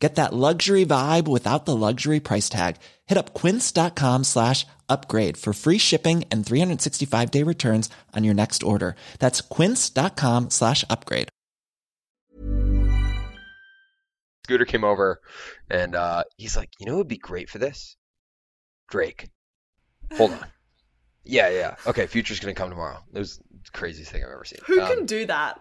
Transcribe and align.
Get 0.00 0.14
that 0.14 0.32
luxury 0.32 0.86
vibe 0.86 1.28
without 1.28 1.66
the 1.66 1.76
luxury 1.76 2.20
price 2.20 2.48
tag. 2.48 2.76
Hit 3.06 3.18
up 3.18 3.34
quince.com 3.34 4.24
slash 4.24 4.66
upgrade 4.88 5.36
for 5.36 5.52
free 5.52 5.76
shipping 5.78 6.24
and 6.30 6.44
365 6.44 7.30
day 7.30 7.42
returns 7.42 7.90
on 8.16 8.24
your 8.24 8.34
next 8.34 8.62
order. 8.62 8.96
That's 9.18 9.42
quince.com 9.42 10.48
slash 10.50 10.84
upgrade. 10.88 11.28
Scooter 14.46 14.64
came 14.64 14.84
over 14.84 15.20
and 15.70 15.94
uh, 15.94 16.24
he's 16.36 16.56
like, 16.56 16.70
you 16.80 16.86
know 16.86 16.92
what 16.92 16.98
would 17.00 17.08
be 17.08 17.18
great 17.18 17.48
for 17.50 17.58
this? 17.58 17.96
Drake. 18.90 19.28
Hold 20.16 20.32
on. 20.32 20.46
Yeah, 21.24 21.50
yeah. 21.50 21.76
Okay, 21.86 22.06
Future's 22.06 22.40
gonna 22.40 22.54
come 22.54 22.70
tomorrow. 22.70 22.98
It 23.14 23.18
was 23.18 23.36
the 23.36 23.70
craziest 23.72 24.10
thing 24.10 24.24
I've 24.24 24.30
ever 24.32 24.44
seen. 24.44 24.58
Who 24.66 24.80
Um, 24.80 24.88
can 24.88 25.06
do 25.06 25.26
that? 25.26 25.60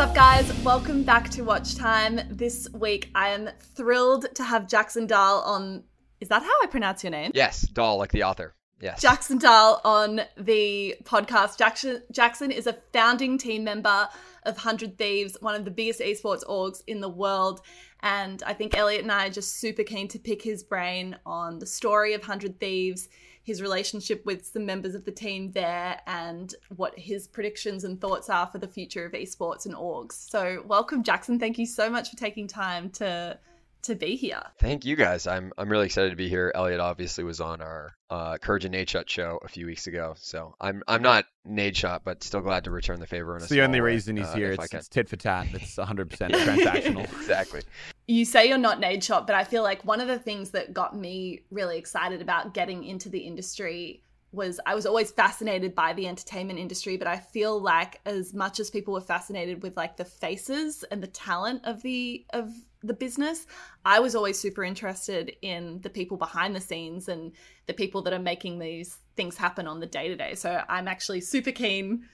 Up, 0.00 0.14
guys? 0.14 0.50
Welcome 0.64 1.02
back 1.02 1.28
to 1.28 1.42
Watch 1.42 1.74
Time. 1.74 2.22
This 2.30 2.66
week, 2.72 3.10
I 3.14 3.28
am 3.28 3.50
thrilled 3.74 4.34
to 4.34 4.42
have 4.42 4.66
Jackson 4.66 5.06
Dahl 5.06 5.42
on. 5.42 5.84
Is 6.20 6.28
that 6.28 6.42
how 6.42 6.54
I 6.62 6.68
pronounce 6.68 7.04
your 7.04 7.10
name? 7.10 7.32
Yes, 7.34 7.60
doll 7.60 7.98
like 7.98 8.10
the 8.10 8.22
author. 8.22 8.54
Yes. 8.80 9.02
Jackson 9.02 9.36
Dahl 9.36 9.78
on 9.84 10.22
the 10.38 10.96
podcast. 11.04 11.58
Jackson 11.58 12.02
Jackson 12.12 12.50
is 12.50 12.66
a 12.66 12.78
founding 12.94 13.36
team 13.36 13.62
member 13.62 14.08
of 14.44 14.56
Hundred 14.56 14.96
Thieves, 14.96 15.36
one 15.42 15.54
of 15.54 15.66
the 15.66 15.70
biggest 15.70 16.00
esports 16.00 16.46
orgs 16.46 16.82
in 16.86 17.02
the 17.02 17.08
world. 17.10 17.60
And 18.00 18.42
I 18.46 18.54
think 18.54 18.74
Elliot 18.74 19.02
and 19.02 19.12
I 19.12 19.26
are 19.26 19.30
just 19.30 19.60
super 19.60 19.82
keen 19.82 20.08
to 20.08 20.18
pick 20.18 20.40
his 20.40 20.62
brain 20.62 21.14
on 21.26 21.58
the 21.58 21.66
story 21.66 22.14
of 22.14 22.24
Hundred 22.24 22.58
Thieves, 22.58 23.10
his 23.50 23.60
relationship 23.60 24.24
with 24.24 24.46
some 24.46 24.64
members 24.64 24.94
of 24.94 25.04
the 25.04 25.10
team 25.10 25.50
there, 25.50 26.00
and 26.06 26.54
what 26.76 26.96
his 26.96 27.26
predictions 27.26 27.82
and 27.82 28.00
thoughts 28.00 28.30
are 28.30 28.46
for 28.46 28.58
the 28.58 28.68
future 28.68 29.04
of 29.04 29.10
esports 29.10 29.66
and 29.66 29.74
orgs. 29.74 30.12
So, 30.12 30.62
welcome, 30.66 31.02
Jackson. 31.02 31.36
Thank 31.36 31.58
you 31.58 31.66
so 31.66 31.90
much 31.90 32.10
for 32.10 32.16
taking 32.16 32.46
time 32.46 32.90
to 32.90 33.36
to 33.82 33.94
be 33.94 34.16
here. 34.16 34.42
Thank 34.58 34.84
you 34.84 34.96
guys. 34.96 35.26
I'm 35.26 35.52
I'm 35.58 35.68
really 35.68 35.86
excited 35.86 36.10
to 36.10 36.16
be 36.16 36.28
here. 36.28 36.52
Elliot 36.54 36.80
obviously 36.80 37.24
was 37.24 37.40
on 37.40 37.60
our 37.60 37.94
uh, 38.10 38.38
Courage 38.38 38.64
and 38.64 38.74
Nadeshot 38.74 39.08
show 39.08 39.38
a 39.42 39.48
few 39.48 39.66
weeks 39.66 39.86
ago, 39.86 40.14
so 40.18 40.54
I'm 40.60 40.82
I'm 40.88 41.02
not 41.02 41.24
Nadeshot, 41.48 42.00
but 42.04 42.22
still 42.22 42.40
glad 42.40 42.64
to 42.64 42.70
return 42.70 43.00
the 43.00 43.06
favor. 43.06 43.34
In 43.36 43.42
a 43.42 43.44
It's 43.44 43.50
the 43.50 43.62
only 43.62 43.80
way, 43.80 43.92
reason 43.92 44.16
he's 44.16 44.26
uh, 44.26 44.34
here. 44.34 44.52
It's, 44.52 44.68
can. 44.68 44.78
it's 44.80 44.88
tit 44.88 45.08
for 45.08 45.16
tat. 45.16 45.46
It's 45.52 45.76
100% 45.76 46.08
transactional. 46.08 47.04
exactly. 47.20 47.62
you 48.08 48.24
say 48.24 48.48
you're 48.48 48.58
not 48.58 48.80
Nadeshot, 48.80 49.26
but 49.26 49.34
I 49.36 49.44
feel 49.44 49.62
like 49.62 49.84
one 49.84 50.00
of 50.00 50.08
the 50.08 50.18
things 50.18 50.50
that 50.50 50.74
got 50.74 50.96
me 50.96 51.42
really 51.50 51.78
excited 51.78 52.20
about 52.20 52.54
getting 52.54 52.84
into 52.84 53.08
the 53.08 53.20
industry 53.20 54.02
was 54.32 54.60
I 54.64 54.74
was 54.74 54.86
always 54.86 55.10
fascinated 55.10 55.74
by 55.74 55.92
the 55.92 56.06
entertainment 56.06 56.58
industry, 56.58 56.96
but 56.96 57.08
I 57.08 57.16
feel 57.18 57.60
like 57.60 58.00
as 58.06 58.32
much 58.32 58.60
as 58.60 58.70
people 58.70 58.94
were 58.94 59.00
fascinated 59.00 59.62
with 59.62 59.76
like 59.76 59.96
the 59.96 60.04
faces 60.04 60.84
and 60.90 61.02
the 61.02 61.08
talent 61.08 61.62
of 61.64 61.82
the 61.82 62.24
of 62.32 62.48
the 62.82 62.94
business, 62.94 63.46
I 63.84 64.00
was 64.00 64.14
always 64.14 64.38
super 64.38 64.64
interested 64.64 65.36
in 65.42 65.80
the 65.82 65.90
people 65.90 66.16
behind 66.16 66.56
the 66.56 66.60
scenes 66.60 67.08
and 67.08 67.32
the 67.66 67.74
people 67.74 68.02
that 68.02 68.12
are 68.12 68.18
making 68.18 68.58
these 68.58 68.98
things 69.16 69.36
happen 69.36 69.66
on 69.66 69.80
the 69.80 69.86
day 69.86 70.08
to 70.08 70.16
day. 70.16 70.34
So 70.34 70.62
I'm 70.68 70.88
actually 70.88 71.20
super 71.20 71.52
keen 71.52 72.04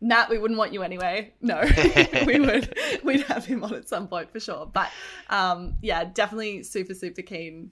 Matt, 0.00 0.28
we 0.28 0.38
wouldn't 0.38 0.58
want 0.58 0.72
you 0.72 0.82
anyway. 0.82 1.32
No, 1.40 1.64
we 2.26 2.40
would. 2.40 2.76
We'd 3.02 3.22
have 3.22 3.46
him 3.46 3.64
on 3.64 3.74
at 3.74 3.88
some 3.88 4.08
point 4.08 4.30
for 4.30 4.40
sure. 4.40 4.66
But 4.66 4.90
um, 5.30 5.74
yeah, 5.80 6.04
definitely 6.04 6.62
super, 6.64 6.94
super 6.94 7.22
keen 7.22 7.70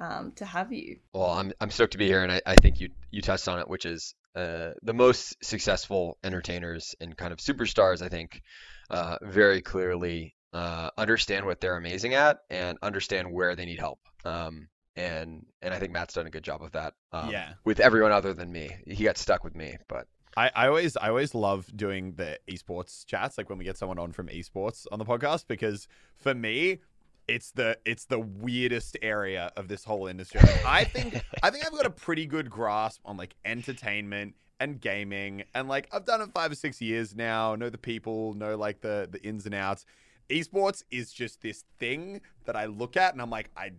um, 0.00 0.32
to 0.36 0.44
have 0.44 0.72
you. 0.72 0.98
Well, 1.12 1.30
I'm 1.30 1.52
I'm 1.60 1.70
stoked 1.70 1.92
to 1.92 1.98
be 1.98 2.06
here, 2.06 2.22
and 2.22 2.32
I, 2.32 2.40
I 2.46 2.54
think 2.56 2.80
you 2.80 2.90
you 3.10 3.20
touched 3.20 3.48
on 3.48 3.58
it, 3.58 3.68
which 3.68 3.84
is 3.84 4.14
uh, 4.34 4.70
the 4.82 4.94
most 4.94 5.42
successful 5.44 6.18
entertainers 6.24 6.94
and 7.00 7.16
kind 7.16 7.32
of 7.32 7.38
superstars. 7.38 8.00
I 8.00 8.08
think 8.08 8.42
uh, 8.88 9.18
very 9.22 9.60
clearly 9.60 10.34
uh, 10.56 10.90
understand 10.96 11.44
what 11.44 11.60
they're 11.60 11.76
amazing 11.76 12.14
at 12.14 12.38
and 12.48 12.78
understand 12.80 13.30
where 13.30 13.54
they 13.54 13.66
need 13.66 13.78
help. 13.78 14.00
Um, 14.24 14.68
and 14.96 15.44
and 15.60 15.74
I 15.74 15.78
think 15.78 15.92
Matt's 15.92 16.14
done 16.14 16.26
a 16.26 16.30
good 16.30 16.44
job 16.44 16.62
of 16.62 16.72
that. 16.72 16.94
Um, 17.12 17.28
Yeah. 17.30 17.52
With 17.64 17.78
everyone 17.78 18.10
other 18.12 18.32
than 18.32 18.50
me, 18.50 18.70
he 18.86 19.04
got 19.04 19.18
stuck 19.18 19.44
with 19.44 19.54
me, 19.54 19.76
but 19.86 20.06
I, 20.34 20.50
I 20.54 20.66
always 20.68 20.96
I 20.96 21.10
always 21.10 21.34
love 21.34 21.70
doing 21.76 22.14
the 22.16 22.38
esports 22.50 23.04
chats, 23.04 23.36
like 23.36 23.50
when 23.50 23.58
we 23.58 23.66
get 23.66 23.76
someone 23.76 23.98
on 23.98 24.12
from 24.12 24.28
esports 24.28 24.86
on 24.90 24.98
the 24.98 25.04
podcast, 25.04 25.44
because 25.46 25.88
for 26.16 26.34
me, 26.34 26.78
it's 27.28 27.50
the 27.50 27.76
it's 27.84 28.06
the 28.06 28.20
weirdest 28.20 28.96
area 29.02 29.52
of 29.58 29.68
this 29.68 29.84
whole 29.84 30.06
industry. 30.06 30.40
Like, 30.40 30.64
I 30.64 30.84
think 30.84 31.22
I 31.42 31.50
think 31.50 31.66
I've 31.66 31.72
got 31.72 31.84
a 31.84 31.90
pretty 31.90 32.24
good 32.24 32.48
grasp 32.48 33.02
on 33.04 33.18
like 33.18 33.34
entertainment 33.44 34.34
and 34.58 34.80
gaming, 34.80 35.44
and 35.54 35.68
like 35.68 35.86
I've 35.92 36.06
done 36.06 36.22
it 36.22 36.30
five 36.34 36.50
or 36.50 36.54
six 36.54 36.80
years 36.80 37.14
now. 37.14 37.54
Know 37.56 37.68
the 37.68 37.76
people, 37.76 38.32
know 38.32 38.56
like 38.56 38.80
the 38.80 39.06
the 39.10 39.22
ins 39.22 39.44
and 39.44 39.54
outs. 39.54 39.84
Esports 40.30 40.82
is 40.90 41.12
just 41.12 41.40
this 41.42 41.64
thing 41.78 42.20
that 42.44 42.56
I 42.56 42.66
look 42.66 42.96
at, 42.96 43.12
and 43.12 43.22
I'm 43.22 43.30
like, 43.30 43.50
I 43.56 43.70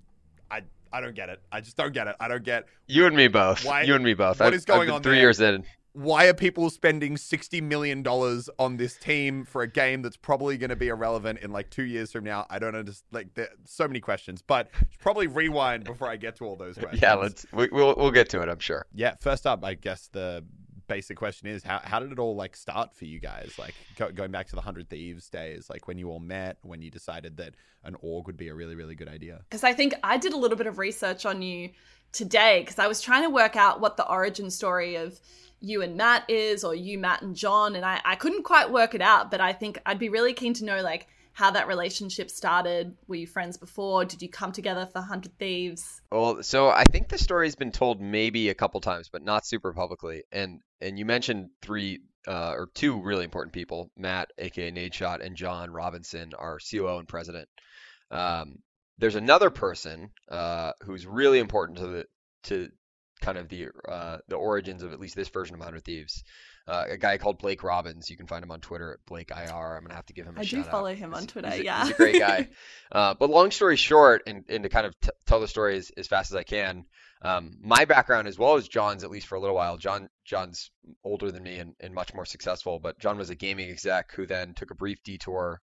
I 0.50 0.62
I 0.92 1.02
don't 1.02 1.16
get 1.16 1.30
it. 1.30 1.42
I 1.52 1.62
just 1.62 1.76
don't 1.78 1.94
get 1.94 2.08
it. 2.08 2.16
I 2.20 2.28
don't 2.28 2.44
get 2.44 2.66
you 2.88 3.06
and 3.06 3.16
me 3.16 3.28
both. 3.28 3.66
Why- 3.66 3.84
You 3.84 3.96
and 3.96 4.04
me 4.04 4.14
both. 4.14 4.40
what 4.40 4.48
I've, 4.48 4.54
is 4.54 4.66
going 4.66 4.90
on 4.90 5.02
three 5.04 5.14
there? 5.16 5.22
years 5.22 5.42
in. 5.42 5.66
why 5.94 6.28
are 6.28 6.34
people 6.34 6.70
spending 6.70 7.18
sixty 7.18 7.60
million 7.60 8.04
dollars 8.04 8.50
on 8.60 8.78
this 8.78 8.96
team 8.98 9.44
for 9.44 9.64
a 9.64 9.68
game 9.68 10.02
that's 10.04 10.16
probably 10.16 10.58
going 10.58 10.70
to 10.70 10.76
be 10.76 10.88
irrelevant 10.90 11.40
in 11.40 11.52
like 11.52 11.70
two 11.70 11.84
years 11.84 12.12
from 12.12 12.24
now? 12.24 12.46
I 12.50 12.60
don't 12.60 12.76
understand. 12.76 13.08
Like, 13.12 13.34
there 13.34 13.50
so 13.66 13.88
many 13.88 14.00
questions, 14.00 14.42
but 14.42 14.70
probably 15.00 15.28
rewind 15.28 15.84
before 15.84 16.08
I 16.08 16.16
get 16.16 16.36
to 16.38 16.46
all 16.46 16.56
those 16.56 16.78
questions. 16.78 17.02
Yeah, 17.02 17.16
let's 17.16 17.46
we, 17.52 17.68
we'll 17.72 17.96
we'll 17.98 18.12
get 18.12 18.30
to 18.30 18.42
it. 18.42 18.48
I'm 18.48 18.60
sure. 18.60 18.86
Yeah, 18.94 19.16
first 19.20 19.46
up, 19.46 19.66
I 19.66 19.74
guess 19.74 20.08
the 20.14 20.46
basic 20.88 21.18
question 21.18 21.48
is 21.48 21.64
how 21.64 21.80
how 21.84 22.00
did 22.00 22.12
it 22.12 22.20
all 22.20 22.36
like 22.36 22.56
start 22.56 22.96
for 22.96 23.06
you 23.06 23.20
guys? 23.20 23.54
Like 23.58 23.76
go, 23.96 24.12
going 24.12 24.32
back 24.32 24.48
to 24.48 24.56
the 24.56 24.62
Hundred 24.62 24.90
Thieves 24.90 25.30
days, 25.30 25.70
like 25.70 25.88
when 25.88 25.98
you 25.98 26.10
all 26.10 26.20
met, 26.20 26.58
when 26.64 26.82
you 26.82 26.90
decided 26.90 27.38
that 27.38 27.56
an 27.84 27.96
org 28.02 28.28
would 28.28 28.38
be 28.38 28.48
a 28.48 28.54
really 28.54 28.76
really 28.76 28.96
good 28.96 29.08
idea. 29.08 29.42
Because 29.50 29.64
I 29.64 29.74
think 29.74 29.94
I 30.04 30.18
did 30.18 30.34
a 30.34 30.38
little 30.38 30.58
bit 30.58 30.68
of 30.68 30.78
research 30.78 31.26
on 31.26 31.42
you 31.42 31.72
today 32.12 32.62
because 32.62 32.80
I 32.80 32.88
was 32.88 33.02
trying 33.02 33.24
to 33.24 33.30
work 33.30 33.56
out 33.56 33.82
what 33.82 33.98
the 33.98 34.08
origin 34.08 34.50
story 34.50 34.96
of 34.96 35.20
you 35.60 35.82
and 35.82 35.96
Matt 35.96 36.30
is, 36.30 36.64
or 36.64 36.76
you, 36.76 37.00
Matt, 37.00 37.24
and 37.24 37.36
John, 37.36 37.76
and 37.76 37.84
I, 37.84 38.00
I 38.06 38.16
couldn't 38.16 38.44
quite 38.44 38.72
work 38.72 38.94
it 38.94 39.02
out. 39.02 39.32
But 39.32 39.42
I 39.42 39.54
think 39.54 39.80
I'd 39.86 40.00
be 40.00 40.10
really 40.10 40.34
keen 40.34 40.54
to 40.56 40.66
know 40.66 40.82
like 40.82 41.08
how 41.38 41.52
that 41.52 41.68
relationship 41.68 42.32
started. 42.32 42.98
Were 43.08 43.16
you 43.16 43.28
friends 43.28 43.58
before? 43.58 44.06
Did 44.06 44.24
you 44.24 44.28
come 44.28 44.52
together 44.52 44.90
for 44.92 45.02
Hundred 45.02 45.38
Thieves? 45.38 46.02
Well, 46.12 46.42
so 46.42 46.70
I 46.70 46.84
think 46.84 47.10
the 47.10 47.20
story's 47.20 47.54
been 47.54 47.72
told 47.72 48.02
maybe 48.02 48.50
a 48.50 48.56
couple 48.56 48.82
times, 48.82 49.10
but 49.10 49.22
not 49.22 49.46
super 49.46 49.72
publicly. 49.72 50.24
And 50.32 50.62
and 50.82 50.98
you 50.98 51.06
mentioned 51.06 51.50
three 51.62 52.00
uh, 52.28 52.54
or 52.58 52.72
two 52.74 53.00
really 53.00 53.24
important 53.24 53.54
people: 53.54 53.92
Matt, 53.96 54.32
aka 54.40 54.72
Nade 54.72 54.96
Shot, 54.96 55.22
and 55.22 55.36
John 55.36 55.70
Robinson, 55.70 56.32
our 56.36 56.58
COO 56.58 56.98
and 56.98 57.08
president. 57.08 57.48
Um, 58.10 58.56
there's 58.98 59.14
another 59.14 59.52
person 59.52 60.10
uh, 60.32 60.72
who's 60.82 61.06
really 61.06 61.38
important 61.38 61.78
to 61.78 61.86
the 61.86 62.06
to 62.46 62.70
kind 63.22 63.38
of 63.38 63.48
the 63.48 63.68
uh, 63.88 64.18
the 64.28 64.38
origins 64.38 64.82
of 64.82 64.92
at 64.92 65.00
least 65.00 65.16
this 65.16 65.30
version 65.30 65.54
of 65.54 65.62
Hundred 65.62 65.86
Thieves. 65.86 66.24
Uh, 66.68 66.84
a 66.90 66.98
guy 66.98 67.18
called 67.18 67.38
Blake 67.40 67.64
Robbins. 67.64 68.10
You 68.10 68.18
can 68.18 68.28
find 68.28 68.44
him 68.44 68.52
on 68.52 68.60
Twitter 68.60 68.92
at 68.94 69.00
Blake 69.06 69.32
IR. 69.32 69.78
I'm 69.78 69.84
gonna 69.84 69.94
have 69.96 70.06
to 70.08 70.14
give 70.14 70.26
him 70.26 70.36
a 70.36 70.40
I 70.40 70.44
do 70.44 70.48
shout 70.50 70.60
out. 70.60 70.64
I 70.64 70.66
do 70.66 70.72
follow 70.72 70.94
him 70.96 71.14
on 71.14 71.20
He's- 71.22 71.32
Twitter, 71.32 71.50
he's 71.52 71.60
a- 71.62 71.64
yeah. 71.64 71.84
he's 71.86 71.92
a 71.92 71.98
great 71.98 72.20
guy. 72.20 72.50
Uh, 72.90 73.14
but 73.20 73.30
long 73.30 73.52
story 73.52 73.76
short, 73.76 74.24
and, 74.28 74.46
and 74.48 74.64
to 74.64 74.70
kind 74.70 74.86
of 74.86 74.98
t- 75.02 75.10
tell 75.26 75.42
the 75.42 75.48
story 75.48 75.76
as, 75.76 75.92
as 75.98 76.08
fast 76.08 76.32
as 76.32 76.36
I 76.38 76.44
can, 76.44 76.86
um, 77.22 77.58
my 77.62 77.84
background 77.84 78.30
as 78.30 78.40
well 78.40 78.56
as 78.56 78.68
John's, 78.70 79.04
at 79.04 79.12
least 79.12 79.28
for 79.28 79.36
a 79.36 79.42
little 79.42 79.58
while. 79.58 79.76
John 79.78 80.08
John's 80.24 80.72
older 81.04 81.30
than 81.32 81.44
me 81.44 81.58
and, 81.58 81.74
and 81.82 81.94
much 81.94 82.14
more 82.14 82.24
successful, 82.26 82.80
but 82.80 82.98
John 83.00 83.18
was 83.18 83.30
a 83.30 83.36
gaming 83.36 83.70
exec 83.70 84.14
who 84.14 84.26
then 84.26 84.54
took 84.54 84.72
a 84.72 84.76
brief 84.76 85.04
detour 85.04 85.60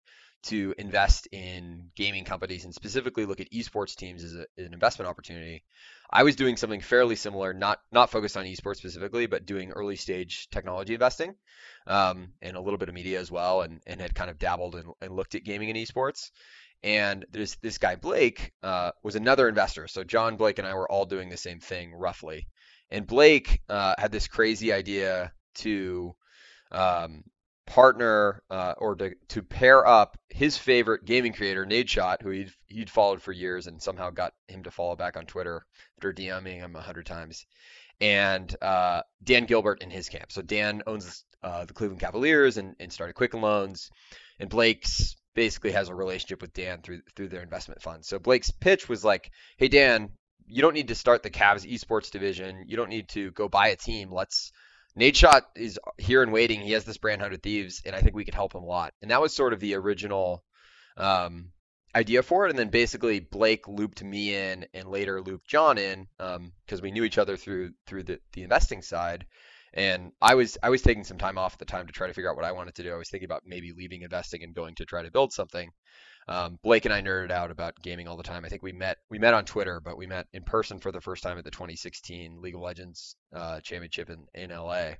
to 0.43 0.73
invest 0.77 1.27
in 1.31 1.89
gaming 1.95 2.25
companies 2.25 2.65
and 2.65 2.73
specifically 2.73 3.25
look 3.25 3.39
at 3.39 3.51
esports 3.51 3.95
teams 3.95 4.23
as 4.23 4.33
a, 4.33 4.45
an 4.57 4.73
investment 4.73 5.09
opportunity. 5.09 5.63
I 6.11 6.23
was 6.23 6.35
doing 6.35 6.57
something 6.57 6.81
fairly 6.81 7.15
similar, 7.15 7.53
not 7.53 7.79
not 7.91 8.09
focused 8.09 8.35
on 8.37 8.45
esports 8.45 8.77
specifically, 8.77 9.27
but 9.27 9.45
doing 9.45 9.71
early 9.71 9.95
stage 9.95 10.49
technology 10.49 10.93
investing 10.93 11.35
um, 11.87 12.33
and 12.41 12.57
a 12.57 12.61
little 12.61 12.77
bit 12.77 12.89
of 12.89 12.95
media 12.95 13.19
as 13.19 13.31
well, 13.31 13.61
and, 13.61 13.81
and 13.87 14.01
had 14.01 14.15
kind 14.15 14.29
of 14.29 14.39
dabbled 14.39 14.75
and, 14.75 14.89
and 15.01 15.15
looked 15.15 15.35
at 15.35 15.43
gaming 15.43 15.69
and 15.69 15.77
esports. 15.77 16.31
And 16.83 17.25
there's 17.31 17.55
this 17.61 17.77
guy 17.77 17.95
Blake 17.95 18.51
uh, 18.63 18.91
was 19.03 19.15
another 19.15 19.47
investor. 19.47 19.87
So 19.87 20.03
John, 20.03 20.35
Blake, 20.35 20.59
and 20.59 20.67
I 20.67 20.73
were 20.73 20.91
all 20.91 21.05
doing 21.05 21.29
the 21.29 21.37
same 21.37 21.59
thing 21.59 21.93
roughly. 21.93 22.47
And 22.89 23.07
Blake 23.07 23.61
uh, 23.69 23.95
had 23.97 24.11
this 24.11 24.27
crazy 24.27 24.73
idea 24.73 25.31
to 25.55 26.15
um, 26.71 27.23
partner 27.71 28.43
uh, 28.49 28.73
or 28.77 28.95
to, 28.95 29.15
to 29.29 29.41
pair 29.41 29.87
up 29.87 30.17
his 30.29 30.57
favorite 30.57 31.05
gaming 31.05 31.31
creator, 31.31 31.65
Nadeshot, 31.65 32.21
who 32.21 32.29
he'd, 32.29 32.51
he'd 32.67 32.89
followed 32.89 33.21
for 33.21 33.31
years 33.31 33.67
and 33.67 33.81
somehow 33.81 34.09
got 34.09 34.33
him 34.49 34.63
to 34.63 34.71
follow 34.71 34.97
back 34.97 35.15
on 35.15 35.25
Twitter 35.25 35.65
after 35.97 36.11
DMing 36.11 36.57
him 36.57 36.75
a 36.75 36.81
hundred 36.81 37.05
times, 37.05 37.45
and 38.01 38.53
uh, 38.61 39.03
Dan 39.23 39.45
Gilbert 39.45 39.81
in 39.81 39.89
his 39.89 40.09
camp. 40.09 40.33
So 40.33 40.41
Dan 40.41 40.83
owns 40.85 41.23
uh, 41.41 41.63
the 41.63 41.73
Cleveland 41.73 42.01
Cavaliers 42.01 42.57
and, 42.57 42.75
and 42.77 42.91
started 42.91 43.13
Quicken 43.13 43.39
Loans, 43.39 43.89
and 44.37 44.49
Blake's 44.49 45.15
basically 45.33 45.71
has 45.71 45.87
a 45.87 45.95
relationship 45.95 46.41
with 46.41 46.51
Dan 46.51 46.81
through 46.81 46.99
through 47.15 47.29
their 47.29 47.41
investment 47.41 47.81
fund. 47.81 48.03
So 48.03 48.19
Blake's 48.19 48.51
pitch 48.51 48.89
was 48.89 49.05
like, 49.05 49.31
"Hey 49.55 49.69
Dan, 49.69 50.09
you 50.45 50.61
don't 50.61 50.73
need 50.73 50.89
to 50.89 50.95
start 50.95 51.23
the 51.23 51.29
Cavs 51.29 51.65
esports 51.65 52.11
division. 52.11 52.65
You 52.67 52.75
don't 52.75 52.89
need 52.89 53.07
to 53.09 53.31
go 53.31 53.47
buy 53.47 53.69
a 53.69 53.77
team. 53.77 54.11
Let's 54.11 54.51
Nadeshot 54.99 55.41
is 55.55 55.79
here 55.97 56.21
and 56.21 56.33
waiting. 56.33 56.59
He 56.59 56.73
has 56.73 56.83
this 56.83 56.97
brand, 56.97 57.21
Hundred 57.21 57.41
Thieves, 57.41 57.81
and 57.85 57.95
I 57.95 58.01
think 58.01 58.15
we 58.15 58.25
could 58.25 58.33
help 58.33 58.53
him 58.53 58.63
a 58.63 58.65
lot. 58.65 58.93
And 59.01 59.11
that 59.11 59.21
was 59.21 59.33
sort 59.33 59.53
of 59.53 59.59
the 59.59 59.75
original 59.75 60.43
um, 60.97 61.51
idea 61.95 62.23
for 62.23 62.45
it. 62.45 62.49
And 62.49 62.59
then 62.59 62.69
basically 62.69 63.19
Blake 63.19 63.67
looped 63.67 64.03
me 64.03 64.35
in, 64.35 64.65
and 64.73 64.89
later 64.89 65.21
looped 65.21 65.47
John 65.47 65.77
in 65.77 66.07
because 66.17 66.79
um, 66.79 66.81
we 66.81 66.91
knew 66.91 67.03
each 67.03 67.17
other 67.17 67.37
through 67.37 67.71
through 67.87 68.03
the, 68.03 68.19
the 68.33 68.43
investing 68.43 68.81
side. 68.81 69.25
And 69.73 70.11
I 70.21 70.35
was 70.35 70.57
I 70.61 70.69
was 70.69 70.81
taking 70.81 71.05
some 71.05 71.17
time 71.17 71.37
off 71.37 71.53
at 71.53 71.59
the 71.59 71.65
time 71.65 71.87
to 71.87 71.93
try 71.93 72.07
to 72.07 72.13
figure 72.13 72.29
out 72.29 72.35
what 72.35 72.45
I 72.45 72.51
wanted 72.51 72.75
to 72.75 72.83
do. 72.83 72.93
I 72.93 72.97
was 72.97 73.09
thinking 73.09 73.27
about 73.27 73.43
maybe 73.45 73.71
leaving 73.71 74.01
investing 74.01 74.43
and 74.43 74.53
going 74.53 74.75
to 74.75 74.85
try 74.85 75.03
to 75.03 75.11
build 75.11 75.31
something. 75.31 75.71
Um, 76.27 76.59
Blake 76.63 76.85
and 76.85 76.93
I 76.93 77.01
nerded 77.01 77.31
out 77.31 77.51
about 77.51 77.81
gaming 77.81 78.07
all 78.07 78.17
the 78.17 78.23
time. 78.23 78.45
I 78.45 78.49
think 78.49 78.63
we 78.63 78.71
met 78.71 78.97
we 79.09 79.19
met 79.19 79.33
on 79.33 79.45
Twitter, 79.45 79.81
but 79.83 79.97
we 79.97 80.07
met 80.07 80.27
in 80.33 80.43
person 80.43 80.79
for 80.79 80.91
the 80.91 81.01
first 81.01 81.23
time 81.23 81.37
at 81.37 81.43
the 81.43 81.51
2016 81.51 82.41
League 82.41 82.55
of 82.55 82.61
Legends 82.61 83.15
uh, 83.35 83.59
Championship 83.61 84.09
in, 84.09 84.25
in 84.33 84.49
LA. 84.51 84.91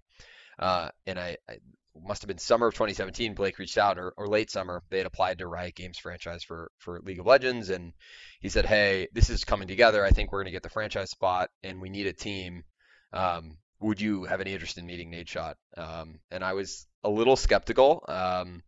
Uh, 0.59 0.89
and 1.05 1.19
I, 1.19 1.37
I, 1.49 1.57
must 2.03 2.21
have 2.21 2.27
been 2.27 2.37
summer 2.37 2.67
of 2.67 2.73
2017. 2.73 3.33
Blake 3.33 3.59
reached 3.59 3.77
out, 3.77 3.97
or, 3.97 4.13
or 4.15 4.27
late 4.27 4.49
summer. 4.49 4.81
They 4.89 4.97
had 4.97 5.07
applied 5.07 5.39
to 5.39 5.47
Riot 5.47 5.75
Games 5.75 5.97
franchise 5.97 6.43
for 6.43 6.71
for 6.77 7.01
League 7.01 7.19
of 7.19 7.25
Legends, 7.25 7.69
and 7.69 7.93
he 8.39 8.49
said, 8.49 8.65
"Hey, 8.65 9.09
this 9.13 9.29
is 9.29 9.43
coming 9.43 9.67
together. 9.67 10.05
I 10.05 10.11
think 10.11 10.31
we're 10.31 10.39
going 10.39 10.45
to 10.45 10.51
get 10.51 10.63
the 10.63 10.69
franchise 10.69 11.11
spot, 11.11 11.49
and 11.63 11.81
we 11.81 11.89
need 11.89 12.07
a 12.07 12.13
team. 12.13 12.63
Um, 13.11 13.57
would 13.81 13.99
you 13.99 14.23
have 14.23 14.39
any 14.39 14.53
interest 14.53 14.77
in 14.77 14.85
meeting 14.85 15.11
Nadeshot?" 15.11 15.55
Um, 15.75 16.19
and 16.31 16.43
I 16.43 16.53
was 16.53 16.87
a 17.03 17.09
little 17.09 17.35
skeptical. 17.35 18.05
Um, 18.07 18.63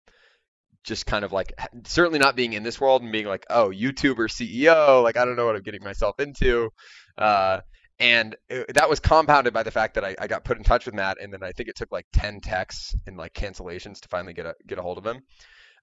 just 0.83 1.05
kind 1.05 1.23
of 1.23 1.31
like 1.31 1.53
certainly 1.85 2.19
not 2.19 2.35
being 2.35 2.53
in 2.53 2.63
this 2.63 2.79
world 2.79 3.01
and 3.01 3.11
being 3.11 3.25
like, 3.25 3.45
oh, 3.49 3.69
YouTuber 3.69 4.29
CEO, 4.29 5.01
like 5.03 5.17
I 5.17 5.25
don't 5.25 5.35
know 5.35 5.45
what 5.45 5.55
I'm 5.55 5.61
getting 5.63 5.83
myself 5.83 6.19
into. 6.19 6.71
Uh, 7.17 7.61
and 7.99 8.35
it, 8.49 8.73
that 8.73 8.89
was 8.89 8.99
compounded 8.99 9.53
by 9.53 9.63
the 9.63 9.71
fact 9.71 9.95
that 9.95 10.03
I, 10.03 10.15
I, 10.19 10.27
got 10.27 10.43
put 10.43 10.57
in 10.57 10.63
touch 10.63 10.85
with 10.85 10.95
Matt, 10.95 11.17
and 11.21 11.31
then 11.31 11.43
I 11.43 11.51
think 11.51 11.69
it 11.69 11.75
took 11.75 11.91
like 11.91 12.07
10 12.13 12.41
texts 12.41 12.95
and 13.05 13.17
like 13.17 13.33
cancellations 13.33 14.01
to 14.01 14.09
finally 14.09 14.33
get 14.33 14.45
a 14.45 14.55
get 14.67 14.79
a 14.79 14.81
hold 14.81 14.97
of 14.97 15.05
him. 15.05 15.21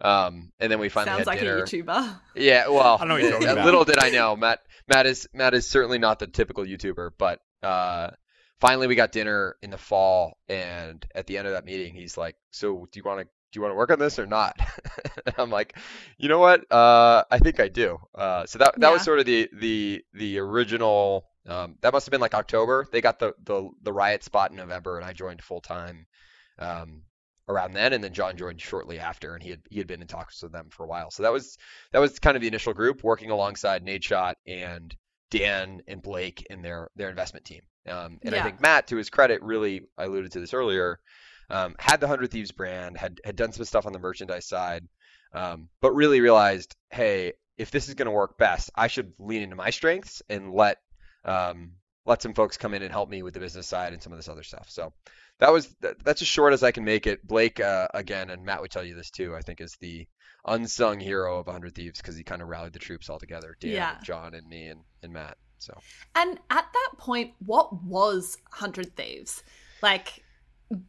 Um, 0.01 0.53
and 0.59 0.73
then 0.73 0.79
we 0.79 0.89
finally 0.89 1.11
sounds 1.11 1.21
had 1.21 1.27
like 1.27 1.41
dinner. 1.41 1.59
a 1.59 1.63
YouTuber. 1.63 2.21
Yeah, 2.35 2.69
well, 2.69 2.99
I 3.01 3.05
know 3.05 3.15
what 3.15 3.23
you're 3.23 3.33
talking 3.33 3.49
about. 3.49 3.65
little 3.65 3.85
did 3.85 3.99
I 3.99 4.11
know, 4.11 4.37
Matt. 4.37 4.61
Matt 4.89 5.07
is 5.07 5.29
Matt 5.33 5.55
is 5.55 5.69
certainly 5.69 5.99
not 5.99 6.19
the 6.19 6.27
typical 6.27 6.65
YouTuber, 6.65 7.11
but 7.17 7.41
uh, 7.63 8.11
finally 8.61 8.87
we 8.87 8.97
got 8.97 9.13
dinner 9.13 9.57
in 9.63 9.71
the 9.71 9.79
fall, 9.79 10.37
and 10.49 11.05
at 11.15 11.27
the 11.27 11.39
end 11.39 11.47
of 11.47 11.55
that 11.55 11.65
meeting, 11.65 11.95
he's 11.95 12.17
like, 12.17 12.37
"So 12.51 12.89
do 12.91 12.99
you 12.99 13.05
want 13.05 13.21
to 13.21 13.29
do 13.53 13.59
you 13.59 13.63
want 13.63 13.73
to 13.73 13.77
work 13.77 13.91
on 13.91 13.99
this 13.99 14.19
or 14.19 14.27
not? 14.27 14.59
I'm 15.39 15.51
like, 15.51 15.77
you 16.19 16.29
know 16.29 16.39
what? 16.39 16.71
Uh, 16.71 17.25
I 17.31 17.39
think 17.39 17.61
I 17.61 17.69
do. 17.69 17.99
Uh, 18.15 18.47
so 18.47 18.59
that 18.59 18.79
that 18.79 18.89
yeah. 18.89 18.93
was 18.93 19.03
sort 19.03 19.19
of 19.19 19.27
the 19.27 19.49
the 19.53 20.05
the 20.13 20.39
original. 20.39 21.27
Um, 21.47 21.77
that 21.81 21.93
must 21.93 22.07
have 22.07 22.11
been 22.11 22.21
like 22.21 22.35
October. 22.35 22.87
They 22.91 23.01
got 23.01 23.19
the 23.19 23.35
the 23.43 23.69
the 23.83 23.93
riot 23.93 24.23
spot 24.23 24.51
in 24.51 24.57
November, 24.57 24.97
and 24.97 25.05
I 25.05 25.13
joined 25.13 25.43
full 25.43 25.61
time 25.61 26.07
um, 26.59 27.03
around 27.49 27.73
then. 27.73 27.93
And 27.93 28.05
then 28.05 28.13
John 28.13 28.37
joined 28.37 28.61
shortly 28.61 28.99
after, 28.99 29.35
and 29.35 29.43
he 29.43 29.51
had 29.51 29.61
he 29.69 29.79
had 29.79 29.87
been 29.87 30.03
in 30.03 30.07
talks 30.07 30.43
with 30.43 30.53
them 30.53 30.69
for 30.71 30.85
a 30.85 30.89
while. 30.89 31.11
So 31.11 31.23
that 31.25 31.33
was 31.33 31.59
that 31.93 31.99
was 31.99 32.19
kind 32.19 32.37
of 32.37 32.43
the 32.43 32.49
initial 32.49 32.75
group 32.75 33.03
working 33.03 33.31
alongside 33.31 33.85
Nadeshot 33.85 34.35
and 34.47 34.95
Dan 35.31 35.83
and 35.89 36.03
Blake 36.03 36.47
in 36.51 36.63
their 36.63 36.89
their 36.95 37.11
investment 37.11 37.45
team. 37.47 37.63
Um, 37.89 38.19
and 38.23 38.35
yeah. 38.35 38.41
I 38.41 38.45
think 38.45 38.61
Matt, 38.61 38.89
to 38.89 38.97
his 38.97 39.11
credit, 39.11 39.43
really 39.43 39.83
I 39.99 40.05
alluded 40.05 40.33
to 40.33 40.41
this 40.41 40.55
earlier 40.55 41.01
um, 41.51 41.75
had 41.79 42.01
the 42.01 42.09
Hundred 42.09 42.31
Thieves 42.31 42.53
brand, 42.53 42.97
had 42.97 43.21
had 43.25 43.37
done 43.37 43.53
some 43.53 43.65
stuff 43.65 43.87
on 43.87 43.93
the 43.93 43.99
merchandise 43.99 44.47
side, 44.47 44.87
um, 45.35 45.69
but 45.81 45.93
really 45.93 46.21
realized, 46.21 46.77
hey, 46.91 47.33
if 47.59 47.71
this 47.71 47.89
is 47.89 47.95
going 47.95 48.07
to 48.07 48.13
work 48.13 48.39
best, 48.39 48.71
I 48.75 48.87
should 48.87 49.13
lean 49.19 49.43
into 49.43 49.57
my 49.57 49.71
strengths 49.71 50.23
and 50.29 50.53
let 50.53 50.79
um, 51.25 51.73
let 52.07 52.23
some 52.23 52.35
folks 52.35 52.57
come 52.57 52.75
in 52.75 52.83
and 52.83 52.93
help 52.93 53.11
me 53.11 53.23
with 53.23 53.35
the 53.35 53.41
business 53.41 53.67
side 53.67 53.93
and 53.93 54.03
some 54.03 54.13
of 54.13 54.19
this 54.19 54.29
other 54.29 54.43
stuff. 54.43 54.67
So 54.71 54.93
that 55.39 55.53
was 55.53 55.75
that's 56.05 56.23
as 56.23 56.29
short 56.29 56.53
as 56.53 56.63
I 56.63 56.71
can 56.71 56.85
make 56.85 57.07
it. 57.07 57.27
Blake, 57.27 57.61
uh, 57.61 57.89
again, 57.93 58.31
and 58.31 58.45
Matt 58.45 58.63
would 58.63 58.71
tell 58.71 58.85
you 58.85 58.95
this 58.95 59.11
too. 59.11 59.35
I 59.35 59.41
think 59.41 59.61
is 59.61 59.77
the 59.81 60.07
unsung 60.47 61.01
hero 61.01 61.39
of 61.39 61.47
100 61.47 61.75
Thieves 61.75 62.01
because 62.01 62.17
he 62.17 62.25
kind 62.25 62.43
of 62.43 62.49
rallied 62.49 62.73
the 62.73 62.79
troops 62.79 63.11
all 63.11 63.19
together. 63.19 63.57
Dan, 63.61 63.73
yeah. 63.73 63.97
and 63.97 64.05
John, 64.05 64.35
and 64.35 64.47
me, 64.47 64.69
and, 64.69 64.81
and 65.03 65.13
Matt. 65.13 65.37
So. 65.59 65.79
And 66.15 66.39
at 66.49 66.67
that 66.73 66.91
point, 66.99 67.33
what 67.45 67.83
was 67.85 68.39
100 68.51 68.97
Thieves? 68.97 69.43
Like, 69.83 70.23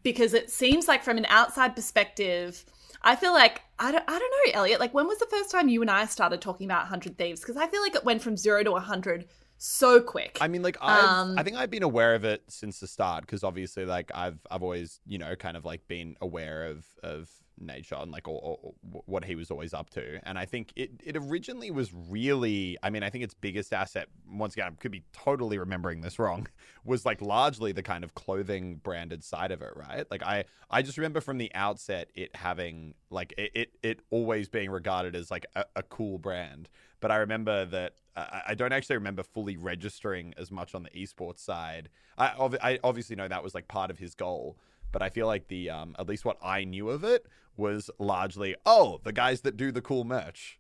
because 0.04 0.34
it 0.34 0.50
seems 0.50 0.88
like 0.88 1.04
from 1.04 1.18
an 1.18 1.26
outside 1.30 1.76
perspective, 1.76 2.66
I 3.02 3.16
feel 3.16 3.34
like 3.34 3.62
I 3.80 3.92
don't, 3.92 4.04
I 4.08 4.20
don't 4.20 4.34
know, 4.46 4.60
Elliot. 4.60 4.80
Like, 4.80 4.94
when 4.94 5.08
was 5.08 5.18
the 5.18 5.26
first 5.26 5.52
time 5.52 5.70
you 5.70 5.82
and 5.82 5.90
I 5.90 6.06
started 6.06 6.42
talking 6.42 6.66
about 6.66 6.88
Hundred 6.88 7.18
Thieves? 7.18 7.42
Because 7.42 7.58
I 7.58 7.68
feel 7.68 7.82
like 7.82 7.96
it 7.96 8.06
went 8.06 8.22
from 8.22 8.38
zero 8.38 8.64
to 8.64 8.76
hundred 8.76 9.28
so 9.58 10.02
quick. 10.02 10.40
I 10.42 10.48
mean, 10.48 10.64
like 10.64 10.78
um, 10.82 11.38
I 11.38 11.44
think 11.44 11.56
I've 11.56 11.70
been 11.70 11.84
aware 11.84 12.16
of 12.16 12.26
it 12.26 12.44
since 12.48 12.80
the 12.80 12.88
start 12.88 13.22
because 13.22 13.44
obviously, 13.44 13.86
like 13.86 14.12
I've 14.14 14.40
I've 14.50 14.64
always 14.64 15.00
you 15.06 15.18
know 15.18 15.36
kind 15.36 15.56
of 15.56 15.66
like 15.66 15.88
been 15.88 16.16
aware 16.22 16.66
of 16.66 16.86
of 17.04 17.30
Nadeshot 17.62 18.04
and 18.04 18.12
like 18.12 18.28
what 18.28 19.26
he 19.26 19.36
was 19.36 19.52
always 19.52 19.74
up 19.74 19.90
to. 19.92 20.20
And 20.28 20.38
I 20.38 20.46
think 20.46 20.72
it, 20.76 20.92
it 21.04 21.16
originally 21.18 21.72
was 21.72 21.92
really, 21.94 22.78
I 22.84 22.90
mean, 22.90 23.04
I 23.04 23.10
think 23.10 23.24
its 23.24 23.34
biggest 23.34 23.74
asset, 23.74 24.08
once 24.30 24.54
again, 24.54 24.68
I 24.68 24.82
could 24.82 24.92
be 24.92 25.04
totally 25.14 25.58
remembering 25.58 26.02
this 26.02 26.20
wrong, 26.20 26.48
was 26.86 27.06
like 27.06 27.22
largely 27.22 27.72
the 27.72 27.84
kind 27.84 28.04
of 28.04 28.14
clothing 28.16 28.76
branded 28.76 29.24
side 29.24 29.52
of 29.52 29.62
it, 29.62 29.74
right? 29.76 30.06
Like 30.10 30.24
I, 30.24 30.46
I 30.70 30.82
just 30.82 30.98
remember 30.98 31.22
from 31.22 31.38
the 31.38 31.52
outset 31.54 32.10
it 32.16 32.36
having 32.36 32.94
like 33.10 33.34
it, 33.38 33.52
it, 33.54 33.70
it 33.84 34.00
always 34.10 34.50
being 34.50 34.70
regarded 34.70 35.16
as 35.16 35.32
like 35.32 35.46
a, 35.56 35.66
a 35.76 35.84
cool 35.84 36.18
brand. 36.18 36.70
But 37.00 37.12
I 37.12 37.18
remember 37.18 37.66
that 37.66 37.94
uh, 38.16 38.42
I 38.48 38.54
don't 38.54 38.72
actually 38.72 38.98
remember 38.98 39.24
fully 39.24 39.58
registering 39.58 40.34
as 40.38 40.52
much 40.52 40.76
on 40.76 40.84
the 40.84 40.90
esports 40.90 41.40
side. 41.40 41.90
I, 42.18 42.34
I 42.62 42.80
obviously 42.84 43.16
know 43.16 43.28
that 43.28 43.44
was 43.44 43.56
like 43.56 43.68
part 43.68 43.90
of 43.90 43.98
his 43.98 44.14
goal 44.14 44.58
but 44.92 45.02
I 45.02 45.10
feel 45.10 45.28
like 45.28 45.48
the 45.48 45.70
um, 45.70 45.96
at 46.00 46.08
least 46.08 46.26
what 46.26 46.38
I 46.44 46.64
knew 46.64 46.90
of 46.90 47.04
it 47.04 47.26
was 47.58 47.90
largely 48.00 48.56
oh 48.66 49.00
the 49.04 49.14
guys 49.14 49.42
that 49.42 49.58
do 49.58 49.72
the 49.72 49.82
cool 49.82 50.04
merch. 50.04 50.58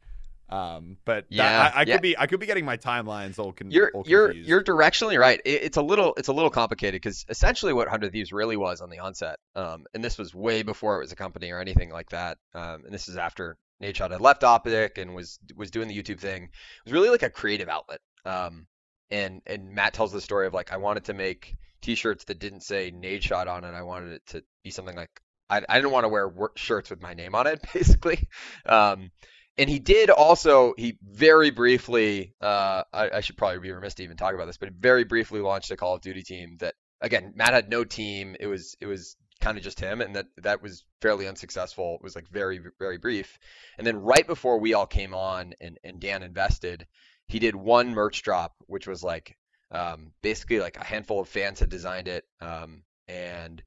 Um, 0.49 0.97
but 1.05 1.25
yeah, 1.29 1.43
that, 1.43 1.75
I, 1.75 1.79
I 1.79 1.83
yeah. 1.83 1.93
could 1.93 2.01
be 2.01 2.17
I 2.17 2.27
could 2.27 2.41
be 2.41 2.45
getting 2.45 2.65
my 2.65 2.75
timelines 2.75 3.39
all, 3.39 3.53
con- 3.53 3.71
you're, 3.71 3.89
all 3.93 4.03
You're 4.05 4.33
you're 4.33 4.63
directionally 4.63 5.17
right. 5.17 5.39
It, 5.45 5.63
it's 5.63 5.77
a 5.77 5.81
little 5.81 6.13
it's 6.17 6.27
a 6.27 6.33
little 6.33 6.49
complicated 6.49 7.01
because 7.01 7.25
essentially 7.29 7.71
what 7.71 7.87
Hundred 7.87 8.11
Thieves 8.11 8.33
really 8.33 8.57
was 8.57 8.81
on 8.81 8.89
the 8.89 8.99
onset, 8.99 9.37
um, 9.55 9.85
and 9.93 10.03
this 10.03 10.17
was 10.17 10.35
way 10.35 10.61
before 10.61 10.97
it 10.97 10.99
was 10.99 11.13
a 11.13 11.15
company 11.15 11.51
or 11.51 11.59
anything 11.59 11.89
like 11.89 12.09
that. 12.09 12.37
Um, 12.53 12.83
and 12.83 12.93
this 12.93 13.07
is 13.07 13.15
after 13.15 13.57
Nate 13.79 13.95
Nadeshot 13.95 14.11
had 14.11 14.19
left 14.19 14.43
Optic 14.43 14.97
and 14.97 15.15
was 15.15 15.39
was 15.55 15.71
doing 15.71 15.87
the 15.87 15.97
YouTube 15.97 16.19
thing. 16.19 16.43
It 16.43 16.49
was 16.83 16.93
really 16.93 17.09
like 17.09 17.23
a 17.23 17.29
creative 17.29 17.69
outlet. 17.69 18.01
Um, 18.25 18.67
and 19.09 19.41
and 19.45 19.71
Matt 19.71 19.93
tells 19.93 20.11
the 20.11 20.21
story 20.21 20.47
of 20.47 20.53
like 20.53 20.73
I 20.73 20.77
wanted 20.77 21.05
to 21.05 21.13
make 21.13 21.55
T-shirts 21.81 22.25
that 22.25 22.39
didn't 22.39 22.61
say 22.61 22.91
Nadeshot 22.91 23.47
on 23.47 23.63
it. 23.63 23.73
I 23.73 23.83
wanted 23.83 24.13
it 24.13 24.25
to 24.27 24.43
be 24.63 24.71
something 24.71 24.95
like 24.95 25.21
I, 25.49 25.61
I 25.67 25.75
didn't 25.75 25.91
want 25.91 26.05
to 26.05 26.09
wear 26.09 26.31
shirts 26.55 26.89
with 26.89 27.01
my 27.01 27.13
name 27.13 27.35
on 27.35 27.47
it, 27.47 27.61
basically. 27.73 28.27
Um, 28.65 29.11
and 29.57 29.69
he 29.69 29.79
did 29.79 30.09
also 30.09 30.73
he 30.77 30.97
very 31.03 31.51
briefly 31.51 32.33
uh, 32.41 32.83
I, 32.93 33.09
I, 33.09 33.19
should 33.19 33.37
probably 33.37 33.59
be 33.59 33.71
remiss 33.71 33.95
to 33.95 34.03
even 34.03 34.17
talk 34.17 34.33
about 34.33 34.45
this, 34.45 34.57
but 34.57 34.71
very 34.71 35.03
briefly 35.03 35.41
launched 35.41 35.71
a 35.71 35.77
Call 35.77 35.95
of 35.95 36.01
Duty 36.01 36.23
team 36.23 36.57
that 36.59 36.75
again 37.01 37.33
Matt 37.35 37.53
had 37.53 37.69
no 37.69 37.83
team. 37.83 38.35
It 38.39 38.47
was 38.47 38.75
it 38.79 38.85
was 38.85 39.17
kind 39.41 39.57
of 39.57 39.63
just 39.63 39.79
him, 39.79 40.01
and 40.01 40.15
that 40.15 40.27
that 40.37 40.61
was 40.63 40.85
fairly 41.01 41.27
unsuccessful. 41.27 41.95
It 41.95 42.03
was 42.03 42.15
like 42.15 42.29
very 42.29 42.61
very 42.79 42.97
brief. 42.97 43.37
And 43.77 43.85
then 43.85 43.97
right 43.97 44.25
before 44.25 44.59
we 44.59 44.73
all 44.73 44.87
came 44.87 45.13
on 45.13 45.53
and 45.59 45.77
and 45.83 45.99
Dan 45.99 46.23
invested, 46.23 46.87
he 47.27 47.39
did 47.39 47.55
one 47.55 47.93
merch 47.93 48.23
drop, 48.23 48.53
which 48.67 48.87
was 48.87 49.03
like 49.03 49.35
um, 49.71 50.11
basically 50.21 50.59
like 50.59 50.77
a 50.77 50.83
handful 50.83 51.21
of 51.21 51.29
fans 51.29 51.59
had 51.59 51.69
designed 51.69 52.07
it, 52.07 52.25
um, 52.41 52.83
and 53.07 53.63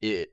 it 0.00 0.32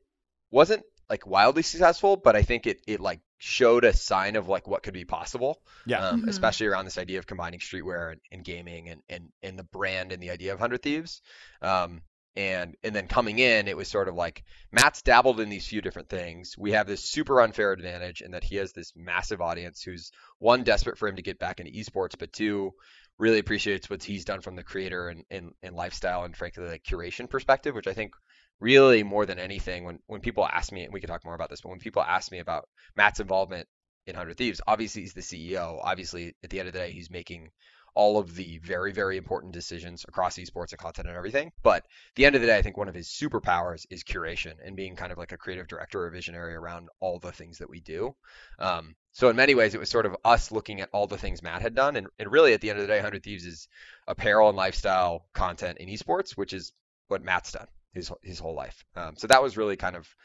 wasn't 0.50 0.84
like 1.10 1.28
wildly 1.28 1.62
successful, 1.62 2.16
but 2.16 2.36
I 2.36 2.42
think 2.42 2.68
it 2.68 2.82
it 2.88 3.00
like 3.00 3.20
showed 3.38 3.84
a 3.84 3.94
sign 3.94 4.36
of 4.36 4.48
like 4.48 4.68
what 4.68 4.82
could 4.82 4.94
be 4.94 5.06
possible. 5.06 5.62
Yeah. 5.86 6.08
Um, 6.08 6.22
mm-hmm. 6.22 6.30
Especially 6.30 6.68
around 6.68 6.86
this 6.86 6.98
idea 6.98 7.20
of 7.20 7.28
combining 7.28 7.60
streetwear 7.60 8.14
and, 8.14 8.22
and, 8.32 8.44
gaming 8.44 8.90
and, 8.90 9.02
and 9.10 9.30
and 9.44 9.60
the 9.60 9.64
brand 9.64 10.12
and 10.12 10.24
the 10.24 10.32
idea 10.32 10.54
of 10.54 10.60
Hundred 10.60 10.82
Thieves. 10.82 11.22
Um, 11.62 12.02
and 12.36 12.76
and 12.82 12.96
then 12.96 13.08
coming 13.08 13.40
in, 13.40 13.68
it 13.68 13.76
was 13.76 13.90
sort 13.90 14.08
of 14.08 14.16
like 14.16 14.46
Matt's 14.72 15.02
dabbled 15.02 15.42
in 15.42 15.50
these 15.50 15.68
few 15.68 15.82
different 15.82 16.08
things. 16.08 16.56
We 16.58 16.72
have 16.72 16.88
this 16.88 17.04
super 17.04 17.42
unfair 17.42 17.74
advantage 17.74 18.22
in 18.22 18.32
that 18.32 18.46
he 18.46 18.56
has 18.56 18.72
this 18.72 18.94
massive 18.96 19.42
audience 19.42 19.84
who's 19.84 20.12
one 20.40 20.64
desperate 20.64 20.98
for 20.98 21.10
him 21.10 21.18
to 21.18 21.22
get 21.22 21.40
back 21.40 21.60
into 21.60 21.74
esports, 21.74 22.18
but 22.18 22.32
two 22.32 22.74
really 23.22 23.40
appreciates 23.40 23.88
what 23.88 24.04
he's 24.04 24.26
done 24.26 24.42
from 24.42 24.56
the 24.56 24.64
creator 24.64 25.08
and, 25.08 25.24
and, 25.30 25.52
and 25.62 25.76
lifestyle 25.76 26.24
and 26.24 26.36
frankly 26.36 26.68
like 26.68 26.84
curation 26.84 27.30
perspective, 27.30 27.76
which 27.76 27.88
I 27.88 27.94
think 27.94 28.16
really 28.60 29.04
more 29.04 29.28
than 29.28 29.38
anything, 29.38 29.86
when 29.86 30.00
when 30.08 30.22
people 30.22 30.46
ask 30.46 30.72
me, 30.72 30.84
and 30.84 30.94
we 30.94 31.00
can 31.00 31.08
talk 31.08 31.24
more 31.24 31.36
about 31.36 31.50
this, 31.52 31.62
but 31.62 31.70
when 31.70 31.80
people 31.80 32.02
ask 32.02 32.32
me 32.32 32.40
about 32.40 32.68
Matt's 32.98 33.20
involvement 33.20 33.68
in 34.08 34.16
Hundred 34.16 34.38
Thieves, 34.38 34.60
obviously 34.68 35.04
he's 35.04 35.14
the 35.14 35.22
CEO. 35.22 35.80
Obviously, 35.84 36.34
at 36.44 36.50
the 36.50 36.60
end 36.60 36.68
of 36.68 36.74
the 36.74 36.80
day, 36.80 36.92
he's 36.92 37.12
making 37.12 37.50
all 37.94 38.18
of 38.18 38.36
the 38.36 38.60
very, 38.60 38.92
very 38.92 39.18
important 39.18 39.54
decisions 39.54 40.06
across 40.08 40.38
esports 40.38 40.72
and 40.72 40.80
content 40.80 41.08
and 41.08 41.18
everything. 41.18 41.52
But 41.64 41.86
the 42.16 42.26
end 42.26 42.36
of 42.36 42.42
the 42.42 42.48
day, 42.48 42.58
I 42.58 42.62
think 42.62 42.78
one 42.78 42.88
of 42.88 42.96
his 42.96 43.08
superpowers 43.08 43.86
is 43.90 44.04
curation 44.04 44.54
and 44.64 44.76
being 44.76 44.96
kind 44.96 45.12
of 45.12 45.18
like 45.18 45.32
a 45.32 45.38
creative 45.38 45.68
director 45.68 46.06
or 46.06 46.10
visionary 46.10 46.56
around 46.56 46.90
all 47.00 47.20
the 47.20 47.32
things 47.32 47.58
that 47.58 47.70
we 47.70 47.82
do. 47.82 48.16
Um, 48.60 48.96
so 49.12 49.30
in 49.30 49.36
many 49.36 49.56
ways, 49.56 49.76
it 49.76 49.80
was 49.80 49.90
sort 49.90 50.06
of 50.06 50.16
us 50.24 50.52
looking 50.52 50.82
at 50.82 50.90
all 50.94 51.08
the 51.08 51.18
things 51.18 51.44
Matt 51.44 51.62
had 51.62 51.76
done, 51.76 51.98
and, 51.98 52.08
and 52.18 52.32
really 52.32 52.54
at 52.54 52.62
the 52.62 52.70
end 52.70 52.80
of 52.80 52.84
the 52.84 52.94
day, 52.94 52.98
100 52.98 53.24
Thieves 53.24 53.46
is 53.46 53.68
apparel 54.08 54.48
and 54.48 54.58
lifestyle 54.58 55.26
content 55.34 55.80
in 55.80 55.90
esports, 55.90 56.32
which 56.38 56.54
is 56.54 56.72
what 57.08 57.24
Matt's 57.24 57.52
done 57.52 57.68
his 57.94 58.12
his 58.22 58.40
whole 58.40 58.56
life. 58.56 58.84
Um, 58.96 59.16
so 59.18 59.28
that 59.28 59.44
was 59.44 59.58
really 59.58 59.76
kind 59.76 59.96
of 59.96 60.16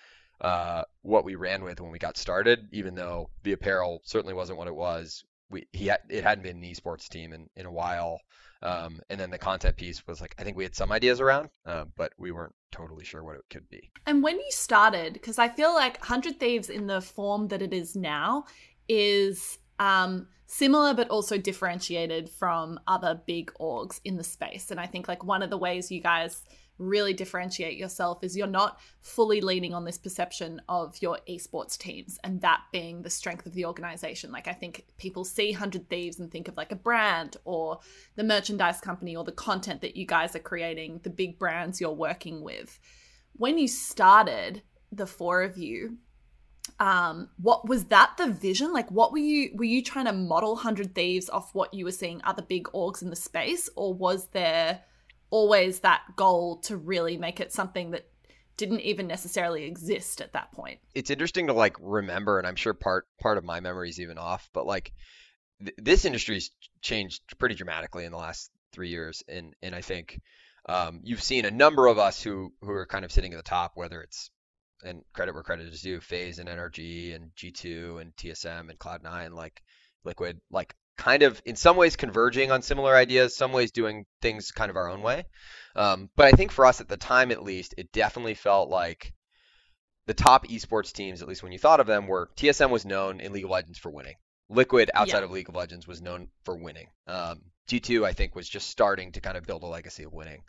uh, 0.41 0.83
what 1.03 1.25
we 1.25 1.35
ran 1.35 1.65
with 1.65 1.81
when 1.81 1.91
we 1.91 1.99
got 1.99 2.17
started, 2.17 2.69
even 2.73 2.95
though 2.95 3.31
the 3.43 3.53
apparel 3.53 4.03
certainly 4.05 4.35
wasn't 4.35 4.59
what 4.59 4.69
it 4.69 4.75
was 4.75 5.25
we 5.51 5.67
he 5.73 5.87
had, 5.87 6.01
it 6.09 6.25
hadn't 6.25 6.45
been 6.45 6.57
an 6.57 6.63
esports 6.63 7.09
team 7.09 7.33
in, 7.33 7.49
in 7.57 7.67
a 7.67 7.73
while. 7.73 8.21
Um, 8.63 9.01
and 9.11 9.21
then 9.21 9.31
the 9.31 9.39
content 9.39 9.77
piece 9.77 10.07
was 10.07 10.21
like 10.21 10.35
I 10.39 10.45
think 10.45 10.57
we 10.57 10.65
had 10.65 10.75
some 10.75 10.91
ideas 10.91 11.21
around, 11.21 11.51
uh, 11.67 11.85
but 11.97 12.13
we 12.19 12.33
weren't 12.33 12.55
totally 12.73 13.05
sure 13.05 13.23
what 13.23 13.37
it 13.37 13.45
could 13.51 13.69
be. 13.69 13.91
And 14.07 14.23
when 14.23 14.37
you 14.37 14.51
started, 14.51 15.13
because 15.13 15.39
I 15.39 15.49
feel 15.49 15.75
like 15.75 16.03
Hundred 16.03 16.41
Thieves 16.41 16.71
in 16.71 16.87
the 16.87 17.01
form 17.01 17.49
that 17.49 17.63
it 17.63 17.73
is 17.73 17.95
now 17.95 18.45
is 18.89 19.59
um, 19.79 20.29
similar 20.47 20.95
but 20.95 21.09
also 21.09 21.37
differentiated 21.39 22.29
from 22.31 22.81
other 22.87 23.21
big 23.27 23.53
orgs 23.61 24.01
in 24.05 24.17
the 24.17 24.25
space. 24.25 24.71
And 24.71 24.81
I 24.81 24.87
think 24.87 25.09
like 25.09 25.25
one 25.25 25.43
of 25.43 25.51
the 25.51 25.59
ways 25.59 25.91
you 25.91 26.01
guys 26.01 26.43
really 26.79 27.15
differentiate 27.15 27.79
yourself 27.79 28.23
is 28.23 28.37
you're 28.37 28.47
not 28.47 28.79
fully 29.01 29.41
leaning 29.41 29.73
on 29.73 29.85
this 29.85 29.99
perception 29.99 30.61
of 30.69 31.01
your 31.01 31.19
esports 31.29 31.79
teams 31.79 32.19
and 32.23 32.41
that 32.43 32.61
being 32.73 33.03
the 33.03 33.11
strength 33.11 33.47
of 33.47 33.55
the 33.55 33.65
organization. 33.65 34.31
Like 34.31 34.49
I 34.49 34.53
think 34.53 34.85
people 34.99 35.25
see 35.25 35.53
100 35.53 35.89
Thieves 35.89 36.21
and 36.21 36.31
think 36.31 36.49
of 36.49 36.57
like 36.57 36.73
a 36.73 36.77
brand 36.77 37.37
or 37.45 37.81
the 38.17 38.25
merchandise 38.25 38.81
company 38.81 39.17
or 39.17 39.25
the 39.25 39.33
content 39.33 39.81
that 39.81 39.97
you 39.97 40.07
guys 40.07 40.37
are 40.37 40.41
creating, 40.41 41.01
the 41.03 41.11
big 41.11 41.39
brands 41.39 41.81
you're 41.81 41.93
working 41.93 42.43
with. 42.43 42.79
When 43.33 43.59
you 43.59 43.69
started, 43.69 44.63
the 44.93 45.07
four 45.07 45.43
of 45.43 45.57
you, 45.57 45.99
um 46.79 47.31
what 47.39 47.67
was 47.67 47.85
that 47.85 48.15
the 48.19 48.27
vision 48.27 48.73
like 48.73 48.91
what 48.91 49.11
were 49.11 49.19
you 49.19 49.51
were 49.55 49.65
you 49.65 49.83
trying 49.83 50.05
to 50.05 50.13
model 50.13 50.55
100 50.55 50.95
thieves 50.95 51.31
off 51.31 51.55
what 51.55 51.73
you 51.73 51.85
were 51.85 51.91
seeing 51.93 52.21
other 52.25 52.43
big 52.43 52.65
orgs 52.75 53.01
in 53.01 53.09
the 53.09 53.17
space 53.17 53.71
or 53.77 53.95
was 53.95 54.27
there 54.33 54.83
always 55.31 55.81
that 55.81 56.03
goal 56.17 56.59
to 56.59 56.77
really 56.77 57.17
make 57.17 57.41
it 57.41 57.53
something 57.53 57.91
that 57.93 58.07
didn't 58.57 58.81
even 58.81 59.07
necessarily 59.07 59.65
exist 59.65 60.21
at 60.21 60.33
that 60.33 60.53
point. 60.53 60.81
It's 60.95 61.11
interesting 61.11 61.49
to 61.49 61.53
like 61.53 61.77
remember, 61.81 62.39
and 62.39 62.47
I'm 62.47 62.57
sure 62.57 62.75
part 62.75 63.07
part 63.21 63.39
of 63.39 63.45
my 63.45 63.61
memory 63.61 63.91
is 63.91 64.01
even 64.01 64.19
off, 64.19 64.49
but 64.53 64.67
like 64.67 64.93
th- 65.61 65.75
this 65.79 66.05
industry's 66.05 66.51
changed 66.81 67.23
pretty 67.39 67.55
dramatically 67.55 68.05
in 68.05 68.13
the 68.13 68.19
last 68.19 68.51
three 68.73 68.89
years, 68.89 69.23
and 69.29 69.55
and 69.63 69.75
I 69.75 69.83
think 69.83 70.21
um, 70.69 71.01
you've 71.05 71.23
seen 71.23 71.45
a 71.45 71.51
number 71.51 71.87
of 71.87 71.99
us 71.99 72.23
who 72.23 72.53
who 72.63 72.71
are 72.71 72.87
kind 72.87 73.05
of 73.05 73.13
sitting 73.13 73.33
at 73.33 73.37
the 73.37 73.49
top, 73.49 73.73
whether 73.75 74.01
it's 74.01 74.31
and 74.87 75.03
credit 75.13 75.35
where 75.35 75.43
credit 75.43 75.67
is 75.67 75.83
due, 75.83 76.01
FaZe 76.01 76.39
and 76.39 76.49
NRG 76.49 77.15
and 77.15 77.31
G2 77.37 78.01
and 78.01 78.17
TSM 78.17 78.71
and 78.71 78.79
Cloud9, 78.79 79.33
like 79.33 79.63
Liquid, 80.05 80.41
like 80.51 80.75
kind 80.97 81.23
of 81.23 81.41
in 81.45 81.57
some 81.57 81.77
ways 81.77 81.97
converging 81.97 82.51
on 82.51 82.63
similar 82.63 82.95
ideas, 82.95 83.37
some 83.37 83.53
ways 83.53 83.71
doing 83.71 84.07
things 84.23 84.51
kind 84.51 84.71
of 84.71 84.77
our 84.77 84.89
own 84.89 85.03
way. 85.03 85.25
Um, 85.75 86.09
but 86.17 86.27
I 86.27 86.33
think 86.33 86.53
for 86.53 86.65
us 86.65 86.81
at 86.81 86.89
the 86.89 86.97
time, 86.97 87.31
at 87.31 87.43
least, 87.43 87.75
it 87.77 87.93
definitely 87.93 88.35
felt 88.35 88.71
like 88.71 89.13
the 90.07 90.15
top 90.15 90.47
esports 90.49 90.93
teams, 90.93 91.21
at 91.21 91.29
least 91.29 91.43
when 91.43 91.53
you 91.53 91.59
thought 91.59 91.81
of 91.81 91.87
them, 91.87 92.07
were 92.07 92.31
TSM 92.37 92.71
was 92.71 92.85
known 92.85 93.21
in 93.21 93.33
League 93.33 93.45
of 93.45 93.51
Legends 93.51 93.79
for 93.79 93.91
winning. 93.91 94.15
Liquid 94.49 94.91
outside 94.95 95.19
yeah. 95.19 95.25
of 95.25 95.33
League 95.33 95.49
of 95.49 95.57
Legends 95.57 95.87
was 95.87 96.01
known 96.01 96.29
for 96.45 96.57
winning. 96.57 96.89
Um, 97.09 97.43
G2, 97.69 98.07
I 98.07 98.13
think, 98.13 98.35
was 98.35 98.49
just 98.49 98.71
starting 98.71 99.13
to 99.13 99.21
kind 99.21 99.37
of 99.37 99.45
build 99.45 99.65
a 99.65 99.67
legacy 99.67 100.05
of 100.05 100.13
winning. 100.13 100.43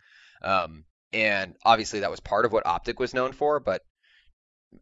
Um, 0.44 0.86
and 1.12 1.56
obviously, 1.64 2.02
that 2.02 2.12
was 2.12 2.20
part 2.20 2.46
of 2.46 2.52
what 2.52 2.68
Optic 2.68 3.00
was 3.00 3.16
known 3.16 3.32
for. 3.32 3.60
But, 3.60 3.82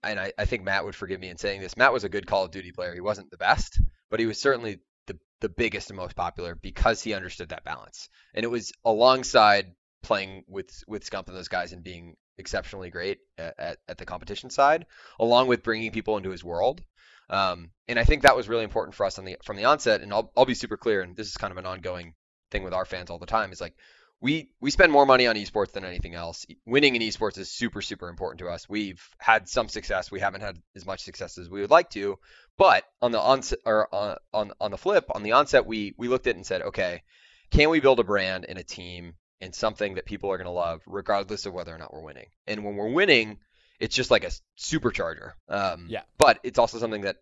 and 0.03 0.19
I, 0.19 0.33
I 0.37 0.45
think 0.45 0.63
Matt 0.63 0.85
would 0.85 0.95
forgive 0.95 1.19
me 1.19 1.29
in 1.29 1.37
saying 1.37 1.61
this, 1.61 1.77
Matt 1.77 1.93
was 1.93 2.03
a 2.03 2.09
good 2.09 2.27
Call 2.27 2.45
of 2.45 2.51
Duty 2.51 2.71
player. 2.71 2.93
He 2.93 3.01
wasn't 3.01 3.31
the 3.31 3.37
best, 3.37 3.79
but 4.09 4.19
he 4.19 4.25
was 4.25 4.39
certainly 4.39 4.79
the 5.07 5.17
the 5.41 5.49
biggest 5.49 5.89
and 5.89 5.97
most 5.97 6.15
popular 6.15 6.55
because 6.55 7.01
he 7.01 7.13
understood 7.13 7.49
that 7.49 7.63
balance. 7.63 8.09
And 8.33 8.43
it 8.43 8.49
was 8.49 8.71
alongside 8.83 9.73
playing 10.03 10.43
with 10.47 10.69
with 10.87 11.09
Scump 11.09 11.27
and 11.27 11.37
those 11.37 11.47
guys 11.47 11.73
and 11.73 11.83
being 11.83 12.15
exceptionally 12.37 12.89
great 12.89 13.19
at, 13.37 13.55
at, 13.57 13.77
at 13.87 13.97
the 13.97 14.05
competition 14.05 14.49
side, 14.49 14.85
along 15.19 15.47
with 15.47 15.63
bringing 15.63 15.91
people 15.91 16.17
into 16.17 16.29
his 16.29 16.43
world. 16.43 16.81
Um, 17.29 17.71
and 17.87 17.97
I 17.97 18.03
think 18.03 18.21
that 18.21 18.35
was 18.35 18.49
really 18.49 18.63
important 18.63 18.95
for 18.95 19.05
us 19.05 19.17
on 19.17 19.25
the 19.25 19.37
from 19.43 19.57
the 19.57 19.65
onset. 19.65 20.01
And 20.01 20.13
I'll 20.13 20.31
I'll 20.35 20.45
be 20.45 20.53
super 20.53 20.77
clear, 20.77 21.01
and 21.01 21.15
this 21.15 21.27
is 21.27 21.37
kind 21.37 21.51
of 21.51 21.57
an 21.57 21.65
ongoing 21.65 22.13
thing 22.51 22.63
with 22.63 22.73
our 22.73 22.85
fans 22.85 23.09
all 23.09 23.19
the 23.19 23.25
time. 23.25 23.51
Is 23.51 23.61
like 23.61 23.75
we 24.21 24.49
we 24.59 24.71
spend 24.71 24.91
more 24.91 25.05
money 25.05 25.27
on 25.27 25.35
esports 25.35 25.73
than 25.73 25.85
anything 25.85 26.15
else. 26.15 26.45
Winning 26.65 26.95
in 26.95 27.01
esports 27.01 27.37
is 27.37 27.51
super 27.51 27.81
super 27.81 28.09
important 28.09 28.39
to 28.39 28.47
us. 28.47 28.67
We've 28.67 29.01
had 29.17 29.47
some 29.47 29.67
success. 29.67 30.11
We 30.11 30.19
haven't 30.19 30.41
had 30.41 30.57
as 30.75 30.85
much 30.85 31.01
success 31.01 31.37
as 31.37 31.49
we 31.49 31.61
would 31.61 31.69
like 31.69 31.89
to. 31.91 32.17
But 32.57 32.85
on 33.01 33.11
the 33.11 33.19
onset 33.19 33.59
or 33.65 33.93
on 33.93 34.17
on, 34.33 34.51
on 34.59 34.71
the 34.71 34.77
flip, 34.77 35.05
on 35.13 35.23
the 35.23 35.33
onset, 35.33 35.65
we 35.65 35.93
we 35.97 36.07
looked 36.07 36.27
at 36.27 36.31
it 36.31 36.37
and 36.37 36.45
said, 36.45 36.61
okay, 36.61 37.03
can 37.51 37.69
we 37.69 37.79
build 37.79 37.99
a 37.99 38.03
brand 38.03 38.45
and 38.47 38.57
a 38.57 38.63
team 38.63 39.15
and 39.41 39.53
something 39.53 39.95
that 39.95 40.05
people 40.05 40.31
are 40.31 40.37
going 40.37 40.45
to 40.45 40.51
love, 40.51 40.81
regardless 40.87 41.45
of 41.45 41.53
whether 41.53 41.75
or 41.75 41.77
not 41.77 41.93
we're 41.93 42.01
winning? 42.01 42.27
And 42.47 42.63
when 42.63 42.75
we're 42.75 42.91
winning, 42.91 43.39
it's 43.79 43.95
just 43.95 44.11
like 44.11 44.23
a 44.23 44.31
supercharger. 44.57 45.33
Um, 45.49 45.87
yeah. 45.89 46.03
But 46.17 46.39
it's 46.43 46.59
also 46.59 46.79
something 46.79 47.01
that 47.01 47.17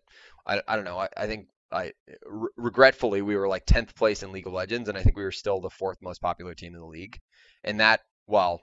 I, 0.46 0.62
I 0.66 0.76
don't 0.76 0.84
know. 0.84 0.98
I, 0.98 1.08
I 1.16 1.26
think 1.26 1.48
I 1.74 1.92
r- 2.30 2.48
regretfully 2.56 3.22
we 3.22 3.36
were 3.36 3.48
like 3.48 3.66
10th 3.66 3.94
place 3.94 4.22
in 4.22 4.32
League 4.32 4.46
of 4.46 4.52
Legends, 4.52 4.88
and 4.88 4.96
I 4.96 5.02
think 5.02 5.16
we 5.16 5.24
were 5.24 5.32
still 5.32 5.60
the 5.60 5.70
fourth 5.70 5.98
most 6.00 6.20
popular 6.20 6.54
team 6.54 6.74
in 6.74 6.80
the 6.80 6.86
league. 6.86 7.18
And 7.64 7.80
that, 7.80 8.00
while 8.26 8.60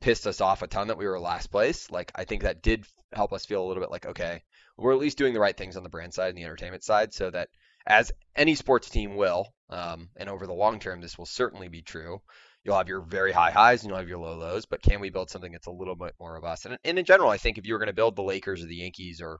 pissed 0.00 0.26
us 0.26 0.40
off 0.40 0.62
a 0.62 0.66
ton 0.66 0.88
that 0.88 0.98
we 0.98 1.06
were 1.06 1.18
last 1.18 1.50
place, 1.50 1.90
like 1.90 2.12
I 2.14 2.24
think 2.24 2.42
that 2.42 2.62
did 2.62 2.84
help 3.12 3.32
us 3.32 3.46
feel 3.46 3.64
a 3.64 3.66
little 3.66 3.82
bit 3.82 3.90
like 3.90 4.06
okay, 4.06 4.42
we're 4.76 4.92
at 4.92 4.98
least 4.98 5.18
doing 5.18 5.34
the 5.34 5.40
right 5.40 5.56
things 5.56 5.76
on 5.76 5.82
the 5.82 5.88
brand 5.88 6.12
side 6.12 6.30
and 6.30 6.38
the 6.38 6.44
entertainment 6.44 6.84
side, 6.84 7.14
so 7.14 7.30
that 7.30 7.48
as 7.86 8.12
any 8.36 8.54
sports 8.54 8.90
team 8.90 9.16
will, 9.16 9.46
um, 9.70 10.10
and 10.16 10.28
over 10.28 10.46
the 10.46 10.52
long 10.52 10.80
term 10.80 11.00
this 11.00 11.16
will 11.16 11.26
certainly 11.26 11.68
be 11.68 11.82
true. 11.82 12.20
You'll 12.64 12.76
have 12.76 12.88
your 12.88 13.00
very 13.00 13.32
high 13.32 13.52
highs 13.52 13.82
and 13.82 13.90
you'll 13.90 13.98
have 13.98 14.08
your 14.08 14.18
low 14.18 14.36
lows, 14.36 14.66
but 14.66 14.82
can 14.82 15.00
we 15.00 15.10
build 15.10 15.30
something 15.30 15.52
that's 15.52 15.68
a 15.68 15.72
little 15.72 15.94
bit 15.94 16.14
more 16.20 16.36
of 16.36 16.44
us? 16.44 16.66
And, 16.66 16.76
and 16.84 16.98
in 16.98 17.04
general, 17.04 17.30
I 17.30 17.38
think 17.38 17.56
if 17.56 17.66
you 17.66 17.72
were 17.72 17.78
going 17.78 17.86
to 17.86 17.94
build 17.94 18.16
the 18.16 18.22
Lakers 18.22 18.62
or 18.62 18.66
the 18.66 18.76
Yankees 18.76 19.22
or 19.22 19.38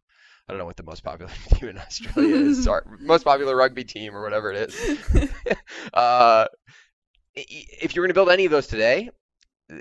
I 0.48 0.52
don't 0.52 0.58
know 0.58 0.64
what 0.64 0.76
the 0.76 0.82
most 0.82 1.04
popular 1.04 1.30
team 1.54 1.70
in 1.70 1.78
Australia 1.78 2.36
is. 2.36 2.64
Sorry, 2.64 2.82
most 3.00 3.24
popular 3.24 3.54
rugby 3.54 3.84
team 3.84 4.16
or 4.16 4.22
whatever 4.22 4.52
it 4.52 4.70
is. 4.70 5.28
uh, 5.94 6.46
if 7.34 7.94
you 7.94 8.00
were 8.00 8.06
going 8.06 8.10
to 8.10 8.14
build 8.14 8.30
any 8.30 8.46
of 8.46 8.50
those 8.50 8.66
today, 8.66 9.10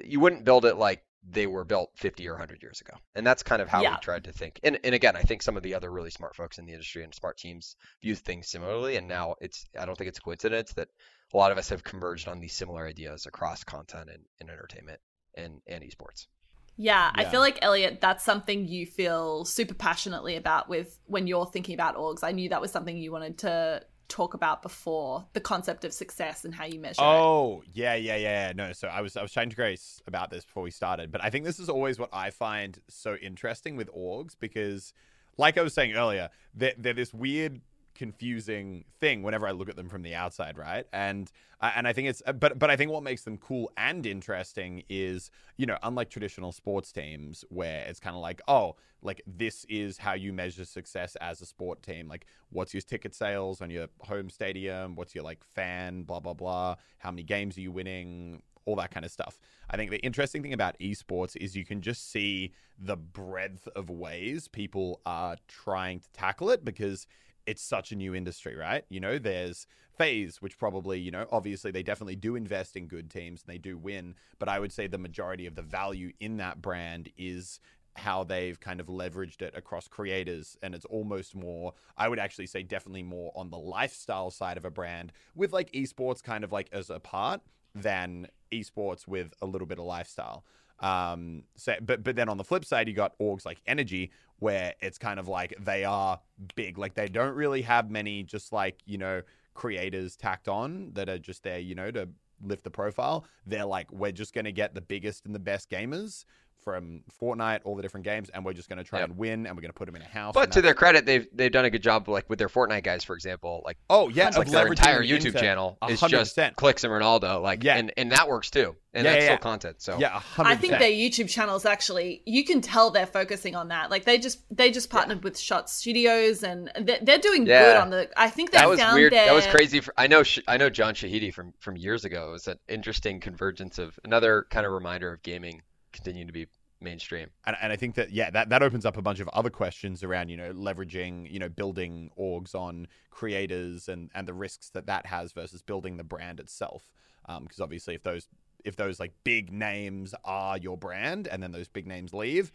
you 0.03 0.19
wouldn't 0.19 0.43
build 0.43 0.65
it 0.65 0.75
like 0.75 1.03
they 1.29 1.47
were 1.47 1.63
built 1.63 1.91
50 1.95 2.27
or 2.27 2.33
100 2.33 2.61
years 2.61 2.81
ago. 2.81 2.93
And 3.15 3.25
that's 3.25 3.43
kind 3.43 3.61
of 3.61 3.67
how 3.67 3.81
yeah. 3.81 3.91
we 3.91 3.97
tried 4.01 4.25
to 4.25 4.31
think. 4.31 4.59
And, 4.63 4.79
and 4.83 4.93
again, 4.93 5.15
I 5.15 5.21
think 5.21 5.41
some 5.41 5.57
of 5.57 5.63
the 5.63 5.75
other 5.75 5.91
really 5.91 6.09
smart 6.09 6.35
folks 6.35 6.57
in 6.57 6.65
the 6.65 6.73
industry 6.73 7.03
and 7.03 7.13
smart 7.13 7.37
teams 7.37 7.75
view 8.01 8.15
things 8.15 8.49
similarly. 8.49 8.95
And 8.95 9.07
now 9.07 9.35
it's, 9.41 9.65
I 9.77 9.85
don't 9.85 9.97
think 9.97 10.07
it's 10.09 10.19
a 10.19 10.21
coincidence 10.21 10.73
that 10.73 10.89
a 11.33 11.37
lot 11.37 11.51
of 11.51 11.57
us 11.57 11.69
have 11.69 11.83
converged 11.83 12.27
on 12.27 12.39
these 12.39 12.53
similar 12.53 12.87
ideas 12.87 13.25
across 13.25 13.63
content 13.63 14.09
and, 14.09 14.23
and 14.39 14.49
entertainment 14.49 14.99
and, 15.35 15.61
and 15.67 15.83
esports. 15.83 16.27
Yeah, 16.77 17.11
yeah, 17.17 17.21
I 17.21 17.29
feel 17.29 17.39
like 17.39 17.59
Elliot, 17.61 17.99
that's 18.01 18.23
something 18.23 18.67
you 18.67 18.85
feel 18.85 19.45
super 19.45 19.73
passionately 19.73 20.35
about 20.35 20.69
with 20.69 20.99
when 21.07 21.27
you're 21.27 21.47
thinking 21.47 21.73
about 21.73 21.95
orgs. 21.95 22.23
I 22.23 22.31
knew 22.31 22.49
that 22.49 22.61
was 22.61 22.71
something 22.71 22.95
you 22.95 23.11
wanted 23.11 23.39
to 23.39 23.83
talk 24.07 24.33
about 24.33 24.61
before 24.61 25.25
the 25.33 25.41
concept 25.41 25.83
of 25.83 25.93
success 25.93 26.45
and 26.45 26.53
how 26.53 26.65
you 26.65 26.79
measure 26.79 27.01
oh, 27.01 27.61
it. 27.61 27.69
yeah, 27.73 27.95
yeah, 27.95 28.15
yeah. 28.15 28.53
No, 28.55 28.71
so 28.73 28.87
I 28.87 29.01
was 29.01 29.17
I 29.17 29.21
was 29.21 29.31
chatting 29.31 29.49
to 29.49 29.55
Grace 29.55 30.01
about 30.07 30.29
this 30.29 30.45
before 30.45 30.63
we 30.63 30.71
started, 30.71 31.11
but 31.11 31.23
I 31.23 31.29
think 31.29 31.45
this 31.45 31.59
is 31.59 31.69
always 31.69 31.99
what 31.99 32.09
I 32.13 32.29
find 32.29 32.79
so 32.87 33.15
interesting 33.15 33.75
with 33.75 33.91
orgs 33.93 34.35
because, 34.39 34.93
like 35.37 35.57
I 35.57 35.61
was 35.61 35.73
saying 35.73 35.93
earlier, 35.93 36.29
they're, 36.53 36.73
they're 36.77 36.93
this 36.93 37.13
weird 37.13 37.59
confusing 37.97 38.85
thing 39.01 39.23
whenever 39.23 39.47
I 39.47 39.51
look 39.51 39.69
at 39.69 39.75
them 39.75 39.89
from 39.89 40.03
the 40.03 40.15
outside, 40.15 40.57
right? 40.57 40.85
And 40.93 41.29
uh, 41.59 41.71
and 41.75 41.87
I 41.87 41.93
think 41.93 42.07
it's 42.07 42.21
but 42.39 42.59
but 42.59 42.69
I 42.69 42.75
think 42.75 42.91
what 42.91 43.03
makes 43.03 43.23
them 43.23 43.37
cool 43.37 43.71
and 43.75 44.05
interesting 44.05 44.83
is 44.87 45.31
you 45.57 45.65
know 45.65 45.77
unlike 45.83 46.09
traditional 46.09 46.51
sports 46.51 46.91
teams 46.91 47.43
where 47.49 47.85
it's 47.87 47.99
kind 47.99 48.15
of 48.15 48.21
like 48.21 48.41
oh 48.47 48.75
like 49.01 49.21
this 49.25 49.65
is 49.67 49.97
how 49.97 50.13
you 50.13 50.31
measure 50.31 50.65
success 50.65 51.15
as 51.17 51.41
a 51.41 51.45
sport 51.45 51.81
team 51.81 52.07
like 52.07 52.25
what's 52.49 52.73
your 52.73 52.81
ticket 52.81 53.13
sales 53.13 53.61
on 53.61 53.69
your 53.69 53.87
home 54.01 54.29
stadium 54.29 54.95
what's 54.95 55.13
your 55.13 55.23
like 55.23 55.43
fan 55.43 56.03
blah 56.03 56.19
blah 56.19 56.33
blah 56.33 56.75
how 56.99 57.11
many 57.11 57.23
games 57.23 57.57
are 57.57 57.61
you 57.61 57.71
winning 57.71 58.41
all 58.67 58.75
that 58.75 58.91
kind 58.91 59.05
of 59.05 59.11
stuff. 59.11 59.39
I 59.69 59.77
think 59.77 59.91
the 59.91 59.99
interesting 59.99 60.43
thing 60.43 60.53
about 60.53 60.77
esports 60.79 61.35
is 61.37 61.55
you 61.55 61.65
can 61.65 61.81
just 61.81 62.11
see 62.11 62.51
the 62.77 62.97
breadth 62.97 63.67
of 63.75 63.89
ways 63.89 64.47
people 64.47 65.01
are 65.05 65.37
trying 65.47 66.01
to 66.01 66.11
tackle 66.11 66.51
it 66.51 66.63
because 66.63 67.07
it's 67.47 67.63
such 67.63 67.91
a 67.91 67.95
new 67.95 68.13
industry, 68.13 68.55
right? 68.55 68.83
You 68.89 68.99
know, 68.99 69.17
there's 69.17 69.65
FaZe, 69.97 70.41
which 70.41 70.59
probably, 70.59 70.99
you 70.99 71.09
know, 71.09 71.25
obviously 71.31 71.71
they 71.71 71.81
definitely 71.81 72.17
do 72.17 72.35
invest 72.35 72.75
in 72.75 72.87
good 72.87 73.09
teams 73.09 73.41
and 73.41 73.51
they 73.51 73.57
do 73.57 73.77
win, 73.77 74.15
but 74.37 74.49
I 74.49 74.59
would 74.59 74.71
say 74.71 74.85
the 74.85 74.97
majority 74.97 75.47
of 75.47 75.55
the 75.55 75.61
value 75.63 76.11
in 76.19 76.37
that 76.37 76.61
brand 76.61 77.09
is 77.17 77.59
how 77.95 78.23
they've 78.23 78.59
kind 78.59 78.79
of 78.79 78.87
leveraged 78.87 79.41
it 79.41 79.53
across 79.55 79.87
creators 79.87 80.55
and 80.61 80.75
it's 80.75 80.85
almost 80.85 81.35
more 81.35 81.73
i 81.97 82.07
would 82.07 82.19
actually 82.19 82.45
say 82.45 82.61
definitely 82.61 83.01
more 83.01 83.31
on 83.35 83.49
the 83.49 83.57
lifestyle 83.57 84.29
side 84.29 84.55
of 84.55 84.65
a 84.65 84.69
brand 84.69 85.11
with 85.33 85.51
like 85.51 85.71
esports 85.71 86.21
kind 86.21 86.43
of 86.43 86.51
like 86.51 86.69
as 86.71 86.91
a 86.91 86.99
part 86.99 87.41
than 87.73 88.27
esports 88.51 89.07
with 89.07 89.33
a 89.41 89.47
little 89.47 89.65
bit 89.65 89.79
of 89.79 89.85
lifestyle 89.85 90.45
um 90.79 91.43
so 91.55 91.75
but 91.81 92.03
but 92.03 92.15
then 92.15 92.29
on 92.29 92.37
the 92.37 92.43
flip 92.43 92.63
side 92.63 92.87
you 92.87 92.93
got 92.93 93.17
orgs 93.19 93.45
like 93.45 93.59
NRG 93.67 94.09
where 94.39 94.73
it's 94.81 94.97
kind 94.97 95.19
of 95.19 95.27
like 95.27 95.55
they 95.59 95.83
are 95.83 96.19
big. 96.55 96.77
Like 96.77 96.93
they 96.93 97.07
don't 97.07 97.35
really 97.35 97.61
have 97.63 97.89
many 97.89 98.23
just 98.23 98.53
like 98.53 98.79
you 98.85 98.97
know 98.97 99.21
creators 99.53 100.15
tacked 100.15 100.47
on 100.47 100.91
that 100.93 101.09
are 101.09 101.17
just 101.17 101.43
there 101.43 101.59
you 101.59 101.75
know 101.75 101.91
to 101.91 102.07
lift 102.43 102.63
the 102.63 102.71
profile. 102.71 103.25
They're 103.45 103.65
like 103.65 103.91
we're 103.91 104.11
just 104.11 104.33
to 104.45 104.51
get 104.51 104.75
the 104.75 104.81
biggest 104.81 105.25
and 105.25 105.33
the 105.33 105.39
best 105.39 105.69
gamers 105.69 106.25
from 106.63 107.01
Fortnite, 107.21 107.61
all 107.63 107.75
the 107.75 107.81
different 107.81 108.03
games, 108.05 108.29
and 108.33 108.43
we're 108.43 108.53
just 108.53 108.69
going 108.69 108.77
to 108.77 108.83
try 108.83 108.99
Yep. 108.99 109.09
and 109.09 109.17
win, 109.17 109.45
and 109.47 109.55
we're 109.55 109.61
going 109.61 109.69
to 109.71 109.77
put 109.77 109.85
them 109.85 109.95
in 109.95 110.01
a 110.01 110.05
house. 110.05 110.33
But 110.33 110.51
to 110.53 110.61
their 110.61 110.73
credit, 110.73 111.05
they've 111.05 111.27
they've 111.33 111.51
done 111.51 111.65
a 111.65 111.69
good 111.69 111.83
job, 111.83 112.07
like 112.09 112.29
with 112.29 112.39
their 112.39 112.49
Fortnite 112.49 112.83
guys, 112.83 113.03
for 113.03 113.15
example. 113.15 113.61
Like 113.65 113.77
oh 113.89 114.09
yeah, 114.09 114.25
like 114.35 114.47
of 114.47 114.51
their 114.51 114.67
entire 114.67 115.03
YouTube 115.03 115.27
into- 115.27 115.39
channel 115.39 115.77
a 115.81 115.87
is 115.87 115.99
hundred 115.99 116.17
just 116.19 116.31
percent. 116.35 116.55
Clix 116.55 116.83
and 116.83 116.91
Ronaldo, 116.91 117.41
like 117.41 117.63
Yeah. 117.63 117.77
and 117.77 117.91
and 117.97 118.11
that 118.11 118.27
works 118.27 118.49
too, 118.51 118.75
and 118.93 119.05
Yeah, 119.05 119.11
that's 119.13 119.23
yeah, 119.23 119.27
still 119.29 119.37
content. 119.37 119.81
So 119.81 119.97
yeah, 119.99 120.15
a 120.15 120.19
hundred. 120.19 120.49
I 120.49 120.55
think 120.55 120.73
their 120.79 120.89
YouTube 120.91 121.29
channels 121.29 121.65
actually 121.65 122.21
you 122.25 122.43
can 122.43 122.61
tell 122.61 122.91
they're 122.91 123.05
focusing 123.05 123.55
on 123.55 123.69
that. 123.69 123.89
Like 123.89 124.05
they 124.05 124.17
just 124.17 124.39
they 124.55 124.71
just 124.71 124.89
partnered 124.89 125.23
with 125.23 125.37
Shot 125.39 125.69
Studios 125.69 126.43
and 126.43 126.71
they're, 126.81 126.99
they're 127.01 127.17
doing 127.17 127.45
good 127.45 127.77
on 127.77 127.89
the. 127.89 128.09
I 128.17 128.29
think 128.29 128.51
they 128.51 128.57
that 128.59 128.69
was 128.69 128.79
found 128.79 128.95
weird. 128.95 129.13
Their, 129.13 129.25
That 129.25 129.33
was 129.33 129.47
crazy. 129.47 129.79
For, 129.79 129.93
I 129.97 130.07
know 130.07 130.23
I 130.47 130.57
know 130.57 130.69
John 130.69 130.93
Shahidi 130.95 131.33
from 131.33 131.53
from 131.59 131.77
years 131.77 132.03
ago. 132.05 132.29
It 132.29 132.31
was 132.31 132.47
an 132.47 132.59
interesting 132.67 133.19
convergence 133.19 133.77
of 133.79 133.97
another 134.03 134.45
kind 134.49 134.65
of 134.65 134.71
reminder 134.71 135.13
of 135.13 135.21
gaming 135.23 135.61
continuing 135.97 136.27
to 136.27 136.33
be 136.33 136.47
mainstream. 136.79 137.27
and, 137.45 137.55
and 137.61 137.73
I 137.73 137.75
think 137.75 137.95
that 137.95 138.11
yeah, 138.11 138.29
that, 138.31 138.49
that 138.49 138.63
opens 138.63 138.85
up 138.85 138.97
a 138.97 139.01
bunch 139.01 139.19
of 139.19 139.27
other 139.29 139.49
questions 139.49 140.03
around 140.03 140.29
you 140.29 140.37
know 140.37 140.53
leveraging 140.53 141.31
you 141.31 141.39
know 141.39 141.49
building 141.49 142.11
orgs 142.17 142.55
on 142.55 142.87
creators 143.09 143.89
and 143.89 144.09
and 144.13 144.27
the 144.27 144.33
risks 144.33 144.69
that 144.69 144.85
that 144.87 145.05
has 145.05 145.31
versus 145.31 145.61
building 145.61 145.97
the 145.97 146.03
brand 146.03 146.39
itself. 146.39 146.89
Because 147.27 147.59
obviously, 147.59 147.93
if 147.93 148.03
those 148.03 148.27
if 148.63 148.75
those 148.75 148.99
like 148.99 149.13
big 149.23 149.51
names 149.51 150.13
are 150.23 150.57
your 150.57 150.77
brand 150.77 151.27
and 151.27 151.41
then 151.43 151.51
those 151.51 151.67
big 151.67 151.87
names 151.87 152.13
leave, 152.13 152.51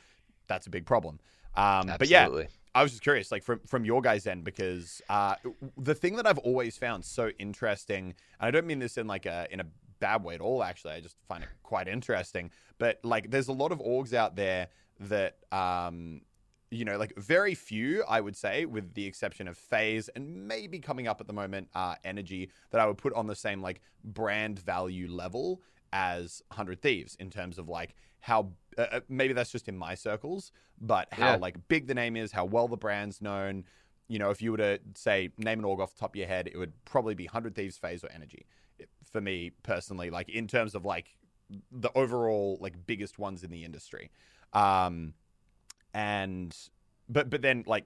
that's 0.46 0.66
a 0.66 0.70
big 0.70 0.87
problem. 0.87 1.18
Um, 1.54 1.92
but 1.99 2.08
yeah, 2.08 2.28
I 2.75 2.82
was 2.82 2.92
just 2.92 3.02
curious, 3.02 3.30
like 3.30 3.42
from 3.42 3.61
from 3.66 3.84
your 3.84 4.00
guys' 4.00 4.26
end, 4.26 4.44
because 4.44 5.02
uh, 5.08 5.34
the 5.76 5.94
thing 5.94 6.16
that 6.16 6.26
I've 6.26 6.38
always 6.38 6.78
found 6.78 7.04
so 7.04 7.30
interesting, 7.38 8.14
and 8.40 8.49
I 8.49 8.50
don't 8.50 8.66
mean 8.66 8.78
this 8.78 8.96
in 8.96 9.06
like 9.06 9.26
a 9.26 9.46
in 9.50 9.61
a 9.61 9.66
bad 10.02 10.23
way 10.25 10.35
at 10.35 10.40
all. 10.40 10.62
Actually, 10.62 10.94
I 10.94 11.00
just 11.00 11.16
find 11.28 11.42
it 11.44 11.49
quite 11.62 11.88
interesting. 11.88 12.50
But 12.78 12.99
like, 13.04 13.30
there's 13.30 13.49
a 13.49 13.52
lot 13.62 13.71
of 13.73 13.78
orgs 13.78 14.12
out 14.12 14.37
there 14.37 14.68
that, 15.00 15.38
um, 15.52 16.21
you 16.71 16.85
know, 16.85 16.97
like 16.99 17.12
very 17.16 17.54
few, 17.54 18.02
I 18.09 18.21
would 18.21 18.37
say, 18.37 18.64
with 18.66 18.94
the 18.94 19.06
exception 19.06 19.47
of 19.49 19.56
FaZe 19.56 20.09
and 20.16 20.49
maybe 20.49 20.78
coming 20.78 21.06
up 21.06 21.21
at 21.21 21.26
the 21.26 21.32
moment, 21.32 21.68
uh, 21.75 21.94
NRG, 22.04 22.49
that 22.71 22.80
I 22.80 22.87
would 22.87 22.99
put 22.99 23.12
on 23.14 23.26
the 23.26 23.35
same 23.37 23.62
like 23.62 23.80
brand 24.04 24.59
value 24.59 25.09
level 25.11 25.62
as 25.92 26.42
Hundred 26.50 26.80
Thieves 26.82 27.14
in 27.21 27.30
terms 27.30 27.59
of 27.59 27.68
like 27.68 27.94
how 28.21 28.52
uh, 28.78 28.87
uh, 28.92 29.00
maybe 29.09 29.35
that's 29.35 29.52
just 29.52 29.68
in 29.68 29.76
my 29.76 29.94
circles, 29.94 30.50
but 30.80 31.09
how 31.12 31.32
Yeah. 31.32 31.37
like 31.37 31.56
big 31.68 31.87
the 31.87 31.94
name 31.94 32.16
is, 32.16 32.32
how 32.32 32.44
well 32.47 32.68
the 32.68 32.76
brand's 32.78 33.21
known. 33.21 33.64
You 34.09 34.18
know, 34.18 34.30
if 34.30 34.40
you 34.42 34.50
were 34.52 34.59
to 34.59 34.80
say 34.94 35.30
name 35.38 35.59
an 35.59 35.64
org 35.64 35.80
off 35.80 35.92
the 35.94 36.00
top 36.00 36.12
of 36.12 36.16
your 36.16 36.26
head, 36.26 36.47
it 36.49 36.56
would 36.56 36.73
probably 36.85 37.14
be 37.14 37.26
Hundred 37.26 37.54
Thieves, 37.54 37.76
FaZe, 37.76 38.02
or 38.04 38.09
NRG. 38.09 38.44
For 39.12 39.21
me 39.21 39.52
personally, 39.62 40.11
like 40.11 40.28
in 40.31 40.47
terms 40.47 40.75
of 40.75 40.85
like 40.85 41.16
the 41.71 41.90
overall 41.95 42.59
like 42.61 42.87
biggest 42.87 43.19
ones 43.19 43.45
in 43.45 43.50
the 43.50 43.64
industry, 43.64 44.11
um, 44.54 45.14
and 45.92 46.57
but 47.09 47.28
but 47.28 47.42
then 47.42 47.64
like 47.66 47.85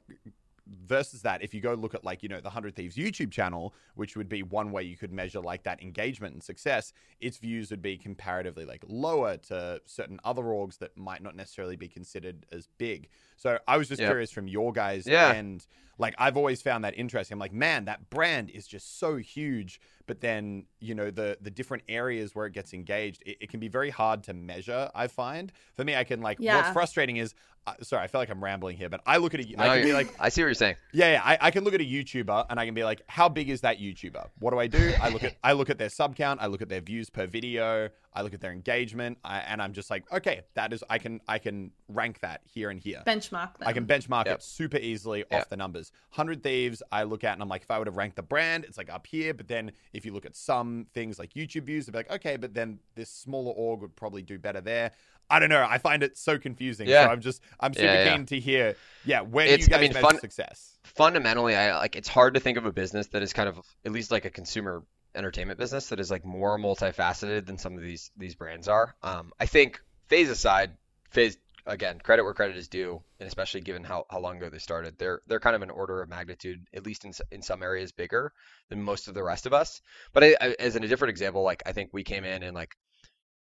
versus 0.66 1.22
that 1.22 1.42
if 1.42 1.54
you 1.54 1.60
go 1.60 1.74
look 1.74 1.94
at 1.94 2.02
like 2.04 2.22
you 2.22 2.28
know 2.28 2.38
the 2.38 2.44
100 2.48 2.74
thieves 2.74 2.96
youtube 2.96 3.30
channel 3.30 3.72
which 3.94 4.16
would 4.16 4.28
be 4.28 4.42
one 4.42 4.72
way 4.72 4.82
you 4.82 4.96
could 4.96 5.12
measure 5.12 5.40
like 5.40 5.62
that 5.62 5.80
engagement 5.80 6.34
and 6.34 6.42
success 6.42 6.92
its 7.20 7.38
views 7.38 7.70
would 7.70 7.82
be 7.82 7.96
comparatively 7.96 8.64
like 8.64 8.82
lower 8.88 9.36
to 9.36 9.80
certain 9.86 10.18
other 10.24 10.42
orgs 10.42 10.78
that 10.78 10.96
might 10.96 11.22
not 11.22 11.36
necessarily 11.36 11.76
be 11.76 11.88
considered 11.88 12.44
as 12.50 12.66
big. 12.78 13.08
So 13.36 13.58
i 13.68 13.76
was 13.76 13.88
just 13.88 14.00
Yep. 14.00 14.08
curious 14.08 14.30
from 14.32 14.48
your 14.48 14.72
guys 14.72 15.06
Yeah. 15.06 15.32
and 15.32 15.64
like 15.98 16.14
i've 16.18 16.36
always 16.36 16.60
found 16.62 16.84
that 16.84 16.98
interesting. 16.98 17.34
I'm 17.36 17.38
like 17.38 17.52
man 17.52 17.84
that 17.84 18.10
brand 18.10 18.50
is 18.50 18.66
just 18.66 18.98
so 18.98 19.16
huge. 19.16 19.80
But 20.06 20.20
then 20.20 20.66
you 20.80 20.94
know 20.94 21.10
the 21.10 21.38
the 21.40 21.50
different 21.50 21.82
areas 21.88 22.34
where 22.34 22.46
it 22.46 22.52
gets 22.52 22.72
engaged 22.74 23.22
it, 23.26 23.36
it 23.40 23.48
can 23.50 23.60
be 23.60 23.68
very 23.68 23.90
hard 23.90 24.22
to 24.24 24.34
measure 24.34 24.90
i 24.94 25.06
find. 25.06 25.52
For 25.74 25.84
me 25.84 25.94
i 25.96 26.04
can 26.04 26.20
like 26.20 26.40
what's 26.44 26.68
frustrating 26.70 27.16
is 27.18 27.34
sorry 27.82 28.02
i 28.04 28.06
feel 28.06 28.20
like 28.20 28.30
i'm 28.30 28.42
rambling 28.42 28.76
here 28.76 28.88
but 28.88 29.00
i 29.06 29.16
look 29.16 29.34
at 29.34 29.40
it 29.40 29.56
No, 29.58 29.64
i 29.64 29.78
can 29.78 29.86
be 29.86 29.92
like 29.92 30.14
I 30.18 30.28
see 30.28 30.42
what 30.42 30.46
you're 30.48 30.54
saying. 30.54 30.76
yeah, 30.92 31.12
yeah. 31.14 31.22
I, 31.24 31.38
I 31.40 31.50
can 31.50 31.64
look 31.64 31.74
at 31.74 31.80
a 31.80 31.84
YouTuber 31.84 32.46
and 32.48 32.58
I 32.58 32.64
can 32.64 32.74
be 32.74 32.84
like, 32.84 33.02
how 33.08 33.28
big 33.28 33.48
is 33.50 33.60
that 33.60 33.78
YouTuber? 33.78 34.28
What 34.38 34.50
do 34.52 34.58
I 34.58 34.66
do? 34.66 34.94
I 35.00 35.08
look 35.08 35.24
at 35.24 35.34
I 35.44 35.52
look 35.52 35.68
at 35.70 35.78
their 35.78 35.88
sub 35.90 36.16
count, 36.16 36.40
I 36.42 36.46
look 36.46 36.62
at 36.62 36.68
their 36.68 36.80
views 36.80 37.10
per 37.10 37.26
video, 37.26 37.88
I 38.14 38.22
look 38.22 38.32
at 38.34 38.40
their 38.40 38.52
engagement, 38.52 39.18
I, 39.24 39.38
and 39.40 39.60
I'm 39.60 39.72
just 39.72 39.90
like, 39.90 40.10
okay, 40.12 40.42
that 40.54 40.72
is 40.72 40.82
I 40.88 40.98
can 40.98 41.20
I 41.28 41.38
can 41.38 41.70
rank 41.88 42.20
that 42.20 42.40
here 42.44 42.70
and 42.70 42.80
here. 42.80 43.02
benchmark 43.06 43.58
them. 43.58 43.68
I 43.68 43.72
can 43.72 43.86
benchmark 43.86 44.26
Yep. 44.26 44.36
it 44.36 44.42
super 44.42 44.78
easily 44.78 45.18
Yep. 45.30 45.32
off 45.32 45.48
the 45.48 45.56
numbers. 45.56 45.92
Hundred 46.10 46.42
Thieves, 46.42 46.82
I 46.90 47.02
look 47.04 47.24
at 47.24 47.34
and 47.34 47.42
I'm 47.42 47.48
like, 47.48 47.62
if 47.62 47.70
I 47.70 47.78
would 47.78 47.86
have 47.86 47.96
ranked 47.96 48.16
the 48.16 48.22
brand, 48.22 48.64
it's 48.64 48.78
like 48.78 48.90
up 48.92 49.06
here. 49.06 49.34
But 49.34 49.48
then 49.48 49.72
if 49.92 50.04
you 50.06 50.12
look 50.12 50.26
at 50.26 50.34
some 50.36 50.86
things 50.94 51.18
like 51.18 51.34
YouTube 51.34 51.64
views, 51.64 51.86
they'd 51.86 51.92
be 51.92 51.98
like, 51.98 52.10
okay, 52.12 52.36
but 52.36 52.54
then 52.54 52.78
this 52.94 53.10
smaller 53.10 53.52
org 53.52 53.80
would 53.82 53.94
probably 53.96 54.22
do 54.22 54.38
better 54.38 54.60
there. 54.60 54.92
I 55.28 55.38
don't 55.40 55.48
know. 55.50 55.66
I 55.68 55.78
find 55.78 56.02
it 56.02 56.16
so 56.16 56.38
confusing. 56.38 56.88
Yeah. 56.88 57.06
So 57.06 57.10
I'm 57.12 57.20
just 57.20 57.42
I'm 57.58 57.72
super 57.74 57.86
Yeah, 57.86 58.04
yeah. 58.04 58.16
keen 58.16 58.26
to 58.26 58.38
hear. 58.40 58.76
Yeah, 59.04 59.20
where 59.22 59.46
do 59.46 59.52
It's- 59.54 59.68
you 59.68 59.74
I 59.74 59.78
guys 59.78 59.88
mean, 59.88 59.92
measure 59.94 60.06
fun- 60.06 60.20
success? 60.20 60.72
fundamentally 60.84 61.54
i 61.56 61.76
like 61.76 61.96
it's 61.96 62.08
hard 62.08 62.34
to 62.34 62.40
think 62.40 62.56
of 62.56 62.64
a 62.64 62.72
business 62.72 63.08
that 63.08 63.20
is 63.20 63.32
kind 63.32 63.48
of 63.48 63.60
at 63.84 63.90
least 63.92 64.12
like 64.12 64.24
a 64.24 64.30
consumer 64.30 64.84
entertainment 65.16 65.58
business 65.58 65.88
that 65.88 65.98
is 65.98 66.12
like 66.12 66.24
more 66.24 66.56
multifaceted 66.58 67.44
than 67.44 67.58
some 67.58 67.74
of 67.74 67.82
these 67.82 68.12
these 68.16 68.36
brands 68.36 68.68
are 68.68 68.94
um 69.02 69.32
i 69.40 69.46
think 69.46 69.80
FaZe 70.08 70.30
aside 70.30 70.70
FaZe 71.10 71.36
again 71.66 71.98
credit 71.98 72.22
where 72.22 72.32
credit 72.34 72.56
is 72.56 72.68
due 72.68 73.02
and 73.18 73.26
especially 73.26 73.60
given 73.60 73.82
how, 73.82 74.06
how 74.08 74.20
long 74.20 74.36
ago 74.36 74.48
they 74.48 74.58
started 74.58 74.96
they're 74.96 75.20
they're 75.26 75.40
kind 75.40 75.56
of 75.56 75.62
an 75.62 75.70
order 75.70 76.00
of 76.00 76.08
magnitude 76.08 76.64
at 76.72 76.86
least 76.86 77.04
in, 77.04 77.12
in 77.32 77.42
some 77.42 77.62
areas 77.64 77.90
bigger 77.90 78.32
than 78.68 78.80
most 78.80 79.08
of 79.08 79.14
the 79.14 79.22
rest 79.24 79.44
of 79.44 79.52
us 79.52 79.82
but 80.12 80.22
I, 80.22 80.36
I, 80.40 80.54
as 80.60 80.76
in 80.76 80.84
a 80.84 80.88
different 80.88 81.10
example 81.10 81.42
like 81.42 81.64
i 81.66 81.72
think 81.72 81.90
we 81.92 82.04
came 82.04 82.24
in 82.24 82.44
and 82.44 82.54
like 82.54 82.76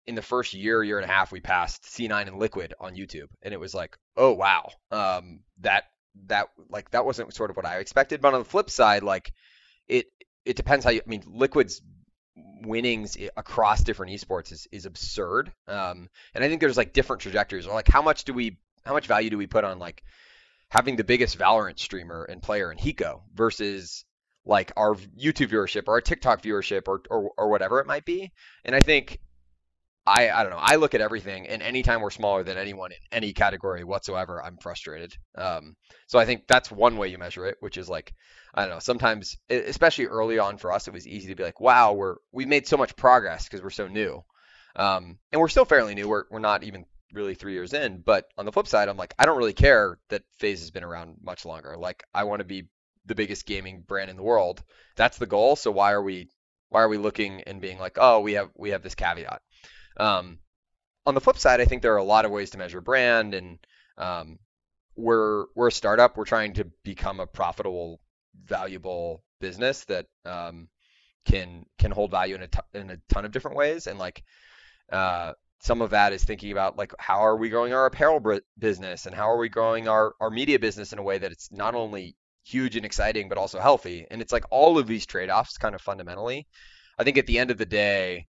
in 0.06 0.16
the 0.16 0.22
first 0.22 0.54
year 0.54 0.84
year 0.84 1.00
and 1.00 1.10
a 1.10 1.14
half 1.14 1.32
we 1.32 1.40
passed 1.40 1.84
c9 1.84 2.28
and 2.28 2.38
liquid 2.38 2.74
on 2.80 2.96
youtube 2.96 3.28
and 3.42 3.54
it 3.54 3.60
was 3.60 3.74
like 3.74 3.98
oh 4.18 4.34
wow 4.34 4.70
um 4.92 5.40
that 5.60 5.86
that 6.28 6.50
like 6.70 6.92
that 6.92 7.06
wasn't 7.06 7.34
sort 7.34 7.50
of 7.50 7.56
what 7.56 7.66
I 7.66 7.80
expected. 7.80 8.22
But 8.22 8.34
on 8.34 8.42
the 8.42 8.46
flip 8.46 8.70
side, 8.70 9.04
like 9.04 9.34
it 9.88 10.08
it 10.46 10.56
depends 10.56 10.86
how 10.86 10.92
you. 10.92 11.02
I 11.06 11.10
mean, 11.10 11.24
Liquid's 11.28 11.82
winnings 12.36 13.18
across 13.36 13.84
different 13.84 14.14
esports 14.14 14.52
is 14.52 14.68
is 14.72 14.86
absurd. 14.86 15.52
Um, 15.68 16.10
and 16.34 16.44
I 16.44 16.50
think 16.50 16.62
there's 16.62 16.78
like 16.78 16.94
different 16.94 17.22
trajectories. 17.22 17.68
Or 17.68 17.74
like 17.74 17.88
how 17.88 18.02
much 18.02 18.24
do 18.24 18.34
we 18.34 18.58
how 18.86 18.94
much 18.94 19.08
value 19.08 19.30
do 19.30 19.38
we 19.38 19.48
put 19.48 19.64
on 19.64 19.80
like 19.80 20.04
having 20.70 20.96
the 20.96 21.04
biggest 21.04 21.38
Valorant 21.38 21.80
streamer 21.80 22.24
and 22.24 22.42
player 22.42 22.72
in 22.72 22.78
Hiko 22.78 23.22
versus 23.34 24.06
like 24.46 24.72
our 24.76 24.96
YouTube 24.96 25.50
viewership 25.50 25.88
or 25.88 25.94
our 25.94 26.02
TikTok 26.02 26.42
viewership 26.42 26.88
or, 26.88 27.02
or 27.10 27.32
or 27.38 27.50
whatever 27.50 27.80
it 27.80 27.88
might 27.88 28.06
be. 28.06 28.32
And 28.66 28.76
I 28.76 28.82
think 28.82 29.20
I 30.06 30.30
I 30.30 30.44
don't 30.44 30.52
know. 30.52 30.60
I 30.60 30.76
look 30.76 30.94
at 30.94 31.02
everything, 31.02 31.48
and 31.48 31.62
anytime 31.62 32.02
we're 32.02 32.10
smaller 32.10 32.44
than 32.44 32.58
anyone 32.58 32.92
in 32.92 32.98
any 33.12 33.34
category 33.34 33.84
whatsoever, 33.84 34.44
I'm 34.44 34.58
frustrated. 34.58 35.14
Um, 35.36 35.76
so 36.08 36.20
I 36.20 36.26
think 36.26 36.48
that's 36.48 36.72
one 36.72 36.98
way 36.98 37.08
you 37.08 37.18
measure 37.18 37.46
it, 37.46 37.58
which 37.62 37.78
is 37.78 37.90
like 37.90 38.14
I 38.54 38.62
don't 38.62 38.72
know. 38.72 38.80
Sometimes, 38.80 39.38
especially 39.50 40.06
early 40.06 40.40
on 40.40 40.58
for 40.58 40.72
us, 40.72 40.88
it 40.88 40.94
was 40.94 41.08
easy 41.08 41.30
to 41.30 41.36
be 41.36 41.44
like, 41.44 41.60
"Wow, 41.62 41.94
we're 41.94 42.16
we 42.32 42.46
made 42.46 42.68
so 42.68 42.78
much 42.78 42.96
progress 42.96 43.46
because 43.46 43.62
we're 43.64 43.70
so 43.70 43.88
new," 43.88 44.24
um, 44.76 45.18
and 45.32 45.40
we're 45.40 45.48
still 45.48 45.66
fairly 45.66 45.96
new. 45.96 46.08
We're 46.08 46.26
we're 46.30 46.40
not 46.40 46.64
even 46.64 46.86
really 47.14 47.36
three 47.36 47.54
years 47.54 47.74
in. 47.74 48.02
But 48.06 48.26
on 48.38 48.46
the 48.46 48.52
flip 48.52 48.68
side, 48.68 48.90
I'm 48.90 48.98
like, 48.98 49.14
I 49.18 49.26
don't 49.26 49.38
really 49.38 49.54
care 49.54 50.00
that 50.10 50.24
FaZe 50.40 50.60
has 50.62 50.72
been 50.72 50.84
around 50.84 51.18
much 51.22 51.46
longer. 51.46 51.76
Like, 51.78 52.04
I 52.14 52.24
want 52.26 52.40
to 52.40 52.46
be 52.46 52.68
the 53.06 53.16
biggest 53.16 53.46
gaming 53.46 53.84
brand 53.88 54.10
in 54.10 54.18
the 54.18 54.24
world. 54.24 54.64
That's 54.96 55.18
the 55.18 55.26
goal. 55.26 55.56
So 55.56 55.72
why 55.72 55.94
are 55.94 56.02
we 56.04 56.30
why 56.70 56.82
are 56.82 56.90
we 56.90 56.98
looking 56.98 57.42
and 57.42 57.62
being 57.62 57.78
like, 57.80 57.98
oh, 58.00 58.20
we 58.22 58.34
have 58.34 58.50
we 58.56 58.72
have 58.72 58.82
this 58.82 58.96
caveat? 58.96 59.42
Um, 59.98 60.40
on 61.06 61.16
the 61.16 61.22
flip 61.22 61.38
side, 61.38 61.62
I 61.62 61.66
think 61.66 61.82
there 61.82 61.94
are 61.94 61.98
a 61.98 62.04
lot 62.04 62.26
of 62.26 62.32
ways 62.32 62.52
to 62.52 62.58
measure 62.58 62.82
brand, 62.82 63.34
and 63.34 63.60
um, 63.98 64.40
we're 64.96 65.46
we're 65.56 65.68
a 65.68 65.72
startup. 65.72 66.18
We're 66.18 66.26
trying 66.26 66.54
to 66.54 66.66
become 66.84 67.20
a 67.20 67.28
profitable, 67.28 68.00
valuable 68.46 69.24
business 69.42 69.84
that 69.86 70.06
um, 70.26 70.70
can 71.26 71.66
can 71.78 71.92
hold 71.92 72.12
value 72.12 72.36
in 72.36 72.44
a 72.44 72.48
t- 72.48 72.60
in 72.74 72.90
a 72.90 72.98
ton 73.10 73.26
of 73.26 73.32
different 73.32 73.58
ways. 73.58 73.88
And 73.88 74.00
like 74.00 74.24
uh, 74.92 75.34
some 75.60 75.82
of 75.82 75.92
that 75.92 76.14
is 76.14 76.24
thinking 76.24 76.52
about 76.52 76.78
like 76.78 76.94
how 77.00 77.20
are 77.20 77.36
we 77.36 77.50
growing 77.50 77.74
our 77.74 77.86
apparel 77.86 78.20
br- 78.20 78.38
business, 78.58 79.06
and 79.06 79.16
how 79.16 79.30
are 79.30 79.38
we 79.38 79.50
growing 79.50 79.88
our 79.88 80.14
our 80.22 80.30
media 80.30 80.60
business 80.60 80.94
in 80.94 81.00
a 81.00 81.04
way 81.04 81.18
that 81.18 81.32
it's 81.32 81.52
not 81.52 81.76
only 81.76 82.16
huge 82.46 82.76
and 82.76 82.86
exciting, 82.86 83.30
but 83.30 83.38
also 83.38 83.60
healthy. 83.60 84.06
And 84.10 84.22
it's 84.22 84.34
like 84.34 84.46
all 84.50 84.78
of 84.78 84.88
these 84.88 85.06
trade 85.06 85.30
offs 85.30 85.58
kind 85.58 85.76
of 85.76 85.82
fundamentally. 85.82 86.48
I 86.98 87.04
think 87.04 87.18
at 87.18 87.26
the 87.26 87.40
end 87.40 87.52
of 87.52 87.58
the 87.58 87.66
day, 87.66 88.28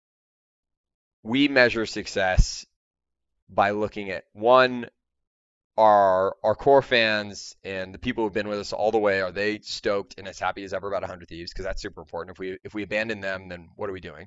we 1.23 1.49
measure 1.49 1.87
success 1.87 2.65
by 3.49 3.71
looking 3.71 4.11
at 4.11 4.25
one, 4.33 4.89
our 5.79 6.35
our 6.43 6.57
core 6.57 6.83
fans 6.83 7.55
and 7.63 7.95
the 7.95 7.99
people 7.99 8.25
who've 8.25 8.33
been 8.33 8.49
with 8.49 8.59
us 8.59 8.73
all 8.73 8.91
the 8.91 8.99
way 8.99 9.21
are 9.21 9.31
they 9.31 9.61
stoked 9.61 10.17
and 10.19 10.27
as 10.27 10.39
happy 10.39 10.65
as 10.65 10.75
ever 10.75 10.89
about 10.89 11.03
100 11.03 11.29
thieves? 11.29 11.53
Because 11.53 11.65
that's 11.65 11.81
super 11.81 12.01
important. 12.01 12.35
If 12.35 12.39
we 12.41 12.59
if 12.65 12.75
we 12.75 12.83
abandon 12.83 13.21
them 13.21 13.49
then 13.49 13.69
what 13.77 13.89
are 13.89 13.93
we 13.93 14.01
doing? 14.01 14.27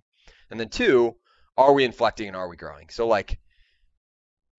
And 0.49 0.59
then 0.59 0.69
two 0.69 1.17
are 1.57 1.73
we 1.73 1.83
inflecting 1.83 2.27
and 2.27 2.37
are 2.37 2.47
we 2.47 2.55
growing? 2.55 2.87
So 2.89 3.05
like 3.05 3.37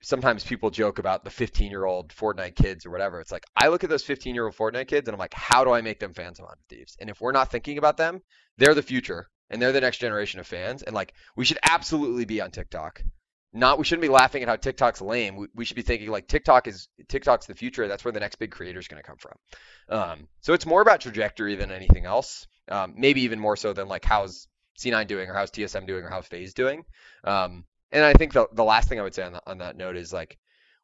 sometimes 0.03 0.45
people 0.45 0.69
joke 0.71 0.99
about 0.99 1.25
the 1.25 1.31
15 1.31 1.71
year 1.71 1.85
old 1.85 2.11
Fortnite 2.11 2.57
kids 2.57 2.85
or 2.85 2.91
whatever. 2.91 3.21
It's 3.21 3.33
like 3.33 3.45
I 3.57 3.69
look 3.69 3.85
at 3.85 3.91
those 3.91 4.05
15 4.05 4.35
year 4.35 4.45
old 4.45 4.55
Fortnite 4.55 4.89
kids 4.89 5.09
and 5.09 5.15
I'm 5.15 5.19
like, 5.19 5.35
how 5.35 5.65
do 5.65 5.73
I 5.73 5.81
make 5.81 5.99
them 5.99 6.13
fans 6.13 6.39
of 6.39 6.47
Hundred 6.47 6.69
Thieves? 6.69 6.97
And 7.01 7.09
if 7.09 7.23
we're 7.23 7.33
not 7.33 7.51
thinking 7.51 7.79
about 7.79 7.97
them, 7.97 8.21
they're 8.59 8.75
the 8.75 8.83
future 8.83 9.29
and 9.53 9.63
they're 9.63 9.73
the 9.73 9.81
next 9.81 9.99
generation 9.99 10.41
of 10.41 10.47
fans. 10.47 10.83
And 10.83 10.95
like 10.95 11.15
we 11.37 11.45
should 11.45 11.59
absolutely 11.63 12.25
be 12.25 12.41
on 12.41 12.51
TikTok 12.51 13.03
not 13.53 13.79
we 13.79 13.85
shouldn't 13.85 14.03
be 14.03 14.09
laughing 14.09 14.43
at 14.43 14.49
how 14.49 14.57
TikTok's 14.57 15.01
lame. 15.01 15.37
We, 15.37 15.47
we 15.55 15.65
should 15.65 15.77
be 15.77 15.83
thinking 15.83 16.09
like 16.09 16.27
TikTok 16.27 16.67
is 16.67 16.89
TikTok's 17.09 17.47
the 17.47 17.55
future. 17.55 17.87
That's 17.87 18.05
where 18.05 18.13
the 18.13 18.21
next 18.21 18.37
big 18.37 18.51
creator 18.51 18.79
is 18.79 18.89
going 18.89 19.03
to 19.03 19.07
come 19.07 19.19
from. 19.19 19.35
Um, 19.89 20.29
so 20.41 20.55
it's 20.55 20.67
more 20.67 20.81
about 20.81 21.01
trajectory 21.01 21.55
than 21.57 21.71
anything 21.71 22.07
else. 22.07 22.47
Um, 22.69 22.95
maybe 22.97 23.23
even 23.23 23.39
more 23.39 23.57
so 23.57 23.73
than 23.73 23.89
like 23.89 24.05
how's 24.05 24.49
C9 24.79 25.07
doing 25.07 25.29
or 25.29 25.35
how's 25.35 25.51
TSM 25.51 25.87
doing 25.87 26.05
or 26.05 26.09
how's 26.09 26.27
FaZe 26.27 26.55
doing. 26.55 26.85
Um, 27.25 27.65
and 27.91 28.05
I 28.05 28.15
think 28.15 28.33
the 28.33 28.47
the 28.53 28.65
last 28.65 28.89
thing 28.89 28.99
I 28.99 29.03
would 29.03 29.15
say 29.15 29.25
on, 29.25 29.33
the, 29.33 29.43
on 29.47 29.59
that 29.59 29.77
note 29.77 29.97
is 29.97 30.13
like 30.13 30.39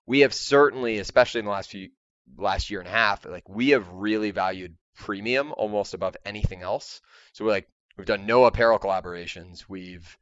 we 0.07 0.21
have 0.21 0.35
certainly, 0.35 0.99
especially 0.99 1.39
in 1.39 1.47
the 1.47 1.53
last 1.53 1.71
few 1.71 1.89
last 2.37 2.71
year 2.71 2.81
and 2.81 2.89
a 2.89 2.93
half, 2.93 3.25
like 3.25 3.49
we 3.49 3.71
have 3.71 3.89
really 3.89 4.31
valued 4.31 4.77
premium 4.95 5.55
almost 5.57 5.95
above 5.95 6.19
anything 6.27 6.61
else. 6.61 7.01
So 7.33 7.47
we're 7.47 7.53
like 7.53 7.69
we've 7.99 8.07
done 8.07 8.25
no 8.25 8.45
apparel 8.45 8.79
collaborations. 8.79 9.65
We've 9.69 10.17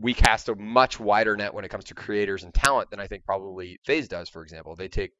we 0.00 0.14
cast 0.14 0.48
a 0.48 0.54
much 0.54 1.00
wider 1.00 1.36
net 1.36 1.52
when 1.52 1.64
it 1.64 1.70
comes 1.70 1.84
to 1.86 1.94
creators 1.94 2.44
and 2.44 2.54
talent 2.54 2.88
than 2.90 3.00
I 3.00 3.08
think 3.08 3.24
probably 3.24 3.80
FaZe 3.84 4.06
does, 4.06 4.28
for 4.28 4.42
example. 4.42 4.76
They 4.76 4.86
take, 4.86 5.10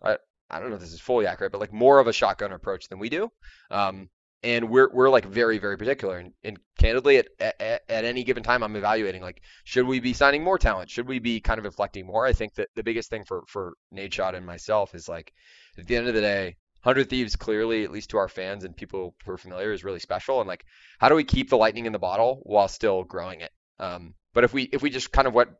I, 0.00 0.18
I 0.48 0.60
don't 0.60 0.68
know 0.68 0.76
if 0.76 0.80
this 0.80 0.92
is 0.92 1.00
fully 1.00 1.26
accurate, 1.26 1.50
but 1.50 1.60
like 1.60 1.72
more 1.72 1.98
of 1.98 2.06
a 2.06 2.12
shotgun 2.12 2.52
approach 2.52 2.88
than 2.88 3.00
we 3.00 3.08
do. 3.08 3.28
Um, 3.72 4.08
and 4.42 4.70
we're 4.70 4.88
we're 4.92 5.10
like 5.10 5.26
very 5.26 5.58
very 5.58 5.76
particular 5.76 6.18
and, 6.18 6.32
and 6.44 6.58
candidly 6.78 7.18
at, 7.18 7.28
at, 7.40 7.82
at 7.88 8.04
any 8.04 8.24
given 8.24 8.42
time 8.42 8.62
i'm 8.62 8.76
evaluating 8.76 9.20
like 9.20 9.42
should 9.64 9.86
we 9.86 10.00
be 10.00 10.14
signing 10.14 10.42
more 10.42 10.58
talent 10.58 10.88
should 10.88 11.06
we 11.06 11.18
be 11.18 11.40
kind 11.40 11.58
of 11.58 11.66
inflecting 11.66 12.06
more 12.06 12.24
i 12.24 12.32
think 12.32 12.54
that 12.54 12.68
the 12.74 12.82
biggest 12.82 13.10
thing 13.10 13.22
for 13.24 13.44
for 13.48 13.74
Nadeshot 13.94 14.34
and 14.34 14.46
myself 14.46 14.94
is 14.94 15.08
like 15.08 15.32
at 15.78 15.86
the 15.86 15.96
end 15.96 16.08
of 16.08 16.14
the 16.14 16.22
day 16.22 16.56
100 16.82 17.10
Thieves 17.10 17.36
clearly, 17.36 17.84
at 17.84 17.90
least 17.90 18.10
to 18.10 18.18
our 18.18 18.28
fans 18.28 18.64
and 18.64 18.76
people 18.76 19.14
who 19.24 19.32
are 19.32 19.38
familiar, 19.38 19.72
is 19.72 19.84
really 19.84 19.98
special. 19.98 20.40
And 20.40 20.48
like, 20.48 20.64
how 20.98 21.08
do 21.08 21.14
we 21.14 21.24
keep 21.24 21.50
the 21.50 21.58
lightning 21.58 21.86
in 21.86 21.92
the 21.92 21.98
bottle 21.98 22.40
while 22.44 22.68
still 22.68 23.04
growing 23.04 23.40
it? 23.40 23.52
Um, 23.78 24.14
but 24.32 24.44
if 24.44 24.52
we 24.52 24.64
if 24.64 24.82
we 24.82 24.90
just 24.90 25.12
kind 25.12 25.28
of 25.28 25.34
went 25.34 25.50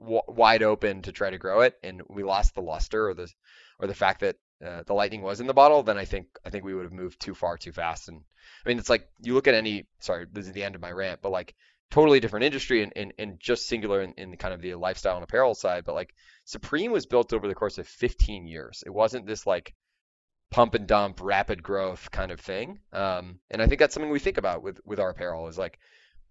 w- 0.00 0.22
wide 0.28 0.62
open 0.62 1.02
to 1.02 1.12
try 1.12 1.30
to 1.30 1.38
grow 1.38 1.60
it 1.60 1.74
and 1.82 2.02
we 2.08 2.22
lost 2.22 2.54
the 2.54 2.62
luster 2.62 3.08
or 3.08 3.14
the 3.14 3.28
or 3.78 3.86
the 3.86 3.94
fact 3.94 4.20
that 4.20 4.36
uh, 4.64 4.82
the 4.86 4.94
lightning 4.94 5.22
was 5.22 5.40
in 5.40 5.46
the 5.46 5.54
bottle, 5.54 5.82
then 5.82 5.96
I 5.98 6.04
think 6.04 6.26
I 6.44 6.50
think 6.50 6.64
we 6.64 6.74
would 6.74 6.84
have 6.84 6.92
moved 6.92 7.20
too 7.20 7.34
far 7.34 7.56
too 7.56 7.72
fast. 7.72 8.08
And 8.08 8.22
I 8.64 8.68
mean, 8.68 8.78
it's 8.78 8.90
like 8.90 9.08
you 9.20 9.34
look 9.34 9.48
at 9.48 9.54
any 9.54 9.86
sorry, 10.00 10.26
this 10.30 10.46
is 10.46 10.52
the 10.52 10.64
end 10.64 10.74
of 10.74 10.80
my 10.80 10.92
rant, 10.92 11.20
but 11.22 11.32
like 11.32 11.54
totally 11.90 12.20
different 12.20 12.44
industry 12.44 12.82
and, 12.82 12.92
and, 12.94 13.12
and 13.18 13.40
just 13.40 13.66
singular 13.66 14.02
in, 14.02 14.12
in 14.16 14.36
kind 14.36 14.54
of 14.54 14.62
the 14.62 14.74
lifestyle 14.76 15.16
and 15.16 15.24
apparel 15.24 15.54
side. 15.54 15.84
But 15.84 15.94
like 15.94 16.14
Supreme 16.44 16.92
was 16.92 17.06
built 17.06 17.32
over 17.32 17.48
the 17.48 17.54
course 17.54 17.78
of 17.78 17.88
15 17.88 18.46
years. 18.46 18.84
It 18.86 18.90
wasn't 18.90 19.26
this 19.26 19.46
like 19.46 19.74
pump 20.50 20.74
and 20.74 20.86
dump, 20.86 21.20
rapid 21.22 21.62
growth 21.62 22.10
kind 22.10 22.30
of 22.30 22.40
thing. 22.40 22.78
Um, 22.92 23.38
and 23.50 23.62
I 23.62 23.66
think 23.66 23.78
that's 23.78 23.94
something 23.94 24.10
we 24.10 24.18
think 24.18 24.38
about 24.38 24.62
with 24.62 24.80
with 24.84 25.00
our 25.00 25.10
apparel 25.10 25.48
is 25.48 25.58
like 25.58 25.78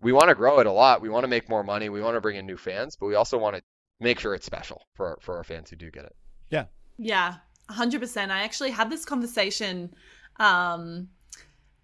we 0.02 0.12
want 0.12 0.30
to 0.30 0.36
grow 0.36 0.60
it 0.60 0.68
a 0.68 0.72
lot. 0.72 1.02
We 1.02 1.10
want 1.10 1.24
to 1.24 1.30
make 1.30 1.50
more 1.50 1.64
money. 1.64 1.90
We 1.90 2.02
want 2.02 2.16
to 2.16 2.22
bring 2.22 2.38
in 2.38 2.46
new 2.46 2.58
fans, 2.58 2.96
but 2.96 3.08
we 3.08 3.16
also 3.16 3.38
want 3.38 3.56
to 3.56 3.62
make 4.00 4.20
sure 4.20 4.34
it's 4.34 4.46
special 4.46 4.86
for 4.94 5.18
for 5.22 5.38
our 5.38 5.44
fans 5.44 5.70
who 5.70 5.76
do 5.76 5.92
get 5.92 6.06
it. 6.06 6.16
Yeah. 6.50 6.66
Yeah, 6.98 7.36
100%. 7.70 8.30
I 8.30 8.44
actually 8.44 8.72
had 8.72 8.90
this 8.90 9.06
conversation 9.06 9.94
um 10.38 11.10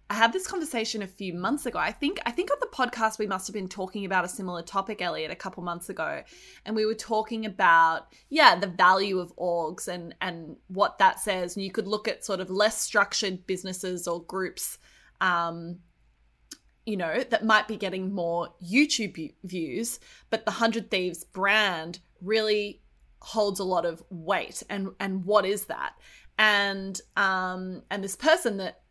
I 0.08 0.14
had 0.14 0.32
this 0.32 0.46
conversation 0.46 1.02
a 1.02 1.06
few 1.06 1.34
months 1.34 1.66
ago. 1.66 1.78
I 1.78 1.90
think 1.90 2.20
I 2.24 2.30
think 2.30 2.50
on 2.50 2.58
the 2.60 2.68
podcast 2.68 3.18
we 3.18 3.26
must 3.26 3.46
have 3.48 3.54
been 3.54 3.68
talking 3.68 4.04
about 4.04 4.24
a 4.24 4.28
similar 4.28 4.62
topic, 4.62 5.02
Elliot, 5.02 5.32
a 5.32 5.36
couple 5.36 5.62
months 5.64 5.88
ago, 5.88 6.22
and 6.64 6.76
we 6.76 6.86
were 6.86 6.94
talking 6.94 7.44
about 7.44 8.06
yeah 8.28 8.56
the 8.56 8.68
value 8.68 9.18
of 9.18 9.34
orgs 9.36 9.88
and 9.88 10.14
and 10.20 10.56
what 10.68 10.98
that 10.98 11.18
says. 11.18 11.56
And 11.56 11.64
you 11.64 11.72
could 11.72 11.88
look 11.88 12.06
at 12.06 12.24
sort 12.24 12.40
of 12.40 12.50
less 12.50 12.80
structured 12.80 13.46
businesses 13.46 14.06
or 14.06 14.22
groups 14.22 14.78
um, 15.20 15.78
you 16.86 16.96
know, 16.96 17.20
that 17.30 17.44
might 17.44 17.66
be 17.66 17.76
getting 17.76 18.14
more 18.14 18.50
YouTube 18.64 19.34
views, 19.42 19.98
but 20.30 20.44
the 20.44 20.52
100 20.52 20.90
Thieves 20.90 21.24
brand 21.24 21.98
really 22.22 22.80
holds 23.20 23.58
a 23.58 23.64
lot 23.64 23.84
of 23.84 24.02
weight. 24.08 24.62
And 24.70 24.90
and 25.00 25.24
what 25.24 25.44
is 25.44 25.66
that? 25.66 25.94
And 26.38 27.00
um 27.16 27.82
and 27.90 28.04
this 28.04 28.14
person 28.14 28.58
that 28.58 28.82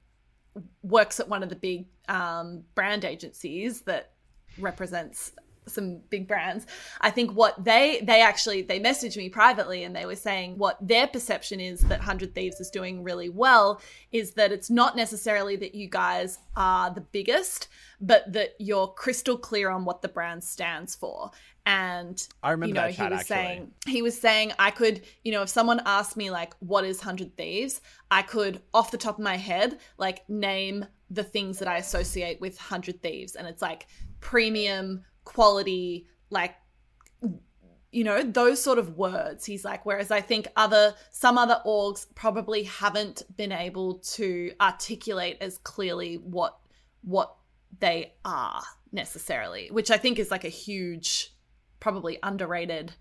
works 0.84 1.20
at 1.20 1.28
one 1.28 1.44
of 1.44 1.50
the 1.50 1.56
big 1.56 1.86
um 2.08 2.64
brand 2.76 3.04
agencies 3.04 3.82
that 3.82 4.12
represents 4.60 5.34
some 5.68 5.98
big 6.10 6.28
brands 6.28 6.66
i 7.02 7.10
think 7.10 7.32
what 7.32 7.64
they 7.64 8.02
they 8.04 8.22
actually 8.22 8.62
they 8.62 8.80
messaged 8.80 9.18
me 9.18 9.30
privately 9.30 9.84
and 9.84 9.96
they 9.96 10.06
were 10.06 10.16
saying 10.16 10.58
what 10.58 10.78
their 10.86 11.08
perception 11.08 11.60
is 11.60 11.82
that 11.82 12.00
100 12.00 12.34
thieves 12.36 12.60
is 12.60 12.70
doing 12.70 13.04
really 13.04 13.30
well 13.30 13.82
is 14.12 14.32
that 14.32 14.52
it's 14.52 14.70
not 14.70 14.96
necessarily 14.96 15.56
that 15.56 15.76
you 15.76 15.88
guys 15.88 16.40
are 16.56 16.90
the 16.92 17.02
biggest 17.02 17.68
but 18.02 18.32
that 18.32 18.56
you're 18.60 18.88
crystal 18.88 19.38
clear 19.38 19.70
on 19.70 19.86
what 19.86 20.02
the 20.02 20.08
brand 20.08 20.44
stands 20.44 20.96
for 20.96 21.32
and 21.66 22.28
I 22.44 22.52
remember 22.52 22.68
you 22.68 22.74
know, 22.76 22.82
that 22.88 22.96
chat, 22.96 23.08
he 23.08 23.12
was 23.12 23.22
actually. 23.22 23.36
saying 23.36 23.72
he 23.88 24.02
was 24.04 24.20
saying 24.20 24.54
I 24.60 24.70
could, 24.70 25.02
you 25.24 25.32
know, 25.32 25.42
if 25.42 25.50
someone 25.50 25.82
asked 25.86 26.16
me 26.16 26.30
like 26.30 26.54
what 26.60 26.86
is 26.86 27.00
100 27.00 27.36
thieves, 27.36 27.82
I 28.12 28.22
could 28.22 28.62
off 28.74 28.92
the 28.92 28.98
top 28.98 29.18
of 29.18 29.24
my 29.24 29.36
head 29.36 29.80
like 29.98 30.28
name 30.30 30.86
the 31.10 31.24
things 31.24 31.60
that 31.60 31.68
I 31.68 31.78
associate 31.78 32.40
with 32.40 32.56
100 32.56 33.02
thieves 33.02 33.36
and 33.36 33.48
it's 33.48 33.62
like 33.62 33.88
premium 34.20 35.04
quality 35.26 36.08
like 36.30 36.56
you 37.92 38.04
know 38.04 38.24
those 38.24 38.62
sort 38.62 38.78
of 38.78 38.98
words 38.98 39.46
he's 39.46 39.66
like 39.66 39.86
whereas 39.86 40.12
i 40.12 40.22
think 40.22 40.48
other 40.56 40.94
some 41.12 41.38
other 41.38 41.60
orgs 41.66 42.06
probably 42.16 42.64
haven't 42.64 43.24
been 43.36 43.52
able 43.52 43.96
to 44.00 44.52
articulate 44.60 45.38
as 45.42 45.58
clearly 45.60 46.16
what 46.16 46.58
what 47.04 47.36
they 47.80 48.14
are 48.24 48.62
necessarily 48.92 49.70
which 49.72 49.92
i 49.92 49.98
think 49.98 50.20
is 50.20 50.32
like 50.32 50.46
a 50.46 50.50
huge 50.50 51.34
probably 51.80 52.18
underrated 52.24 52.94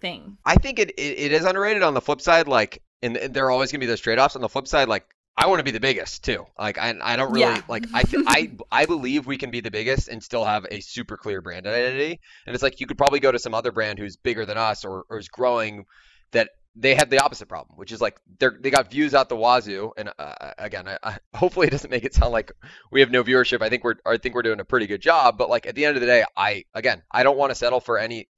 thing 0.00 0.36
I 0.44 0.54
think 0.54 0.78
it, 0.78 0.90
it, 0.90 1.18
it 1.18 1.32
is 1.32 1.44
underrated 1.44 1.82
on 1.82 1.94
the 1.94 2.00
flip 2.00 2.20
side, 2.20 2.48
like 2.48 2.82
and 3.02 3.16
there 3.16 3.46
are 3.46 3.50
always 3.50 3.70
gonna 3.70 3.80
be 3.80 3.86
those 3.86 4.00
trade 4.00 4.18
offs. 4.18 4.36
On 4.36 4.42
the 4.42 4.48
flip 4.48 4.66
side, 4.66 4.88
like 4.88 5.06
I 5.40 5.46
want 5.46 5.60
to 5.60 5.64
be 5.64 5.70
the 5.70 5.80
biggest 5.80 6.24
too. 6.24 6.46
Like 6.58 6.78
I, 6.78 6.94
I 7.00 7.16
don't 7.16 7.32
really 7.32 7.56
Yeah. 7.56 7.62
like 7.68 7.86
I, 7.94 8.02
th- 8.02 8.24
I 8.26 8.50
I 8.72 8.86
believe 8.86 9.26
we 9.26 9.38
can 9.38 9.50
be 9.50 9.60
the 9.60 9.70
biggest 9.70 10.08
and 10.08 10.22
still 10.22 10.44
have 10.44 10.66
a 10.70 10.80
super 10.80 11.16
clear 11.16 11.40
brand 11.40 11.66
identity. 11.66 12.20
And 12.46 12.54
it's 12.54 12.62
like 12.62 12.80
you 12.80 12.86
could 12.86 12.98
probably 12.98 13.20
go 13.20 13.30
to 13.32 13.38
some 13.38 13.54
other 13.54 13.72
brand 13.72 13.98
who's 14.00 14.16
bigger 14.16 14.44
than 14.44 14.58
us 14.58 14.84
or, 14.84 15.04
or 15.08 15.18
is 15.18 15.28
growing 15.28 15.86
that 16.32 16.50
they 16.74 16.94
have 16.94 17.10
the 17.10 17.20
opposite 17.20 17.48
problem, 17.48 17.78
which 17.78 17.92
is 17.92 18.00
like 18.00 18.16
they're 18.40 18.58
they 18.60 18.70
got 18.70 18.90
views 18.90 19.14
out 19.14 19.28
the 19.28 19.36
wazoo. 19.36 19.92
And 19.96 20.10
uh, 20.18 20.52
again, 20.58 20.88
I, 20.88 20.98
I, 21.02 21.18
hopefully 21.34 21.68
it 21.68 21.70
doesn't 21.70 21.90
make 21.90 22.04
it 22.04 22.14
sound 22.14 22.32
like 22.32 22.52
we 22.90 23.00
have 23.00 23.10
no 23.12 23.22
viewership. 23.24 23.62
I 23.62 23.68
think 23.68 23.84
we're 23.84 23.96
I 24.04 24.16
think 24.18 24.34
we're 24.34 24.42
doing 24.42 24.60
a 24.60 24.64
pretty 24.64 24.86
good 24.88 25.00
job. 25.02 25.38
But 25.38 25.50
like 25.50 25.66
at 25.66 25.76
the 25.76 25.84
end 25.84 25.96
of 25.96 26.00
the 26.00 26.06
day, 26.08 26.24
I 26.36 26.64
again 26.74 27.02
I 27.12 27.22
don't 27.22 27.38
want 27.38 27.50
to 27.50 27.54
settle 27.54 27.80
for 27.80 27.96
any 27.98 28.28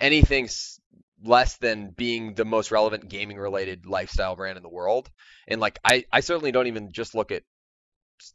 anything 0.00 0.48
less 1.28 1.58
than 1.58 1.90
being 1.90 2.34
the 2.34 2.44
most 2.44 2.70
relevant 2.70 3.08
gaming 3.08 3.36
related 3.36 3.86
lifestyle 3.86 4.34
brand 4.34 4.56
in 4.56 4.62
the 4.62 4.68
world. 4.68 5.10
And 5.46 5.60
like 5.60 5.78
I, 5.84 6.04
I 6.10 6.20
certainly 6.20 6.52
don't 6.52 6.66
even 6.66 6.90
just 6.90 7.14
look 7.14 7.30
at 7.30 7.42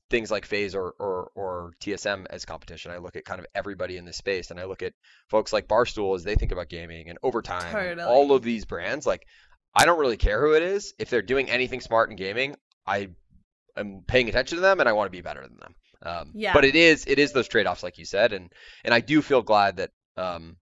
things 0.09 0.31
like 0.31 0.45
FaZe 0.45 0.75
or, 0.75 0.93
or 0.99 1.31
or 1.35 1.71
TSM 1.81 2.27
as 2.29 2.45
competition. 2.45 2.91
I 2.91 2.97
look 2.97 3.15
at 3.15 3.25
kind 3.25 3.39
of 3.39 3.47
everybody 3.53 3.97
in 3.97 4.05
this 4.05 4.17
space 4.17 4.51
and 4.51 4.59
I 4.59 4.65
look 4.65 4.83
at 4.83 4.93
folks 5.29 5.51
like 5.51 5.67
Barstool 5.67 6.15
as 6.15 6.23
they 6.23 6.35
think 6.35 6.51
about 6.51 6.69
gaming 6.69 7.09
and 7.09 7.17
Overtime 7.23 7.75
and 7.75 7.99
all 7.99 8.31
of 8.31 8.43
these 8.43 8.65
brands. 8.65 9.05
Like 9.05 9.25
I 9.75 9.85
don't 9.85 9.99
really 9.99 10.17
care 10.17 10.39
who 10.39 10.53
it 10.53 10.63
is. 10.63 10.93
If 10.99 11.09
they're 11.09 11.21
doing 11.23 11.49
anything 11.49 11.81
smart 11.81 12.11
in 12.11 12.15
gaming, 12.15 12.55
I 12.85 13.09
am 13.75 14.03
paying 14.07 14.29
attention 14.29 14.57
to 14.57 14.61
them 14.61 14.79
and 14.79 14.87
I 14.87 14.93
want 14.93 15.07
to 15.07 15.17
be 15.17 15.21
better 15.21 15.41
than 15.41 15.57
them. 15.57 15.75
Um, 16.05 16.31
Yeah. 16.35 16.53
But 16.53 16.65
it 16.65 16.75
is 16.75 17.05
it 17.07 17.17
is 17.17 17.33
those 17.33 17.47
trade 17.47 17.65
offs 17.65 17.81
like 17.81 17.97
you 17.97 18.05
said, 18.05 18.33
and 18.33 18.51
and 18.85 18.93
I 18.93 18.99
do 18.99 19.21
feel 19.21 19.41
glad 19.41 19.77
that 19.77 19.89
um, 20.15 20.57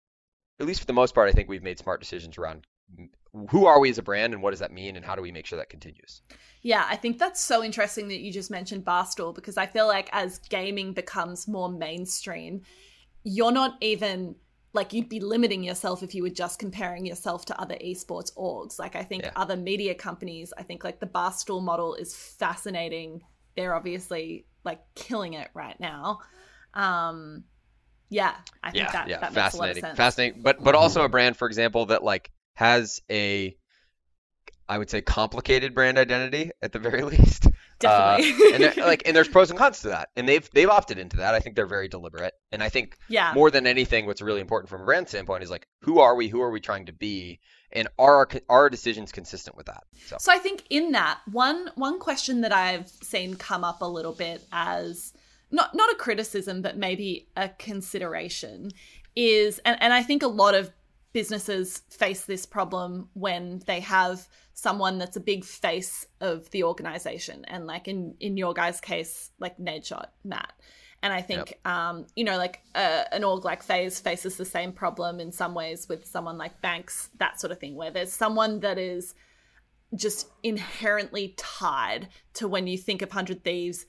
at 0.61 0.67
least 0.67 0.81
for 0.81 0.87
the 0.87 0.93
most 0.93 1.15
part, 1.15 1.29
I 1.29 1.33
think 1.33 1.49
we've 1.49 1.63
made 1.63 1.79
smart 1.79 2.01
decisions 2.01 2.39
around 2.39 2.67
who 3.51 3.67
are 3.67 3.81
we 3.81 3.91
as 3.91 3.99
a 3.99 4.03
brand 4.03 4.35
and 4.35 4.43
what 4.43 4.51
does 4.51 4.61
that 4.61 4.73
mean 4.73 4.97
and 4.97 5.05
how 5.05 5.15
do 5.15 5.23
we 5.23 5.33
make 5.33 5.47
sure 5.47 5.57
that 5.59 5.71
continues. 5.71 6.23
Yeah, 6.63 6.85
I 6.89 6.97
think 6.97 7.19
that's 7.19 7.41
so 7.41 7.65
interesting 7.65 8.09
that 8.09 8.21
you 8.21 8.33
just 8.33 8.51
mentioned 8.51 8.85
Barstool 8.85 9.35
because 9.35 9.57
I 9.57 9.67
feel 9.67 9.87
like 9.87 10.11
as 10.13 10.39
gaming 10.39 10.93
becomes 10.93 11.49
more 11.49 11.71
mainstream, 11.71 12.63
you're 13.25 13.53
not 13.53 13.77
even 13.81 14.35
like 14.73 14.93
you'd 14.93 15.09
be 15.09 15.21
limiting 15.21 15.65
yourself 15.65 16.03
if 16.03 16.15
you 16.15 16.23
were 16.23 16.31
just 16.31 16.59
comparing 16.59 17.05
yourself 17.07 17.45
to 17.47 17.61
other 17.61 17.77
esports 17.77 18.35
orgs. 18.37 18.79
Like 18.79 18.95
I 18.97 19.03
think 19.03 19.25
Yeah. 19.25 19.33
other 19.37 19.57
media 19.57 19.95
companies, 19.95 20.53
I 20.59 20.63
think 20.63 20.85
like 20.85 21.01
the 21.01 21.07
Barstool 21.07 21.63
model 21.63 21.95
is 21.95 22.15
fascinating. 22.15 23.23
They're 23.57 23.75
obviously 23.75 24.47
like 24.65 24.81
killing 24.95 25.35
it 25.35 25.49
right 25.55 25.79
now. 25.81 26.21
Um 26.75 27.45
yeah, 28.11 28.35
I 28.63 28.73
think 28.73 28.85
yeah, 28.85 28.93
that, 28.93 29.09
yeah, 29.09 29.21
that 29.21 29.33
makes 29.33 29.55
a 29.55 29.57
lot 29.57 29.71
of 29.71 29.77
fascinating, 29.77 29.97
fascinating. 29.97 30.43
But 30.43 30.63
but 30.63 30.75
also 30.75 31.03
a 31.05 31.09
brand, 31.09 31.37
for 31.37 31.47
example, 31.47 31.87
that 31.87 32.03
like 32.03 32.31
has 32.55 33.01
a, 33.09 33.57
I 34.69 34.79
would 34.79 34.91
say, 34.91 35.01
complicated 35.01 35.75
brand 35.75 35.97
identity 35.97 36.51
at 36.61 36.73
the 36.73 36.81
very 36.81 37.03
least. 37.05 37.47
Definitely. 37.79 38.33
Uh, 38.33 38.69
and 38.69 38.77
like 38.79 39.05
and 39.07 39.17
there's 39.17 39.29
pros 39.29 39.51
and 39.51 39.59
cons 39.59 39.81
to 39.83 39.89
that, 39.89 40.11
and 40.17 40.29
they've 40.29 40.49
they've 40.53 40.69
opted 40.69 40.99
into 40.99 41.19
that. 41.19 41.35
I 41.35 41.41
think 41.41 41.55
they're 41.55 41.67
very 41.67 41.89
deliberate, 41.89 42.35
and 42.53 42.63
I 42.63 42.69
think 42.69 42.99
yeah. 43.09 43.33
more 43.33 43.51
than 43.51 43.67
anything, 43.67 44.07
what's 44.07 44.21
really 44.21 44.41
important 44.41 44.69
from 44.69 44.83
a 44.83 44.85
brand 44.85 45.09
standpoint 45.09 45.45
is 45.45 45.51
like 45.51 45.67
who 45.83 46.01
are 46.01 46.15
we, 46.15 46.29
who 46.29 46.43
are 46.43 46.51
we 46.51 46.61
trying 46.61 46.87
to 46.87 46.93
be, 46.93 47.41
and 47.73 47.89
are 47.99 48.17
our, 48.17 48.29
are 48.49 48.63
our 48.63 48.71
decisions 48.71 49.13
consistent 49.13 49.57
with 49.57 49.67
that? 49.67 49.85
So 50.07 50.17
So 50.19 50.33
I 50.33 50.39
think 50.39 50.65
in 50.69 50.93
that 50.93 51.21
one 51.31 51.71
one 51.77 52.01
question 52.01 52.43
that 52.43 52.53
I've 52.53 52.89
seen 52.89 53.37
come 53.37 53.65
up 53.65 53.81
a 53.81 53.87
little 53.87 54.13
bit 54.13 54.45
as 54.53 55.15
not 55.51 55.75
not 55.75 55.91
a 55.93 55.97
criticism 55.97 56.63
but 56.63 56.77
maybe 56.77 57.29
a 57.37 57.49
consideration 57.49 58.71
is 59.17 59.59
and, 59.65 59.77
and 59.83 59.93
I 59.93 60.03
think 60.03 60.23
a 60.23 60.29
lot 60.29 60.55
of 60.55 60.71
businesses 61.13 61.83
face 61.91 62.25
this 62.25 62.47
problem 62.47 63.09
when 63.15 63.63
they 63.67 63.81
have 63.81 64.29
someone 64.55 64.99
that's 64.99 65.17
a 65.17 65.21
big 65.21 65.45
face 65.45 66.07
of 66.21 66.49
the 66.51 66.63
organization. 66.65 67.45
And 67.47 67.67
like 67.67 67.89
in 67.89 68.15
in 68.21 68.37
your 68.37 68.55
guys 68.55 68.81
case 68.81 69.31
like 69.39 69.59
Nadeshot 69.59 70.07
Matt. 70.25 70.53
And 71.03 71.13
I 71.13 71.23
think 71.23 71.59
um 71.65 72.07
you 72.15 72.25
know 72.25 72.37
like 72.37 72.61
uh, 72.75 73.05
an 73.13 73.25
org 73.25 73.45
like 73.45 73.63
FaZe 73.63 74.01
faces 74.01 74.37
the 74.37 74.45
same 74.45 74.73
problem 74.73 75.19
in 75.19 75.33
some 75.33 75.55
ways 75.55 75.89
with 75.89 76.07
someone 76.07 76.39
like 76.39 76.61
Banks 76.61 77.11
that 77.19 77.41
sort 77.41 77.51
of 77.51 77.59
thing 77.59 77.75
where 77.75 77.91
there's 77.91 78.13
someone 78.13 78.61
that 78.61 78.79
is 78.79 79.15
just 79.95 80.29
inherently 80.45 81.35
tied 81.37 82.09
to 82.35 82.47
when 82.47 82.69
you 82.69 82.79
think 82.79 83.03
of 83.03 83.09
100 83.09 83.43
Thieves, 83.43 83.87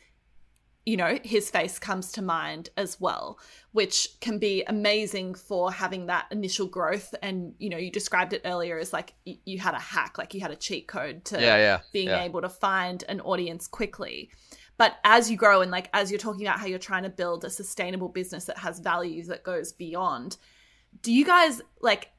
you 0.86 0.98
know, 0.98 1.20
his 1.24 1.50
face 1.52 1.78
comes 1.78 2.12
to 2.14 2.22
mind 2.22 2.70
as 2.76 3.00
well, 3.00 3.40
which 3.72 4.20
can 4.20 4.40
be 4.40 4.64
amazing 4.66 5.36
for 5.36 5.72
having 5.72 6.08
that 6.08 6.26
initial 6.32 6.66
growth. 6.66 7.14
And, 7.22 7.54
you 7.60 7.70
know, 7.70 7.78
you 7.78 7.92
described 7.92 8.34
it 8.34 8.42
earlier 8.46 8.80
as 8.80 8.92
like 8.92 9.14
you 9.24 9.60
had 9.60 9.76
a 9.76 9.80
hack, 9.80 10.18
like 10.18 10.34
you 10.34 10.42
had 10.42 10.52
a 10.52 10.56
cheat 10.56 10.88
code 10.88 11.24
to 11.26 11.40
yeah, 11.40 11.58
yeah, 11.58 11.80
being 11.94 12.08
yeah. 12.08 12.24
able 12.24 12.42
to 12.42 12.50
find 12.50 13.04
an 13.08 13.22
audience 13.22 13.68
quickly. 13.68 14.32
But 14.78 14.98
as 15.04 15.30
you 15.30 15.38
grow 15.38 15.62
and 15.62 15.70
like 15.70 15.90
as 15.94 16.10
you're 16.10 16.20
talking 16.20 16.48
about 16.48 16.60
how 16.60 16.66
you're 16.66 16.80
trying 16.80 17.04
to 17.04 17.10
build 17.10 17.46
a 17.46 17.52
sustainable 17.52 18.10
business 18.10 18.46
that 18.46 18.58
has 18.58 18.80
values 18.80 19.28
that 19.28 19.44
goes 19.44 19.72
beyond, 19.72 20.38
do 21.04 21.14
you 21.14 21.24
guys 21.24 21.62
like 21.82 22.10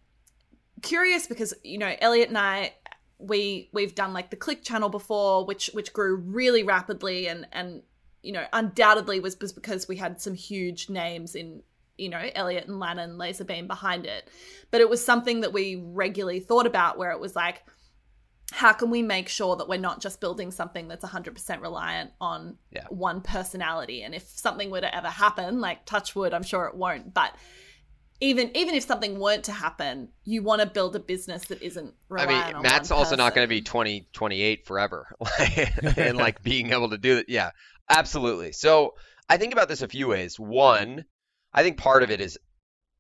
curious 0.83 1.27
because 1.27 1.55
you 1.65 1.79
know 1.79 1.95
Elliot 2.01 2.29
and 2.29 2.39
I 2.39 2.75
we 3.19 3.69
we've 3.73 3.95
done 3.97 4.13
like 4.13 4.31
the 4.31 4.37
click 4.37 4.63
channel 4.63 4.89
before 4.89 5.45
which 5.45 5.71
which 5.75 5.93
grew 5.93 6.17
really 6.17 6.63
rapidly 6.63 7.29
and 7.29 7.47
and 7.53 7.83
you 8.23 8.33
know 8.33 8.45
undoubtedly 8.53 9.21
was, 9.21 9.35
because 9.35 9.89
we 9.89 9.97
had 9.97 10.21
some 10.21 10.35
huge 10.35 10.89
names 10.89 11.35
in 11.35 11.63
you 11.99 12.09
know 12.09 12.31
Elliot 12.35 12.69
and 12.69 12.81
Lannan 12.81 13.17
LazarBeam 13.17 13.67
behind 13.67 14.07
it. 14.07 14.29
But 14.71 14.81
it 14.81 14.89
was 14.89 15.05
something 15.05 15.41
that 15.43 15.53
we 15.53 15.77
regularly 15.77 16.41
thought 16.41 16.67
about 16.67 16.99
where 16.99 17.11
it 17.11 17.21
was 17.21 17.37
like 17.37 17.63
how 18.55 18.71
can 18.75 18.91
we 18.91 19.01
make 19.01 19.31
sure 19.31 19.57
that 19.57 19.67
we're 19.67 19.79
not 19.79 20.03
just 20.03 20.21
building 20.21 20.51
something 20.51 20.87
that's 20.87 21.03
100% 21.03 21.63
reliant 21.63 22.11
on 22.21 22.59
Yeah. 22.71 22.85
one 22.91 23.23
personality? 23.23 24.03
And 24.03 24.15
if 24.15 24.25
something 24.25 24.71
were 24.71 24.83
to 24.83 24.95
ever 24.95 25.09
happen 25.09 25.61
like 25.61 25.87
touchwood 25.87 26.35
i'm 26.35 26.43
sure 26.43 26.67
it 26.67 26.75
won't. 26.75 27.15
But 27.15 27.35
even 28.23 28.57
even 28.57 28.75
if 28.75 28.85
something 28.85 29.19
weren't 29.19 29.45
to 29.45 29.53
happen 29.53 30.09
you 30.25 30.43
want 30.43 30.61
to 30.61 30.67
build 30.67 30.95
a 30.95 31.01
business 31.01 31.45
that 31.47 31.61
isn't 31.61 31.93
I 32.17 32.27
mean, 32.27 32.55
on 32.55 32.63
Matt's 32.63 32.91
one 32.91 33.01
also 33.01 33.17
not 33.17 33.35
going 33.35 33.45
to 33.45 33.49
be 33.49 33.61
20, 33.61 34.09
28 34.13 34.67
forever, 34.67 35.15
and 35.97 36.17
like 36.17 36.43
being 36.43 36.73
able 36.73 36.91
to 36.91 36.99
do 36.99 37.19
it. 37.19 37.27
Yeah, 37.29 37.51
absolutely. 37.89 38.53
So 38.53 38.95
I 39.29 39.37
think 39.37 39.53
about 39.53 39.69
this 39.69 39.83
a 39.83 39.89
few 39.89 40.09
ways. 40.09 40.39
One, 40.39 41.05
I 41.53 41.63
think 41.63 41.79
part 41.79 42.03
of 42.03 42.11
it 42.11 42.21
is 42.21 42.39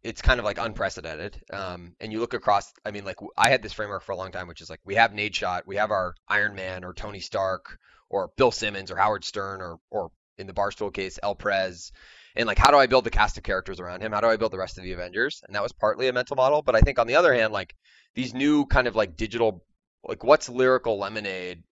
it's 0.02 0.22
kind 0.22 0.40
of 0.40 0.44
like 0.44 0.58
unprecedented. 0.58 1.40
Um, 1.52 1.94
and 2.00 2.12
you 2.12 2.20
look 2.20 2.34
across. 2.34 2.72
I 2.84 2.90
mean, 2.90 3.04
like 3.04 3.18
I 3.36 3.50
had 3.50 3.62
this 3.62 3.72
framework 3.72 4.02
for 4.02 4.12
a 4.12 4.16
long 4.16 4.32
time, 4.32 4.48
which 4.48 4.60
is 4.60 4.70
like 4.70 4.80
we 4.84 4.96
have 4.96 5.12
Nadeshot, 5.12 5.62
we 5.66 5.76
have 5.76 5.90
our 5.90 6.14
Iron 6.28 6.54
Man 6.54 6.84
or 6.84 6.92
Tony 6.92 7.20
Stark 7.20 7.78
or 8.10 8.30
Bill 8.36 8.50
Simmons 8.50 8.90
or 8.90 8.96
Howard 8.96 9.24
Stern 9.24 9.60
or 9.60 9.78
or 9.90 10.10
in 10.38 10.46
the 10.46 10.54
Barstool 10.54 10.92
case, 10.92 11.18
El 11.22 11.34
Prez. 11.34 11.92
And 12.36 12.46
like, 12.46 12.58
how 12.58 12.70
do 12.70 12.78
I 12.78 12.86
build 12.86 13.04
the 13.04 13.10
cast 13.10 13.36
of 13.36 13.42
characters 13.42 13.80
around 13.80 14.00
him? 14.00 14.12
How 14.12 14.20
do 14.20 14.28
I 14.28 14.36
build 14.36 14.52
the 14.52 14.58
rest 14.58 14.78
of 14.78 14.84
the 14.84 14.92
Avengers? 14.92 15.42
And 15.46 15.54
that 15.54 15.62
was 15.62 15.72
partly 15.72 16.08
a 16.08 16.12
mental 16.12 16.36
model. 16.36 16.62
But 16.62 16.74
I 16.74 16.80
think 16.80 16.98
on 16.98 17.06
the 17.06 17.16
other 17.16 17.34
hand, 17.34 17.52
like 17.52 17.74
these 18.14 18.34
new 18.34 18.66
kind 18.66 18.86
of 18.86 18.96
like 18.96 19.16
digital 19.16 19.64
like 20.04 20.24
what's 20.24 20.48
lyrical 20.48 20.98
lemonade 20.98 21.62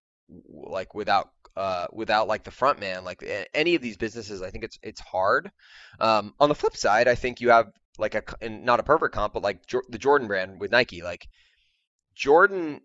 like 0.49 0.95
without 0.95 1.29
uh 1.57 1.87
without 1.91 2.27
like 2.27 2.43
the 2.43 2.51
front 2.51 2.79
man 2.79 3.03
like 3.03 3.23
any 3.53 3.75
of 3.75 3.81
these 3.81 3.97
businesses 3.97 4.41
i 4.41 4.49
think 4.49 4.63
it's 4.63 4.79
it's 4.81 5.01
hard 5.01 5.51
um 5.99 6.33
on 6.39 6.49
the 6.49 6.55
flip 6.55 6.77
side 6.77 7.07
i 7.07 7.15
think 7.15 7.41
you 7.41 7.49
have 7.49 7.67
like 7.97 8.15
a 8.15 8.23
and 8.41 8.63
not 8.63 8.79
a 8.79 8.83
perfect 8.83 9.13
comp 9.13 9.33
but 9.33 9.43
like 9.43 9.65
Jor- 9.67 9.83
the 9.89 9.97
jordan 9.97 10.27
brand 10.27 10.61
with 10.61 10.71
nike 10.71 11.01
like 11.01 11.27
jordan 12.15 12.79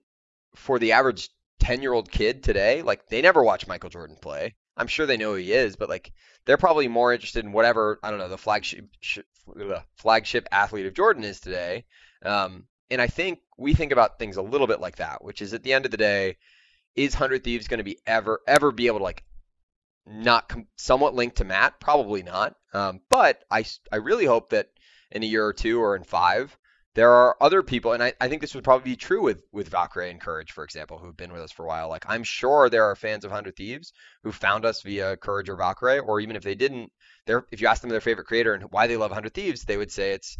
for 0.56 0.78
the 0.78 0.92
average 0.92 1.28
10 1.60 1.80
year 1.80 1.92
old 1.92 2.10
kid 2.10 2.42
today 2.42 2.82
like 2.82 3.06
they 3.08 3.22
never 3.22 3.42
watch 3.42 3.68
michael 3.68 3.90
jordan 3.90 4.16
play 4.20 4.54
i'm 4.76 4.86
sure 4.86 5.06
they 5.06 5.16
know 5.16 5.32
who 5.32 5.36
he 5.36 5.52
is 5.52 5.76
but 5.76 5.88
like 5.88 6.12
they're 6.44 6.56
probably 6.56 6.88
more 6.88 7.12
interested 7.12 7.44
in 7.44 7.52
whatever 7.52 7.98
i 8.02 8.10
don't 8.10 8.18
know 8.18 8.28
the 8.28 8.38
flagship 8.38 8.86
sh- 9.00 9.18
flagship 9.96 10.48
athlete 10.50 10.86
of 10.86 10.94
jordan 10.94 11.24
is 11.24 11.40
today 11.40 11.84
um 12.24 12.66
and 12.90 13.00
I 13.00 13.06
think 13.06 13.40
we 13.56 13.74
think 13.74 13.92
about 13.92 14.18
things 14.18 14.36
a 14.36 14.42
little 14.42 14.66
bit 14.66 14.80
like 14.80 14.96
that, 14.96 15.24
which 15.24 15.42
is 15.42 15.54
at 15.54 15.62
the 15.62 15.72
end 15.72 15.84
of 15.84 15.90
the 15.90 15.96
day, 15.96 16.36
is 16.94 17.14
Hundred 17.14 17.44
Thieves 17.44 17.68
going 17.68 17.78
to 17.78 17.84
be 17.84 17.98
ever 18.06 18.40
ever 18.46 18.72
be 18.72 18.86
able 18.86 18.98
to 18.98 19.04
like 19.04 19.24
not 20.06 20.48
com- 20.48 20.68
somewhat 20.76 21.14
linked 21.14 21.36
to 21.36 21.44
Matt? 21.44 21.80
Probably 21.80 22.22
not. 22.22 22.54
Um, 22.72 23.00
but 23.10 23.42
I 23.50 23.64
really 23.92 24.24
hope 24.24 24.50
that 24.50 24.68
in 25.10 25.22
a 25.22 25.26
year 25.26 25.44
or 25.44 25.52
two 25.52 25.80
or 25.80 25.96
in 25.96 26.04
five, 26.04 26.56
there 26.96 27.12
are 27.12 27.36
other 27.42 27.62
people, 27.62 27.92
and 27.92 28.02
I, 28.02 28.14
I 28.22 28.28
think 28.28 28.40
this 28.40 28.54
would 28.54 28.64
probably 28.64 28.92
be 28.92 28.96
true 28.96 29.22
with 29.22 29.42
with 29.52 29.70
Valkyrae 29.70 30.10
and 30.10 30.20
Courage, 30.20 30.52
for 30.52 30.64
example, 30.64 30.96
who've 30.96 31.16
been 31.16 31.30
with 31.30 31.42
us 31.42 31.52
for 31.52 31.64
a 31.64 31.68
while. 31.68 31.90
Like 31.90 32.06
I'm 32.08 32.24
sure 32.24 32.70
there 32.70 32.84
are 32.84 32.96
fans 32.96 33.26
of 33.26 33.30
Hundred 33.30 33.54
Thieves 33.54 33.92
who 34.24 34.32
found 34.32 34.64
us 34.64 34.80
via 34.80 35.18
Courage 35.18 35.50
or 35.50 35.58
Valkyrae, 35.58 36.02
or 36.02 36.20
even 36.20 36.36
if 36.36 36.42
they 36.42 36.54
didn't, 36.54 36.90
they're 37.26 37.44
if 37.52 37.60
you 37.60 37.66
ask 37.66 37.82
them 37.82 37.90
their 37.90 38.00
favorite 38.00 38.26
creator 38.26 38.54
and 38.54 38.64
why 38.70 38.86
they 38.86 38.96
love 38.96 39.12
Hundred 39.12 39.34
Thieves, 39.34 39.64
they 39.64 39.76
would 39.76 39.92
say 39.92 40.12
it's 40.12 40.38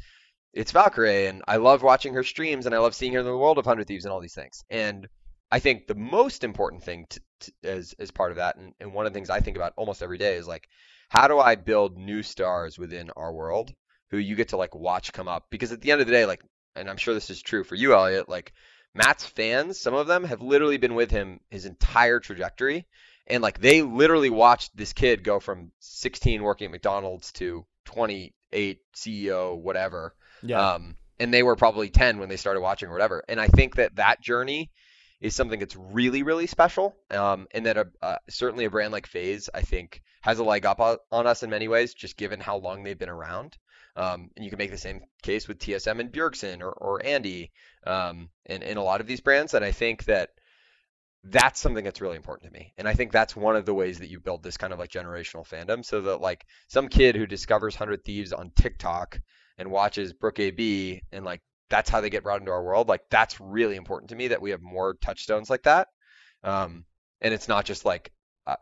it's 0.55 0.73
Valkyrae, 0.73 1.29
and 1.29 1.42
I 1.47 1.59
love 1.59 1.83
watching 1.83 2.14
her 2.14 2.25
streams, 2.25 2.64
and 2.64 2.75
I 2.75 2.79
love 2.79 2.95
seeing 2.95 3.12
her 3.12 3.21
in 3.21 3.27
the 3.27 3.37
world 3.37 3.59
of 3.59 3.66
Hundred 3.66 3.87
Thieves 3.87 4.07
and 4.07 4.12
all 4.12 4.21
these 4.21 4.35
things. 4.35 4.64
And 4.71 5.07
I 5.53 5.59
think 5.59 5.87
the 5.87 5.95
most 5.95 6.42
important 6.42 6.83
thing 6.83 7.05
to, 7.11 7.21
to, 7.40 7.53
as 7.64 7.95
as 7.99 8.11
part 8.11 8.31
of 8.31 8.38
that, 8.38 8.57
and, 8.57 8.73
and 8.81 8.95
one 8.95 9.05
of 9.05 9.12
the 9.12 9.16
things 9.19 9.29
I 9.29 9.40
think 9.40 9.59
about 9.59 9.75
almost 9.77 10.03
every 10.03 10.16
day 10.16 10.37
is 10.37 10.49
like, 10.49 10.66
how 11.11 11.29
do 11.29 11.38
I 11.38 11.57
build 11.57 11.99
new 11.99 12.23
stars 12.23 12.79
within 12.79 13.11
our 13.14 13.31
world 13.31 13.75
who 14.11 14.19
you 14.19 14.37
get 14.37 14.49
to 14.49 14.57
like 14.57 14.75
watch 14.75 15.12
come 15.12 15.29
up? 15.29 15.47
Because 15.51 15.73
at 15.73 15.81
the 15.81 15.92
end 15.92 16.01
of 16.01 16.07
the 16.07 16.12
day, 16.12 16.27
like, 16.27 16.42
and 16.75 16.88
I'm 16.88 16.97
sure 16.97 17.14
this 17.14 17.31
is 17.31 17.42
true 17.42 17.64
for 17.64 17.75
you, 17.75 17.95
Elliot, 17.95 18.29
like 18.29 18.53
Matt's 18.95 19.27
fans, 19.27 19.81
some 19.81 19.95
of 19.95 20.07
them 20.07 20.25
have 20.25 20.40
literally 20.40 20.79
been 20.79 20.95
with 20.95 21.11
him 21.11 21.40
his 21.51 21.66
entire 21.66 22.21
trajectory, 22.21 22.87
and 23.27 23.42
like 23.42 23.61
they 23.61 23.83
literally 23.83 24.31
watched 24.31 24.77
this 24.77 24.92
kid 24.92 25.25
go 25.25 25.40
from 25.40 25.73
16 25.81 26.42
working 26.42 26.66
at 26.66 26.71
McDonald's 26.71 27.33
to 27.33 27.66
28 27.87 28.81
CEO, 28.95 29.57
whatever. 29.57 30.14
Yeah. 30.42 30.75
Um, 30.75 30.97
and 31.19 31.33
they 31.33 31.42
were 31.42 31.57
probably 31.57 31.88
10 31.88 32.19
when 32.19 32.29
they 32.29 32.37
started 32.37 32.61
watching 32.61 32.88
or 32.88 32.92
whatever. 32.92 33.25
And 33.29 33.40
I 33.40 33.49
think 33.49 33.77
that 33.77 33.97
that 33.97 34.21
journey 34.21 34.71
is 35.21 35.35
something 35.35 35.59
that's 35.59 35.77
really, 35.77 36.23
really 36.23 36.47
special. 36.47 36.95
Um, 37.11 37.47
and 37.53 37.66
that 37.66 37.79
a, 37.79 37.87
uh, 38.03 38.16
certainly 38.29 38.66
a 38.66 38.71
brand 38.71 38.92
like 38.92 39.07
FaZe, 39.07 39.49
I 39.55 39.62
think, 39.62 40.03
has 40.21 40.38
a 40.38 40.45
leg 40.45 40.66
up 40.66 40.81
on, 40.81 40.99
on 41.11 41.27
us 41.27 41.42
in 41.42 41.51
many 41.51 41.69
ways, 41.69 41.95
just 41.95 42.16
given 42.16 42.40
how 42.40 42.59
long 42.59 42.83
they've 42.83 42.99
been 42.99 43.09
around. 43.09 43.57
Um, 43.97 44.31
and 44.37 44.45
you 44.45 44.51
can 44.51 44.59
make 44.59 44.71
the 44.71 44.79
same 44.79 45.01
case 45.23 45.49
with 45.49 45.59
TSM 45.59 46.01
and 46.01 46.13
Bjergsen 46.13 46.61
or, 46.61 46.71
or 46.71 47.05
Andy 47.05 47.51
um, 47.87 48.29
and, 48.45 48.63
and 48.63 48.79
a 48.79 48.83
lot 48.83 49.01
of 49.01 49.07
these 49.07 49.21
brands. 49.21 49.55
And 49.55 49.65
I 49.65 49.73
think 49.73 50.05
that 50.05 50.31
that's 51.25 51.61
something 51.61 51.83
that's 51.83 52.01
really 52.01 52.17
important 52.17 52.53
to 52.53 52.59
me. 52.59 52.73
And 52.77 52.87
I 52.87 52.95
think 52.95 53.11
that's 53.11 53.35
one 53.35 53.57
of 53.57 53.65
the 53.65 53.75
ways 53.75 53.99
that 53.99 54.11
you 54.11 54.21
build 54.21 54.43
this 54.43 54.57
kind 54.57 54.73
of 54.73 54.79
like 54.79 54.91
generational 54.91 55.49
fandom 55.49 55.85
so 55.85 56.03
that 56.03 56.21
like 56.21 56.45
some 56.69 56.89
kid 56.89 57.17
who 57.17 57.27
discovers 57.27 57.75
100 57.75 58.05
Thieves 58.05 58.33
on 58.33 58.53
TikTok 58.55 59.19
and 59.59 59.71
watches 59.71 60.13
Brooke 60.13 60.39
AB 60.39 61.03
and 61.11 61.25
like 61.25 61.41
that's 61.69 61.91
how 61.91 62.01
they 62.01 62.11
get 62.11 62.23
brought 62.23 62.41
into 62.41 62.53
our 62.53 62.63
world. 62.63 62.89
Like 62.89 63.03
that's 63.11 63.41
really 63.41 63.77
important 63.77 64.11
to 64.11 64.17
me 64.17 64.29
that 64.29 64.43
we 64.43 64.51
have 64.51 64.63
more 64.63 64.95
touchstones 64.95 65.51
like 65.51 65.65
that. 65.65 65.89
Um, 66.45 66.85
and 67.21 67.35
it's 67.35 67.49
not 67.49 67.65
just 67.65 67.85
like 67.85 68.13
uh, 68.47 68.57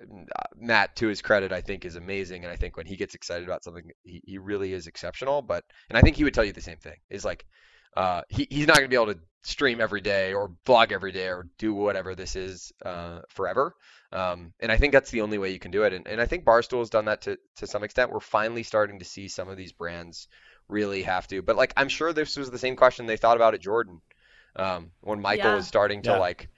Matt, 0.57 0.97
to 0.97 1.09
his 1.09 1.23
credit, 1.23 1.53
I 1.53 1.61
think 1.61 1.85
is 1.85 1.97
amazing, 1.97 2.44
and 2.44 2.53
I 2.53 2.57
think 2.57 2.77
when 2.77 2.87
he 2.87 2.97
gets 2.97 3.14
excited 3.14 3.47
about 3.47 3.64
something, 3.64 3.90
he, 4.05 4.23
he 4.25 4.38
really 4.38 4.73
is 4.73 4.87
exceptional. 4.87 5.42
But 5.42 5.64
and 5.88 5.99
I 5.99 6.01
think 6.01 6.16
he 6.16 6.25
would 6.25 6.35
tell 6.35 6.44
you 6.44 6.53
the 6.53 6.61
same 6.61 6.79
thing. 6.79 6.97
Is 7.11 7.25
like 7.25 7.44
uh, 7.97 8.23
he 8.29 8.47
he's 8.51 8.66
not 8.66 8.77
going 8.77 8.87
to 8.87 8.97
be 8.97 9.03
able 9.03 9.14
to 9.14 9.20
stream 9.42 9.81
every 9.81 10.01
day 10.01 10.33
or 10.33 10.49
blog 10.64 10.90
every 10.90 11.12
day 11.12 11.29
or 11.29 11.47
do 11.59 11.75
whatever 11.75 12.14
this 12.14 12.35
is 12.35 12.73
uh, 12.85 13.20
forever. 13.29 13.75
Um, 14.12 14.53
and 14.61 14.73
I 14.73 14.77
think 14.79 14.92
that's 14.92 15.11
the 15.11 15.20
only 15.20 15.38
way 15.38 15.51
you 15.51 15.59
can 15.59 15.70
do 15.70 15.83
it. 15.83 15.92
And, 15.92 16.07
and 16.07 16.20
I 16.20 16.27
think 16.27 16.44
Barstool 16.44 16.79
has 16.79 16.90
done 16.90 17.07
that 17.07 17.23
to 17.23 17.37
to 17.57 17.66
some 17.66 17.85
extent. 17.85 18.11
We're 18.11 18.20
finally 18.20 18.62
starting 18.62 18.99
to 19.01 19.05
see 19.05 19.29
some 19.29 19.49
of 19.49 19.57
these 19.57 19.73
brands 19.73 20.29
really 20.68 21.03
have 21.03 21.27
to. 21.29 21.42
But 21.42 21.57
like, 21.57 21.73
I'm 21.77 21.88
sure 21.88 22.12
this 22.12 22.37
was 22.37 22.51
the 22.51 22.59
same 22.59 22.77
question 22.77 23.07
they 23.07 23.18
thought 23.18 23.37
about 23.37 23.55
at 23.55 23.61
Jordan 23.61 24.01
um, 24.57 24.90
when 25.01 25.20
Michael 25.20 25.51
Yeah. 25.51 25.57
was 25.57 25.66
starting 25.66 26.03
to 26.03 26.11
Yeah. 26.11 26.18
like 26.18 26.49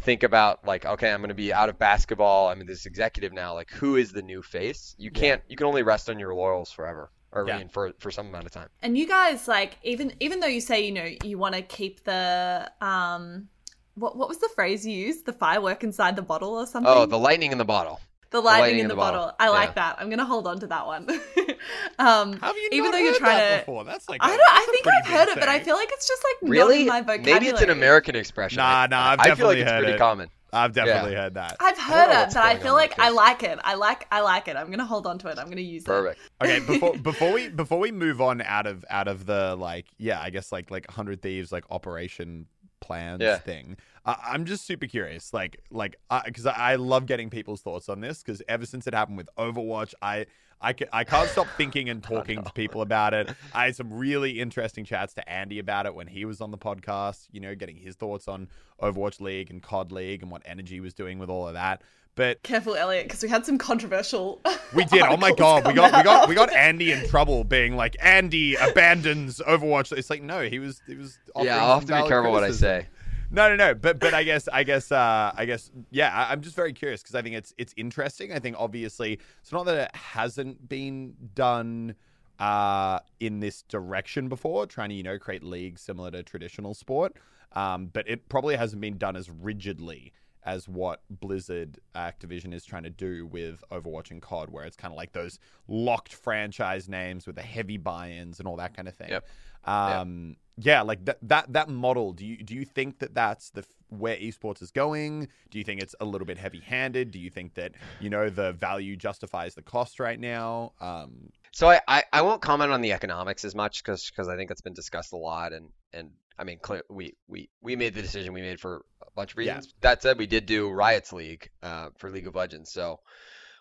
think 0.00 0.22
about 0.22 0.66
like, 0.66 0.84
okay, 0.84 1.12
I'm 1.12 1.20
going 1.20 1.28
to 1.28 1.34
be 1.34 1.52
out 1.52 1.68
of 1.68 1.78
basketball. 1.78 2.48
I'm 2.48 2.64
this 2.66 2.86
executive 2.86 3.32
now. 3.32 3.54
Like, 3.54 3.70
who 3.70 3.96
is 3.96 4.12
the 4.12 4.22
new 4.22 4.42
face? 4.42 4.94
You 4.98 5.10
can't. 5.10 5.42
You 5.48 5.56
can 5.56 5.66
only 5.66 5.82
rest 5.82 6.08
on 6.10 6.18
your 6.18 6.34
laurels 6.34 6.70
forever, 6.70 7.10
or 7.32 7.50
I 7.50 7.58
mean, 7.58 7.68
for 7.68 7.92
for 7.98 8.10
some 8.10 8.28
amount 8.28 8.46
of 8.46 8.52
time. 8.52 8.68
And 8.82 8.96
you 8.96 9.06
guys 9.06 9.48
like 9.48 9.78
even 9.82 10.12
even 10.20 10.40
though 10.40 10.46
you 10.46 10.60
say 10.60 10.84
you 10.84 10.92
know 10.92 11.08
you 11.24 11.38
want 11.38 11.54
to 11.54 11.62
keep 11.62 12.04
the 12.04 12.70
um 12.80 13.48
what 13.94 14.16
what 14.16 14.28
was 14.28 14.38
the 14.38 14.48
phrase 14.54 14.86
you 14.86 14.92
used 14.92 15.26
the 15.26 15.32
firework 15.32 15.82
inside 15.82 16.16
the 16.16 16.22
bottle 16.22 16.54
or 16.54 16.66
something 16.66 16.92
Oh, 16.92 17.06
the 17.06 17.18
lightning 17.18 17.52
in 17.52 17.58
the 17.58 17.64
bottle. 17.64 18.00
The 18.30 18.40
lightning, 18.40 18.80
in 18.80 18.88
the, 18.88 18.94
bottle. 18.94 19.32
I 19.40 19.48
like 19.48 19.74
that 19.76 19.96
I'm 20.00 20.10
gonna 20.10 20.24
hold 20.24 20.46
on 20.46 20.60
to 20.60 20.66
that 20.66 20.86
one 20.86 21.06
um 21.98 22.34
have 22.40 22.56
you 22.56 22.68
even 22.72 22.84
not 22.86 22.92
though 22.92 22.98
you're 22.98 23.12
heard 23.12 23.18
trying 23.18 23.36
that 23.38 23.52
to 23.52 23.58
before? 23.62 23.84
That's 23.84 24.08
like 24.08 24.22
I 24.22 24.34
a- 24.34 24.36
don't 24.36 24.46
I 24.50 24.66
think 24.70 24.86
I've 24.86 25.04
big 25.04 25.12
heard 25.12 25.28
it 25.28 25.40
but 25.40 25.48
I 25.48 25.60
feel 25.60 25.76
like 25.76 25.90
it's 25.92 26.06
just 26.06 26.22
like 26.24 26.42
not 26.42 26.50
Really? 26.50 26.80
in 26.82 26.88
my 26.88 27.00
vocabulary 27.00 27.34
Maybe 27.40 27.46
it's 27.48 27.62
an 27.62 27.70
American 27.70 28.16
expression. 28.16 28.58
Nah, 28.58 28.80
I- 28.82 28.86
nah, 28.86 29.10
I've 29.18 29.20
I 29.20 29.34
feel 29.34 29.46
like 29.46 29.58
it's 29.58 29.70
pretty 29.70 29.92
it. 29.92 29.98
common. 29.98 30.28
I've 30.50 30.72
definitely 30.72 31.14
heard 31.14 31.34
that. 31.34 31.56
I've 31.60 31.76
heard 31.78 32.06
know 32.10 32.22
it 32.22 32.28
but 32.32 32.36
I 32.38 32.56
feel 32.58 32.72
like 32.72 32.98
I 32.98 33.10
like 33.10 33.42
it 33.42 33.58
I 33.62 33.74
like 33.74 34.06
I 34.10 34.20
like 34.22 34.48
it 34.48 34.56
I'm 34.56 34.70
gonna 34.70 34.86
hold 34.86 35.06
on 35.06 35.18
to 35.18 35.28
it 35.28 35.38
I'm 35.38 35.48
gonna 35.50 35.60
use 35.60 35.82
it 35.82 35.86
Perfect. 35.86 36.18
Okay, 36.42 36.60
before 36.60 36.96
before 37.02 37.32
we 37.32 37.48
before 37.50 37.78
we 37.78 37.92
move 37.92 38.20
on 38.22 38.40
out 38.40 38.66
of 38.66 38.84
out 38.88 39.08
of 39.08 39.26
the 39.26 39.56
like 39.56 39.86
yeah, 39.98 40.20
I 40.20 40.30
guess 40.30 40.50
like 40.52 40.70
like 40.70 40.90
hundred 40.90 41.20
thieves 41.20 41.52
like 41.52 41.64
operation 41.70 42.46
plans 42.80 43.20
Yeah. 43.22 43.38
thing. 43.38 43.76
I 44.04 44.16
I'm 44.32 44.44
just 44.44 44.64
super 44.66 44.86
curious, 44.86 45.32
like 45.34 45.60
like 45.70 45.96
because 46.24 46.46
I, 46.46 46.72
I 46.72 46.74
love 46.76 47.06
getting 47.06 47.30
people's 47.30 47.60
thoughts 47.60 47.88
on 47.88 48.00
this 48.00 48.22
because 48.22 48.42
ever 48.48 48.66
since 48.66 48.86
it 48.86 48.94
happened 48.94 49.16
with 49.18 49.28
Overwatch, 49.38 49.94
I. 50.02 50.26
I, 50.60 50.72
ca- 50.72 50.88
I 50.92 51.04
can't 51.04 51.30
stop 51.30 51.46
thinking 51.56 51.88
and 51.88 52.02
talking 52.14 52.42
to 52.42 52.50
people 52.50 52.82
about 52.82 53.14
it. 53.14 53.30
I 53.54 53.66
had 53.66 53.76
some 53.76 53.92
really 53.92 54.40
interesting 54.40 54.84
chats 54.84 55.14
to 55.14 55.28
Andy 55.30 55.60
about 55.60 55.86
it 55.86 55.94
when 55.94 56.08
he 56.08 56.24
was 56.24 56.40
on 56.40 56.50
the 56.50 56.58
podcast, 56.58 57.28
you 57.30 57.38
know, 57.38 57.54
getting 57.54 57.76
his 57.76 57.94
thoughts 57.94 58.26
on 58.26 58.48
Overwatch 58.82 59.20
League 59.20 59.50
and 59.52 59.62
COD 59.62 59.92
League 59.92 60.20
and 60.20 60.32
what 60.32 60.42
Energy 60.44 60.80
was 60.80 60.94
doing 60.94 61.20
with 61.20 61.30
all 61.30 61.46
of 61.46 61.54
that. 61.54 61.82
But 62.18 62.42
careful 62.42 62.74
Elliot 62.74 63.04
because 63.06 63.22
we 63.22 63.28
had 63.28 63.46
some 63.46 63.58
controversial 63.58 64.40
we 64.74 64.84
did. 64.86 65.02
Oh 65.02 65.16
my 65.16 65.30
god, 65.30 65.64
we 65.68 65.72
got 65.72 65.96
we 65.96 66.02
got 66.02 66.28
we 66.28 66.34
got 66.34 66.52
Andy 66.52 66.90
in 66.90 67.06
trouble 67.08 67.44
being 67.44 67.76
like 67.76 67.96
Andy 68.00 68.56
abandons 68.56 69.40
Overwatch. 69.46 69.96
It's 69.96 70.10
like 70.10 70.20
no, 70.20 70.42
he 70.42 70.58
was 70.58 70.82
he 70.88 70.96
was. 70.96 71.16
offering 71.36 71.46
Yeah, 71.46 71.64
I'll 71.64 71.74
have 71.74 71.82
to 71.82 71.86
be 71.86 71.92
valid 71.92 72.08
careful 72.08 72.32
what 72.32 72.42
I 72.42 72.50
say. 72.50 72.88
No, 73.30 73.48
no, 73.48 73.54
no. 73.54 73.72
But 73.72 74.00
but 74.00 74.14
I 74.14 74.24
guess 74.24 74.48
I 74.48 74.64
guess 74.64 74.90
uh 74.90 75.30
I 75.32 75.44
guess 75.44 75.70
yeah. 75.92 76.12
I, 76.12 76.32
I'm 76.32 76.40
just 76.40 76.56
very 76.56 76.72
curious 76.72 77.02
because 77.02 77.14
I 77.14 77.22
think 77.22 77.36
it's 77.36 77.54
it's 77.56 77.72
interesting. 77.76 78.32
I 78.32 78.40
think 78.40 78.56
obviously 78.58 79.20
it's 79.40 79.52
not 79.52 79.64
that 79.66 79.76
it 79.76 79.94
hasn't 79.94 80.68
been 80.68 81.14
done 81.36 81.94
uh 82.40 82.98
in 83.20 83.38
this 83.38 83.62
direction 83.62 84.28
before, 84.28 84.66
trying 84.66 84.88
to 84.88 84.96
you 84.96 85.04
know 85.04 85.20
create 85.20 85.44
leagues 85.44 85.82
similar 85.82 86.10
to 86.10 86.24
traditional 86.24 86.74
sport. 86.74 87.14
Um, 87.52 87.86
but 87.92 88.08
it 88.08 88.28
probably 88.28 88.56
hasn't 88.56 88.82
been 88.82 88.98
done 88.98 89.14
as 89.14 89.30
rigidly 89.30 90.12
as 90.44 90.68
what 90.68 91.02
Blizzard 91.10 91.78
Activision 91.94 92.54
is 92.54 92.64
trying 92.64 92.84
to 92.84 92.90
do 92.90 93.26
with 93.26 93.62
Overwatch 93.70 94.10
and 94.10 94.22
COD, 94.22 94.50
where 94.50 94.64
it's 94.64 94.76
kind 94.76 94.92
of 94.92 94.96
like 94.96 95.12
those 95.12 95.38
locked 95.66 96.14
franchise 96.14 96.88
names 96.88 97.26
with 97.26 97.36
the 97.36 97.42
heavy 97.42 97.76
buy-ins 97.76 98.38
and 98.38 98.48
all 98.48 98.56
that 98.56 98.74
kind 98.74 98.88
of 98.88 98.94
thing. 98.94 99.10
Yep. 99.10 99.26
Um, 99.64 100.36
yeah, 100.56 100.82
like 100.82 101.04
that 101.04 101.18
that 101.22 101.52
that 101.52 101.68
model. 101.68 102.12
Do 102.12 102.26
you 102.26 102.36
do 102.38 102.54
you 102.54 102.64
think 102.64 102.98
that 103.00 103.14
that's 103.14 103.50
the 103.50 103.64
where 103.90 104.16
esports 104.16 104.62
is 104.62 104.70
going? 104.70 105.28
Do 105.50 105.58
you 105.58 105.64
think 105.64 105.82
it's 105.82 105.94
a 106.00 106.04
little 106.04 106.26
bit 106.26 106.36
heavy-handed? 106.38 107.10
Do 107.10 107.18
you 107.18 107.30
think 107.30 107.54
that 107.54 107.72
you 108.00 108.10
know 108.10 108.28
the 108.28 108.52
value 108.52 108.96
justifies 108.96 109.54
the 109.54 109.62
cost 109.62 110.00
right 110.00 110.18
now? 110.18 110.72
Um, 110.80 111.30
So 111.52 111.68
I, 111.68 111.80
I, 111.88 112.02
I 112.12 112.22
won't 112.22 112.42
comment 112.42 112.70
on 112.72 112.80
the 112.80 112.92
economics 112.92 113.44
as 113.44 113.54
much 113.54 113.82
because 113.82 114.28
I 114.28 114.36
think 114.36 114.50
it's 114.50 114.60
been 114.60 114.74
discussed 114.74 115.12
a 115.12 115.16
lot 115.16 115.52
and 115.52 115.68
and 115.92 116.10
I 116.38 116.44
mean 116.44 116.58
clear, 116.62 116.82
we, 116.88 117.14
we 117.26 117.50
we 117.60 117.76
made 117.76 117.94
the 117.94 118.02
decision 118.02 118.32
we 118.32 118.40
made 118.42 118.60
for 118.60 118.84
a 119.02 119.10
bunch 119.16 119.32
of 119.32 119.38
Yeah. 119.38 119.56
reasons. 119.56 119.74
That 119.80 120.02
said, 120.02 120.18
we 120.18 120.26
did 120.26 120.46
do 120.46 120.70
Riots 120.70 121.12
League 121.12 121.50
uh, 121.62 121.88
for 121.98 122.10
League 122.10 122.26
of 122.26 122.34
Legends. 122.34 122.72
So 122.72 123.00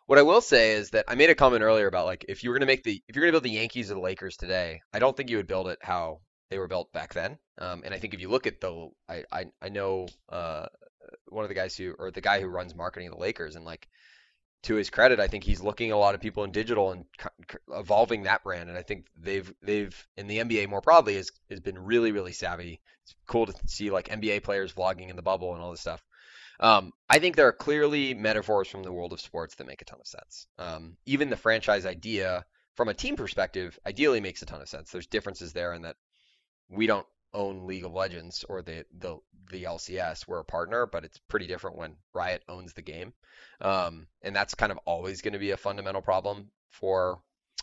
what 0.06 0.20
I 0.20 0.22
will 0.24 0.42
say 0.42 0.74
is 0.74 0.92
that 0.92 1.06
I 1.08 1.16
made 1.16 1.30
a 1.30 1.36
comment 1.36 1.64
earlier 1.64 1.88
about 1.88 2.06
like 2.06 2.26
if 2.30 2.44
you 2.44 2.50
were 2.50 2.56
gonna 2.56 2.66
make 2.68 2.84
the 2.84 3.02
if 3.08 3.16
you're 3.16 3.24
gonna 3.24 3.34
build 3.34 3.44
the 3.44 3.50
Yankees 3.50 3.92
or 3.92 3.96
the 3.96 4.00
Lakers 4.02 4.38
today, 4.38 4.82
I 4.94 5.00
don't 5.00 5.16
think 5.16 5.30
you 5.30 5.38
would 5.38 5.48
build 5.48 5.68
it 5.68 5.80
how 5.82 6.20
they 6.50 6.60
were 6.60 6.68
built 6.68 6.92
back 6.94 7.14
then. 7.14 7.38
Um, 7.58 7.82
and 7.84 7.94
I 7.94 8.00
think 8.00 8.14
if 8.14 8.22
you 8.22 8.30
look 8.30 8.48
at 8.48 8.62
the 8.62 8.90
I 9.10 9.24
I, 9.32 9.46
I 9.62 9.70
know 9.70 10.08
uh, 10.30 10.68
one 11.28 11.44
of 11.44 11.50
the 11.50 11.56
guys 11.56 11.76
who 11.76 11.94
or 11.98 12.12
the 12.12 12.22
guy 12.22 12.40
who 12.42 12.48
runs 12.48 12.76
marketing 12.76 13.10
of 13.10 13.16
the 13.16 13.20
Lakers 13.22 13.56
and 13.56 13.66
like 13.66 13.88
to 14.64 14.76
his 14.76 14.90
credit, 14.90 15.20
I 15.20 15.28
think 15.28 15.44
he's 15.44 15.62
looking 15.62 15.92
a 15.92 15.98
lot 15.98 16.16
of 16.16 16.22
people 16.22 16.44
in 16.44 16.52
digital 16.52 16.92
and 16.92 17.06
evolving 17.74 18.24
that 18.24 18.44
brand. 18.44 18.70
And 18.70 18.78
I 18.78 18.82
think 18.82 19.08
they've 19.16 19.54
they've 19.62 20.08
in 20.18 20.28
the 20.28 20.40
NBA 20.40 20.70
more 20.70 20.82
broadly 20.82 21.16
has 21.16 21.32
has 21.50 21.60
been 21.60 21.78
really 21.78 22.12
really 22.12 22.34
savvy. 22.34 22.82
It's 23.04 23.16
cool 23.28 23.46
to 23.46 23.54
see 23.68 23.92
like 23.92 24.10
NBA 24.10 24.44
players 24.44 24.74
vlogging 24.74 25.10
in 25.10 25.16
the 25.16 25.22
bubble 25.22 25.54
and 25.54 25.62
all 25.62 25.72
this 25.72 25.82
stuff. 25.82 26.04
Um, 26.60 26.92
I 27.10 27.20
think 27.20 27.36
there 27.36 27.48
are 27.48 27.54
clearly 27.54 28.14
metaphors 28.14 28.68
from 28.68 28.84
the 28.84 28.92
world 28.92 29.14
of 29.14 29.22
sports 29.22 29.56
that 29.56 29.68
make 29.68 29.82
a 29.82 29.86
ton 29.86 30.00
of 30.00 30.08
sense. 30.08 30.48
Um, 30.58 30.98
even 31.06 31.30
the 31.30 31.38
franchise 31.38 31.86
idea, 31.86 32.46
from 32.76 32.90
a 32.90 32.96
team 32.96 33.16
perspective, 33.16 33.78
ideally 33.86 34.22
makes 34.22 34.42
a 34.42 34.48
ton 34.48 34.62
of 34.62 34.68
sense. 34.68 34.92
There's 34.92 35.06
differences 35.06 35.54
there 35.54 35.74
in 35.74 35.84
that 35.84 35.98
we 36.68 36.88
don't 36.88 37.06
own 37.34 37.68
League 37.68 37.86
of 37.86 37.94
Legends 37.94 38.46
or 38.48 38.62
the 38.62 38.86
the 38.98 39.18
the 39.52 39.64
LCS. 39.64 40.28
We're 40.28 40.40
a 40.40 40.46
partner, 40.46 40.86
but 40.86 41.06
it's 41.06 41.20
pretty 41.28 41.48
different 41.48 41.78
when 41.78 41.96
Riot 42.14 42.44
owns 42.48 42.74
the 42.74 42.82
game. 42.82 43.14
Um, 43.62 44.08
and 44.22 44.36
that's 44.36 44.56
kind 44.56 44.72
of 44.72 44.80
always 44.86 45.22
going 45.22 45.34
to 45.34 45.40
be 45.40 45.52
a 45.52 45.58
fundamental 45.58 46.02
problem 46.02 46.50
for. 46.72 47.20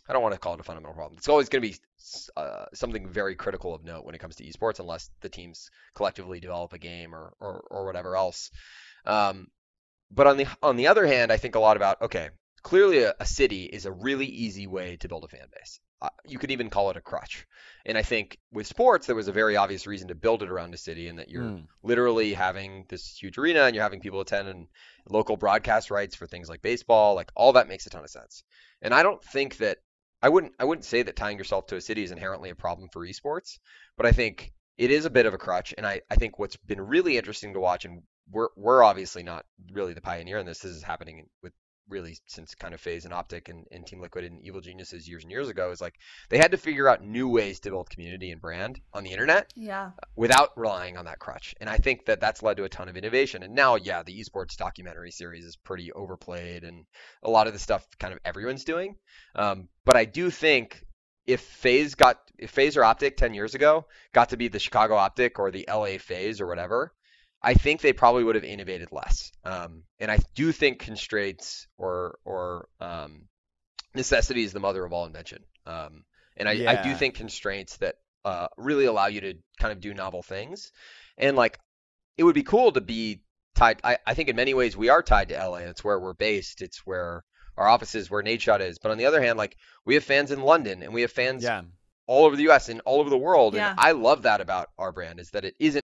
I 0.08 0.12
don't 0.12 0.22
want 0.22 0.34
to 0.34 0.40
call 0.40 0.54
it 0.54 0.60
a 0.60 0.64
fundamental 0.64 0.94
problem. 0.94 1.16
It's 1.16 1.28
always 1.28 1.48
going 1.48 1.62
to 1.62 1.68
be 1.68 1.76
uh, 2.36 2.66
something 2.74 3.08
very 3.08 3.34
critical 3.34 3.74
of 3.74 3.84
note 3.84 4.04
when 4.04 4.14
it 4.14 4.18
comes 4.18 4.36
to 4.36 4.44
esports, 4.44 4.78
unless 4.78 5.10
the 5.22 5.30
teams 5.30 5.70
collectively 5.94 6.40
develop 6.40 6.72
a 6.72 6.78
game 6.78 7.14
or 7.14 7.32
or, 7.40 7.64
or 7.70 7.86
whatever 7.86 8.16
else. 8.16 8.50
Um, 9.06 9.48
but 10.10 10.26
on 10.26 10.36
the 10.36 10.46
on 10.62 10.76
the 10.76 10.88
other 10.88 11.06
hand, 11.06 11.32
I 11.32 11.36
think 11.36 11.54
a 11.54 11.60
lot 11.60 11.76
about 11.76 12.02
okay, 12.02 12.30
clearly 12.62 13.02
a, 13.02 13.14
a 13.20 13.26
city 13.26 13.64
is 13.64 13.86
a 13.86 13.92
really 13.92 14.26
easy 14.26 14.66
way 14.66 14.96
to 14.96 15.08
build 15.08 15.24
a 15.24 15.28
fan 15.28 15.46
base. 15.52 15.80
Uh, 16.04 16.08
you 16.26 16.38
could 16.38 16.50
even 16.50 16.68
call 16.68 16.90
it 16.90 16.98
a 16.98 17.00
crutch. 17.00 17.46
And 17.86 17.96
I 17.96 18.02
think 18.02 18.38
with 18.52 18.66
sports, 18.66 19.06
there 19.06 19.16
was 19.16 19.28
a 19.28 19.32
very 19.32 19.56
obvious 19.56 19.86
reason 19.86 20.08
to 20.08 20.14
build 20.14 20.42
it 20.42 20.50
around 20.50 20.74
a 20.74 20.76
city, 20.76 21.08
and 21.08 21.18
that 21.18 21.30
you're 21.30 21.44
Mm. 21.44 21.66
literally 21.82 22.34
having 22.34 22.84
this 22.90 23.16
huge 23.16 23.38
arena, 23.38 23.62
and 23.62 23.74
you're 23.74 23.82
having 23.88 24.00
people 24.00 24.20
attend, 24.20 24.48
and 24.48 24.68
local 25.08 25.38
broadcast 25.38 25.90
rights 25.90 26.14
for 26.14 26.26
things 26.26 26.48
like 26.50 26.60
baseball, 26.60 27.14
like 27.14 27.30
all 27.34 27.54
that 27.54 27.68
makes 27.68 27.86
a 27.86 27.90
ton 27.90 28.04
of 28.04 28.10
sense. 28.10 28.44
And 28.82 28.92
I 28.92 29.02
don't 29.02 29.22
think 29.24 29.56
that 29.58 29.78
I 30.20 30.28
wouldn't 30.28 30.52
I 30.58 30.64
wouldn't 30.64 30.84
say 30.84 31.02
that 31.02 31.16
tying 31.16 31.38
yourself 31.38 31.66
to 31.68 31.76
a 31.76 31.80
city 31.80 32.02
is 32.02 32.12
inherently 32.12 32.50
a 32.50 32.54
problem 32.54 32.90
for 32.92 33.06
esports, 33.06 33.58
but 33.96 34.04
I 34.04 34.12
think 34.12 34.52
it 34.76 34.90
is 34.90 35.06
a 35.06 35.10
bit 35.10 35.24
of 35.26 35.32
a 35.34 35.38
crutch. 35.38 35.72
And 35.78 35.86
I, 35.86 36.02
I 36.10 36.16
think 36.16 36.38
what's 36.38 36.56
been 36.56 36.80
really 36.80 37.16
interesting 37.16 37.54
to 37.54 37.60
watch, 37.60 37.86
and 37.86 38.02
we're 38.30 38.48
we're 38.56 38.82
obviously 38.82 39.22
not 39.22 39.46
really 39.72 39.94
the 39.94 40.00
pioneer 40.02 40.36
in 40.38 40.44
this. 40.46 40.58
This 40.58 40.72
is 40.72 40.82
happening 40.82 41.30
with 41.42 41.52
really 41.88 42.16
since 42.26 42.54
kind 42.54 42.74
of 42.74 42.80
FaZe 42.80 43.04
and 43.04 43.14
OpTic 43.14 43.48
and, 43.48 43.66
and 43.70 43.86
Team 43.86 44.00
Liquid 44.00 44.24
and 44.24 44.40
Evil 44.42 44.60
Geniuses 44.60 45.08
years 45.08 45.22
and 45.24 45.30
years 45.30 45.48
ago. 45.48 45.70
Is 45.70 45.80
like 45.80 45.94
they 46.28 46.38
had 46.38 46.52
to 46.52 46.56
figure 46.56 46.88
out 46.88 47.04
new 47.04 47.28
ways 47.28 47.60
to 47.60 47.70
build 47.70 47.90
community 47.90 48.30
and 48.30 48.40
brand 48.40 48.80
on 48.92 49.04
the 49.04 49.10
internet 49.10 49.52
yeah 49.54 49.90
without 50.16 50.50
relying 50.56 50.96
on 50.96 51.04
that 51.06 51.18
crutch. 51.18 51.54
And 51.60 51.68
I 51.68 51.76
think 51.76 52.06
that 52.06 52.20
that's 52.20 52.42
led 52.42 52.56
to 52.58 52.64
a 52.64 52.68
ton 52.68 52.88
of 52.88 52.96
innovation. 52.96 53.42
And 53.42 53.54
now, 53.54 53.76
yeah, 53.76 54.02
the 54.02 54.18
esports 54.18 54.56
documentary 54.56 55.10
series 55.10 55.44
is 55.44 55.56
pretty 55.56 55.92
overplayed, 55.92 56.64
and 56.64 56.84
a 57.22 57.30
lot 57.30 57.46
of 57.46 57.52
the 57.52 57.58
stuff 57.58 57.86
kind 57.98 58.12
of 58.12 58.20
everyone's 58.24 58.64
doing. 58.64 58.96
Um, 59.34 59.68
but 59.84 59.96
I 59.96 60.04
do 60.04 60.30
think 60.30 60.84
if 61.26 61.40
FaZe 61.40 61.94
got 61.94 62.18
if 62.38 62.50
FaZe 62.50 62.76
or 62.76 62.82
OpTic 62.82 63.16
ten 63.16 63.34
years 63.34 63.54
ago 63.54 63.86
got 64.12 64.30
to 64.30 64.36
be 64.36 64.48
the 64.48 64.58
Chicago 64.58 64.96
OpTic 64.96 65.38
or 65.38 65.50
the 65.50 65.66
LA 65.68 65.98
FaZe 65.98 66.40
or 66.40 66.46
whatever, 66.46 66.92
I 67.44 67.54
think 67.54 67.80
they 67.80 67.92
probably 67.92 68.24
would 68.24 68.34
have 68.34 68.44
innovated 68.44 68.90
less. 68.90 69.30
Um, 69.44 69.82
and 69.98 70.10
I 70.10 70.18
do 70.34 70.50
think 70.52 70.78
constraints 70.80 71.66
or 71.78 72.18
or 72.24 72.68
um, 72.80 73.28
necessity 73.94 74.42
is 74.42 74.52
the 74.52 74.60
mother 74.60 74.84
of 74.84 74.92
all 74.92 75.06
invention. 75.06 75.44
Um, 75.66 76.04
and 76.36 76.48
I, 76.48 76.52
I 76.66 76.82
do 76.82 76.94
think 76.94 77.14
constraints 77.14 77.76
that 77.76 77.96
uh, 78.24 78.48
really 78.56 78.86
allow 78.86 79.06
you 79.06 79.20
to 79.20 79.34
kind 79.60 79.72
of 79.72 79.80
do 79.80 79.94
novel 79.94 80.22
things. 80.22 80.72
And 81.16 81.36
like, 81.36 81.58
it 82.16 82.24
would 82.24 82.34
be 82.34 82.42
cool 82.42 82.72
to 82.72 82.80
be 82.80 83.22
tied. 83.54 83.80
I, 83.84 83.98
I 84.06 84.14
think 84.14 84.28
in 84.28 84.36
many 84.36 84.54
ways 84.54 84.76
we 84.76 84.88
are 84.88 85.02
tied 85.02 85.28
to 85.28 85.36
LA. 85.36 85.58
It's 85.58 85.84
where 85.84 85.98
we're 85.98 86.14
based. 86.14 86.62
It's 86.62 86.78
where 86.78 87.22
our 87.56 87.68
office 87.68 87.94
is, 87.94 88.10
where 88.10 88.22
Nadeshot 88.22 88.60
is. 88.60 88.78
But 88.78 88.90
on 88.90 88.98
the 88.98 89.06
other 89.06 89.22
hand, 89.22 89.38
like 89.38 89.56
we 89.84 89.94
have 89.94 90.04
fans 90.04 90.30
in 90.30 90.40
London 90.40 90.82
and 90.82 90.92
we 90.92 91.02
have 91.02 91.12
fans 91.12 91.44
yeah. 91.44 91.62
all 92.06 92.24
over 92.24 92.36
the 92.36 92.44
U.S. 92.44 92.68
and 92.68 92.80
all 92.84 93.00
over 93.00 93.10
the 93.10 93.18
world. 93.18 93.54
Yeah. 93.54 93.70
And 93.70 93.80
I 93.80 93.92
love 93.92 94.22
that 94.22 94.40
about 94.40 94.70
our 94.78 94.90
brand 94.90 95.20
is 95.20 95.30
that 95.30 95.44
it 95.44 95.54
isn't. 95.58 95.83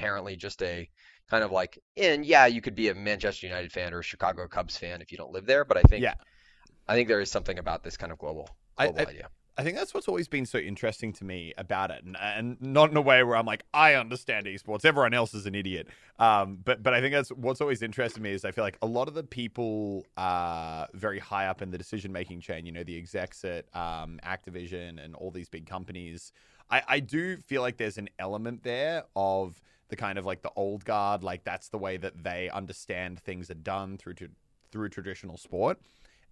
Inherently 0.00 0.36
just 0.36 0.62
a 0.62 0.88
kind 1.28 1.44
of 1.44 1.52
like, 1.52 1.78
and 1.96 2.24
yeah, 2.24 2.46
you 2.46 2.60
could 2.60 2.74
be 2.74 2.88
a 2.88 2.94
Manchester 2.94 3.46
United 3.46 3.70
fan 3.70 3.92
or 3.94 4.00
a 4.00 4.02
Chicago 4.02 4.48
Cubs 4.48 4.76
fan 4.76 5.00
if 5.02 5.12
you 5.12 5.18
don't 5.18 5.32
live 5.32 5.46
there, 5.46 5.64
but 5.64 5.76
I 5.76 5.82
think 5.82 6.02
Yeah. 6.02 6.14
I 6.88 6.94
think 6.94 7.06
there 7.08 7.20
is 7.20 7.30
something 7.30 7.58
about 7.58 7.84
this 7.84 7.96
kind 7.96 8.10
of 8.10 8.18
global 8.18 8.48
I- 8.76 8.86
I- 8.86 9.06
idea. 9.06 9.28
I 9.58 9.62
think 9.62 9.76
that's 9.76 9.92
what's 9.92 10.08
always 10.08 10.26
been 10.26 10.46
so 10.46 10.56
interesting 10.58 11.12
to 11.14 11.24
me 11.24 11.52
about 11.58 11.90
it, 11.90 12.02
and, 12.02 12.16
and 12.16 12.56
not 12.62 12.90
in 12.90 12.96
a 12.96 13.00
way 13.02 13.22
where 13.22 13.36
I'm 13.36 13.44
like, 13.44 13.64
I 13.74 13.94
understand 13.94 14.46
esports, 14.46 14.86
everyone 14.86 15.12
else 15.12 15.34
is 15.34 15.44
an 15.44 15.54
idiot. 15.54 15.88
Um, 16.18 16.60
but 16.64 16.82
but 16.82 16.94
I 16.94 17.00
think 17.02 17.12
that's 17.12 17.28
what's 17.30 17.60
always 17.60 17.82
interested 17.82 18.22
me 18.22 18.32
is 18.32 18.46
I 18.46 18.52
feel 18.52 18.64
like 18.64 18.78
a 18.80 18.86
lot 18.86 19.06
of 19.06 19.12
the 19.12 19.24
people 19.24 20.06
uh, 20.16 20.86
very 20.94 21.18
high 21.18 21.46
up 21.46 21.60
in 21.60 21.70
the 21.70 21.76
decision 21.76 22.10
making 22.10 22.40
chain, 22.40 22.64
you 22.64 22.72
know, 22.72 22.84
the 22.84 22.96
execs 22.96 23.44
at 23.44 23.66
um, 23.76 24.18
Activision 24.24 25.04
and 25.04 25.14
all 25.14 25.30
these 25.30 25.50
big 25.50 25.66
companies, 25.66 26.32
I, 26.70 26.82
I 26.88 27.00
do 27.00 27.36
feel 27.36 27.60
like 27.60 27.76
there's 27.76 27.98
an 27.98 28.08
element 28.18 28.62
there 28.62 29.04
of 29.14 29.60
the 29.90 29.96
kind 29.96 30.18
of 30.18 30.24
like 30.24 30.42
the 30.42 30.52
old 30.56 30.84
guard, 30.84 31.22
like 31.22 31.44
that's 31.44 31.68
the 31.68 31.78
way 31.78 31.96
that 31.98 32.22
they 32.22 32.48
understand 32.50 33.20
things 33.20 33.50
are 33.50 33.54
done 33.54 33.98
through 33.98 34.14
to, 34.14 34.28
through 34.72 34.88
traditional 34.88 35.36
sport. 35.36 35.78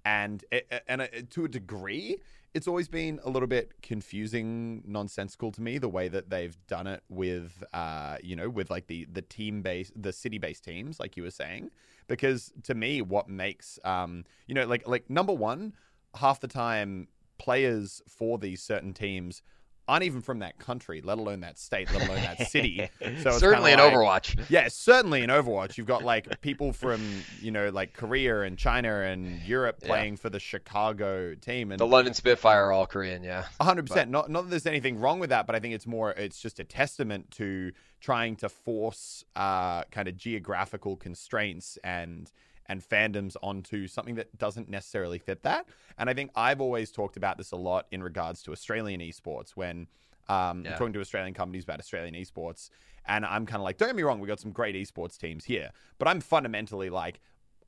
And 0.04 0.44
it, 0.50 0.84
and 0.86 1.02
uh, 1.02 1.06
to 1.30 1.44
a 1.44 1.48
degree 1.48 2.18
it's 2.54 2.66
always 2.66 2.88
been 2.88 3.20
a 3.24 3.30
little 3.30 3.46
bit 3.46 3.72
confusing 3.82 4.82
nonsensical 4.86 5.52
to 5.52 5.60
me 5.60 5.78
the 5.78 5.88
way 5.88 6.08
that 6.08 6.30
they've 6.30 6.56
done 6.66 6.86
it 6.86 7.02
with 7.08 7.62
uh 7.72 8.16
you 8.22 8.34
know 8.34 8.48
with 8.48 8.70
like 8.70 8.86
the 8.86 9.06
the 9.12 9.22
team 9.22 9.62
base 9.62 9.92
the 9.94 10.12
city 10.12 10.38
based 10.38 10.64
teams 10.64 10.98
like 10.98 11.16
you 11.16 11.22
were 11.22 11.30
saying. 11.30 11.70
Because 12.06 12.52
to 12.64 12.74
me 12.74 13.02
what 13.02 13.28
makes 13.28 13.78
um 13.84 14.24
you 14.46 14.54
know 14.54 14.66
like 14.66 14.86
like 14.88 15.08
number 15.10 15.32
1 15.32 15.74
half 16.14 16.40
the 16.40 16.48
time 16.48 17.08
players 17.38 18.02
for 18.08 18.38
these 18.38 18.62
certain 18.62 18.94
teams 18.94 19.42
aren't 19.88 20.04
even 20.04 20.20
from 20.20 20.40
that 20.40 20.58
country 20.58 21.00
let 21.02 21.18
alone 21.18 21.40
that 21.40 21.58
state 21.58 21.90
let 21.92 22.06
alone 22.08 22.20
that 22.22 22.48
city 22.48 22.88
so 23.00 23.06
it's 23.30 23.38
Certainly 23.40 23.72
in 23.72 23.78
kinda 23.78 23.98
like- 23.98 24.22
Overwatch. 24.24 24.50
yeah, 24.50 24.68
certainly 24.68 25.22
in 25.22 25.30
Overwatch, 25.30 25.78
you've 25.78 25.86
got 25.86 26.04
like 26.04 26.40
people 26.42 26.72
from 26.72 27.00
you 27.40 27.50
know 27.50 27.70
like 27.70 27.94
Korea 27.94 28.42
and 28.42 28.58
China 28.58 29.00
and 29.00 29.40
Europe 29.42 29.78
Yeah. 29.82 29.88
playing 29.88 30.16
for 30.18 30.28
the 30.30 30.38
Chicago 30.40 31.34
team, 31.34 31.72
and 31.72 31.80
The 31.80 31.86
London 31.86 32.12
Spitfire 32.14 32.66
are 32.66 32.72
all 32.72 32.86
Korean, 32.86 33.22
yeah. 33.22 33.46
hundred 33.60 33.86
percent. 33.86 34.10
Not 34.10 34.30
not 34.30 34.42
that 34.44 34.50
there's 34.50 34.66
anything 34.66 34.98
wrong 34.98 35.18
with 35.18 35.30
that, 35.30 35.46
but 35.46 35.56
I 35.56 35.60
think 35.60 35.74
it's 35.74 35.86
more 35.86 36.10
it's 36.12 36.40
just 36.40 36.60
a 36.60 36.64
testament 36.64 37.30
to 37.32 37.72
trying 38.00 38.36
to 38.36 38.48
force 38.48 39.24
uh, 39.34 39.82
kind 39.84 40.06
of 40.08 40.16
geographical 40.16 40.96
constraints 40.96 41.78
and 41.82 42.30
and 42.68 42.82
fandoms 42.82 43.36
onto 43.42 43.86
something 43.86 44.14
that 44.16 44.36
doesn't 44.36 44.68
necessarily 44.68 45.18
fit 45.18 45.42
that. 45.42 45.66
And 45.98 46.10
I 46.10 46.14
think 46.14 46.30
I've 46.34 46.60
always 46.60 46.90
talked 46.90 47.16
about 47.16 47.38
this 47.38 47.52
a 47.52 47.56
lot 47.56 47.86
in 47.90 48.02
regards 48.02 48.42
to 48.42 48.52
Australian 48.52 49.00
esports 49.00 49.50
when 49.50 49.86
um, 50.28 50.64
Yeah. 50.64 50.76
talking 50.76 50.92
to 50.92 51.00
Australian 51.00 51.34
companies 51.34 51.64
about 51.64 51.78
Australian 51.78 52.14
esports. 52.14 52.70
And 53.06 53.24
I'm 53.24 53.46
kind 53.46 53.56
of 53.56 53.64
like, 53.64 53.78
don't 53.78 53.88
get 53.88 53.96
me 53.96 54.02
wrong, 54.02 54.20
we 54.20 54.28
got 54.28 54.40
some 54.40 54.52
great 54.52 54.74
esports 54.74 55.16
teams 55.16 55.44
here, 55.46 55.70
but 55.98 56.06
I'm 56.06 56.20
fundamentally 56.20 56.90
like, 56.90 57.20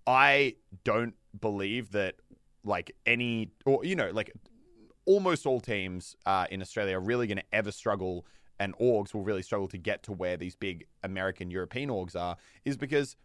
I 0.07 0.57
don't 0.85 1.15
believe 1.41 1.93
that 1.93 2.17
like 2.63 2.95
any 3.07 3.53
or 3.65 3.83
you 3.85 3.97
know 3.97 4.11
like 4.11 4.31
almost 5.07 5.47
all 5.47 5.61
teams 5.61 6.15
uh, 6.27 6.47
in 6.51 6.61
Australia 6.61 6.97
are 6.99 7.01
really 7.01 7.27
going 7.27 7.39
to 7.39 7.55
ever 7.55 7.73
struggle, 7.73 8.27
and 8.59 8.77
orgs 8.79 9.15
will 9.15 9.23
really 9.23 9.43
struggle 9.43 9.69
to 9.69 9.79
get 9.79 10.03
to 10.05 10.13
where 10.13 10.37
these 10.37 10.55
big 10.55 10.87
American 11.03 11.51
European 11.51 11.89
orgs 11.89 12.15
are, 12.15 12.37
is 12.65 12.77
because, 12.77 13.17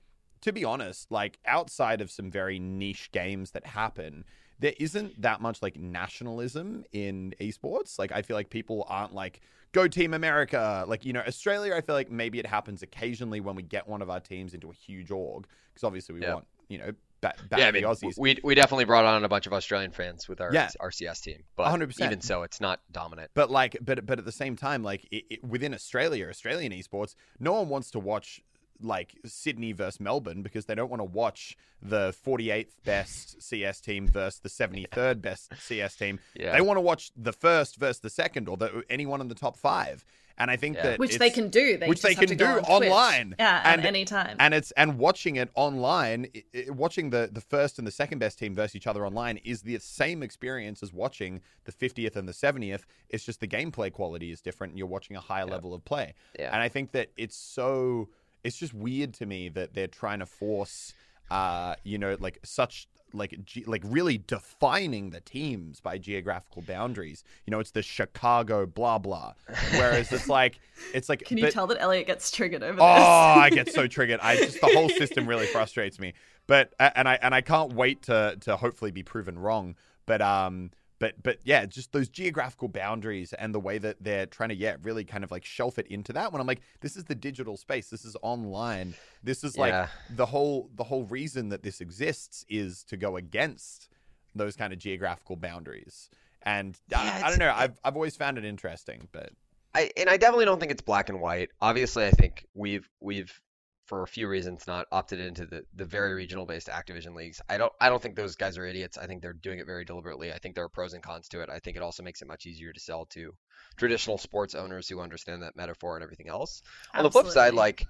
to 0.41 0.51
be 0.53 0.63
honest, 0.63 1.11
like 1.11 1.39
outside 1.45 2.01
of 2.01 2.11
some 2.11 2.29
very 2.31 2.59
niche 2.59 3.11
games 3.11 3.51
that 3.51 3.65
happen, 3.65 4.25
there 4.59 4.73
isn't 4.79 5.21
that 5.21 5.41
much 5.41 5.61
like 5.61 5.77
nationalism 5.77 6.83
in 6.91 7.33
esports. 7.41 7.99
Like 7.99 8.11
I 8.11 8.21
feel 8.21 8.35
like 8.35 8.49
people 8.49 8.85
aren't 8.87 9.13
like 9.13 9.41
go 9.73 9.87
Team 9.87 10.13
America. 10.13 10.85
Like 10.87 11.05
you 11.05 11.13
know 11.13 11.23
Australia, 11.27 11.75
I 11.75 11.81
feel 11.81 11.95
like 11.95 12.11
maybe 12.11 12.39
it 12.39 12.45
happens 12.45 12.81
occasionally 12.83 13.41
when 13.41 13.55
we 13.55 13.63
get 13.63 13.87
one 13.87 14.01
of 14.01 14.09
our 14.09 14.19
teams 14.19 14.53
into 14.53 14.69
a 14.69 14.73
huge 14.73 15.11
org 15.11 15.47
because 15.73 15.83
obviously 15.83 16.15
we 16.15 16.21
Yeah. 16.21 16.35
want 16.35 16.47
you 16.69 16.77
know 16.77 16.93
back, 17.21 17.37
back 17.49 17.59
yeah, 17.59 17.67
I 17.67 17.71
the 17.71 17.81
mean, 17.81 17.83
Aussies. 17.89 18.17
we 18.17 18.37
we 18.43 18.55
definitely 18.55 18.85
brought 18.85 19.03
on 19.05 19.23
a 19.23 19.27
bunch 19.29 19.45
of 19.47 19.53
Australian 19.53 19.91
fans 19.91 20.27
with 20.29 20.39
our 20.41 20.53
Yeah. 20.53 20.69
RCS 20.79 21.21
team, 21.21 21.43
but 21.55 21.67
100%. 21.67 22.05
even 22.05 22.21
so, 22.21 22.43
it's 22.43 22.61
not 22.61 22.79
dominant. 22.91 23.31
But 23.33 23.51
like, 23.51 23.77
but 23.81 24.05
but 24.05 24.19
at 24.19 24.25
the 24.25 24.31
same 24.31 24.55
time, 24.55 24.83
like 24.83 25.05
it, 25.11 25.25
it, 25.29 25.43
within 25.43 25.73
Australia, 25.73 26.29
Australian 26.29 26.71
esports, 26.71 27.15
no 27.39 27.53
one 27.53 27.67
wants 27.67 27.91
to 27.91 27.99
watch 27.99 28.41
like 28.81 29.15
Sydney 29.25 29.71
versus 29.71 29.99
Melbourne 29.99 30.41
because 30.41 30.65
they 30.65 30.75
don't 30.75 30.89
want 30.89 30.99
to 30.99 31.05
watch 31.05 31.57
the 31.81 32.13
48th 32.25 32.71
best 32.83 33.41
CS 33.47 33.79
team 33.81 34.07
versus 34.07 34.39
the 34.39 34.49
73rd 34.49 35.21
best 35.21 35.51
CS 35.59 35.95
team. 35.95 36.19
Yeah. 36.35 36.53
They 36.53 36.61
want 36.61 36.77
to 36.77 36.81
watch 36.81 37.11
the 37.15 37.33
first 37.33 37.77
versus 37.77 37.99
the 37.99 38.09
second 38.09 38.47
or 38.49 38.57
the, 38.57 38.83
anyone 38.89 39.21
in 39.21 39.27
the 39.27 39.35
top 39.35 39.57
five. 39.57 40.03
And 40.37 40.51
I 40.51 40.57
think 40.57 40.75
Yeah. 40.75 40.83
that 40.83 40.99
Which 40.99 41.17
they 41.17 41.29
can 41.29 41.47
do. 41.47 41.77
They 41.77 41.87
which 41.87 42.01
they 42.01 42.13
can 42.13 42.27
do 42.27 42.35
go 42.35 42.57
on 42.67 42.79
Twitch. 42.81 42.89
online. 42.91 43.35
Yeah, 43.39 43.61
at 43.63 43.77
And- 43.79 43.87
any 43.87 44.03
time. 44.03 44.35
and 44.37 44.53
it's 44.53 44.71
and 44.71 44.97
watching 44.99 45.37
it 45.37 45.49
online, 45.55 46.27
i 46.35 46.65
i 46.67 46.69
watching 46.71 47.09
the 47.11 47.29
the 47.31 47.39
first 47.39 47.77
and 47.79 47.87
the 47.87 47.91
second 47.91 48.19
best 48.19 48.37
team 48.37 48.53
versus 48.53 48.75
each 48.75 48.85
other 48.85 49.05
online 49.05 49.37
is 49.45 49.61
the 49.61 49.79
same 49.79 50.21
experience 50.21 50.83
as 50.83 50.91
watching 50.91 51.39
the 51.63 51.71
50th 51.71 52.17
and 52.17 52.27
the 52.27 52.33
70th. 52.33 52.81
It's 53.09 53.23
just 53.23 53.39
the 53.39 53.47
gameplay 53.47 53.93
quality 53.93 54.29
is 54.31 54.41
different, 54.41 54.71
and 54.71 54.77
you're 54.77 54.87
watching 54.89 55.15
a 55.15 55.21
higher 55.21 55.45
level 55.45 55.73
of 55.73 55.85
play. 55.85 56.15
Yeah. 56.37 56.51
And 56.51 56.61
I 56.61 56.67
think 56.67 56.91
that 56.91 57.11
it's 57.15 57.37
so 57.37 58.09
it's 58.45 58.57
just 58.57 58.73
weird 58.73 59.13
to 59.15 59.25
me 59.25 59.49
that 59.49 59.73
they're 59.73 59.87
trying 59.87 60.19
to 60.19 60.25
force, 60.25 60.93
uh, 61.31 61.75
you 61.83 61.97
know, 61.97 62.15
like 62.19 62.39
such 62.43 62.87
like 63.13 63.33
ge- 63.45 63.65
like 63.65 63.81
really 63.85 64.17
defining 64.17 65.09
the 65.09 65.21
teams 65.21 65.79
by 65.79 65.97
geographical 65.97 66.61
boundaries. 66.61 67.23
You 67.45 67.51
know, 67.51 67.59
it's 67.59 67.71
the 67.71 67.81
Chicago 67.81 68.65
blah 68.65 68.99
blah. 68.99 69.33
Whereas 69.71 70.11
it's 70.11 70.29
like 70.39 70.59
it's 70.93 71.09
like 71.09 71.23
Can 71.25 71.37
you 71.37 71.45
but- 71.45 71.53
tell 71.53 71.67
that 71.67 71.81
Elliot 71.81 72.07
gets 72.07 72.29
triggered 72.29 72.61
over 72.61 72.73
this? 72.73 72.81
Oh? 72.81 72.85
I 72.85 73.49
get 73.49 73.71
so 73.73 73.87
triggered. 73.87 74.19
I 74.21 74.35
just 74.37 74.61
the 74.61 74.67
whole 74.67 74.89
system 74.89 75.27
really 75.27 75.47
frustrates 75.47 75.99
me. 75.99 76.13
But 76.47 76.73
and 76.79 77.07
I 77.09 77.17
and 77.21 77.33
I 77.33 77.41
can't 77.41 77.73
wait 77.73 78.03
to 78.03 78.37
to 78.41 78.57
hopefully 78.57 78.91
be 78.91 79.01
proven 79.03 79.39
wrong. 79.39 79.75
But 80.05 80.21
um 80.21 80.69
but 80.99 81.21
but 81.23 81.39
yeah, 81.43 81.65
just 81.65 81.91
those 81.91 82.07
geographical 82.09 82.67
boundaries 82.67 83.33
and 83.33 83.53
the 83.53 83.59
way 83.59 83.77
that 83.77 83.97
they're 84.01 84.25
trying 84.25 84.49
to 84.49 84.55
yeah 84.55 84.77
really 84.83 85.03
kind 85.03 85.23
of 85.23 85.31
like 85.31 85.43
shelf 85.45 85.77
it 85.77 85.87
into 85.87 86.13
that 86.13 86.31
when 86.31 86.41
I'm 86.41 86.47
like 86.47 86.61
this 86.81 86.95
is 86.95 87.03
the 87.03 87.15
digital 87.15 87.57
space. 87.57 87.89
This 87.89 88.05
is 88.05 88.15
online. 88.21 88.95
This 89.23 89.43
is 89.43 89.57
like 89.57 89.71
Yeah. 89.71 89.87
the 90.09 90.25
whole 90.25 90.69
the 90.75 90.83
whole 90.85 91.03
reason 91.05 91.49
that 91.49 91.63
this 91.63 91.81
exists 91.81 92.45
is 92.49 92.83
to 92.85 92.97
go 92.97 93.17
against 93.17 93.89
those 94.33 94.55
kind 94.55 94.71
of 94.73 94.79
geographical 94.79 95.35
boundaries. 95.35 96.09
And 96.43 96.77
Yeah, 96.89 96.99
I, 96.99 97.27
I 97.27 97.29
don't 97.29 97.39
know. 97.39 97.53
I've 97.55 97.79
I've 97.83 97.95
always 97.95 98.15
found 98.15 98.37
it 98.37 98.45
interesting, 98.45 99.07
but 99.11 99.31
I 99.73 99.91
and 99.97 100.09
I 100.09 100.17
definitely 100.17 100.45
don't 100.45 100.59
think 100.59 100.71
it's 100.71 100.81
black 100.81 101.09
and 101.09 101.19
white. 101.19 101.49
Obviously, 101.61 102.05
I 102.05 102.11
think 102.11 102.45
we've 102.53 102.89
we've 103.01 103.41
for 103.85 104.03
a 104.03 104.07
few 104.07 104.27
reasons 104.27 104.67
not 104.67 104.87
opted 104.91 105.19
into 105.19 105.45
the, 105.45 105.63
the 105.75 105.85
very 105.85 106.13
regional 106.13 106.45
based 106.45 106.67
Activision 106.67 107.15
leagues. 107.15 107.41
I 107.49 107.57
don't 107.57 107.71
I 107.79 107.89
don't 107.89 108.01
think 108.01 108.15
those 108.15 108.35
guys 108.35 108.57
are 108.57 108.65
idiots. 108.65 108.97
I 108.97 109.05
think 109.05 109.21
they're 109.21 109.33
doing 109.33 109.59
it 109.59 109.65
very 109.65 109.85
deliberately. 109.85 110.33
I 110.33 110.39
think 110.39 110.55
there 110.55 110.63
are 110.63 110.69
pros 110.69 110.93
and 110.93 111.03
cons 111.03 111.27
to 111.29 111.41
it. 111.41 111.49
I 111.49 111.59
think 111.59 111.77
it 111.77 111.83
also 111.83 112.03
makes 112.03 112.21
it 112.21 112.27
much 112.27 112.45
easier 112.45 112.73
to 112.73 112.79
sell 112.79 113.05
to 113.07 113.33
traditional 113.77 114.17
sports 114.17 114.55
owners 114.55 114.87
who 114.87 114.99
understand 114.99 115.43
that 115.43 115.55
metaphor 115.55 115.95
and 115.95 116.03
everything 116.03 116.29
else. 116.29 116.61
On 116.93 117.03
the 117.03 117.11
flip 117.11 117.27
side, 117.27 117.53
like 117.53 117.85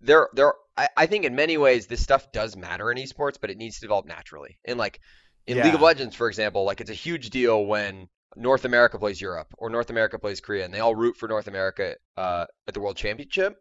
there 0.00 0.28
there 0.34 0.54
I, 0.76 0.88
I 0.96 1.06
think 1.06 1.24
in 1.24 1.34
many 1.34 1.56
ways 1.56 1.86
this 1.86 2.02
stuff 2.02 2.32
does 2.32 2.56
matter 2.56 2.90
in 2.90 2.98
esports, 2.98 3.36
but 3.40 3.50
it 3.50 3.58
needs 3.58 3.76
to 3.76 3.80
develop 3.82 4.06
naturally. 4.06 4.58
And 4.64 4.78
like 4.78 5.00
in 5.46 5.62
League 5.62 5.74
of 5.74 5.82
Legends, 5.82 6.14
for 6.14 6.28
example, 6.28 6.64
like 6.64 6.80
it's 6.80 6.90
a 6.90 6.94
huge 6.94 7.30
deal 7.30 7.66
when 7.66 8.08
North 8.36 8.64
America 8.64 8.98
plays 8.98 9.20
Europe 9.20 9.48
or 9.58 9.70
North 9.70 9.90
America 9.90 10.18
plays 10.18 10.40
Korea, 10.40 10.64
and 10.64 10.72
they 10.72 10.80
all 10.80 10.94
root 10.94 11.16
for 11.16 11.28
North 11.28 11.48
America 11.48 11.96
uh, 12.16 12.46
at 12.66 12.74
the 12.74 12.80
World 12.80 12.96
Championship. 12.96 13.56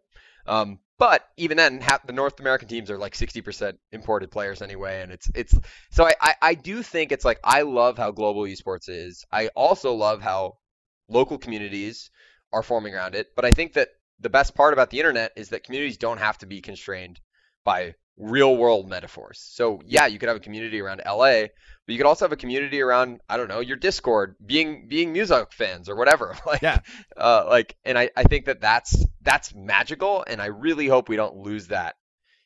Um, 0.46 0.80
but 1.04 1.28
even 1.36 1.58
then, 1.58 1.82
half 1.82 2.08
the 2.08 2.14
North 2.14 2.40
American 2.40 2.70
teams 2.70 2.90
are 2.90 2.98
like 2.98 3.14
60% 3.14 3.74
imported 3.92 4.32
players 4.32 4.62
anyway, 4.62 5.02
and 5.02 5.12
it's 5.12 5.30
it's 5.36 5.54
so 5.92 6.06
I, 6.08 6.14
I 6.22 6.36
I 6.42 6.54
do 6.54 6.82
think 6.82 7.12
it's 7.12 7.26
like 7.26 7.42
I 7.44 7.64
love 7.64 7.98
how 7.98 8.12
global 8.12 8.44
esports 8.44 8.88
is. 8.88 9.26
I 9.30 9.48
also 9.50 9.92
love 9.92 10.22
how 10.22 10.60
local 11.10 11.38
communities 11.38 12.10
are 12.54 12.64
forming 12.64 12.96
around 12.96 13.16
it. 13.16 13.28
But 13.36 13.44
I 13.44 13.52
think 13.52 13.74
that 13.74 13.90
the 14.22 14.30
best 14.30 14.56
part 14.56 14.72
about 14.72 14.92
the 14.92 15.00
internet 15.00 15.34
is 15.36 15.50
that 15.50 15.66
communities 15.66 15.98
don't 15.98 16.20
have 16.20 16.38
to 16.38 16.46
be 16.46 16.62
constrained 16.62 17.20
by 17.66 17.96
real 18.18 18.56
world 18.56 18.88
metaphors. 18.88 19.40
So 19.40 19.82
yeah, 19.86 20.06
you 20.08 20.20
could 20.20 20.30
have 20.30 20.38
a 20.38 20.42
community 20.42 20.80
around 20.82 21.02
LA, 21.06 21.48
but 21.86 21.94
you 21.94 21.98
could 21.98 22.06
also 22.06 22.26
have 22.26 22.32
a 22.32 22.38
community 22.38 22.82
around 22.82 23.22
I 23.28 23.38
don't 23.38 23.48
know 23.48 23.60
your 23.60 23.78
Discord, 23.78 24.36
being 24.46 24.88
being 24.88 25.14
music 25.14 25.52
fans 25.52 25.90
or 25.90 25.96
whatever. 25.96 26.36
Like 26.46 26.62
Yeah. 26.62 26.80
uh, 27.18 27.46
like, 27.48 27.76
and 27.84 27.98
I 27.98 28.12
I 28.16 28.24
think 28.24 28.46
that 28.46 28.62
that's 28.62 29.06
that's 29.22 29.54
magical, 29.56 30.24
and 30.28 30.42
I 30.42 30.48
really 30.48 30.88
hope 30.88 31.10
we 31.10 31.16
don't 31.16 31.38
lose 31.38 31.68
that 31.68 31.96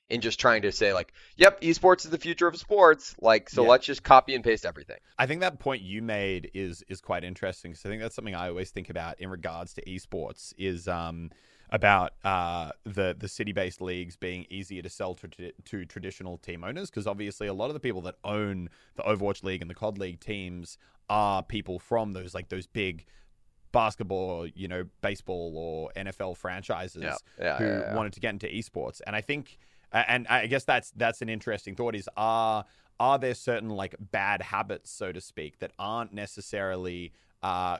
in 0.09 0.21
just 0.21 0.39
trying 0.39 0.61
to 0.61 0.71
say 0.71 0.93
like, 0.93 1.11
yep, 1.35 1.59
esports 1.59 2.05
is 2.05 2.11
the 2.11 2.17
future 2.17 2.47
of 2.47 2.55
sports. 2.55 3.13
Like, 3.19 3.49
so 3.49 3.63
Yeah. 3.63 3.69
let's 3.69 3.85
just 3.85 4.03
copy 4.03 4.35
and 4.35 4.43
paste 4.43 4.65
everything. 4.65 4.97
I 5.19 5.25
think 5.25 5.41
that 5.41 5.59
point 5.59 5.81
you 5.81 6.01
made 6.01 6.49
is 6.53 6.81
is 6.87 7.01
quite 7.01 7.25
interesting. 7.25 7.75
So 7.75 7.89
I 7.89 7.91
think 7.91 8.01
that's 8.01 8.15
something 8.15 8.35
I 8.35 8.47
always 8.47 8.71
think 8.71 8.89
about 8.89 9.19
in 9.19 9.29
regards 9.29 9.73
to 9.73 9.83
esports 9.83 10.53
is 10.57 10.87
um, 10.87 11.29
about 11.69 12.13
uh, 12.23 12.71
the 12.85 13.15
the 13.17 13.27
city 13.27 13.51
based 13.51 13.81
leagues 13.81 14.15
being 14.15 14.45
easier 14.49 14.81
to 14.81 14.89
sell 14.89 15.13
to, 15.15 15.51
to 15.65 15.85
traditional 15.85 16.37
team 16.37 16.63
owners 16.63 16.89
because 16.89 17.07
obviously 17.07 17.47
a 17.47 17.53
lot 17.53 17.67
of 17.67 17.73
the 17.73 17.79
people 17.79 18.01
that 18.01 18.15
own 18.23 18.69
the 18.95 19.03
Overwatch 19.03 19.43
League 19.43 19.61
and 19.61 19.69
the 19.69 19.75
COD 19.75 19.97
League 19.97 20.19
teams 20.19 20.77
are 21.09 21.43
people 21.43 21.79
from 21.79 22.13
those 22.13 22.33
like 22.33 22.49
those 22.49 22.67
big 22.67 23.05
basketball, 23.71 24.47
you 24.47 24.67
know, 24.67 24.85
baseball 25.01 25.53
or 25.55 25.91
NFL 25.95 26.37
franchises 26.37 27.03
Yeah. 27.03 27.15
Yeah, 27.39 27.57
who 27.57 27.65
yeah, 27.65 27.95
wanted 27.95 28.13
to 28.13 28.19
get 28.19 28.31
into 28.31 28.47
esports. 28.47 29.01
And 29.05 29.15
I 29.15 29.21
think, 29.21 29.59
and 29.91 30.27
I 30.27 30.47
guess 30.47 30.63
that's 30.63 30.91
that's 30.91 31.21
an 31.21 31.29
interesting 31.29 31.75
thought: 31.75 31.95
is 31.95 32.09
are 32.17 32.65
are 32.99 33.19
there 33.19 33.35
certain 33.35 33.69
like 33.69 33.95
bad 33.99 34.41
habits, 34.41 34.91
so 34.91 35.11
to 35.11 35.21
speak, 35.21 35.59
that 35.59 35.71
aren't 35.77 36.13
necessarily 36.13 37.13
uh, 37.43 37.77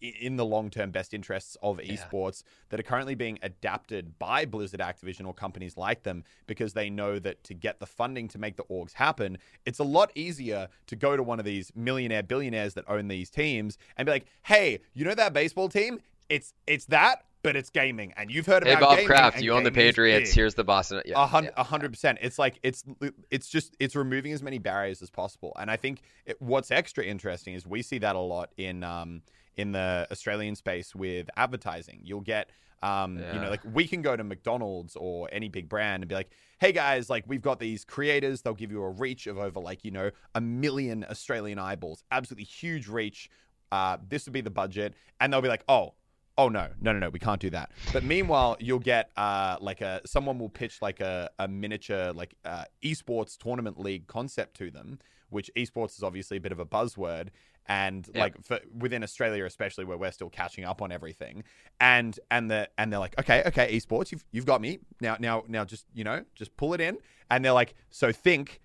in 0.00 0.36
the 0.36 0.44
long 0.44 0.70
term 0.70 0.90
best 0.90 1.12
interests 1.12 1.56
of 1.62 1.78
esports 1.78 2.42
that 2.68 2.78
are 2.78 2.84
currently 2.84 3.14
being 3.14 3.38
adapted 3.42 4.18
by 4.18 4.44
Blizzard, 4.44 4.80
Activision, 4.80 5.26
or 5.26 5.34
companies 5.34 5.76
like 5.76 6.02
them 6.02 6.24
because 6.46 6.72
they 6.72 6.88
know 6.90 7.18
that 7.18 7.42
to 7.44 7.54
get 7.54 7.80
the 7.80 7.86
funding 7.86 8.28
to 8.28 8.38
make 8.38 8.56
the 8.56 8.64
orgs 8.64 8.92
happen, 8.94 9.38
it's 9.66 9.78
a 9.78 9.84
lot 9.84 10.10
easier 10.14 10.68
to 10.86 10.96
go 10.96 11.16
to 11.16 11.22
one 11.22 11.38
of 11.38 11.44
these 11.44 11.72
millionaire 11.74 12.22
billionaires 12.22 12.74
that 12.74 12.84
own 12.88 13.08
these 13.08 13.30
teams 13.30 13.78
and 13.96 14.06
be 14.06 14.12
like, 14.12 14.26
"Hey, 14.44 14.78
you 14.94 15.04
know 15.04 15.14
that 15.14 15.32
baseball 15.32 15.68
team? 15.68 16.00
It's 16.28 16.54
it's 16.66 16.86
that." 16.86 17.24
But 17.44 17.56
it's 17.56 17.70
gaming, 17.70 18.12
and 18.16 18.30
you've 18.30 18.46
heard 18.46 18.62
Hey, 18.62 18.70
about 18.74 18.82
Bob 18.82 18.90
gaming, 18.98 19.06
Kraft, 19.08 19.40
you 19.42 19.52
own 19.52 19.64
the 19.64 19.72
Patriots. 19.72 20.32
Here's 20.32 20.54
the 20.54 20.62
Boston. 20.62 21.02
Yeah, 21.04 21.24
A 21.24 21.26
hun- 21.26 21.42
yeah. 21.46 21.50
a 21.56 21.64
hundred 21.64 21.90
percent. 21.90 22.18
It's 22.22 22.38
like 22.38 22.60
it's 22.62 22.84
it's 23.32 23.48
just 23.48 23.76
it's 23.80 23.96
removing 23.96 24.30
as 24.32 24.44
many 24.44 24.58
barriers 24.58 25.02
as 25.02 25.10
possible. 25.10 25.52
And 25.58 25.68
I 25.68 25.74
think 25.76 26.02
it, 26.24 26.40
what's 26.40 26.70
extra 26.70 27.02
interesting 27.02 27.54
is 27.54 27.66
we 27.66 27.82
see 27.82 27.98
that 27.98 28.14
a 28.14 28.20
lot 28.20 28.52
in 28.58 28.84
um 28.84 29.22
in 29.56 29.72
the 29.72 30.06
Australian 30.10 30.54
space 30.54 30.94
with 30.94 31.28
advertising. 31.36 32.00
You'll 32.04 32.20
get 32.20 32.50
um 32.82 33.18
you 33.32 33.38
know 33.38 33.48
like 33.48 33.60
we 33.72 33.86
can 33.86 34.02
go 34.02 34.16
to 34.16 34.24
McDonald's 34.24 34.96
or 34.96 35.28
any 35.30 35.48
big 35.48 35.68
brand 35.68 36.02
and 36.02 36.08
be 36.08 36.14
like, 36.14 36.30
hey 36.58 36.72
guys, 36.72 37.08
like 37.08 37.24
we've 37.26 37.42
got 37.42 37.60
these 37.60 37.84
creators. 37.84 38.42
They'll 38.42 38.54
give 38.54 38.72
you 38.72 38.82
a 38.82 38.90
reach 38.90 39.26
of 39.26 39.38
over 39.38 39.60
like 39.60 39.84
you 39.84 39.90
know 39.90 40.10
a 40.34 40.40
million 40.40 41.04
Australian 41.08 41.58
eyeballs, 41.58 42.04
absolutely 42.10 42.44
huge 42.44 42.88
reach. 42.88 43.30
Uh, 43.70 43.96
this 44.08 44.26
would 44.26 44.34
be 44.34 44.42
the 44.42 44.50
budget, 44.50 44.94
and 45.20 45.32
they'll 45.32 45.40
be 45.40 45.48
like, 45.48 45.64
oh 45.68 45.94
oh 46.38 46.48
no 46.48 46.68
no 46.80 46.92
no 46.92 46.98
no 46.98 47.10
we 47.10 47.18
can't 47.18 47.40
do 47.40 47.50
that 47.50 47.70
but 47.92 48.02
meanwhile 48.02 48.56
you'll 48.58 48.78
get 48.78 49.10
uh 49.16 49.56
like 49.60 49.80
a 49.80 50.00
someone 50.06 50.38
will 50.38 50.48
pitch 50.48 50.80
like 50.80 51.00
a, 51.00 51.28
a 51.38 51.46
miniature 51.46 52.12
like 52.12 52.34
uh 52.44 52.64
esports 52.82 53.36
tournament 53.36 53.78
league 53.78 54.06
concept 54.06 54.56
to 54.56 54.70
them 54.70 54.98
which 55.28 55.50
esports 55.56 55.96
is 55.96 56.02
obviously 56.02 56.36
a 56.36 56.40
bit 56.40 56.52
of 56.52 56.58
a 56.58 56.64
buzzword 56.64 57.28
and 57.66 58.08
Yeah. 58.14 58.20
like 58.22 58.44
for 58.44 58.60
within 58.76 59.02
australia 59.02 59.44
especially 59.44 59.84
where 59.84 59.96
we're 59.96 60.10
still 60.12 60.30
catching 60.30 60.64
up 60.64 60.82
on 60.82 60.90
everything. 60.92 61.44
And 61.80 62.18
and 62.30 62.50
the 62.50 62.68
and 62.78 62.92
they're 62.92 63.00
like 63.00 63.18
okay 63.18 63.42
okay 63.46 63.76
esports 63.76 64.12
you've, 64.12 64.24
you've 64.32 64.46
got 64.46 64.60
me. 64.60 64.78
Now 65.00 65.16
now 65.20 65.44
now 65.48 65.64
just 65.64 65.86
you 65.94 66.04
know 66.04 66.24
just 66.34 66.56
pull 66.56 66.74
it 66.74 66.80
in. 66.80 66.98
And 67.30 67.44
they're 67.44 67.52
like 67.52 67.74
so 67.90 68.12
think 68.12 68.60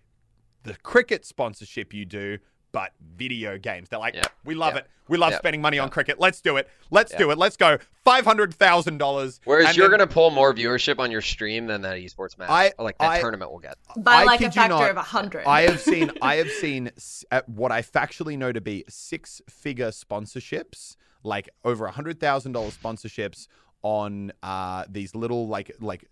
the 0.63 0.75
cricket 0.77 1.25
sponsorship 1.25 1.93
you 1.93 2.05
do 2.05 2.39
but 2.71 2.91
video 3.15 3.57
games 3.57 3.89
they're 3.89 3.99
like 3.99 4.13
Yep. 4.15 4.31
we 4.45 4.55
love 4.55 4.75
Yep. 4.75 4.85
it 4.85 4.91
we 5.07 5.17
love 5.17 5.31
Yep. 5.31 5.39
spending 5.39 5.61
money 5.61 5.79
on 5.79 5.89
cricket 5.89 6.19
let's 6.19 6.41
do 6.41 6.57
it 6.57 6.69
let's 6.91 7.13
do 7.15 7.31
it 7.31 7.37
let's 7.37 7.55
go 7.57 7.77
$500000 8.05 9.39
Whereas 9.45 9.67
and 9.67 9.77
you're 9.77 9.89
then- 9.89 9.99
gonna 9.99 10.07
pull 10.11 10.29
more 10.31 10.53
viewership 10.53 10.99
on 10.99 11.11
your 11.11 11.21
stream 11.21 11.67
than 11.67 11.81
that 11.81 11.97
esports 11.97 12.37
match, 12.37 12.49
I- 12.49 12.73
or 12.77 12.85
like 12.85 12.97
that 12.99 13.09
I- 13.11 13.19
tournament 13.21 13.51
will 13.51 13.59
get. 13.59 13.77
by 13.97 14.17
I 14.17 14.23
like 14.23 14.39
a 14.41 14.43
kid 14.43 14.55
you 14.55 14.61
factor 14.61 14.69
not, 14.75 14.89
of 14.91 14.97
a 14.97 15.01
hundred. 15.01 15.45
I 15.47 15.61
have 15.61 15.79
seen 15.81 16.11
I 16.21 16.35
have 16.35 16.49
seen 16.49 16.87
s- 16.97 17.25
uh, 17.31 17.41
what 17.47 17.71
I 17.71 17.81
factually 17.81 18.37
know 18.37 18.51
to 18.51 18.61
be 18.61 18.83
six 18.89 19.41
figure 19.49 19.89
sponsorships, 19.91 20.95
like 21.23 21.49
over 21.63 21.85
a 21.85 21.91
hundred 21.91 22.19
thousand 22.19 22.51
dollar 22.53 22.69
sponsorships 22.69 23.47
on 23.81 24.31
uh, 24.43 24.85
these 24.89 25.15
little 25.15 25.47
like 25.47 25.71
like 25.79 26.05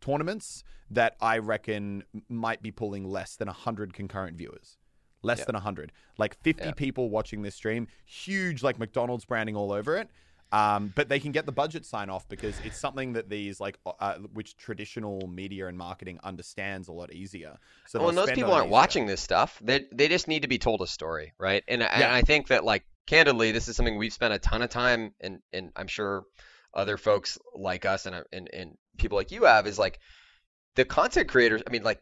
tournaments 0.00 0.64
that 0.90 1.16
I 1.20 1.38
reckon 1.38 2.04
might 2.28 2.62
be 2.62 2.70
pulling 2.70 3.04
less 3.04 3.36
than 3.36 3.48
a 3.48 3.52
hundred 3.52 3.94
concurrent 3.94 4.36
viewers. 4.36 4.76
Less 5.24 5.40
Yeah. 5.40 5.44
than 5.46 5.54
a 5.56 5.60
hundred, 5.60 5.90
like 6.18 6.36
fifty 6.42 6.66
Yeah. 6.66 6.72
people 6.72 7.10
watching 7.10 7.42
this 7.42 7.54
stream, 7.54 7.88
huge 8.06 8.62
like 8.62 8.78
McDonald's 8.78 9.24
branding 9.24 9.56
all 9.56 9.72
over 9.72 9.96
it. 9.96 10.08
Um, 10.52 10.92
but 10.94 11.08
they 11.08 11.18
can 11.18 11.32
get 11.32 11.46
the 11.46 11.52
budget 11.52 11.84
sign 11.84 12.08
off 12.10 12.28
because 12.28 12.60
it's 12.64 12.78
something 12.78 13.14
that 13.14 13.28
these 13.28 13.58
like 13.58 13.76
uh, 13.84 13.92
uh, 13.98 14.18
which 14.34 14.56
traditional 14.56 15.26
media 15.26 15.66
and 15.66 15.76
marketing 15.76 16.20
understands 16.22 16.86
a 16.86 16.92
lot 16.92 17.12
easier. 17.12 17.56
So 17.88 17.98
well, 17.98 18.10
and 18.10 18.18
those 18.18 18.30
people 18.30 18.52
aren't 18.52 18.66
easier. 18.66 18.72
watching 18.72 19.06
this 19.06 19.20
stuff. 19.20 19.58
They 19.60 19.86
they 19.90 20.06
just 20.06 20.28
need 20.28 20.42
to 20.42 20.48
be 20.48 20.58
told 20.58 20.80
a 20.82 20.86
story, 20.86 21.32
right? 21.38 21.64
And, 21.66 21.82
and 21.82 22.04
I 22.04 22.22
think 22.22 22.48
that 22.48 22.62
like 22.64 22.84
candidly, 23.06 23.50
this 23.50 23.66
is 23.66 23.74
something 23.74 23.98
we've 23.98 24.12
spent 24.12 24.32
a 24.32 24.38
ton 24.38 24.62
of 24.62 24.70
time, 24.70 25.12
and 25.20 25.40
and 25.52 25.72
I'm 25.74 25.88
sure 25.88 26.22
other 26.72 26.98
folks 26.98 27.36
like 27.56 27.84
us 27.84 28.06
and 28.06 28.22
and 28.32 28.48
and 28.52 28.76
people 28.96 29.16
like 29.18 29.32
you 29.32 29.44
have 29.44 29.66
is 29.66 29.78
like 29.78 29.98
the 30.76 30.84
content 30.84 31.28
creators. 31.28 31.62
I 31.66 31.70
mean, 31.70 31.82
like 31.82 32.00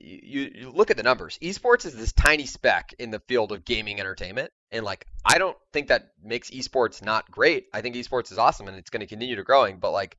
you 0.00 0.50
you 0.54 0.70
look 0.70 0.90
at 0.90 0.96
the 0.96 1.02
numbers. 1.02 1.38
Esports 1.42 1.86
is 1.86 1.94
this 1.94 2.12
tiny 2.12 2.46
speck 2.46 2.94
in 2.98 3.10
the 3.10 3.20
field 3.20 3.52
of 3.52 3.64
gaming 3.64 4.00
entertainment, 4.00 4.50
and 4.70 4.84
like 4.84 5.06
I 5.24 5.38
don't 5.38 5.56
think 5.72 5.88
that 5.88 6.12
makes 6.22 6.50
esports 6.50 7.04
not 7.04 7.30
great. 7.30 7.66
I 7.72 7.80
think 7.80 7.94
esports 7.96 8.32
is 8.32 8.38
awesome, 8.38 8.68
and 8.68 8.76
it's 8.76 8.90
going 8.90 9.00
to 9.00 9.06
continue 9.06 9.36
to 9.36 9.44
growing. 9.44 9.78
But 9.78 9.92
like 9.92 10.16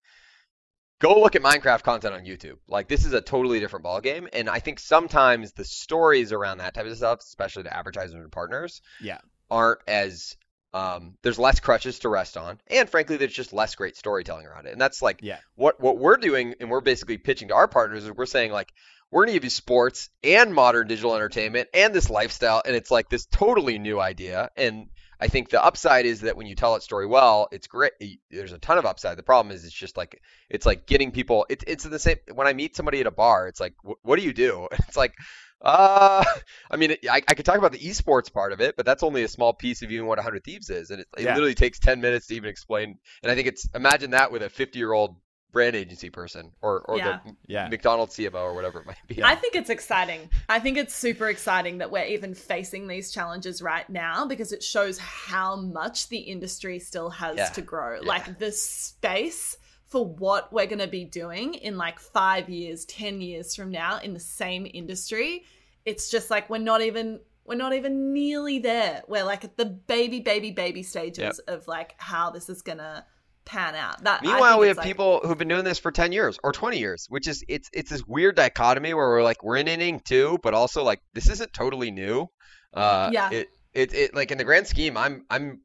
go 0.99 1.19
look 1.19 1.35
at 1.35 1.41
Minecraft 1.41 1.81
content 1.83 2.13
on 2.13 2.21
YouTube. 2.25 2.57
Like 2.67 2.87
this 2.87 3.05
is 3.05 3.13
a 3.13 3.21
totally 3.21 3.59
different 3.59 3.85
ballgame. 3.85 4.27
And 4.33 4.47
I 4.49 4.59
think 4.59 4.79
sometimes 4.79 5.51
the 5.53 5.65
stories 5.65 6.31
around 6.31 6.59
that 6.59 6.75
type 6.75 6.85
of 6.85 6.95
stuff, 6.95 7.19
especially 7.21 7.63
to 7.63 7.75
advertisers 7.75 8.13
and 8.13 8.31
partners, 8.31 8.81
Yeah. 9.01 9.17
aren't 9.49 9.79
as 9.87 10.35
um, 10.73 11.15
there's 11.21 11.37
less 11.39 11.59
crutches 11.59 11.99
to 11.99 12.07
rest 12.09 12.37
on, 12.37 12.57
and 12.67 12.89
frankly, 12.89 13.17
there's 13.17 13.33
just 13.33 13.51
less 13.51 13.75
great 13.75 13.97
storytelling 13.97 14.45
around 14.45 14.67
it. 14.67 14.71
And 14.71 14.79
that's 14.79 15.01
like 15.01 15.19
Yeah. 15.21 15.39
what 15.55 15.81
what 15.81 15.97
we're 15.97 16.15
doing, 16.17 16.55
and 16.61 16.69
we're 16.69 16.79
basically 16.81 17.17
pitching 17.17 17.49
to 17.49 17.55
our 17.55 17.67
partners 17.67 18.05
is 18.05 18.11
we're 18.11 18.25
saying 18.25 18.51
like 18.53 18.71
we're 19.11 19.23
gonna 19.25 19.33
give 19.33 19.43
you 19.43 19.49
sports 19.49 20.09
and 20.23 20.53
modern 20.53 20.87
digital 20.87 21.15
entertainment 21.15 21.69
and 21.73 21.93
this 21.93 22.09
lifestyle, 22.09 22.61
and 22.65 22.75
it's 22.75 22.91
like 22.91 23.09
this 23.09 23.25
totally 23.25 23.77
new 23.77 23.99
idea. 23.99 24.49
And 24.55 24.87
I 25.19 25.27
think 25.27 25.49
the 25.49 25.63
upside 25.63 26.05
is 26.07 26.21
that 26.21 26.35
when 26.35 26.47
you 26.47 26.55
tell 26.55 26.73
that 26.73 26.81
story 26.81 27.05
well, 27.05 27.47
it's 27.51 27.67
great. 27.67 27.91
There's 28.31 28.53
a 28.53 28.57
ton 28.57 28.79
of 28.79 28.85
upside. 28.87 29.17
The 29.17 29.23
problem 29.23 29.53
is 29.55 29.63
it's 29.65 29.73
just 29.73 29.95
like 29.95 30.19
it's 30.49 30.65
like 30.65 30.87
getting 30.87 31.11
people. 31.11 31.45
It's 31.49 31.63
it's 31.67 31.83
the 31.83 31.99
same. 31.99 32.17
When 32.33 32.47
I 32.47 32.53
meet 32.53 32.75
somebody 32.75 33.01
at 33.01 33.07
a 33.07 33.11
bar, 33.11 33.47
it's 33.47 33.59
like, 33.59 33.75
"Wh- 33.83 34.03
what 34.03 34.17
do 34.17 34.25
you 34.25 34.33
do? 34.33 34.67
It's 34.87 34.97
like, 34.97 35.13
uh, 35.61 36.23
I 36.71 36.77
mean, 36.77 36.95
I, 37.09 37.21
I 37.27 37.33
could 37.35 37.45
talk 37.45 37.57
about 37.57 37.71
the 37.71 37.79
esports 37.79 38.33
part 38.33 38.51
of 38.51 38.61
it, 38.61 38.75
but 38.75 38.85
that's 38.85 39.03
only 39.03 39.23
a 39.23 39.27
small 39.27 39.53
piece 39.53 39.83
of 39.83 39.91
even 39.91 40.07
what 40.07 40.17
100 40.17 40.43
Thieves 40.43 40.69
is, 40.69 40.89
and 40.89 41.01
it, 41.01 41.07
it 41.17 41.23
Yeah. 41.25 41.33
literally 41.35 41.53
takes 41.55 41.77
10 41.79 42.01
minutes 42.01 42.27
to 42.27 42.35
even 42.35 42.49
explain. 42.49 42.97
And 43.21 43.31
I 43.31 43.35
think 43.35 43.47
it's 43.47 43.67
imagine 43.75 44.11
that 44.11 44.31
with 44.31 44.41
a 44.41 44.49
50 44.49 44.79
year 44.79 44.91
old 44.91 45.17
brand 45.51 45.75
agency 45.75 46.09
person 46.09 46.51
or 46.61 46.79
or 46.81 46.97
Yeah. 46.97 47.19
the 47.25 47.35
Yeah. 47.47 47.67
McDonald's 47.67 48.15
CMO 48.15 48.41
or 48.41 48.53
whatever 48.53 48.79
it 48.79 48.85
might 48.85 48.97
be. 49.07 49.21
I 49.23 49.35
think 49.35 49.55
it's 49.55 49.69
exciting. 49.69 50.29
I 50.49 50.59
think 50.59 50.77
it's 50.77 50.95
super 50.95 51.27
exciting 51.29 51.79
that 51.79 51.91
we're 51.91 52.05
even 52.05 52.33
facing 52.33 52.87
these 52.87 53.11
challenges 53.11 53.61
right 53.61 53.89
now 53.89 54.25
because 54.25 54.51
it 54.51 54.63
shows 54.63 54.97
how 54.97 55.55
much 55.55 56.09
the 56.09 56.17
industry 56.19 56.79
still 56.79 57.09
has 57.09 57.37
Yeah. 57.37 57.49
to 57.49 57.61
grow. 57.61 57.95
Yeah. 58.01 58.07
Like 58.07 58.39
the 58.39 58.51
space 58.51 59.57
for 59.87 60.05
what 60.05 60.53
we're 60.53 60.67
going 60.67 60.79
to 60.79 60.87
be 60.87 61.03
doing 61.03 61.53
in 61.55 61.77
like 61.77 61.99
five 61.99 62.49
years, 62.49 62.85
10 62.85 63.19
years 63.19 63.53
from 63.55 63.71
now 63.71 63.99
in 63.99 64.13
the 64.13 64.19
same 64.21 64.65
industry. 64.73 65.43
It's 65.83 66.09
just 66.09 66.29
like 66.29 66.49
we're 66.49 66.57
not 66.59 66.81
even. 66.81 67.19
We're 67.43 67.55
not 67.55 67.73
even 67.73 68.13
nearly 68.13 68.59
there. 68.59 69.01
We're 69.07 69.23
like 69.25 69.43
at 69.43 69.57
the 69.57 69.65
baby, 69.65 70.19
baby, 70.21 70.51
baby 70.51 70.83
stages 70.83 71.39
of 71.39 71.67
like 71.67 71.95
how 71.97 72.29
this 72.29 72.47
is 72.49 72.61
gonna 72.61 73.03
pan 73.51 73.75
out. 73.75 74.03
That 74.03 74.21
Meanwhile, 74.21 74.59
we 74.59 74.67
have 74.67 74.77
like- 74.77 74.85
people 74.87 75.19
who've 75.23 75.37
been 75.37 75.47
doing 75.47 75.63
this 75.65 75.77
for 75.79 75.91
10 75.91 76.11
years 76.11 76.39
or 76.43 76.51
20 76.51 76.79
years, 76.79 77.05
which 77.09 77.27
is 77.27 77.43
it's 77.47 77.69
it's 77.73 77.89
this 77.89 78.03
weird 78.07 78.35
dichotomy 78.35 78.93
where 78.93 79.07
we're 79.09 79.23
like 79.23 79.43
we're 79.43 79.57
in 79.57 79.67
inning 79.67 79.99
two, 79.99 80.37
but 80.43 80.53
also 80.53 80.83
like 80.83 80.99
this 81.13 81.29
isn't 81.29 81.53
totally 81.53 81.91
new. 81.91 82.27
Uh, 82.73 83.09
Yeah. 83.13 83.29
It 83.31 83.47
it 83.73 83.93
it 83.93 84.15
like 84.15 84.31
in 84.31 84.37
the 84.37 84.43
grand 84.43 84.67
scheme, 84.67 84.95
I'm 84.97 85.25
I'm 85.29 85.61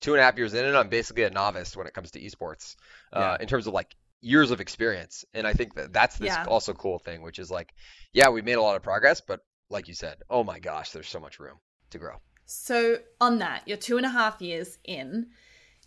two 0.00 0.14
and 0.14 0.20
a 0.20 0.24
half 0.24 0.38
years 0.38 0.54
in, 0.54 0.64
and 0.64 0.76
I'm 0.76 0.88
basically 0.88 1.24
a 1.24 1.30
novice 1.30 1.76
when 1.76 1.86
it 1.86 1.92
comes 1.92 2.10
to 2.12 2.20
esports, 2.20 2.74
uh, 3.12 3.20
Yeah. 3.20 3.36
in 3.42 3.46
terms 3.48 3.66
of 3.66 3.74
like 3.74 3.94
years 4.22 4.50
of 4.50 4.60
experience. 4.60 5.24
And 5.34 5.46
I 5.46 5.52
think 5.52 5.74
that 5.74 5.92
that's 5.92 6.16
this 6.18 6.28
Yeah. 6.28 6.44
also 6.48 6.72
cool 6.72 6.98
thing, 6.98 7.20
which 7.22 7.38
is 7.38 7.50
like, 7.50 7.68
yeah, 8.12 8.28
we've 8.30 8.44
made 8.44 8.54
a 8.54 8.62
lot 8.62 8.76
of 8.76 8.82
progress, 8.82 9.20
but 9.20 9.40
like 9.68 9.88
you 9.88 9.94
said, 9.94 10.16
oh 10.30 10.42
my 10.42 10.58
gosh, 10.58 10.90
there's 10.92 11.08
so 11.08 11.20
much 11.20 11.38
room 11.38 11.58
to 11.90 11.98
grow. 11.98 12.16
So, 12.46 12.98
on 13.20 13.38
that, 13.38 13.62
you're 13.66 13.76
two 13.76 13.96
and 13.98 14.04
a 14.04 14.10
half 14.10 14.40
years 14.42 14.76
in. 14.84 15.26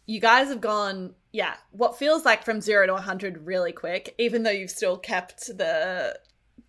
You 0.05 0.19
guys 0.19 0.49
have 0.49 0.59
gone, 0.61 1.15
yeah, 1.31 1.53
what 1.71 1.97
feels 1.97 2.25
like 2.25 2.43
from 2.43 2.59
zero 2.61 2.85
to 2.87 2.93
100 2.93 3.45
really 3.45 3.71
quick, 3.71 4.13
even 4.17 4.43
though 4.43 4.51
you've 4.51 4.69
still 4.69 4.97
kept 4.97 5.47
the, 5.47 6.19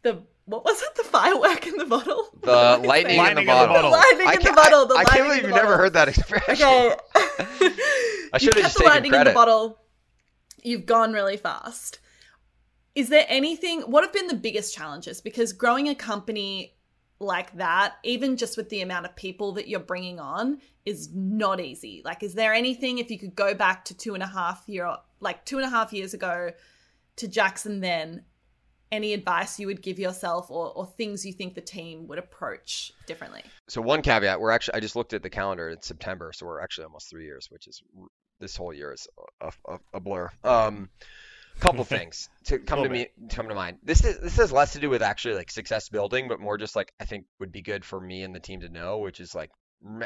the, 0.02 0.22
what 0.46 0.64
was 0.64 0.80
it? 0.82 0.88
The 0.96 1.04
firework 1.04 1.66
in 1.66 1.76
the 1.76 1.84
bottle? 1.86 2.28
The 2.42 2.46
What 2.46 2.56
am 2.56 2.82
I 2.82 2.86
lightning, 2.86 3.16
in 3.16 3.16
the 3.16 3.22
Lightning 3.22 3.38
in 3.38 3.46
the 3.46 3.52
bottle. 3.52 3.74
bottle. 3.74 3.90
The 3.90 3.96
lightning 3.96 4.28
in 4.34 4.42
the 4.42 4.52
bottle. 4.52 4.86
The 4.86 4.94
I, 4.94 5.00
I 5.00 5.04
can't 5.04 5.28
believe 5.28 5.42
you've 5.42 5.50
never 5.54 5.76
heard 5.76 5.92
that 5.94 6.08
expression. 6.12 6.66
Okay. 6.66 6.96
I 8.32 8.38
should've 8.38 8.62
just 8.62 8.74
the 8.76 8.80
taken 8.80 8.92
lightning 8.92 9.12
in 9.12 9.18
the 9.18 9.24
credit. 9.24 9.34
bottle. 9.34 9.78
You've 10.62 10.86
gone 10.86 11.12
really 11.12 11.36
fast. 11.36 11.98
is 12.94 13.08
there 13.08 13.26
anything 13.28 13.82
what 13.82 14.04
have 14.04 14.12
been 14.12 14.28
the 14.28 14.34
biggest 14.34 14.74
challenges 14.74 15.20
because 15.20 15.52
growing 15.52 15.88
a 15.88 15.94
company 15.94 16.73
like 17.24 17.56
that 17.56 17.94
even 18.02 18.36
just 18.36 18.56
with 18.56 18.68
the 18.68 18.82
amount 18.82 19.06
of 19.06 19.14
people 19.16 19.52
that 19.52 19.68
you're 19.68 19.80
bringing 19.80 20.20
on 20.20 20.58
is 20.84 21.10
not 21.14 21.60
easy 21.60 22.02
like 22.04 22.22
is 22.22 22.34
there 22.34 22.52
anything 22.52 22.98
if 22.98 23.10
you 23.10 23.18
could 23.18 23.34
go 23.34 23.54
back 23.54 23.84
to 23.84 23.94
two 23.96 24.14
and 24.14 24.22
a 24.22 24.26
half 24.26 24.64
year 24.66 24.94
like 25.20 25.44
two 25.44 25.56
and 25.56 25.66
a 25.66 25.70
half 25.70 25.92
years 25.92 26.14
ago 26.14 26.50
to 27.16 27.28
jackson 27.28 27.80
then 27.80 28.22
any 28.92 29.12
advice 29.12 29.58
you 29.58 29.66
would 29.66 29.82
give 29.82 29.98
yourself 29.98 30.50
or, 30.50 30.72
or 30.72 30.86
things 30.86 31.26
you 31.26 31.32
think 31.32 31.54
the 31.54 31.60
team 31.60 32.06
would 32.06 32.18
approach 32.18 32.92
differently 33.06 33.42
So 33.66 33.80
one 33.80 34.02
caveat, 34.02 34.40
we're 34.40 34.50
actually 34.50 34.74
I 34.74 34.80
just 34.80 34.94
looked 34.94 35.14
at 35.14 35.22
the 35.22 35.30
calendar. 35.30 35.70
It's 35.70 35.86
September, 35.86 36.32
so 36.32 36.46
we're 36.46 36.60
actually 36.60 36.84
almost 36.84 37.08
three 37.08 37.24
years, 37.24 37.50
which 37.50 37.66
is 37.66 37.82
this 38.40 38.56
whole 38.56 38.74
year 38.74 38.92
is 38.92 39.08
a, 39.40 39.50
a, 39.66 39.78
a 39.94 40.00
blur. 40.00 40.30
Um, 40.42 40.90
couple 41.60 41.84
things 41.84 42.28
to 42.44 42.58
come 42.58 42.82
to 42.82 42.88
me 42.88 43.08
come 43.30 43.48
to 43.48 43.54
mind. 43.54 43.78
This 43.82 44.04
is 44.04 44.18
this 44.18 44.36
has 44.36 44.52
less 44.52 44.72
to 44.74 44.80
do 44.80 44.90
with 44.90 45.02
actually 45.02 45.34
like 45.34 45.50
success 45.50 45.88
building, 45.88 46.28
but 46.28 46.40
more 46.40 46.58
just 46.58 46.76
like 46.76 46.92
I 47.00 47.04
think 47.04 47.26
would 47.40 47.52
be 47.52 47.62
good 47.62 47.84
for 47.84 48.00
me 48.00 48.22
and 48.22 48.34
the 48.34 48.40
team 48.40 48.60
to 48.60 48.68
know, 48.68 48.98
which 48.98 49.20
is 49.20 49.34
like 49.34 49.50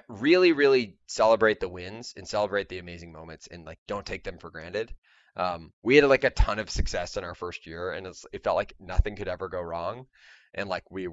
really 0.09 0.53
really 0.53 0.97
celebrate 1.07 1.61
the 1.61 1.69
wins 1.69 2.15
and 2.17 2.27
celebrate 2.27 2.69
the 2.69 2.79
amazing 2.79 3.13
moments 3.13 3.47
and 3.47 3.65
like 3.65 3.79
don't 3.87 4.07
take 4.07 4.25
them 4.25 4.39
for 4.39 4.51
granted. 4.51 4.93
Um, 5.37 5.73
we 5.83 5.97
had 5.97 6.05
like 6.07 6.25
a 6.25 6.31
ton 6.31 6.59
of 6.59 6.69
success 6.69 7.17
in 7.17 7.23
our 7.23 7.35
first 7.35 7.67
year, 7.67 7.93
and 7.93 8.09
it's, 8.09 8.27
it 8.33 8.43
felt 8.43 8.57
like 8.57 8.75
nothing 8.81 9.15
could 9.15 9.29
ever 9.29 9.49
go 9.49 9.61
wrong, 9.61 10.07
and 10.53 10.69
like 10.69 10.91
we 10.91 11.09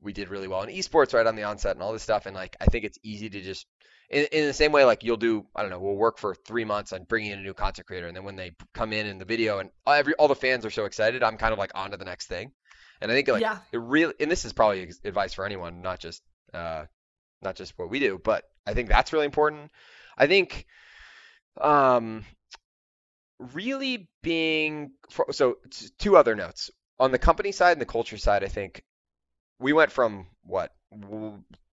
we 0.00 0.12
did 0.12 0.28
really 0.28 0.46
well 0.46 0.62
in 0.62 0.68
esports 0.68 1.14
right 1.14 1.26
on 1.26 1.34
the 1.36 1.42
onset 1.42 1.74
and 1.74 1.82
all 1.82 1.92
this 1.92 2.02
stuff. 2.02 2.26
And 2.26 2.36
like 2.36 2.56
I 2.60 2.66
think 2.66 2.84
it's 2.84 2.98
easy 3.02 3.28
to 3.28 3.40
just 3.40 3.66
in, 4.10 4.26
in 4.32 4.46
the 4.46 4.52
same 4.52 4.72
way 4.72 4.84
like 4.84 5.02
you'll 5.04 5.16
do 5.16 5.46
I 5.54 5.62
don't 5.62 5.70
know 5.70 5.80
we'll 5.80 5.96
work 5.96 6.18
for 6.18 6.34
three 6.34 6.64
months 6.64 6.92
on 6.92 7.04
bringing 7.04 7.32
in 7.32 7.38
a 7.38 7.42
new 7.42 7.54
content 7.54 7.86
creator, 7.86 8.06
and 8.06 8.16
then 8.16 8.24
when 8.24 8.36
they 8.36 8.52
come 8.74 8.92
in 8.92 9.06
in 9.06 9.18
the 9.18 9.24
video 9.24 9.58
and 9.58 9.70
every 9.86 10.14
all 10.14 10.28
the 10.28 10.34
fans 10.34 10.64
are 10.64 10.70
so 10.70 10.84
excited, 10.84 11.22
I'm 11.22 11.36
kind 11.36 11.52
of 11.52 11.58
like 11.58 11.72
on 11.74 11.90
to 11.90 11.96
the 11.96 12.04
next 12.04 12.26
thing. 12.26 12.52
And 13.00 13.10
I 13.10 13.14
think 13.14 13.28
like 13.28 13.42
Yeah. 13.42 13.58
it 13.72 13.80
really 13.80 14.14
and 14.20 14.30
this 14.30 14.44
is 14.44 14.52
probably 14.52 14.90
advice 15.04 15.34
for 15.34 15.44
anyone, 15.44 15.82
not 15.82 15.98
just 15.98 16.22
uh 16.54 16.84
not 17.42 17.56
just 17.56 17.78
what 17.78 17.90
we 17.90 17.98
do, 18.00 18.20
but 18.22 18.44
I 18.66 18.74
think 18.74 18.88
that's 18.88 19.12
really 19.12 19.26
important. 19.26 19.70
I 20.16 20.26
think 20.26 20.66
um 21.60 22.24
really 23.38 24.08
being 24.22 24.92
for, 25.10 25.26
so 25.32 25.58
two 25.98 26.16
other 26.16 26.34
notes 26.34 26.70
on 26.98 27.10
the 27.10 27.18
company 27.18 27.52
side 27.52 27.72
and 27.72 27.80
the 27.80 27.86
culture 27.86 28.16
side 28.16 28.42
i 28.42 28.48
think 28.48 28.82
we 29.58 29.72
went 29.72 29.92
from 29.92 30.26
what 30.42 30.72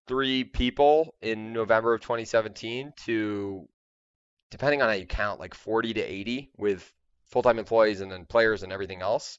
three 0.09 0.45
people 0.45 1.15
in 1.23 1.53
november 1.53 1.95
of 1.95 2.01
2017 2.01 2.93
to 3.05 3.69
depending 4.51 4.83
on 4.83 4.89
how 4.89 4.95
you 4.95 5.07
count 5.07 5.39
like 5.39 5.55
40 5.55 5.95
to 5.95 6.01
80 6.01 6.51
with 6.57 6.93
full-time 7.27 7.59
employees 7.59 8.01
and 8.01 8.11
then 8.11 8.25
players 8.25 8.63
and 8.63 8.73
everything 8.73 9.03
else 9.03 9.39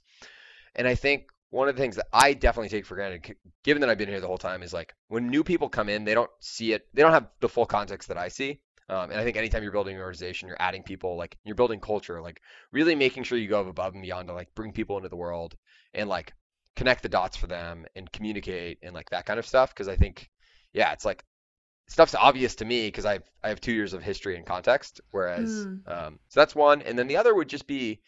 and 0.75 0.87
i 0.87 0.95
think 0.95 1.29
one 1.49 1.67
of 1.67 1.75
the 1.75 1.81
things 1.81 1.95
that 1.95 2.07
i 2.13 2.33
definitely 2.33 2.69
take 2.69 2.85
for 2.85 2.95
granted 2.95 3.35
given 3.63 3.81
that 3.81 3.89
i've 3.89 3.97
been 3.97 4.09
here 4.09 4.21
the 4.21 4.27
whole 4.27 4.37
time 4.37 4.61
is 4.61 4.73
like 4.73 4.93
when 5.07 5.27
new 5.27 5.43
people 5.43 5.67
come 5.67 5.89
in 5.89 6.05
they 6.05 6.13
don't 6.13 6.29
see 6.39 6.73
it 6.73 6.87
they 6.93 7.01
don't 7.01 7.11
have 7.11 7.27
the 7.39 7.49
full 7.49 7.65
context 7.65 8.07
that 8.07 8.17
i 8.17 8.27
see 8.27 8.59
um, 8.89 9.11
and 9.11 9.19
I 9.19 9.23
think 9.23 9.37
anytime 9.37 9.61
you're 9.61 9.71
building 9.71 9.95
an 9.95 10.01
organization, 10.01 10.47
you're 10.47 10.57
adding 10.59 10.81
people, 10.81 11.15
like 11.15 11.37
you're 11.43 11.55
building 11.55 11.79
culture, 11.79 12.21
like 12.21 12.41
really 12.71 12.95
making 12.95 13.23
sure 13.23 13.37
you 13.37 13.47
go 13.47 13.61
above 13.61 13.93
and 13.93 14.01
beyond 14.01 14.27
to 14.27 14.33
like 14.33 14.53
bring 14.55 14.71
people 14.71 14.97
into 14.97 15.09
the 15.09 15.15
world 15.15 15.55
and 15.93 16.09
like 16.09 16.33
connect 16.75 17.03
the 17.03 17.09
dots 17.09 17.37
for 17.37 17.45
them 17.45 17.85
and 17.95 18.11
communicate 18.11 18.79
and 18.81 18.95
like 18.95 19.09
that 19.11 19.27
kind 19.27 19.37
of 19.37 19.45
stuff. 19.45 19.69
Because 19.69 19.87
I 19.87 19.95
think, 19.95 20.31
yeah, 20.73 20.93
it's 20.93 21.05
like 21.05 21.23
stuff's 21.87 22.15
obvious 22.15 22.55
to 22.57 22.65
me 22.65 22.87
because 22.87 23.05
I've 23.05 23.29
I 23.43 23.49
have 23.49 23.61
two 23.61 23.73
years 23.73 23.93
of 23.93 24.03
history 24.03 24.37
and 24.37 24.45
context, 24.45 25.01
whereas 25.11 25.67
Hmm. 25.67 25.83
um, 25.87 26.19
so 26.29 26.39
that's 26.41 26.55
one, 26.55 26.81
and 26.83 26.97
then 26.99 27.07
the 27.07 27.17
other 27.17 27.35
would 27.35 27.49
just 27.49 27.67
be 27.67 28.01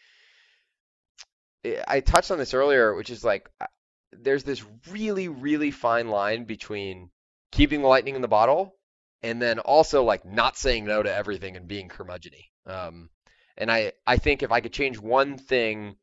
I- 1.64 1.84
I 1.88 2.00
touched 2.00 2.30
on 2.30 2.38
this 2.38 2.54
earlier, 2.54 2.94
which 2.94 3.10
is 3.10 3.24
like 3.24 3.48
there's 4.12 4.44
this 4.44 4.64
really 4.90 5.28
really 5.28 5.70
fine 5.70 6.08
line 6.08 6.44
between 6.44 7.10
keeping 7.50 7.82
the 7.82 7.88
lightning 7.88 8.14
in 8.16 8.22
the 8.22 8.28
bottle 8.28 8.76
and 9.22 9.40
then 9.40 9.58
also 9.58 10.02
like 10.04 10.24
not 10.24 10.56
saying 10.56 10.84
no 10.84 11.02
to 11.02 11.12
everything 11.14 11.56
and 11.56 11.68
being 11.68 11.88
curmudgeony. 11.88 12.46
Um, 12.66 13.10
and 13.56 13.70
I 13.70 13.92
I 14.06 14.16
think 14.18 14.42
if 14.42 14.52
I 14.52 14.60
could 14.60 14.72
change 14.72 14.98
one 14.98 15.38
thing, 15.38 15.96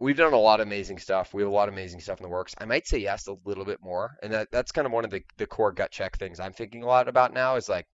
we've 0.00 0.16
done 0.16 0.32
a 0.32 0.38
lot 0.38 0.60
of 0.60 0.66
amazing 0.66 0.98
stuff. 0.98 1.32
We 1.32 1.42
have 1.42 1.50
a 1.50 1.54
lot 1.54 1.68
of 1.68 1.74
amazing 1.74 2.00
stuff 2.00 2.18
in 2.18 2.24
the 2.24 2.28
works. 2.28 2.54
I 2.58 2.64
might 2.64 2.88
say 2.88 2.98
yes 2.98 3.28
a 3.28 3.36
little 3.44 3.64
bit 3.64 3.80
more, 3.82 4.16
and 4.22 4.32
that 4.32 4.50
that's 4.50 4.72
kind 4.72 4.86
of 4.86 4.92
one 4.92 5.04
of 5.04 5.10
the 5.10 5.22
the 5.36 5.46
core 5.46 5.72
gut 5.72 5.92
check 5.92 6.18
things 6.18 6.40
I'm 6.40 6.52
thinking 6.52 6.82
a 6.82 6.86
lot 6.86 7.08
about 7.08 7.32
now 7.32 7.56
is 7.56 7.68
like, 7.68 7.86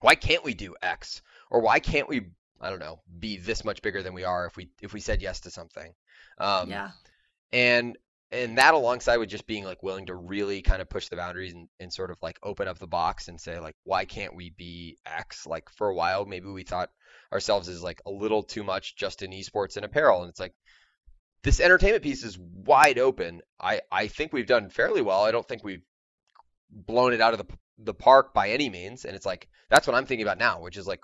why 0.00 0.14
can't 0.14 0.44
we 0.44 0.54
do 0.54 0.74
X 0.82 1.22
or 1.50 1.60
why 1.60 1.78
can't 1.78 2.08
we 2.08 2.22
I 2.60 2.70
don't 2.70 2.80
know 2.80 3.00
be 3.18 3.36
this 3.36 3.64
much 3.64 3.82
bigger 3.82 4.02
than 4.02 4.14
we 4.14 4.24
are 4.24 4.46
if 4.46 4.56
we 4.56 4.70
if 4.82 4.92
we 4.92 5.00
said 5.00 5.22
yes 5.22 5.40
to 5.40 5.50
something. 5.50 5.92
Um, 6.38 6.70
yeah 6.70 6.90
and 7.52 7.96
and 8.32 8.58
that 8.58 8.74
alongside 8.74 9.18
with 9.18 9.28
just 9.28 9.46
being 9.46 9.64
like 9.64 9.82
willing 9.82 10.06
to 10.06 10.14
really 10.14 10.60
kind 10.60 10.82
of 10.82 10.90
push 10.90 11.08
the 11.08 11.16
boundaries 11.16 11.54
and, 11.54 11.68
and 11.78 11.92
sort 11.92 12.10
of 12.10 12.18
like 12.22 12.38
open 12.42 12.66
up 12.66 12.78
the 12.78 12.86
box 12.86 13.28
and 13.28 13.40
say 13.40 13.58
like 13.60 13.76
why 13.84 14.04
can't 14.04 14.34
we 14.34 14.50
be 14.50 14.98
x 15.06 15.46
like 15.46 15.70
for 15.70 15.88
a 15.88 15.94
while 15.94 16.24
maybe 16.24 16.48
we 16.48 16.64
thought 16.64 16.90
ourselves 17.32 17.68
as 17.68 17.82
like 17.82 18.00
a 18.04 18.10
little 18.10 18.42
too 18.42 18.64
much 18.64 18.96
just 18.96 19.22
in 19.22 19.30
esports 19.30 19.76
and 19.76 19.84
apparel 19.84 20.22
and 20.22 20.30
it's 20.30 20.40
like 20.40 20.54
this 21.46 21.60
entertainment 21.60 22.02
piece 22.02 22.24
is 22.24 22.36
wide 22.38 22.98
open. 22.98 23.40
I 23.60 23.80
i 23.90 24.08
think 24.08 24.32
we've 24.32 24.48
done 24.48 24.68
fairly 24.68 25.00
well. 25.00 25.22
I 25.24 25.30
don't 25.30 25.46
think 25.46 25.62
we've 25.62 25.84
blown 26.70 27.12
it 27.12 27.20
out 27.20 27.32
of 27.34 27.38
the 27.38 27.46
the 27.78 27.94
park 27.94 28.34
by 28.34 28.50
any 28.50 28.68
means. 28.68 29.04
And 29.04 29.14
it's 29.14 29.24
like 29.24 29.48
that's 29.70 29.86
what 29.86 29.96
i'm 29.96 30.06
thinking 30.06 30.26
about 30.26 30.38
now 30.38 30.60
which 30.60 30.76
is 30.76 30.86
like 30.86 31.02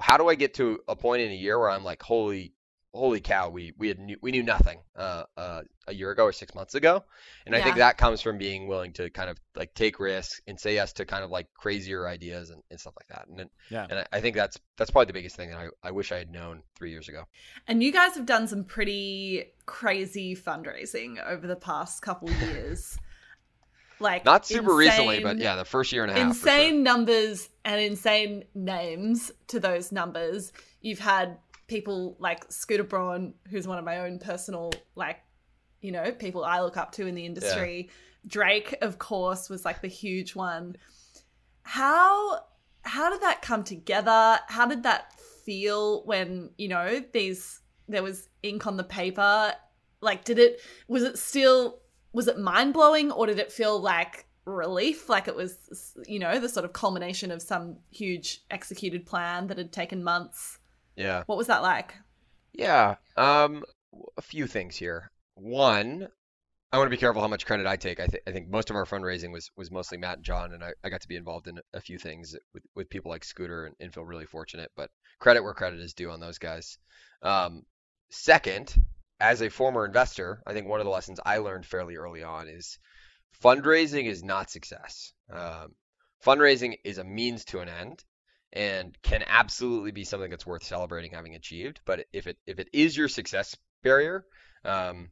how 0.00 0.16
do 0.16 0.28
i 0.28 0.34
get 0.34 0.54
to 0.54 0.80
a 0.88 0.96
point 0.96 1.22
in 1.22 1.30
a 1.30 1.34
year 1.34 1.58
where 1.58 1.70
i'm 1.70 1.84
like 1.84 2.02
holy 2.02 2.54
holy 2.94 3.20
cow, 3.20 3.48
we 3.50 3.72
we 3.76 3.88
had 3.88 3.98
knew, 3.98 4.16
we 4.22 4.30
knew 4.30 4.42
nothing 4.42 4.78
uh, 4.96 5.24
uh, 5.36 5.62
a 5.88 5.92
year 5.94 6.10
ago 6.10 6.24
or 6.24 6.32
six 6.32 6.54
months 6.54 6.74
ago, 6.74 7.04
and 7.44 7.54
I 7.54 7.60
think 7.60 7.76
that 7.76 7.98
comes 7.98 8.20
from 8.22 8.38
being 8.38 8.68
willing 8.68 8.92
to 8.94 9.10
kind 9.10 9.28
of 9.28 9.36
like 9.56 9.74
take 9.74 9.98
risks 10.00 10.40
and 10.46 10.58
say 10.58 10.74
yes 10.74 10.92
to 10.94 11.04
kind 11.04 11.24
of 11.24 11.30
like 11.30 11.48
crazier 11.54 12.06
ideas 12.08 12.50
and, 12.50 12.62
and 12.70 12.78
stuff 12.80 12.94
like 12.96 13.08
that. 13.08 13.26
And 13.28 13.50
Yeah. 13.70 13.86
and 13.90 13.98
I, 14.00 14.06
I 14.12 14.20
think 14.20 14.36
that's 14.36 14.58
that's 14.76 14.90
probably 14.90 15.06
the 15.06 15.12
biggest 15.12 15.36
thing 15.36 15.50
that 15.50 15.58
I, 15.58 15.68
I 15.82 15.90
wish 15.90 16.12
I 16.12 16.18
had 16.18 16.30
known 16.30 16.62
three 16.76 16.90
years 16.90 17.08
ago. 17.08 17.24
And 17.68 17.82
you 17.82 17.92
guys 17.92 18.14
have 18.14 18.26
done 18.26 18.46
some 18.48 18.64
pretty 18.64 19.52
crazy 19.66 20.36
fundraising 20.36 21.24
over 21.26 21.46
the 21.46 21.56
past 21.56 22.00
couple 22.02 22.30
years. 22.48 22.96
Like 24.00 24.24
Not 24.24 24.44
super 24.44 24.74
recently, 24.74 25.20
but 25.20 25.38
yeah, 25.38 25.54
the 25.56 25.64
first 25.64 25.92
year 25.92 26.02
and 26.02 26.10
a 26.10 26.14
half. 26.14 26.36
for 26.36 26.48
sure. 26.48 26.52
insane 26.54 26.82
numbers 26.82 27.48
and 27.64 27.80
insane 27.80 28.44
names 28.54 29.30
to 29.48 29.60
those 29.60 29.92
numbers. 29.92 30.52
You've 30.80 30.98
had 30.98 31.38
people 31.66 32.16
like 32.18 32.50
Scooter 32.50 32.84
Braun, 32.84 33.34
who's 33.48 33.66
one 33.66 33.78
of 33.78 33.84
my 33.84 34.00
own 34.00 34.18
personal 34.18 34.72
like, 34.94 35.20
you 35.80 35.92
know, 35.92 36.12
people 36.12 36.44
I 36.44 36.60
look 36.60 36.76
up 36.76 36.92
to 36.92 37.06
in 37.06 37.14
the 37.14 37.26
industry. 37.26 37.90
Drake, 38.26 38.76
of 38.80 38.98
course, 38.98 39.50
was 39.50 39.64
like 39.64 39.82
the 39.82 39.88
huge 39.88 40.34
one. 40.34 40.76
How 41.62 42.40
how 42.82 43.10
did 43.10 43.22
that 43.22 43.42
come 43.42 43.64
together? 43.64 44.38
How 44.48 44.66
did 44.66 44.82
that 44.82 45.18
feel 45.44 46.04
when, 46.04 46.50
you 46.58 46.68
know, 46.68 47.02
these 47.12 47.60
there 47.88 48.02
was 48.02 48.28
ink 48.42 48.66
on 48.66 48.76
the 48.76 48.84
paper? 48.84 49.52
Like 50.00 50.24
did 50.24 50.38
it 50.38 50.60
was 50.88 51.02
it 51.02 51.18
still 51.18 51.80
was 52.12 52.28
it 52.28 52.38
mind 52.38 52.72
blowing 52.72 53.10
or 53.10 53.26
did 53.26 53.38
it 53.38 53.52
feel 53.52 53.78
like 53.80 54.26
relief 54.46 55.08
like 55.08 55.26
it 55.26 55.34
was 55.34 55.56
you 56.06 56.18
know 56.18 56.38
the 56.38 56.48
sort 56.48 56.66
of 56.66 56.72
culmination 56.74 57.30
of 57.30 57.40
some 57.40 57.76
huge 57.90 58.42
executed 58.50 59.06
plan 59.06 59.46
that 59.46 59.56
had 59.56 59.72
taken 59.72 60.04
months 60.04 60.58
Yeah. 60.96 61.24
what 61.26 61.38
was 61.38 61.48
that 61.48 61.62
like 61.62 61.94
Yeah. 62.52 62.96
Um, 63.16 63.64
a 64.16 64.22
few 64.22 64.46
things 64.46 64.76
here. 64.76 65.10
One, 65.34 66.08
I 66.72 66.78
want 66.78 66.86
to 66.86 66.96
be 66.96 67.00
careful 67.00 67.22
how 67.22 67.28
much 67.28 67.46
credit 67.46 67.66
I 67.66 67.76
take. 67.76 68.00
I, 68.00 68.06
th- 68.06 68.22
I 68.26 68.32
think 68.32 68.48
most 68.48 68.70
of 68.70 68.76
our 68.76 68.84
fundraising 68.84 69.32
was 69.32 69.50
was 69.56 69.70
mostly 69.70 69.98
Matt 69.98 70.16
and 70.16 70.24
John, 70.24 70.52
and 70.52 70.62
I, 70.64 70.72
I 70.82 70.88
got 70.88 71.02
to 71.02 71.08
be 71.08 71.16
involved 71.16 71.46
in 71.46 71.60
a 71.72 71.80
few 71.80 71.98
things 71.98 72.36
with, 72.52 72.64
with 72.74 72.90
people 72.90 73.10
like 73.10 73.24
Scooter 73.24 73.66
and, 73.66 73.76
and 73.80 73.94
feel 73.94 74.04
really 74.04 74.26
fortunate. 74.26 74.70
But 74.76 74.90
credit 75.20 75.42
where 75.42 75.54
credit 75.54 75.80
is 75.80 75.94
due 75.94 76.10
on 76.10 76.20
those 76.20 76.38
guys. 76.38 76.78
Um, 77.22 77.62
second, 78.10 78.74
as 79.20 79.40
a 79.40 79.50
former 79.50 79.84
investor, 79.84 80.42
I 80.46 80.52
think 80.52 80.66
one 80.66 80.80
of 80.80 80.84
the 80.84 80.90
lessons 80.90 81.20
I 81.24 81.38
learned 81.38 81.66
fairly 81.66 81.96
early 81.96 82.22
on 82.22 82.48
is 82.48 82.78
fundraising 83.42 84.06
is 84.06 84.24
not 84.24 84.50
success. 84.50 85.12
Um, 85.32 85.74
fundraising 86.24 86.78
is 86.84 86.98
a 86.98 87.04
means 87.04 87.44
to 87.46 87.60
an 87.60 87.68
end 87.68 88.02
and 88.54 88.96
can 89.02 89.24
absolutely 89.26 89.92
be 89.92 90.04
something 90.04 90.30
that's 90.30 90.46
worth 90.46 90.64
celebrating 90.64 91.12
having 91.12 91.36
achieved. 91.36 91.80
But 91.86 92.06
if 92.14 92.28
it 92.28 92.38
if 92.46 92.60
it 92.60 92.70
is 92.74 92.96
your 92.96 93.08
success 93.08 93.56
barrier, 93.84 94.26
um, 94.64 95.10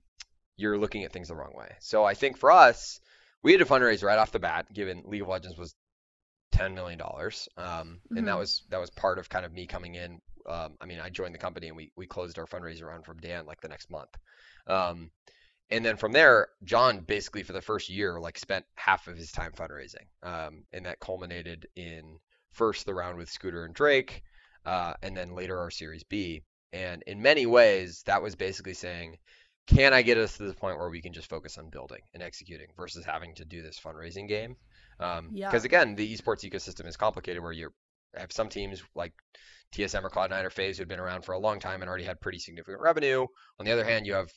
you're 0.57 0.79
looking 0.79 1.05
at 1.05 1.13
things 1.13 1.29
the 1.29 1.37
wrong 1.37 1.55
way. 1.57 1.77
So 1.81 2.05
I 2.05 2.15
think 2.15 2.39
for 2.39 2.53
us, 2.53 3.01
we 3.43 3.53
had 3.53 3.61
to 3.61 3.67
fundraise 3.67 4.05
right 4.05 4.19
off 4.19 4.33
the 4.33 4.41
bat, 4.41 4.73
given 4.73 5.05
League 5.07 5.23
of 5.23 5.29
Legends 5.29 5.59
was 5.59 5.75
ten 6.53 6.75
million 6.75 6.99
dollars, 6.99 7.49
um, 7.57 8.01
and 8.17 8.29
that 8.29 8.39
Mhm. 8.39 8.39
was 8.39 8.63
that 8.71 8.81
was 8.81 8.91
part 8.91 9.19
of 9.19 9.29
kind 9.29 9.45
of 9.47 9.53
me 9.53 9.67
coming 9.67 9.95
in. 9.95 10.21
Um, 10.47 10.77
I 10.81 10.87
mean, 10.87 11.01
I 11.01 11.09
joined 11.09 11.35
the 11.35 11.39
company 11.39 11.69
and 11.69 11.77
we 11.77 11.93
we 11.97 12.07
closed 12.07 12.39
our 12.39 12.47
fundraiser 12.47 12.85
round 12.87 13.05
from 13.07 13.19
Dan 13.19 13.47
like 13.47 13.61
the 13.61 13.69
next 13.69 13.91
month. 13.91 14.11
Um, 14.67 15.11
and 15.71 15.85
then 15.85 15.97
from 15.97 16.13
there, 16.13 16.49
John 16.65 17.01
basically 17.01 17.43
for 17.45 17.55
the 17.55 17.63
first 17.63 17.91
year 17.91 18.21
like 18.21 18.39
spent 18.39 18.67
half 18.77 19.09
of 19.09 19.17
his 19.17 19.33
time 19.33 19.53
fundraising, 19.53 20.07
um, 20.23 20.65
and 20.73 20.87
that 20.87 21.01
culminated 21.01 21.69
in 21.77 22.19
first 22.53 22.87
the 22.87 22.95
round 22.95 23.19
with 23.19 23.29
Scooter 23.31 23.65
and 23.65 23.75
Drake, 23.75 24.23
uh, 24.65 24.95
and 25.03 25.17
then 25.17 25.35
later 25.35 25.59
our 25.59 25.71
Series 25.71 26.05
B. 26.05 26.43
And 26.73 27.03
in 27.07 27.21
many 27.21 27.47
ways, 27.47 28.03
that 28.07 28.23
was 28.23 28.35
basically 28.35 28.75
saying, 28.75 29.19
can 29.67 29.93
I 29.93 30.03
get 30.03 30.19
us 30.19 30.37
to 30.39 30.45
the 30.45 30.55
point 30.55 30.79
where 30.79 30.89
we 30.89 31.03
can 31.03 31.13
just 31.13 31.29
focus 31.29 31.59
on 31.59 31.71
building 31.71 32.01
and 32.15 32.23
executing 32.23 32.69
versus 32.77 33.05
having 33.05 33.35
to 33.37 33.45
do 33.45 33.63
this 33.63 33.79
fundraising 33.79 34.29
game? 34.29 34.57
Because 34.99 35.19
um, 35.19 35.31
Yeah. 35.33 35.55
again, 35.55 35.95
the 35.95 36.17
esports 36.17 36.49
ecosystem 36.49 36.87
is 36.87 36.97
complicated 36.97 37.43
where 37.43 37.53
you 37.53 37.71
have 38.17 38.33
some 38.33 38.49
teams 38.49 38.83
like 38.95 39.13
TSM 39.73 40.05
or 40.05 40.11
Cloud9 40.11 40.45
or 40.45 40.51
FaZe 40.51 40.79
who've 40.79 40.89
been 40.89 41.01
around 41.01 41.25
for 41.25 41.33
a 41.33 41.39
long 41.39 41.61
time 41.61 41.81
and 41.81 41.89
already 41.89 42.05
had 42.05 42.21
pretty 42.21 42.39
significant 42.39 42.81
revenue. 42.81 43.27
On 43.59 43.65
the 43.65 43.73
other 43.73 43.85
hand, 43.85 44.07
you 44.07 44.15
have 44.15 44.31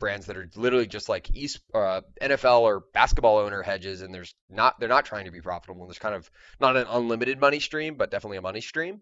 brands 0.00 0.26
that 0.26 0.36
are 0.36 0.50
literally 0.56 0.86
just 0.86 1.08
like 1.08 1.30
East, 1.34 1.60
uh, 1.72 2.00
NFL 2.20 2.62
or 2.62 2.84
basketball 2.92 3.38
owner 3.38 3.62
hedges, 3.62 4.02
and 4.02 4.12
there's 4.12 4.34
not 4.48 4.80
they're 4.80 4.88
not 4.88 5.04
trying 5.04 5.26
to 5.26 5.30
be 5.30 5.40
profitable. 5.40 5.82
And 5.82 5.90
there's 5.90 5.98
kind 5.98 6.14
of 6.14 6.28
not 6.60 6.76
an 6.76 6.86
unlimited 6.88 7.38
money 7.38 7.60
stream, 7.60 7.94
but 7.94 8.10
definitely 8.10 8.38
a 8.38 8.42
money 8.42 8.60
stream. 8.60 9.00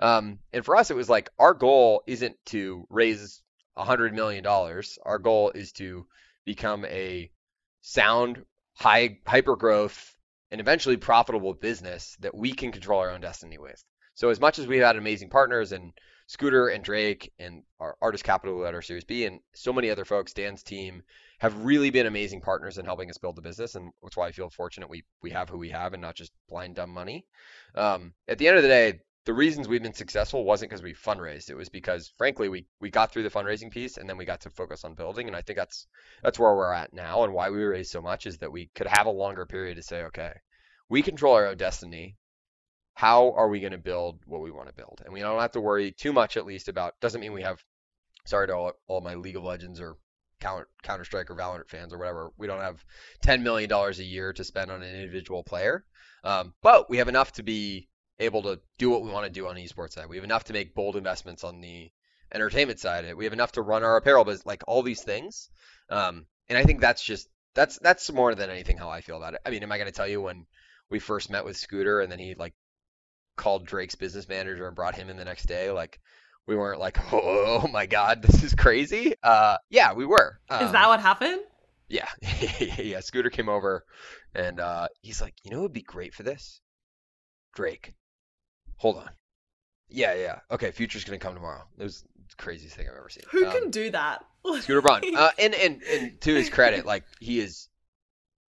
Um, 0.00 0.38
and 0.52 0.64
for 0.64 0.76
us, 0.76 0.90
it 0.90 0.96
was 0.96 1.10
like 1.10 1.28
our 1.38 1.52
goal 1.52 2.02
isn't 2.06 2.36
to 2.46 2.86
raise 2.88 3.42
a 3.76 3.84
hundred 3.84 4.14
million 4.14 4.42
dollars. 4.42 4.98
Our 5.04 5.18
goal 5.18 5.50
is 5.50 5.72
to 5.72 6.06
become 6.46 6.84
a 6.86 7.30
sound, 7.82 8.44
high 8.74 9.18
hyper 9.26 9.56
growth, 9.56 10.16
and 10.50 10.60
eventually 10.60 10.96
profitable 10.96 11.54
business 11.54 12.16
that 12.20 12.34
we 12.34 12.52
can 12.52 12.72
control 12.72 13.00
our 13.00 13.10
own 13.10 13.20
destiny 13.20 13.58
with. 13.58 13.82
So 14.14 14.30
as 14.30 14.40
much 14.40 14.58
as 14.58 14.66
we've 14.66 14.82
had 14.82 14.96
amazing 14.96 15.28
partners 15.28 15.72
and 15.72 15.92
Scooter 16.26 16.68
and 16.68 16.82
Drake 16.82 17.32
and 17.38 17.62
our 17.78 17.96
Artist 18.02 18.24
Capital 18.24 18.66
at 18.66 18.74
our 18.74 18.82
Series 18.82 19.04
B 19.04 19.26
and 19.26 19.40
so 19.54 19.72
many 19.72 19.90
other 19.90 20.04
folks, 20.04 20.32
Dan's 20.32 20.62
team, 20.62 21.02
have 21.38 21.64
really 21.64 21.90
been 21.90 22.06
amazing 22.06 22.40
partners 22.40 22.78
in 22.78 22.84
helping 22.84 23.10
us 23.10 23.18
build 23.18 23.36
the 23.36 23.42
business, 23.42 23.74
and 23.74 23.92
that's 24.02 24.16
why 24.16 24.26
I 24.26 24.32
feel 24.32 24.50
fortunate 24.50 24.88
we 24.88 25.04
we 25.22 25.30
have 25.30 25.48
who 25.48 25.58
we 25.58 25.70
have 25.70 25.92
and 25.92 26.02
not 26.02 26.14
just 26.14 26.32
blind 26.48 26.76
dumb 26.76 26.90
money. 26.90 27.26
Um, 27.74 28.14
at 28.26 28.38
the 28.38 28.48
end 28.48 28.56
of 28.56 28.62
the 28.62 28.68
day, 28.68 29.00
the 29.26 29.34
reasons 29.34 29.68
we've 29.68 29.82
been 29.82 29.92
successful 29.92 30.44
wasn't 30.44 30.70
because 30.70 30.82
we 30.82 30.94
fundraised. 30.94 31.50
It 31.50 31.56
was 31.56 31.68
because, 31.68 32.12
frankly, 32.16 32.48
we 32.48 32.66
we 32.80 32.90
got 32.90 33.12
through 33.12 33.24
the 33.24 33.30
fundraising 33.30 33.70
piece 33.70 33.96
and 33.96 34.08
then 34.08 34.16
we 34.16 34.24
got 34.24 34.40
to 34.42 34.50
focus 34.50 34.84
on 34.84 34.94
building. 34.94 35.26
And 35.26 35.36
I 35.36 35.42
think 35.42 35.58
that's 35.58 35.86
that's 36.22 36.38
where 36.38 36.54
we're 36.54 36.72
at 36.72 36.94
now, 36.94 37.24
and 37.24 37.34
why 37.34 37.50
we 37.50 37.62
raised 37.62 37.90
so 37.90 38.00
much 38.00 38.26
is 38.26 38.38
that 38.38 38.52
we 38.52 38.70
could 38.74 38.86
have 38.86 39.06
a 39.06 39.10
longer 39.10 39.44
period 39.44 39.76
to 39.76 39.82
say, 39.82 40.04
okay, 40.04 40.32
we 40.88 41.02
control 41.02 41.34
our 41.34 41.48
own 41.48 41.56
destiny. 41.56 42.16
How 42.96 43.32
are 43.32 43.50
we 43.50 43.60
going 43.60 43.72
to 43.72 43.78
build 43.78 44.20
what 44.24 44.40
we 44.40 44.50
want 44.50 44.68
to 44.68 44.74
build? 44.74 45.02
And 45.04 45.12
we 45.12 45.20
don't 45.20 45.38
have 45.38 45.52
to 45.52 45.60
worry 45.60 45.92
too 45.92 46.14
much, 46.14 46.38
at 46.38 46.46
least, 46.46 46.68
about. 46.68 46.98
Doesn't 47.02 47.20
mean 47.20 47.34
we 47.34 47.42
have. 47.42 47.62
Sorry 48.24 48.46
to 48.46 48.54
all, 48.54 48.72
all 48.88 49.02
my 49.02 49.14
League 49.14 49.36
of 49.36 49.44
Legends 49.44 49.82
or 49.82 49.98
Counter 50.40 50.66
Counter 50.82 51.04
Strike 51.04 51.30
or 51.30 51.34
Valorant 51.34 51.68
fans 51.68 51.92
or 51.92 51.98
whatever. 51.98 52.30
We 52.38 52.46
don't 52.46 52.62
have 52.62 52.82
ten 53.20 53.42
million 53.42 53.68
dollars 53.68 53.98
a 53.98 54.04
year 54.04 54.32
to 54.32 54.42
spend 54.42 54.70
on 54.70 54.82
an 54.82 54.94
individual 54.94 55.42
player, 55.42 55.84
um, 56.24 56.54
but 56.62 56.88
we 56.88 56.96
have 56.96 57.08
enough 57.08 57.32
to 57.32 57.42
be 57.42 57.90
able 58.18 58.42
to 58.44 58.60
do 58.78 58.88
what 58.88 59.02
we 59.02 59.10
want 59.10 59.26
to 59.26 59.30
do 59.30 59.46
on 59.46 59.56
the 59.56 59.68
esports 59.68 59.92
side. 59.92 60.08
We 60.08 60.16
have 60.16 60.24
enough 60.24 60.44
to 60.44 60.54
make 60.54 60.74
bold 60.74 60.96
investments 60.96 61.44
on 61.44 61.60
the 61.60 61.90
entertainment 62.32 62.80
side. 62.80 63.14
We 63.14 63.24
have 63.24 63.34
enough 63.34 63.52
to 63.52 63.62
run 63.62 63.84
our 63.84 63.98
apparel 63.98 64.24
but 64.24 64.46
like 64.46 64.62
all 64.66 64.82
these 64.82 65.02
things. 65.02 65.50
Um, 65.90 66.24
and 66.48 66.56
I 66.56 66.64
think 66.64 66.80
that's 66.80 67.04
just 67.04 67.28
that's 67.54 67.78
that's 67.80 68.10
more 68.10 68.34
than 68.34 68.48
anything 68.48 68.78
how 68.78 68.88
I 68.88 69.02
feel 69.02 69.18
about 69.18 69.34
it. 69.34 69.40
I 69.44 69.50
mean, 69.50 69.62
am 69.62 69.70
I 69.70 69.76
going 69.76 69.92
to 69.92 69.92
tell 69.92 70.08
you 70.08 70.22
when 70.22 70.46
we 70.88 70.98
first 70.98 71.28
met 71.28 71.44
with 71.44 71.58
Scooter 71.58 72.00
and 72.00 72.10
then 72.10 72.18
he 72.18 72.34
like 72.34 72.54
called 73.36 73.66
Drake's 73.66 73.94
business 73.94 74.28
manager 74.28 74.66
and 74.66 74.74
brought 74.76 74.94
him 74.94 75.08
in 75.10 75.16
the 75.16 75.24
next 75.24 75.46
day? 75.46 75.70
Like 75.70 76.00
we 76.46 76.56
weren't 76.56 76.80
like, 76.80 76.98
oh, 77.12 77.66
my 77.68 77.86
god, 77.86 78.22
this 78.22 78.42
is 78.42 78.54
crazy. 78.54 79.14
Uh, 79.22 79.56
yeah, 79.70 79.92
we 79.92 80.06
were. 80.06 80.38
Is 80.50 80.66
Um, 80.68 80.72
that 80.72 80.88
what 80.88 81.00
happened? 81.00 81.40
yeah, 81.88 82.08
yeah. 82.78 83.00
Scooter 83.00 83.30
came 83.30 83.48
over, 83.48 83.84
and 84.34 84.58
uh, 84.60 84.88
he's 85.02 85.20
like, 85.20 85.34
you 85.44 85.50
know, 85.50 85.58
what 85.58 85.64
would 85.64 85.72
be 85.72 85.82
great 85.82 86.14
for 86.14 86.22
this, 86.24 86.60
Drake. 87.54 87.94
Hold 88.78 88.96
on. 88.98 89.10
Yeah, 89.88 90.14
yeah. 90.14 90.40
Okay, 90.50 90.72
Future's 90.72 91.04
gonna 91.04 91.18
come 91.18 91.34
tomorrow. 91.34 91.62
It 91.78 91.82
was 91.84 92.02
the 92.02 92.36
craziest 92.36 92.74
thing 92.76 92.88
I've 92.90 92.96
ever 92.98 93.08
seen. 93.08 93.22
Who 93.30 93.46
Um, 93.46 93.52
can 93.52 93.70
do 93.70 93.90
that? 93.90 94.24
Scooter 94.60 94.82
Braun. 94.82 95.02
Uh, 95.16 95.30
and 95.38 95.54
and 95.54 95.82
and 95.82 96.20
to 96.22 96.34
his 96.34 96.50
credit, 96.50 96.86
like 96.86 97.04
he 97.20 97.38
is, 97.40 97.68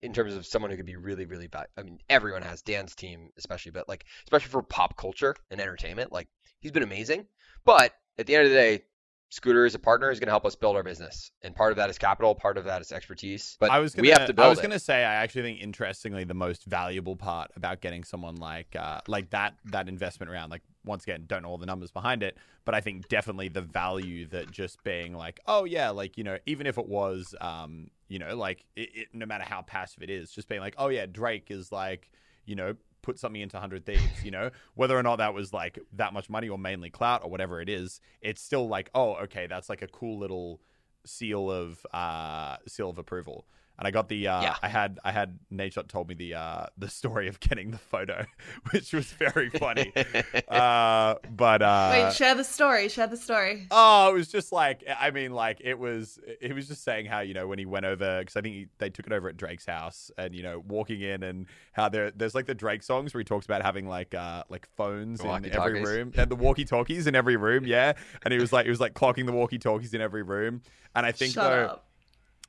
in 0.04 0.12
terms 0.12 0.34
of 0.34 0.44
someone 0.44 0.70
who 0.70 0.76
could 0.76 0.84
be 0.84 0.96
really, 0.96 1.24
really 1.24 1.46
bad. 1.46 1.66
I 1.78 1.82
mean, 1.82 1.98
everyone 2.10 2.42
has 2.42 2.60
Dan's 2.60 2.94
team, 2.94 3.30
especially, 3.38 3.72
but 3.72 3.88
like 3.88 4.04
especially 4.24 4.50
for 4.50 4.62
pop 4.62 4.98
culture 4.98 5.34
and 5.50 5.60
entertainment, 5.60 6.12
like 6.12 6.28
he's 6.60 6.72
been 6.72 6.82
amazing. 6.82 7.26
But 7.64 7.94
at 8.18 8.26
the 8.26 8.36
end 8.36 8.44
of 8.44 8.50
the 8.50 8.56
day, 8.56 8.82
Scooter 9.30 9.64
as 9.64 9.74
a 9.74 9.78
partner 9.78 10.10
is 10.10 10.20
going 10.20 10.28
to 10.28 10.32
help 10.32 10.46
us 10.46 10.54
build 10.54 10.76
our 10.76 10.82
business, 10.82 11.32
and 11.42 11.56
part 11.56 11.72
of 11.72 11.76
that 11.76 11.90
is 11.90 11.98
capital, 11.98 12.34
part 12.34 12.56
of 12.56 12.64
that 12.66 12.80
is 12.80 12.92
expertise. 12.92 13.56
But 13.58 13.70
I 13.70 13.80
was 13.80 13.94
gonna, 13.94 14.02
we 14.02 14.10
have 14.10 14.26
to 14.26 14.32
build 14.32 14.46
I 14.46 14.48
was 14.48 14.60
gonna 14.60 14.78
say, 14.78 15.04
I 15.04 15.14
actually 15.14 15.42
think 15.42 15.60
interestingly, 15.60 16.22
the 16.22 16.34
most 16.34 16.64
valuable 16.64 17.16
part 17.16 17.50
about 17.56 17.80
getting 17.80 18.04
someone 18.04 18.36
like 18.36 18.76
uh, 18.78 19.00
like 19.08 19.30
that 19.30 19.54
that 19.66 19.88
investment 19.88 20.30
round, 20.30 20.50
like 20.52 20.62
once 20.84 21.02
again, 21.02 21.24
don't 21.26 21.42
know 21.42 21.48
all 21.48 21.58
the 21.58 21.66
numbers 21.66 21.90
behind 21.90 22.22
it, 22.22 22.38
but 22.64 22.74
I 22.74 22.80
think 22.80 23.08
definitely 23.08 23.48
the 23.48 23.62
value 23.62 24.26
that 24.28 24.50
just 24.50 24.82
being 24.84 25.14
like, 25.14 25.40
oh 25.46 25.64
yeah, 25.64 25.90
like 25.90 26.16
you 26.16 26.22
know, 26.22 26.38
even 26.46 26.66
if 26.66 26.78
it 26.78 26.86
was, 26.86 27.34
um, 27.40 27.88
you 28.08 28.20
know, 28.20 28.36
like 28.36 28.64
it, 28.76 28.90
it, 28.94 29.08
no 29.12 29.26
matter 29.26 29.44
how 29.44 29.62
passive 29.62 30.02
it 30.02 30.10
is, 30.10 30.30
just 30.30 30.48
being 30.48 30.60
like, 30.60 30.74
oh 30.78 30.88
yeah, 30.88 31.06
Drake 31.06 31.50
is 31.50 31.72
like, 31.72 32.10
you 32.44 32.54
know. 32.54 32.74
Put 33.04 33.18
something 33.18 33.42
into 33.42 33.60
Hundred 33.60 33.84
Thieves, 33.84 34.24
you 34.24 34.30
know, 34.30 34.50
whether 34.74 34.98
or 34.98 35.02
not 35.02 35.16
that 35.16 35.34
was 35.34 35.52
like 35.52 35.78
that 35.92 36.14
much 36.14 36.30
money 36.30 36.48
or 36.48 36.58
mainly 36.58 36.88
clout 36.88 37.22
or 37.22 37.30
whatever 37.30 37.60
it 37.60 37.68
is, 37.68 38.00
it's 38.22 38.40
still 38.40 38.66
like, 38.66 38.88
oh, 38.94 39.16
okay, 39.16 39.46
that's 39.46 39.68
like 39.68 39.82
a 39.82 39.88
cool 39.88 40.18
little 40.18 40.62
seal 41.04 41.50
of 41.50 41.84
uh 41.92 42.56
seal 42.66 42.88
of 42.88 42.96
approval. 42.96 43.46
And 43.78 43.88
I 43.88 43.90
got 43.90 44.08
the 44.08 44.28
uh 44.28 44.42
Yeah. 44.42 44.56
I 44.62 44.68
had 44.68 44.98
I 45.04 45.12
had 45.12 45.38
Nadeshot 45.52 45.88
told 45.88 46.08
me 46.08 46.14
the 46.14 46.34
uh 46.34 46.66
the 46.78 46.88
story 46.88 47.28
of 47.28 47.40
getting 47.40 47.70
the 47.70 47.78
photo, 47.78 48.24
which 48.70 48.92
was 48.92 49.06
very 49.06 49.50
funny. 49.50 49.92
uh 50.48 51.16
but 51.30 51.62
uh 51.62 51.90
Wait, 51.92 52.12
share 52.14 52.34
the 52.34 52.44
story. 52.44 52.88
Share 52.88 53.06
the 53.06 53.16
story. 53.16 53.66
Oh, 53.70 54.10
it 54.10 54.14
was 54.14 54.28
just 54.28 54.52
like 54.52 54.84
I 55.00 55.10
mean, 55.10 55.32
like 55.32 55.60
it 55.62 55.78
was. 55.78 56.18
He 56.40 56.52
was 56.52 56.68
just 56.68 56.84
saying 56.84 57.06
how 57.06 57.20
you 57.20 57.34
know 57.34 57.46
when 57.46 57.58
he 57.58 57.66
went 57.66 57.86
over 57.86 58.20
because 58.20 58.36
I 58.36 58.40
think 58.42 58.54
he, 58.54 58.66
they 58.78 58.90
took 58.90 59.06
it 59.06 59.12
over 59.12 59.28
at 59.28 59.36
Drake's 59.36 59.66
house, 59.66 60.10
and 60.18 60.34
you 60.34 60.42
know 60.42 60.62
walking 60.66 61.00
in 61.00 61.22
and 61.22 61.46
how 61.72 61.88
there 61.88 62.10
there's 62.10 62.34
like 62.34 62.46
the 62.46 62.54
Drake 62.54 62.82
songs 62.82 63.12
where 63.12 63.20
he 63.20 63.24
talks 63.24 63.44
about 63.46 63.62
having 63.62 63.88
like 63.88 64.14
uh 64.14 64.44
like 64.48 64.68
phones 64.76 65.20
in 65.20 65.52
every 65.52 65.82
room 65.82 66.12
and 66.16 66.30
the 66.30 66.36
walkie 66.36 66.64
talkies 66.64 67.06
in 67.06 67.14
every 67.14 67.36
room, 67.36 67.66
yeah. 67.66 67.94
And 68.22 68.32
he 68.32 68.38
was 68.38 68.52
like 68.52 68.64
he 68.64 68.70
was 68.70 68.80
like 68.80 68.94
clocking 68.94 69.26
the 69.26 69.32
walkie 69.32 69.58
talkies 69.58 69.94
in 69.94 70.00
every 70.00 70.22
room, 70.22 70.62
and 70.94 71.04
I 71.04 71.12
think 71.12 71.34
Shut 71.34 71.50
though. 71.50 71.64
up. 71.66 71.83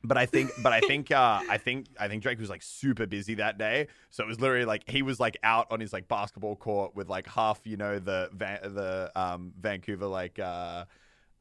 But 0.03 0.17
I 0.17 0.25
think, 0.25 0.51
but 0.61 0.71
I 0.73 0.79
think, 0.87 1.11
uh, 1.11 1.41
I 1.49 1.57
think, 1.57 1.87
I 1.99 2.07
think 2.07 2.23
Drake 2.23 2.39
was 2.39 2.49
like 2.49 2.61
super 2.61 3.05
busy 3.05 3.35
that 3.35 3.57
day. 3.57 3.87
So 4.11 4.23
it 4.23 4.27
was 4.27 4.39
literally 4.39 4.65
like 4.65 4.89
he 4.89 5.01
was 5.01 5.19
like 5.19 5.37
out 5.43 5.67
on 5.71 5.79
his 5.79 5.93
like 5.93 6.07
basketball 6.07 6.55
court 6.55 6.95
with 6.95 7.09
like 7.09 7.27
half, 7.27 7.61
you 7.65 7.77
know, 7.77 7.99
the 7.99 8.29
Van- 8.33 8.59
the 8.75 9.11
um 9.15 9.53
Vancouver 9.59 10.07
like 10.07 10.39
uh 10.39 10.85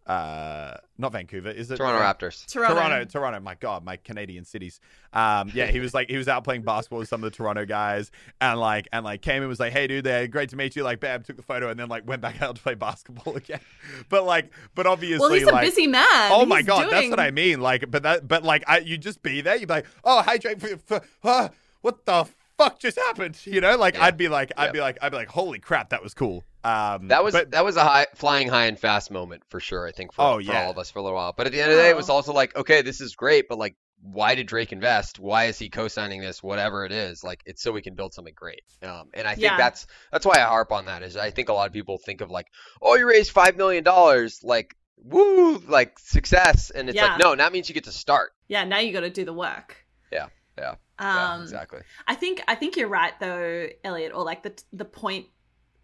uh 0.07 0.77
not 0.99 1.13
Vancouver 1.13 1.51
is 1.51 1.71
it 1.71 1.77
Toronto 1.77 1.99
Raptors. 2.01 2.47
Toronto. 2.47 2.75
Toronto, 2.75 3.05
Toronto. 3.07 3.41
My 3.41 3.55
God, 3.55 3.85
my 3.85 3.97
Canadian 3.97 4.45
cities. 4.45 4.79
Um, 5.13 5.51
yeah, 5.55 5.67
he 5.67 5.81
was 5.81 5.95
like 5.95 6.11
he 6.11 6.17
was 6.19 6.29
out 6.29 6.45
playing 6.45 6.63
basketball 6.63 6.99
with 7.01 7.09
some 7.09 7.25
of 7.25 7.31
the 7.33 7.37
Toronto 7.37 7.65
guys, 7.65 8.11
and 8.41 8.61
like 8.61 8.87
and 8.93 9.05
like 9.05 9.23
came 9.23 9.43
and 9.43 9.49
was 9.49 9.59
like, 9.61 9.73
"Hey, 9.73 9.87
dude, 9.87 10.05
there, 10.05 10.27
great 10.29 10.51
to 10.51 10.57
meet 10.57 10.77
you." 10.77 10.83
Like, 10.85 11.01
bam, 11.01 11.23
took 11.23 11.37
the 11.37 11.43
photo, 11.43 11.69
and 11.71 11.81
then 11.81 11.89
like 11.89 12.07
went 12.07 12.21
back 12.21 12.43
out 12.43 12.57
to 12.57 12.63
play 12.63 12.75
basketball 12.75 13.37
again. 13.37 13.61
But 14.11 14.25
like, 14.25 14.53
but 14.75 14.87
obviously, 14.87 15.19
Well, 15.21 15.33
he's 15.33 15.45
a 15.45 15.51
like, 15.53 15.65
busy 15.65 15.87
man. 15.87 16.05
Oh 16.31 16.45
my 16.45 16.59
He's 16.59 16.67
god, 16.67 16.91
that's 16.91 17.09
what 17.09 17.21
I 17.21 17.31
mean. 17.31 17.61
Like, 17.61 17.91
but 17.91 18.03
that, 18.03 18.29
but 18.29 18.43
like, 18.45 18.63
I, 18.67 18.79
you 18.79 18.99
just 18.99 19.23
be 19.23 19.41
there. 19.41 19.57
You'd 19.57 19.69
be 19.69 19.75
like, 19.75 19.87
"Oh, 20.05 20.21
hi, 20.23 20.37
Drake. 20.37 20.63
f- 20.63 20.91
f- 20.91 21.19
uh, 21.25 21.49
what 21.81 22.05
the 22.05 22.27
fuck 22.59 22.79
just 22.79 22.99
happened?" 22.99 23.39
You 23.47 23.61
know, 23.63 23.77
like 23.77 23.95
Yeah. 23.95 24.05
I'd 24.05 24.17
be 24.17 24.29
like, 24.29 24.53
I'd 24.57 24.67
Yeah. 24.67 24.73
be 24.73 24.81
like, 24.81 24.99
I'd 25.01 25.11
be 25.13 25.17
like, 25.17 25.29
"Holy 25.29 25.59
crap, 25.59 25.89
that 25.91 26.03
was 26.03 26.13
cool." 26.15 26.45
Um, 26.65 27.09
That 27.09 27.23
was 27.23 27.35
but- 27.35 27.51
that 27.51 27.65
was 27.65 27.77
a 27.77 27.85
high 27.85 28.07
flying 28.15 28.49
high 28.49 28.67
and 28.67 28.79
fast 28.79 29.11
moment 29.11 29.43
for 29.51 29.61
sure. 29.61 29.87
I 29.87 29.93
think 29.93 30.13
for, 30.15 30.23
Oh, 30.23 30.43
for 30.43 30.57
all 30.57 30.71
of 30.71 30.79
us 30.79 30.91
for 30.91 30.99
a 30.99 31.03
little 31.03 31.17
while. 31.17 31.35
But 31.37 31.47
at 31.47 31.53
the 31.53 31.61
end 31.61 31.71
of 31.71 31.77
the 31.77 31.83
day, 31.83 31.91
it 31.91 31.97
was 31.97 32.09
also 32.11 32.33
like, 32.33 32.57
okay, 32.57 32.83
this 32.83 33.01
is 33.01 33.15
great, 33.17 33.49
but 33.49 33.59
like, 33.59 33.77
why 34.01 34.35
did 34.35 34.47
Drake 34.47 34.73
invest? 34.73 35.19
Why 35.19 35.45
is 35.45 35.59
he 35.59 35.69
co-signing 35.71 36.21
this? 36.21 36.43
Whatever 36.43 36.85
it 36.85 36.93
is, 36.93 37.25
like, 37.25 37.41
it's 37.47 37.63
so 37.63 37.73
we 37.73 37.81
can 37.83 37.95
build 37.95 38.13
something 38.13 38.35
great. 38.37 38.61
Um, 38.83 39.09
and 39.15 39.27
I 39.27 39.33
think 39.35 39.45
Yeah. 39.45 39.57
that's 39.57 39.87
that's 40.13 40.27
why 40.27 40.37
I 40.39 40.43
harp 40.43 40.73
on 40.73 40.87
that. 40.87 41.03
Is 41.03 41.17
I 41.17 41.31
think 41.31 41.49
a 41.49 41.53
lot 41.55 41.67
of 41.67 41.73
people 41.73 41.99
think 41.99 42.21
of 42.21 42.31
like, 42.31 42.47
oh, 42.83 42.95
you 42.97 43.07
raised 43.09 43.31
five 43.31 43.57
million 43.57 43.85
dollars, 43.85 44.41
like, 44.43 44.75
woo, 44.97 45.59
like 45.59 45.99
success, 45.99 46.71
and 46.71 46.89
it's 46.89 46.97
Yeah. 46.97 47.13
like, 47.13 47.19
no, 47.19 47.35
that 47.35 47.53
means 47.53 47.69
you 47.69 47.75
get 47.75 47.85
to 47.85 47.93
start. 47.93 48.33
Yeah, 48.49 48.65
now 48.65 48.79
you 48.79 48.93
got 48.93 49.01
to 49.01 49.11
do 49.11 49.25
the 49.25 49.33
work. 49.33 49.77
Yeah, 50.13 50.29
yeah, 50.59 50.71
Um, 50.99 51.07
yeah, 51.39 51.43
exactly. 51.43 51.81
I 52.07 52.15
think 52.15 52.43
I 52.49 52.55
think 52.55 52.77
you're 52.77 52.89
right 52.89 53.13
though, 53.21 53.69
Elliot, 53.85 54.13
or 54.15 54.23
like 54.25 54.43
the 54.43 54.53
the 54.73 54.85
point 54.85 55.27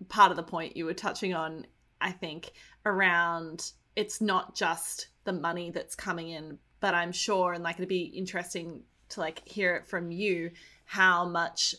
part 0.09 0.30
of 0.30 0.36
the 0.36 0.42
point 0.42 0.76
you 0.76 0.84
were 0.84 0.94
touching 0.94 1.34
on, 1.34 1.66
I 2.01 2.12
think, 2.12 2.53
around 2.84 3.72
it's 3.96 4.20
not 4.20 4.55
just 4.55 5.09
the 5.24 5.32
money 5.32 5.70
that's 5.70 5.94
coming 5.94 6.30
in, 6.30 6.59
but 6.80 6.94
I'm 6.94 7.12
sure 7.12 7.53
and 7.53 7.62
like 7.62 7.76
it'd 7.76 7.88
be 7.88 8.05
interesting 8.05 8.82
to 9.11 9.20
like 9.20 9.46
hear 9.46 9.74
it 9.76 9.86
from 9.86 10.11
you 10.12 10.53
how 10.84 11.24
much 11.24 11.74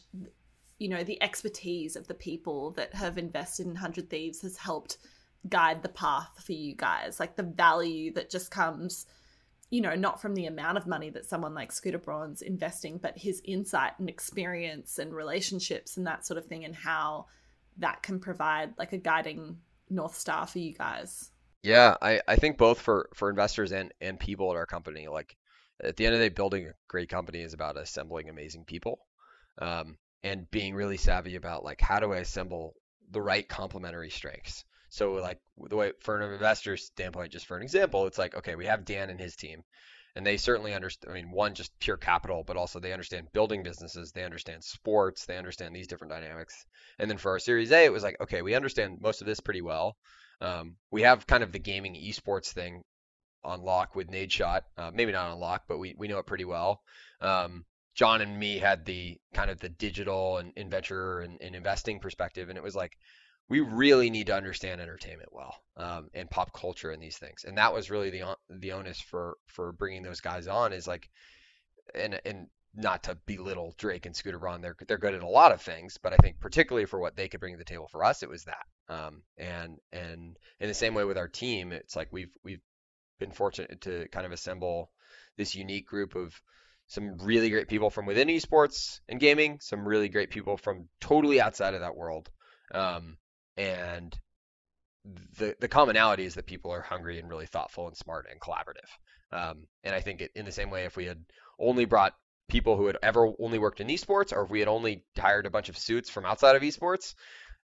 you 0.78 0.90
know 0.90 1.04
the 1.04 1.22
expertise 1.24 1.96
of 1.96 2.08
the 2.08 2.14
people 2.14 2.72
that 2.72 2.94
have 2.94 3.18
invested 3.18 3.66
in 3.66 3.74
100 3.74 4.10
thieves 4.10 4.42
has 4.42 4.58
helped 4.58 4.98
guide 5.48 5.82
the 5.82 5.90
path 5.90 6.44
for 6.46 6.52
you 6.52 6.76
guys 6.76 7.20
like 7.20 7.36
the 7.36 7.44
value 7.44 8.12
that 8.14 8.30
just 8.30 8.52
comes 8.52 9.06
you 9.72 9.80
know, 9.80 9.96
not 9.96 10.22
from 10.22 10.36
the 10.36 10.46
amount 10.46 10.78
of 10.78 10.86
money 10.86 11.10
that 11.10 11.26
someone 11.26 11.56
like 11.56 11.72
Scooter 11.72 11.98
Braun's 11.98 12.42
investing, 12.42 12.98
but 12.98 13.18
his 13.18 13.42
insight 13.46 13.94
and 13.98 14.10
experience 14.10 15.00
and 15.00 15.14
relationships 15.14 15.96
and 15.96 16.06
that 16.06 16.26
sort 16.26 16.38
of 16.38 16.46
thing, 16.46 16.66
and 16.66 16.76
how 16.76 17.26
that 17.78 18.04
can 18.04 18.20
provide 18.20 18.74
like 18.78 18.94
a 18.94 18.98
guiding 18.98 19.58
north 19.90 20.16
star 20.16 20.48
for 20.48 20.60
you 20.60 20.74
guys. 20.74 21.32
Yeah, 21.64 21.96
I, 22.02 22.22
I 22.28 22.38
think 22.38 22.58
both 22.58 22.80
for, 22.80 23.10
for 23.14 23.30
investors 23.30 23.72
and, 23.72 23.94
and 24.02 24.20
people 24.20 24.50
at 24.52 24.58
our 24.58 24.66
company, 24.66 25.08
like 25.08 25.36
at 25.84 25.96
the 25.96 26.06
end 26.06 26.16
of 26.16 26.20
the 26.20 26.30
day, 26.30 26.34
building 26.34 26.68
a 26.68 26.74
great 26.88 27.10
company 27.10 27.42
is 27.42 27.54
about 27.54 27.78
assembling 27.78 28.30
amazing 28.30 28.66
people 28.66 29.00
um, 29.60 29.98
and 30.24 30.50
being 30.50 30.76
really 30.76 30.98
savvy 30.98 31.36
about 31.36 31.64
like 31.64 31.82
how 31.82 32.00
do 32.00 32.14
I 32.14 32.18
assemble 32.18 32.74
the 33.12 33.22
right 33.22 33.48
complementary 33.48 34.10
strengths. 34.10 34.64
So 34.90 35.14
like 35.14 35.40
the 35.58 35.76
way 35.76 35.94
for 36.02 36.20
an 36.20 36.34
investor's 36.34 36.86
standpoint, 36.86 37.32
just 37.32 37.46
for 37.46 37.56
an 37.56 37.64
example, 37.64 38.08
it's 38.08 38.18
like 38.18 38.36
okay, 38.36 38.56
we 38.56 38.66
have 38.66 38.86
Dan 38.86 39.10
and 39.10 39.20
his 39.20 39.36
team, 39.36 39.64
and 40.16 40.26
they 40.26 40.38
certainly 40.38 40.74
understand. 40.74 41.12
I 41.12 41.16
mean, 41.16 41.32
one 41.32 41.54
just 41.54 41.78
pure 41.80 41.98
capital, 41.98 42.44
but 42.46 42.58
also 42.58 42.80
they 42.80 42.94
understand 42.94 43.32
building 43.34 43.64
businesses, 43.64 44.12
they 44.12 44.24
understand 44.24 44.64
sports, 44.64 45.26
they 45.26 45.38
understand 45.38 45.76
these 45.76 45.88
different 45.88 46.12
dynamics. 46.12 46.66
And 47.00 47.10
then 47.10 47.18
for 47.18 47.32
our 47.32 47.40
Series 47.40 47.72
A, 47.72 47.86
it 47.86 47.94
was 47.94 48.04
like 48.04 48.20
okay, 48.22 48.42
we 48.42 48.56
understand 48.56 49.00
most 49.02 49.22
of 49.22 49.28
this 49.28 49.40
pretty 49.40 49.62
well. 49.62 49.96
Um, 50.42 50.76
we 50.90 51.04
have 51.04 51.28
kind 51.28 51.44
of 51.44 51.52
the 51.52 51.60
gaming 51.60 51.96
esports 51.96 52.52
thing 52.52 52.84
on 53.44 53.62
lock 53.62 53.96
with 53.96 54.10
Nadeshot. 54.10 54.62
Uh, 54.78 54.92
maybe 54.94 55.12
not 55.12 55.32
on 55.32 55.40
lock, 55.40 55.64
but 55.68 55.78
we, 55.78 55.96
we 55.98 56.08
know 56.08 56.20
it 56.20 56.26
pretty 56.26 56.46
well. 56.46 56.82
Um, 57.22 57.66
John 57.96 58.22
and 58.22 58.40
me 58.40 58.58
had 58.58 58.86
the 58.86 59.18
kind 59.34 59.52
of 59.52 59.60
the 59.60 59.70
digital 59.70 60.38
and, 60.38 60.54
and 60.56 60.72
venture 60.72 61.20
and, 61.20 61.38
and, 61.42 61.56
investing 61.56 62.00
perspective, 62.00 62.50
and 62.50 62.58
it 62.58 62.64
was 62.64 62.76
like 62.76 62.94
we 63.52 63.60
really 63.60 64.10
need 64.10 64.28
to 64.28 64.34
understand 64.34 64.80
entertainment 64.80 65.28
well 65.34 65.54
um, 65.76 66.08
and 66.14 66.30
pop 66.30 66.54
culture 66.54 66.92
and 66.92 67.04
these 67.04 67.18
things. 67.18 67.44
And 67.46 67.58
that 67.58 67.74
was 67.74 67.92
really 67.92 68.10
the 68.10 68.38
the 68.50 68.72
onus 68.72 69.02
for 69.02 69.36
for 69.48 69.74
bringing 69.74 70.04
those 70.04 70.22
guys 70.22 70.48
on 70.48 70.72
is 70.72 70.88
like, 70.88 71.10
and 71.94 72.18
and 72.24 72.48
not 72.74 73.04
to 73.04 73.18
belittle 73.26 73.76
Drake 73.78 74.06
and 74.06 74.16
Scooter 74.16 74.40
Braun, 74.40 74.62
they're 74.62 74.78
they're 74.88 74.98
good 74.98 75.16
at 75.16 75.22
a 75.22 75.28
lot 75.28 75.52
of 75.52 75.62
things, 75.62 75.98
but 76.02 76.14
I 76.14 76.16
think 76.16 76.40
particularly 76.40 76.86
for 76.86 76.98
what 76.98 77.18
they 77.18 77.28
could 77.28 77.42
bring 77.42 77.54
to 77.54 77.58
the 77.58 77.66
table 77.66 77.90
for 77.92 78.06
us, 78.06 78.24
it 78.24 78.30
was 78.30 78.46
that. 78.46 78.66
Um, 78.88 79.22
and 79.38 79.80
and 79.92 80.38
in 80.62 80.68
the 80.70 80.74
same 80.74 80.94
way 80.94 81.04
with 81.04 81.18
our 81.18 81.28
team, 81.28 81.74
it's 81.74 81.98
like 81.98 82.08
we've 82.10 82.34
we've 82.46 82.62
been 83.20 83.34
fortunate 83.34 83.82
to 83.82 84.08
kind 84.14 84.26
of 84.26 84.32
assemble 84.32 84.92
this 85.36 85.56
unique 85.56 85.88
group 85.88 86.16
of 86.16 86.34
some 86.88 87.18
really 87.18 87.50
great 87.50 87.68
people 87.68 87.90
from 87.90 88.06
within 88.06 88.30
esports 88.30 89.02
and 89.10 89.20
gaming, 89.20 89.60
some 89.60 89.86
really 89.86 90.08
great 90.08 90.30
people 90.30 90.56
from 90.56 90.88
totally 91.02 91.42
outside 91.42 91.74
of 91.74 91.82
that 91.82 91.98
world. 91.98 92.30
Um, 92.74 93.18
and 93.62 94.18
the 95.38 95.56
the 95.60 95.68
commonality 95.68 96.26
is 96.26 96.36
that 96.36 96.46
people 96.46 96.72
are 96.72 96.82
hungry 96.82 97.20
and 97.20 97.30
really 97.30 97.46
thoughtful 97.46 97.88
and 97.88 97.98
smart 97.98 98.28
and 98.30 98.40
collaborative. 98.40 98.90
Um, 99.32 99.68
and 99.84 99.96
I 99.96 100.02
think 100.02 100.22
it, 100.22 100.32
in 100.36 100.46
the 100.46 100.52
same 100.52 100.70
way, 100.70 100.86
if 100.86 100.98
we 100.98 101.06
had 101.06 101.24
only 101.60 101.86
brought 101.86 102.14
people 102.50 102.76
who 102.76 102.88
had 102.88 102.98
ever 103.02 103.32
only 103.40 103.60
worked 103.60 103.80
in 103.80 103.88
esports, 103.88 104.34
or 104.34 104.44
if 104.44 104.50
we 104.50 104.60
had 104.60 104.68
only 104.68 105.06
hired 105.18 105.46
a 105.46 105.52
bunch 105.52 105.70
of 105.70 105.78
suits 105.78 106.10
from 106.10 106.26
outside 106.26 106.56
of 106.56 106.62
esports, 106.64 107.16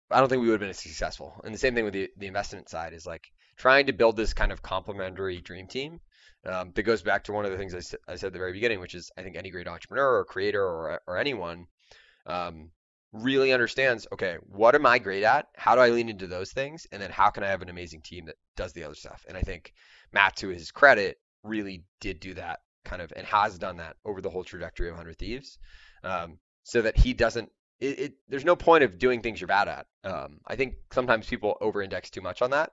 I 0.10 0.20
don't 0.20 0.30
think 0.30 0.42
we 0.42 0.48
would 0.48 0.54
have 0.54 0.62
been 0.62 0.70
as 0.70 0.80
successful. 0.80 1.40
And 1.44 1.54
the 1.54 1.60
same 1.60 1.76
thing 1.76 1.86
with 1.86 1.94
the, 1.94 2.10
the 2.18 2.28
investment 2.28 2.70
side 2.70 2.94
is 2.94 3.06
like 3.06 3.28
trying 3.58 3.86
to 3.88 3.94
build 3.94 4.18
this 4.18 4.34
kind 4.34 4.52
of 4.52 4.64
complementary 4.64 5.40
dream 5.40 5.68
team 5.68 6.00
um, 6.46 6.72
that 6.74 6.84
goes 6.84 7.04
back 7.04 7.26
to 7.26 7.34
one 7.34 7.46
of 7.46 7.52
the 7.52 7.58
things 7.58 7.76
I, 7.76 8.12
I, 8.12 8.16
said 8.16 8.28
at 8.28 8.34
the 8.34 8.40
very 8.40 8.54
beginning, 8.54 8.80
which 8.80 8.96
is 8.96 9.12
I 9.18 9.22
think 9.22 9.36
any 9.36 9.52
great 9.52 9.68
entrepreneur 9.68 10.20
or 10.20 10.26
creator 10.26 10.64
or, 10.64 11.02
or 11.06 11.18
anyone 11.18 11.68
um, 12.26 12.72
really 13.14 13.54
understands 13.54 14.08
okay, 14.12 14.38
what 14.48 14.76
am 14.76 14.86
I 14.86 15.00
great 15.00 15.24
at? 15.24 15.48
How 15.56 15.76
do 15.76 15.82
I 15.82 15.90
lean 15.90 16.10
into 16.10 16.28
those 16.28 16.52
things? 16.52 16.88
And 16.92 17.02
then 17.02 17.12
how 17.12 17.30
can 17.30 17.44
I 17.44 17.48
have 17.48 17.62
an 17.62 17.70
amazing 17.70 18.02
team 18.02 18.26
that 18.26 18.36
does 18.56 18.74
the 18.74 18.84
other 18.84 18.96
stuff? 18.96 19.26
And 19.28 19.38
I 19.38 19.42
think 19.42 19.74
Matt, 20.12 20.38
to 20.38 20.50
his 20.50 20.72
credit, 20.72 21.18
really 21.44 21.84
did 22.00 22.20
do 22.20 22.34
that 22.36 22.60
kind 22.84 23.02
of 23.02 23.14
and 23.16 23.26
has 23.28 23.58
done 23.58 23.78
that 23.78 23.96
over 24.06 24.22
the 24.22 24.30
whole 24.30 24.44
trajectory 24.44 24.88
of 24.88 24.94
100 24.94 25.18
Thieves 25.18 25.58
um, 26.04 26.40
so 26.64 26.82
that 26.82 26.98
he 26.98 27.14
doesn't. 27.14 27.50
It, 27.80 28.00
it, 28.00 28.14
there's 28.30 28.46
no 28.46 28.56
point 28.56 28.84
of 28.84 29.00
doing 29.00 29.22
things 29.22 29.42
you're 29.42 29.48
bad 29.48 29.68
at. 29.68 29.88
Um, 30.04 30.40
I 30.46 30.56
think 30.56 30.76
sometimes 30.94 31.26
people 31.26 31.58
over-index 31.62 32.12
too 32.12 32.22
much 32.22 32.44
on 32.44 32.52
that, 32.52 32.72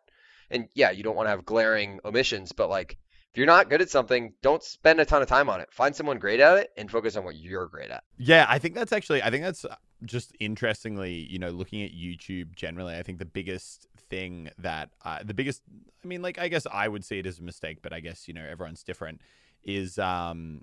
and 0.50 0.68
yeah, 0.74 0.90
you 0.90 1.02
don't 1.02 1.16
want 1.16 1.26
to 1.26 1.30
have 1.30 1.46
glaring 1.46 1.98
omissions, 2.04 2.52
but 2.52 2.68
like 2.68 2.98
if 3.32 3.38
you're 3.38 3.46
not 3.46 3.70
good 3.70 3.82
at 3.82 3.90
something, 3.90 4.34
don't 4.42 4.62
spend 4.62 5.00
a 5.00 5.04
ton 5.04 5.22
of 5.22 5.28
time 5.28 5.48
on 5.48 5.60
it. 5.60 5.72
Find 5.72 5.94
someone 5.94 6.18
great 6.18 6.40
at 6.40 6.58
it 6.58 6.70
and 6.76 6.90
focus 6.90 7.16
on 7.16 7.24
what 7.24 7.36
you're 7.36 7.66
great 7.66 7.90
at. 7.90 8.04
Yeah, 8.18 8.46
I 8.48 8.58
think 8.58 8.74
that's 8.74 8.92
actually 8.92 9.22
I 9.22 9.30
think 9.30 9.44
that's 9.44 9.64
just 10.04 10.32
interestingly, 10.40 11.14
you 11.14 11.38
know, 11.38 11.50
looking 11.50 11.82
at 11.82 11.92
YouTube 11.92 12.54
generally, 12.54 12.94
I 12.96 13.02
think 13.02 13.18
the 13.18 13.24
biggest 13.24 13.86
thing 14.10 14.50
that 14.58 14.90
uh, 15.04 15.18
the 15.24 15.34
biggest 15.34 15.62
I 16.04 16.06
mean, 16.06 16.22
like 16.22 16.38
I 16.38 16.48
guess 16.48 16.66
I 16.70 16.88
would 16.88 17.04
see 17.04 17.18
it 17.18 17.26
as 17.26 17.38
a 17.38 17.42
mistake, 17.42 17.78
but 17.82 17.92
I 17.92 18.00
guess, 18.00 18.28
you 18.28 18.34
know, 18.34 18.44
everyone's 18.48 18.82
different 18.82 19.20
is 19.64 19.98
um 19.98 20.62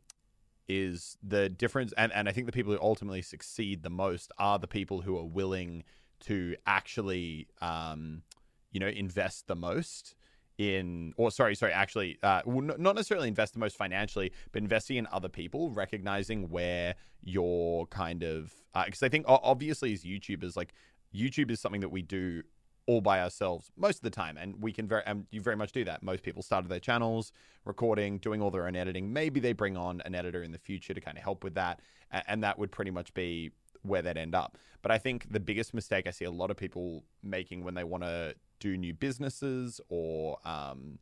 is 0.67 1.17
the 1.21 1.47
difference 1.49 1.93
and, 1.97 2.11
and 2.13 2.27
I 2.27 2.31
think 2.31 2.47
the 2.47 2.51
people 2.51 2.73
who 2.73 2.79
ultimately 2.81 3.21
succeed 3.21 3.83
the 3.83 3.89
most 3.89 4.31
are 4.39 4.57
the 4.57 4.67
people 4.67 5.01
who 5.01 5.17
are 5.17 5.25
willing 5.25 5.83
to 6.21 6.55
actually 6.65 7.47
um 7.61 8.23
you 8.71 8.79
know 8.79 8.87
invest 8.87 9.47
the 9.47 9.55
most 9.55 10.15
in 10.57 11.13
or 11.17 11.29
sorry 11.31 11.53
sorry 11.53 11.73
actually 11.73 12.17
uh, 12.23 12.41
not 12.45 12.95
necessarily 12.95 13.27
invest 13.27 13.53
the 13.53 13.59
most 13.59 13.75
financially 13.75 14.31
but 14.53 14.61
investing 14.61 14.95
in 14.95 15.07
other 15.11 15.27
people 15.27 15.69
recognizing 15.71 16.49
where 16.49 16.95
your 17.23 17.85
kind 17.87 18.23
of 18.23 18.53
because 18.85 19.03
uh, 19.03 19.05
i 19.05 19.09
think 19.09 19.25
obviously 19.27 19.91
as 19.91 20.03
youtubers 20.03 20.55
like 20.55 20.73
youtube 21.13 21.51
is 21.51 21.59
something 21.59 21.81
that 21.81 21.89
we 21.89 22.01
do 22.01 22.41
all 22.87 23.01
by 23.01 23.21
ourselves 23.21 23.71
most 23.75 23.97
of 23.97 24.01
the 24.03 24.09
time 24.09 24.37
and 24.37 24.61
we 24.61 24.71
can 24.71 24.87
very 24.87 25.01
and 25.05 25.25
you 25.31 25.41
very 25.41 25.55
much 25.55 25.71
do 25.71 25.83
that. 25.83 26.03
Most 26.03 26.23
people 26.23 26.43
started 26.43 26.69
their 26.69 26.79
channels 26.79 27.31
recording 27.63 28.19
doing 28.19 28.41
all 28.41 28.51
their 28.51 28.67
own 28.67 28.75
editing. 28.75 29.11
Maybe 29.11 29.39
they 29.39 29.53
bring 29.53 29.75
on 29.75 30.01
an 30.01 30.13
editor 30.13 30.43
in 30.43 30.51
the 30.51 30.57
future 30.57 30.93
to 30.93 31.01
kind 31.01 31.17
of 31.17 31.23
help 31.23 31.43
with 31.43 31.55
that 31.55 31.79
and 32.27 32.43
that 32.43 32.59
would 32.59 32.71
pretty 32.71 32.91
much 32.91 33.13
be 33.13 33.51
where 33.81 34.01
they'd 34.01 34.17
end 34.17 34.35
up. 34.35 34.57
But 34.81 34.91
i 34.91 34.97
think 34.97 35.25
the 35.31 35.39
biggest 35.39 35.73
mistake 35.73 36.05
i 36.07 36.11
see 36.11 36.25
a 36.25 36.31
lot 36.31 36.51
of 36.51 36.57
people 36.57 37.03
making 37.23 37.63
when 37.63 37.73
they 37.73 37.83
want 37.83 38.03
to 38.03 38.35
do 38.59 38.77
new 38.77 38.93
businesses 38.93 39.81
or 39.89 40.37
um, 40.45 40.99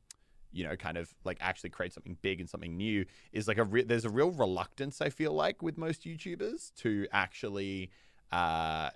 you 0.53 0.63
know, 0.63 0.75
kind 0.75 0.97
of 0.97 1.13
like 1.23 1.37
actually 1.41 1.71
create 1.71 1.93
something 1.93 2.15
big 2.21 2.39
and 2.39 2.49
something 2.49 2.77
new 2.77 3.05
is 3.33 3.47
like 3.47 3.57
a 3.57 3.63
re- 3.63 3.83
there's 3.83 4.05
a 4.05 4.09
real 4.09 4.31
reluctance 4.31 5.01
I 5.01 5.09
feel 5.09 5.33
like 5.33 5.61
with 5.61 5.77
most 5.77 6.05
YouTubers 6.05 6.73
to 6.75 7.07
actually 7.11 7.89
uh, 8.31 8.91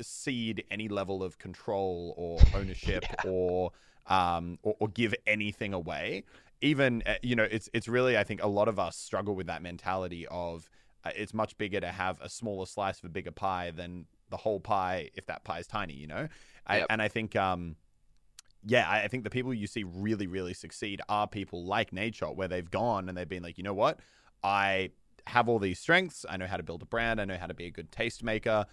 cede 0.00 0.64
any 0.70 0.88
level 0.88 1.22
of 1.22 1.38
control 1.38 2.14
or 2.16 2.40
ownership 2.58 3.04
yeah. 3.08 3.30
or, 3.30 3.70
um, 4.08 4.58
or 4.62 4.74
or 4.80 4.88
give 4.88 5.14
anything 5.26 5.72
away. 5.72 6.24
Even 6.60 7.02
uh, 7.06 7.14
you 7.22 7.36
know, 7.36 7.46
it's 7.48 7.70
it's 7.72 7.88
really 7.88 8.18
I 8.18 8.24
think 8.24 8.42
a 8.42 8.48
lot 8.48 8.68
of 8.68 8.78
us 8.78 8.96
struggle 8.96 9.34
with 9.34 9.46
that 9.46 9.62
mentality 9.62 10.26
of 10.26 10.68
uh, 11.04 11.10
it's 11.14 11.32
much 11.32 11.56
bigger 11.56 11.80
to 11.80 11.88
have 11.88 12.20
a 12.20 12.28
smaller 12.28 12.66
slice 12.66 12.98
of 12.98 13.04
a 13.04 13.08
bigger 13.08 13.30
pie 13.30 13.70
than 13.70 14.06
the 14.28 14.36
whole 14.36 14.60
pie 14.60 15.10
if 15.14 15.26
that 15.26 15.44
pie 15.44 15.58
is 15.60 15.66
tiny, 15.66 15.94
you 15.94 16.06
know. 16.06 16.28
I, 16.66 16.86
and 16.88 17.02
I 17.02 17.08
think 17.08 17.34
um, 17.34 17.74
yeah, 18.66 18.90
I 18.90 19.08
think 19.08 19.24
the 19.24 19.30
people 19.30 19.54
you 19.54 19.66
see 19.66 19.84
really, 19.84 20.26
really 20.26 20.54
succeed 20.54 21.00
are 21.08 21.26
people 21.26 21.64
like 21.64 21.92
Nadeshot, 21.92 22.36
where 22.36 22.48
they've 22.48 22.70
gone 22.70 23.08
and 23.08 23.16
they've 23.16 23.28
been 23.28 23.42
like, 23.42 23.56
you 23.56 23.64
know 23.64 23.74
what, 23.74 24.00
I 24.42 24.90
have 25.26 25.48
all 25.48 25.58
these 25.58 25.78
strengths. 25.78 26.26
I 26.28 26.36
know 26.36 26.46
how 26.46 26.56
to 26.56 26.62
build 26.62 26.82
a 26.82 26.86
brand. 26.86 27.20
I 27.20 27.24
know 27.24 27.38
how 27.38 27.46
to 27.46 27.54
be 27.54 27.66
a 27.66 27.70
good 27.70 27.90
tastemaker, 27.90 28.66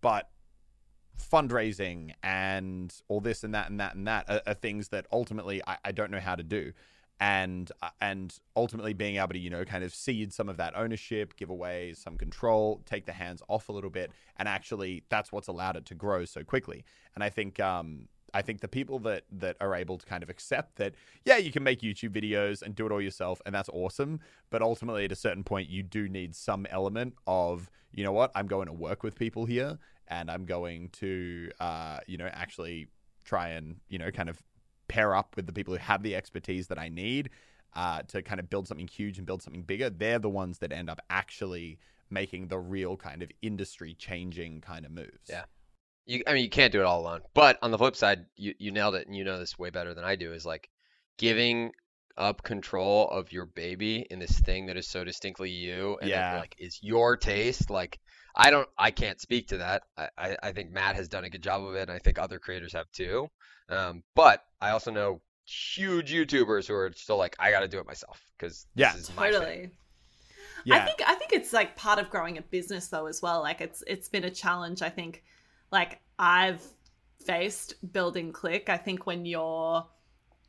but 0.00 0.28
fundraising 1.18 2.12
and 2.22 2.94
all 3.08 3.20
this 3.20 3.44
and 3.44 3.54
that 3.54 3.68
and 3.70 3.78
that 3.80 3.94
and 3.94 4.06
that 4.06 4.28
are, 4.28 4.40
are 4.46 4.54
things 4.54 4.88
that 4.88 5.06
ultimately 5.12 5.60
I, 5.66 5.76
I, 5.84 5.92
don't 5.92 6.10
know 6.10 6.20
how 6.20 6.34
to 6.34 6.42
do. 6.42 6.72
And 7.20 7.70
uh, 7.82 7.90
and 8.00 8.36
ultimately 8.56 8.94
being 8.94 9.16
able 9.16 9.28
to 9.28 9.38
you 9.38 9.50
know 9.50 9.64
kind 9.64 9.84
of 9.84 9.94
cede 9.94 10.32
some 10.32 10.48
of 10.48 10.56
that 10.56 10.76
ownership, 10.76 11.36
give 11.36 11.50
away 11.50 11.94
some 11.94 12.16
control, 12.16 12.80
take 12.86 13.06
the 13.06 13.12
hands 13.12 13.42
off 13.48 13.68
a 13.68 13.72
little 13.72 13.90
bit, 13.90 14.10
and 14.36 14.48
actually 14.48 15.04
that's 15.08 15.30
what's 15.30 15.48
allowed 15.48 15.76
it 15.76 15.84
to 15.86 15.94
grow 15.94 16.24
so 16.24 16.42
quickly. 16.42 16.84
And 17.14 17.22
I 17.22 17.28
think 17.28 17.60
um, 17.60 18.08
I 18.34 18.42
think 18.42 18.60
the 18.60 18.68
people 18.68 18.98
that 19.00 19.24
that 19.30 19.56
are 19.60 19.74
able 19.74 19.98
to 19.98 20.06
kind 20.06 20.22
of 20.22 20.30
accept 20.30 20.76
that, 20.76 20.94
yeah, 21.24 21.36
you 21.36 21.52
can 21.52 21.62
make 21.62 21.80
YouTube 21.80 22.10
videos 22.10 22.62
and 22.62 22.74
do 22.74 22.86
it 22.86 22.92
all 22.92 23.00
yourself, 23.00 23.40
and 23.44 23.54
that's 23.54 23.68
awesome. 23.70 24.20
But 24.50 24.62
ultimately, 24.62 25.04
at 25.04 25.12
a 25.12 25.16
certain 25.16 25.44
point, 25.44 25.68
you 25.68 25.82
do 25.82 26.08
need 26.08 26.34
some 26.34 26.66
element 26.70 27.14
of, 27.26 27.70
you 27.92 28.04
know 28.04 28.12
what, 28.12 28.30
I'm 28.34 28.46
going 28.46 28.66
to 28.66 28.72
work 28.72 29.02
with 29.02 29.18
people 29.18 29.44
here, 29.44 29.78
and 30.08 30.30
I'm 30.30 30.44
going 30.44 30.88
to, 30.94 31.50
uh, 31.60 31.98
you 32.06 32.16
know, 32.16 32.28
actually 32.32 32.88
try 33.24 33.48
and, 33.48 33.76
you 33.88 33.98
know, 33.98 34.10
kind 34.10 34.28
of 34.28 34.42
pair 34.88 35.14
up 35.14 35.36
with 35.36 35.46
the 35.46 35.52
people 35.52 35.74
who 35.74 35.80
have 35.80 36.02
the 36.02 36.14
expertise 36.16 36.66
that 36.68 36.78
I 36.78 36.88
need 36.88 37.30
uh, 37.74 38.02
to 38.08 38.22
kind 38.22 38.40
of 38.40 38.50
build 38.50 38.68
something 38.68 38.88
huge 38.88 39.18
and 39.18 39.26
build 39.26 39.42
something 39.42 39.62
bigger. 39.62 39.88
They're 39.88 40.18
the 40.18 40.28
ones 40.28 40.58
that 40.58 40.72
end 40.72 40.90
up 40.90 41.00
actually 41.08 41.78
making 42.10 42.48
the 42.48 42.58
real 42.58 42.96
kind 42.96 43.22
of 43.22 43.30
industry 43.40 43.94
changing 43.94 44.60
kind 44.60 44.84
of 44.84 44.92
moves. 44.92 45.28
Yeah. 45.28 45.44
You, 46.04 46.22
I 46.26 46.34
mean, 46.34 46.42
you 46.42 46.50
can't 46.50 46.72
do 46.72 46.80
it 46.80 46.84
all 46.84 47.00
alone. 47.00 47.20
But 47.34 47.58
on 47.62 47.70
the 47.70 47.78
flip 47.78 47.96
side, 47.96 48.26
you, 48.36 48.54
you 48.58 48.72
nailed 48.72 48.94
it, 48.94 49.06
and 49.06 49.16
you 49.16 49.24
know 49.24 49.38
this 49.38 49.58
way 49.58 49.70
better 49.70 49.94
than 49.94 50.04
I 50.04 50.16
do. 50.16 50.32
Is 50.32 50.44
like 50.46 50.68
giving 51.16 51.72
up 52.16 52.42
control 52.42 53.08
of 53.08 53.32
your 53.32 53.46
baby 53.46 54.06
in 54.10 54.18
this 54.18 54.38
thing 54.40 54.66
that 54.66 54.76
is 54.76 54.88
so 54.88 55.04
distinctly 55.04 55.50
you, 55.50 55.98
and 56.00 56.10
yeah. 56.10 56.38
like 56.38 56.54
is 56.58 56.78
your 56.82 57.16
taste. 57.16 57.70
Like 57.70 57.98
I 58.34 58.50
don't, 58.50 58.68
I 58.78 58.90
can't 58.90 59.20
speak 59.20 59.48
to 59.48 59.58
that. 59.58 59.82
I, 59.96 60.08
I, 60.18 60.36
I 60.42 60.52
think 60.52 60.70
Matt 60.70 60.96
has 60.96 61.08
done 61.08 61.24
a 61.24 61.30
good 61.30 61.42
job 61.42 61.64
of 61.64 61.74
it, 61.74 61.82
and 61.82 61.92
I 61.92 61.98
think 61.98 62.18
other 62.18 62.38
creators 62.38 62.72
have 62.72 62.90
too. 62.92 63.28
Um, 63.68 64.02
but 64.14 64.42
I 64.60 64.70
also 64.70 64.90
know 64.90 65.20
huge 65.44 66.12
YouTubers 66.12 66.66
who 66.66 66.74
are 66.74 66.92
still 66.94 67.16
like, 67.16 67.36
I 67.38 67.50
got 67.50 67.60
to 67.60 67.68
do 67.68 67.78
it 67.78 67.86
myself 67.86 68.20
because 68.38 68.66
yeah, 68.74 68.94
totally. 69.16 69.70
Yeah. 70.64 70.76
I 70.76 70.86
think 70.86 71.02
I 71.04 71.14
think 71.14 71.32
it's 71.32 71.52
like 71.52 71.76
part 71.76 71.98
of 71.98 72.10
growing 72.10 72.38
a 72.38 72.42
business 72.42 72.88
though 72.88 73.06
as 73.06 73.20
well. 73.20 73.40
Like 73.40 73.60
it's 73.60 73.82
it's 73.86 74.08
been 74.08 74.24
a 74.24 74.30
challenge. 74.30 74.80
I 74.82 74.90
think 74.90 75.24
like 75.72 76.00
I've 76.18 76.62
faced 77.26 77.74
building 77.92 78.32
Click. 78.32 78.68
I 78.68 78.76
think 78.76 79.06
when 79.06 79.24
you're 79.24 79.84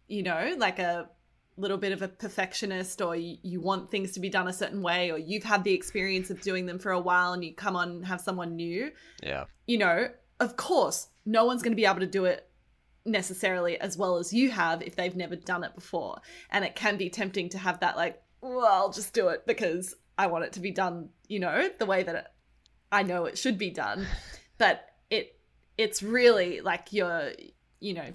you 0.08 0.22
know, 0.22 0.54
like 0.58 0.80
a 0.80 1.10
little 1.58 1.78
bit 1.78 1.92
of 1.92 2.02
a 2.02 2.08
perfectionist 2.08 3.02
or 3.02 3.16
you, 3.16 3.38
you 3.42 3.62
want 3.62 3.90
things 3.90 4.12
to 4.12 4.20
be 4.20 4.30
done 4.30 4.48
a 4.48 4.54
certain 4.54 4.82
way 4.82 5.12
or 5.12 5.18
you've 5.18 5.44
had 5.44 5.64
the 5.64 5.74
experience 5.74 6.30
of 6.30 6.42
doing 6.42 6.66
them 6.66 6.78
for 6.80 6.92
a 6.92 7.00
while 7.00 7.34
and 7.34 7.44
you 7.44 7.54
come 7.54 7.76
on 7.76 7.90
and 7.90 8.06
have 8.06 8.20
someone 8.22 8.56
new, 8.56 8.92
Yeah. 9.24 9.46
you 9.66 9.78
know, 9.78 10.10
of 10.40 10.58
course, 10.58 11.08
no 11.26 11.46
one's 11.46 11.62
going 11.62 11.72
to 11.72 11.76
be 11.78 11.86
able 11.86 12.02
to 12.02 12.08
do 12.08 12.26
it 12.26 12.50
necessarily 13.06 13.80
as 13.80 13.98
well 13.98 14.18
as 14.18 14.34
you 14.34 14.52
have 14.52 14.82
if 14.82 14.96
they've 14.96 15.16
never 15.16 15.36
done 15.36 15.64
it 15.64 15.74
before. 15.76 16.20
And 16.52 16.66
it 16.66 16.76
can 16.76 16.98
be 16.98 17.10
tempting 17.10 17.50
to 17.50 17.58
have 17.58 17.80
that, 17.80 17.96
like, 17.96 18.22
well, 18.42 18.66
I'll 18.66 18.92
just 18.92 19.14
do 19.14 19.30
it 19.30 19.46
because 19.46 19.96
I 20.18 20.28
want 20.28 20.44
it 20.46 20.54
to 20.54 20.60
be 20.60 20.72
done, 20.72 21.10
you 21.28 21.40
know, 21.40 21.70
the 21.80 21.86
way 21.86 22.04
that 22.04 22.16
it, 22.16 22.28
I 22.92 23.04
know 23.04 23.26
it 23.26 23.38
should 23.38 23.58
be 23.58 23.70
done. 23.70 24.06
But 24.60 24.86
it, 25.10 25.40
it's 25.78 26.04
really 26.04 26.62
like 26.62 26.94
you're, 26.94 27.32
you 27.80 27.94
know, 27.94 28.12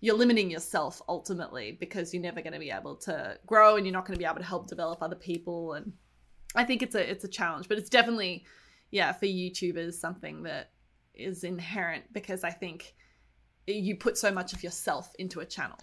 you're 0.00 0.16
limiting 0.16 0.50
yourself 0.50 1.00
ultimately 1.08 1.76
because 1.78 2.12
you're 2.12 2.22
never 2.22 2.40
going 2.40 2.52
to 2.52 2.58
be 2.58 2.70
able 2.70 2.96
to 2.96 3.38
grow 3.46 3.76
and 3.76 3.86
you're 3.86 3.92
not 3.92 4.06
going 4.06 4.14
to 4.14 4.18
be 4.18 4.24
able 4.24 4.36
to 4.36 4.44
help 4.44 4.66
develop 4.66 5.02
other 5.02 5.16
people 5.16 5.74
and 5.74 5.92
i 6.54 6.64
think 6.64 6.82
it's 6.82 6.94
a 6.94 7.10
it's 7.10 7.24
a 7.24 7.28
challenge 7.28 7.68
but 7.68 7.76
it's 7.76 7.90
definitely 7.90 8.44
yeah 8.90 9.12
for 9.12 9.26
youtubers 9.26 9.94
something 9.94 10.42
that 10.42 10.70
is 11.12 11.44
inherent 11.44 12.02
because 12.12 12.44
i 12.44 12.50
think 12.50 12.94
you 13.66 13.94
put 13.94 14.16
so 14.16 14.30
much 14.30 14.52
of 14.52 14.62
yourself 14.62 15.12
into 15.18 15.40
a 15.40 15.44
channel 15.44 15.78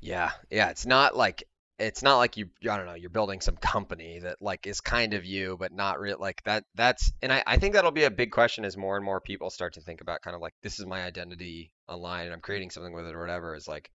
Yeah, 0.00 0.30
yeah. 0.50 0.68
It's 0.68 0.86
not 0.86 1.16
like 1.16 1.44
it's 1.78 2.02
not 2.02 2.16
like 2.18 2.36
you 2.36 2.48
I 2.68 2.76
don't 2.76 2.86
know, 2.86 2.94
you're 2.94 3.10
building 3.10 3.40
some 3.40 3.56
company 3.56 4.18
that 4.20 4.36
like 4.40 4.66
is 4.66 4.80
kind 4.80 5.14
of 5.14 5.24
you, 5.24 5.56
but 5.58 5.72
not 5.72 6.00
real 6.00 6.16
like 6.18 6.42
that 6.44 6.64
that's 6.74 7.12
and 7.22 7.32
I, 7.32 7.42
I 7.46 7.56
think 7.58 7.74
that'll 7.74 7.90
be 7.90 8.04
a 8.04 8.10
big 8.10 8.32
question 8.32 8.64
as 8.64 8.76
more 8.76 8.96
and 8.96 9.04
more 9.04 9.20
people 9.20 9.50
start 9.50 9.74
to 9.74 9.80
think 9.80 10.00
about 10.00 10.22
kind 10.22 10.34
of 10.34 10.40
like 10.40 10.54
this 10.62 10.78
is 10.78 10.86
my 10.86 11.02
identity 11.02 11.72
online 11.88 12.24
and 12.26 12.34
I'm 12.34 12.40
creating 12.40 12.70
something 12.70 12.92
with 12.92 13.06
it 13.06 13.14
or 13.14 13.20
whatever, 13.20 13.54
is 13.54 13.68
like 13.68 13.90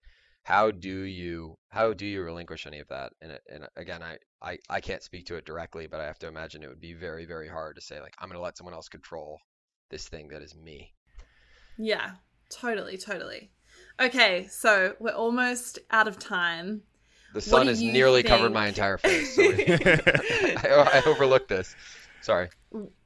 how 0.45 0.71
do 0.71 1.03
you 1.03 1.57
how 1.71 1.93
do 1.93 2.07
you 2.07 2.23
relinquish 2.23 2.67
any 2.67 2.81
of 2.81 2.89
that? 2.89 3.13
And 3.21 3.39
and 3.49 3.67
again, 3.77 4.03
I, 4.03 4.17
I 4.43 4.59
I 4.69 4.81
can't 4.81 5.03
speak 5.03 5.27
to 5.27 5.37
it 5.37 5.45
directly, 5.45 5.87
but 5.87 6.01
I 6.01 6.07
have 6.07 6.19
to 6.21 6.29
imagine 6.29 6.63
it 6.63 6.69
would 6.69 6.81
be 6.81 6.95
very, 6.95 7.27
very 7.27 7.49
hard 7.49 7.77
to 7.77 7.83
say 7.83 8.01
like 8.01 8.15
I'm 8.19 8.29
gonna 8.29 8.41
let 8.41 8.57
someone 8.57 8.75
else 8.75 8.89
control 8.89 9.39
this 9.91 10.09
thing 10.09 10.29
that 10.29 10.43
is 10.43 10.55
me. 10.57 10.93
yeah 11.79 12.13
totally 12.51 12.99
totally 12.99 13.51
okay 14.01 14.47
so 14.51 14.95
we're 15.01 15.11
almost 15.11 15.79
out 15.91 16.07
of 16.07 16.19
time 16.19 16.83
The 17.33 17.41
sun 17.41 17.67
has 17.67 17.81
nearly 17.83 18.23
covered 18.23 18.53
my 18.53 18.67
entire 18.69 18.99
face. 18.99 19.35
So 19.37 19.43
I, 19.53 20.91
I 20.95 21.03
overlooked 21.07 21.49
this. 21.49 21.75
Sorry. 22.21 22.49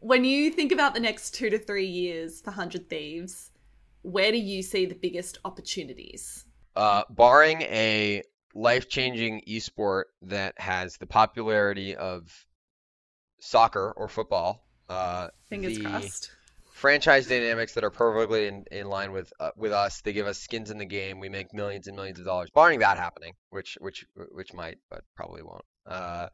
when 0.01 0.25
you 0.25 0.51
think 0.51 0.73
about 0.73 0.93
the 0.95 1.01
next 1.01 1.31
two 1.33 1.49
to 1.49 1.59
three 1.59 1.87
years 1.87 2.41
for 2.43 2.51
100 2.51 2.89
thieves 2.91 3.51
where 4.03 4.31
do 4.31 4.39
you 4.39 4.63
see 4.63 4.87
the 4.87 4.95
biggest 4.95 5.39
opportunities 5.45 6.45
Uh, 6.77 7.03
barring 7.11 7.63
a 7.63 8.23
life-changing 8.55 9.43
esport 9.49 10.05
that 10.23 10.55
has 10.59 10.97
the 10.99 11.07
popularity 11.07 11.97
of 11.97 12.47
soccer 13.41 13.93
or 13.97 14.09
football, 14.09 14.63
uh, 14.89 15.29
fingers 15.49 15.79
the 15.79 15.85
crossed 15.85 16.31
franchise 16.77 17.27
dynamics 17.27 17.73
that 17.75 17.85
are 17.85 17.91
perfectly 17.91 18.47
in, 18.47 18.65
in 18.71 18.87
line 18.89 19.11
with 19.11 19.33
uh, 19.41 19.51
with 19.57 19.73
us. 19.73 20.03
They 20.03 20.13
give 20.13 20.27
us 20.27 20.39
skins 20.39 20.71
in 20.71 20.79
the 20.79 20.85
game. 20.85 21.19
We 21.19 21.29
make 21.29 21.55
millions 21.55 21.87
and 21.87 21.97
millions 21.97 22.19
of 22.19 22.27
dollars. 22.27 22.51
Barring 22.55 22.81
that 22.81 22.99
happening, 22.99 23.33
which 23.51 23.79
which 23.81 24.05
which 24.15 24.53
might, 24.53 24.79
but 24.91 25.03
probably 25.17 25.43
won't. 25.43 25.65
Uh, 25.87 26.29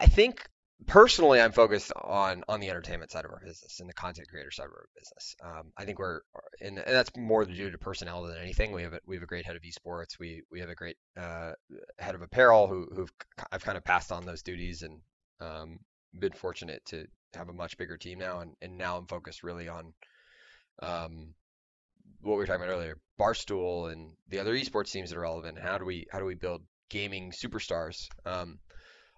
I 0.00 0.06
think 0.06 0.48
personally, 0.86 1.40
I'm 1.40 1.52
focused 1.52 1.92
on 1.96 2.44
on 2.48 2.60
the 2.60 2.70
entertainment 2.70 3.10
side 3.10 3.26
of 3.26 3.30
our 3.30 3.42
business 3.44 3.78
and 3.80 3.88
the 3.88 3.94
content 3.94 4.28
creator 4.28 4.50
side 4.50 4.66
of 4.66 4.72
our 4.72 4.86
business. 4.96 5.36
Um, 5.44 5.72
I 5.76 5.84
think 5.84 5.98
we're 5.98 6.20
and, 6.60 6.78
and 6.78 6.94
that's 6.96 7.10
more 7.16 7.44
due 7.44 7.70
to 7.70 7.78
personnel 7.78 8.22
than 8.22 8.38
anything. 8.38 8.72
We 8.72 8.82
have 8.82 8.94
a, 8.94 9.00
we 9.06 9.16
have 9.16 9.22
a 9.22 9.26
great 9.26 9.44
head 9.44 9.56
of 9.56 9.62
esports. 9.62 10.18
We 10.18 10.42
we 10.50 10.60
have 10.60 10.70
a 10.70 10.74
great 10.74 10.96
uh, 11.16 11.52
head 11.98 12.14
of 12.14 12.22
apparel 12.22 12.66
who 12.66 12.88
who've 12.94 13.12
I've 13.52 13.64
kind 13.64 13.76
of 13.76 13.84
passed 13.84 14.12
on 14.12 14.24
those 14.24 14.42
duties 14.42 14.82
and 14.82 15.00
um, 15.40 15.78
been 16.18 16.32
fortunate 16.32 16.82
to 16.86 17.06
have 17.34 17.48
a 17.48 17.52
much 17.52 17.76
bigger 17.76 17.96
team 17.96 18.18
now, 18.18 18.40
and, 18.40 18.52
and 18.62 18.78
now 18.78 18.96
I'm 18.96 19.06
focused 19.06 19.42
really 19.42 19.68
on 19.68 19.92
um, 20.80 21.34
what 22.20 22.34
we 22.34 22.38
were 22.38 22.46
talking 22.46 22.62
about 22.62 22.74
earlier, 22.74 22.98
Barstool 23.18 23.92
and 23.92 24.12
the 24.28 24.38
other 24.38 24.54
esports 24.54 24.90
teams 24.90 25.10
that 25.10 25.18
are 25.18 25.22
relevant. 25.22 25.58
How 25.58 25.78
do 25.78 25.84
we 25.84 26.06
how 26.10 26.18
do 26.18 26.24
we 26.24 26.34
build 26.34 26.62
gaming 26.88 27.32
superstars? 27.32 28.08
Um, 28.24 28.58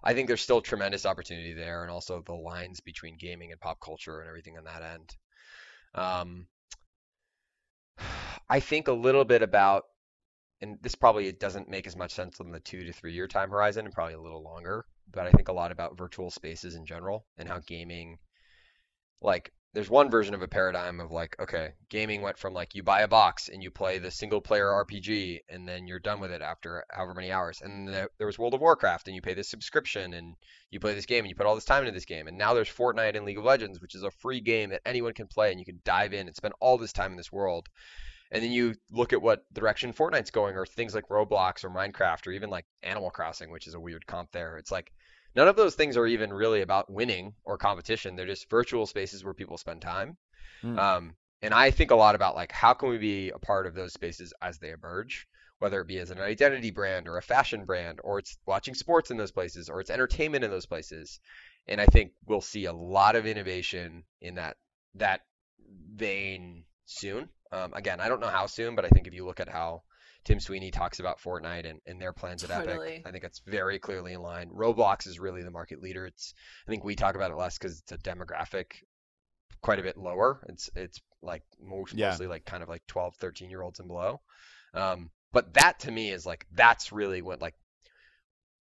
I 0.03 0.13
think 0.13 0.27
there's 0.27 0.41
still 0.41 0.61
tremendous 0.61 1.05
opportunity 1.05 1.53
there, 1.53 1.83
and 1.83 1.91
also 1.91 2.21
the 2.25 2.33
lines 2.33 2.79
between 2.79 3.17
gaming 3.17 3.51
and 3.51 3.61
pop 3.61 3.79
culture 3.79 4.19
and 4.19 4.27
everything 4.27 4.57
on 4.57 4.63
that 4.65 4.81
end. 4.81 5.15
Um, 5.93 6.47
I 8.49 8.59
think 8.59 8.87
a 8.87 8.93
little 8.93 9.25
bit 9.25 9.41
about, 9.43 9.83
and 10.59 10.77
this 10.81 10.95
probably 10.95 11.31
doesn't 11.31 11.69
make 11.69 11.87
as 11.87 11.95
much 11.95 12.11
sense 12.11 12.39
on 12.39 12.51
the 12.51 12.59
two 12.59 12.83
to 12.85 12.93
three 12.93 13.13
year 13.13 13.27
time 13.27 13.49
horizon, 13.51 13.85
and 13.85 13.93
probably 13.93 14.15
a 14.15 14.21
little 14.21 14.43
longer. 14.43 14.85
But 15.11 15.27
I 15.27 15.31
think 15.31 15.47
a 15.47 15.53
lot 15.53 15.71
about 15.71 15.97
virtual 15.97 16.31
spaces 16.31 16.75
in 16.75 16.85
general 16.85 17.25
and 17.37 17.47
how 17.47 17.59
gaming, 17.59 18.17
like, 19.21 19.51
there's 19.73 19.89
one 19.89 20.09
version 20.09 20.33
of 20.33 20.41
a 20.41 20.47
paradigm 20.49 20.99
of 20.99 21.11
like, 21.11 21.35
okay, 21.39 21.69
gaming 21.89 22.21
went 22.21 22.37
from 22.37 22.53
like 22.53 22.75
you 22.75 22.83
buy 22.83 23.01
a 23.01 23.07
box 23.07 23.47
and 23.47 23.63
you 23.63 23.71
play 23.71 23.99
the 23.99 24.11
single 24.11 24.41
player 24.41 24.67
RPG 24.67 25.39
and 25.47 25.65
then 25.65 25.87
you're 25.87 25.99
done 25.99 26.19
with 26.19 26.31
it 26.31 26.41
after 26.41 26.83
however 26.89 27.13
many 27.13 27.31
hours. 27.31 27.61
And 27.61 27.87
there 27.87 28.27
was 28.27 28.37
World 28.37 28.53
of 28.53 28.59
Warcraft 28.59 29.07
and 29.07 29.15
you 29.15 29.21
pay 29.21 29.33
this 29.33 29.49
subscription 29.49 30.13
and 30.13 30.35
you 30.71 30.81
play 30.81 30.93
this 30.93 31.05
game 31.05 31.19
and 31.19 31.29
you 31.29 31.35
put 31.35 31.45
all 31.45 31.55
this 31.55 31.63
time 31.63 31.83
into 31.83 31.93
this 31.93 32.03
game. 32.03 32.27
And 32.27 32.37
now 32.37 32.53
there's 32.53 32.69
Fortnite 32.69 33.15
and 33.15 33.25
League 33.25 33.37
of 33.37 33.45
Legends, 33.45 33.79
which 33.79 33.95
is 33.95 34.03
a 34.03 34.11
free 34.11 34.41
game 34.41 34.71
that 34.71 34.81
anyone 34.85 35.13
can 35.13 35.27
play 35.27 35.51
and 35.51 35.59
you 35.59 35.65
can 35.65 35.79
dive 35.85 36.13
in 36.13 36.27
and 36.27 36.35
spend 36.35 36.53
all 36.59 36.77
this 36.77 36.93
time 36.93 37.11
in 37.11 37.17
this 37.17 37.31
world. 37.31 37.69
And 38.31 38.43
then 38.43 38.51
you 38.51 38.75
look 38.89 39.13
at 39.13 39.21
what 39.21 39.43
direction 39.53 39.93
Fortnite's 39.93 40.31
going, 40.31 40.55
or 40.55 40.65
things 40.65 40.95
like 40.95 41.09
Roblox 41.09 41.65
or 41.65 41.69
Minecraft, 41.69 42.27
or 42.27 42.31
even 42.31 42.49
like 42.49 42.65
Animal 42.81 43.09
Crossing, 43.09 43.51
which 43.51 43.67
is 43.67 43.73
a 43.73 43.79
weird 43.79 44.07
comp 44.07 44.31
there. 44.31 44.55
It's 44.57 44.71
like 44.71 44.93
none 45.35 45.47
of 45.47 45.55
those 45.55 45.75
things 45.75 45.97
are 45.97 46.07
even 46.07 46.33
really 46.33 46.61
about 46.61 46.91
winning 46.91 47.33
or 47.43 47.57
competition. 47.57 48.15
They're 48.15 48.25
just 48.25 48.49
virtual 48.49 48.85
spaces 48.85 49.23
where 49.23 49.33
people 49.33 49.57
spend 49.57 49.81
time. 49.81 50.17
Hmm. 50.61 50.79
Um, 50.79 51.15
and 51.41 51.53
I 51.53 51.71
think 51.71 51.91
a 51.91 51.95
lot 51.95 52.15
about 52.15 52.35
like 52.35 52.51
how 52.51 52.73
can 52.73 52.89
we 52.89 52.97
be 52.97 53.29
a 53.29 53.39
part 53.39 53.65
of 53.65 53.73
those 53.73 53.93
spaces 53.93 54.33
as 54.41 54.59
they 54.59 54.71
emerge, 54.71 55.27
whether 55.59 55.81
it 55.81 55.87
be 55.87 55.97
as 55.97 56.11
an 56.11 56.19
identity 56.19 56.71
brand 56.71 57.07
or 57.07 57.17
a 57.17 57.23
fashion 57.23 57.65
brand, 57.65 57.99
or 58.03 58.19
it's 58.19 58.37
watching 58.45 58.75
sports 58.75 59.11
in 59.11 59.17
those 59.17 59.31
places, 59.31 59.69
or 59.69 59.81
it's 59.81 59.89
entertainment 59.89 60.43
in 60.43 60.51
those 60.51 60.65
places. 60.67 61.19
And 61.67 61.81
I 61.81 61.85
think 61.85 62.11
we'll 62.27 62.41
see 62.41 62.65
a 62.65 62.73
lot 62.73 63.15
of 63.15 63.25
innovation 63.25 64.03
in 64.21 64.35
that 64.35 64.57
that 64.95 65.21
vein 65.95 66.63
soon. 66.85 67.29
Um, 67.51 67.73
again, 67.73 67.99
I 67.99 68.07
don't 68.07 68.21
know 68.21 68.27
how 68.27 68.45
soon, 68.45 68.75
but 68.75 68.85
I 68.85 68.89
think 68.89 69.07
if 69.07 69.13
you 69.13 69.25
look 69.25 69.39
at 69.39 69.49
how 69.49 69.83
Tim 70.23 70.39
Sweeney 70.39 70.69
talks 70.71 70.99
about 70.99 71.19
Fortnite 71.19 71.67
and, 71.69 71.79
and 71.87 71.99
their 71.99 72.13
plans 72.13 72.43
at 72.43 72.49
Totally. 72.51 72.93
Epic, 72.95 73.07
I 73.07 73.11
think 73.11 73.23
it's 73.23 73.41
very 73.45 73.79
clearly 73.79 74.13
in 74.13 74.21
line. 74.21 74.49
Roblox 74.49 75.07
is 75.07 75.19
really 75.19 75.41
the 75.43 75.51
market 75.51 75.81
leader. 75.81 76.05
It's 76.05 76.33
I 76.67 76.69
think 76.69 76.83
we 76.83 76.95
talk 76.95 77.15
about 77.15 77.31
it 77.31 77.37
less 77.37 77.57
because 77.57 77.79
it's 77.79 77.91
a 77.91 77.97
demographic 77.97 78.65
quite 79.61 79.79
a 79.79 79.83
bit 79.83 79.97
lower. 79.97 80.45
It's 80.49 80.69
it's 80.75 80.99
like 81.23 81.43
most, 81.59 81.93
Yeah. 81.93 82.09
mostly 82.09 82.27
like 82.27 82.45
kind 82.45 82.61
of 82.63 82.69
like 82.69 82.85
12, 82.87 83.15
13 83.15 83.49
year 83.49 83.61
olds 83.61 83.79
and 83.79 83.87
below. 83.87 84.21
Um, 84.73 85.09
but 85.31 85.53
that 85.55 85.79
to 85.81 85.91
me 85.91 86.11
is 86.11 86.25
like 86.25 86.45
that's 86.53 86.91
really 86.91 87.21
what 87.21 87.41
like 87.41 87.55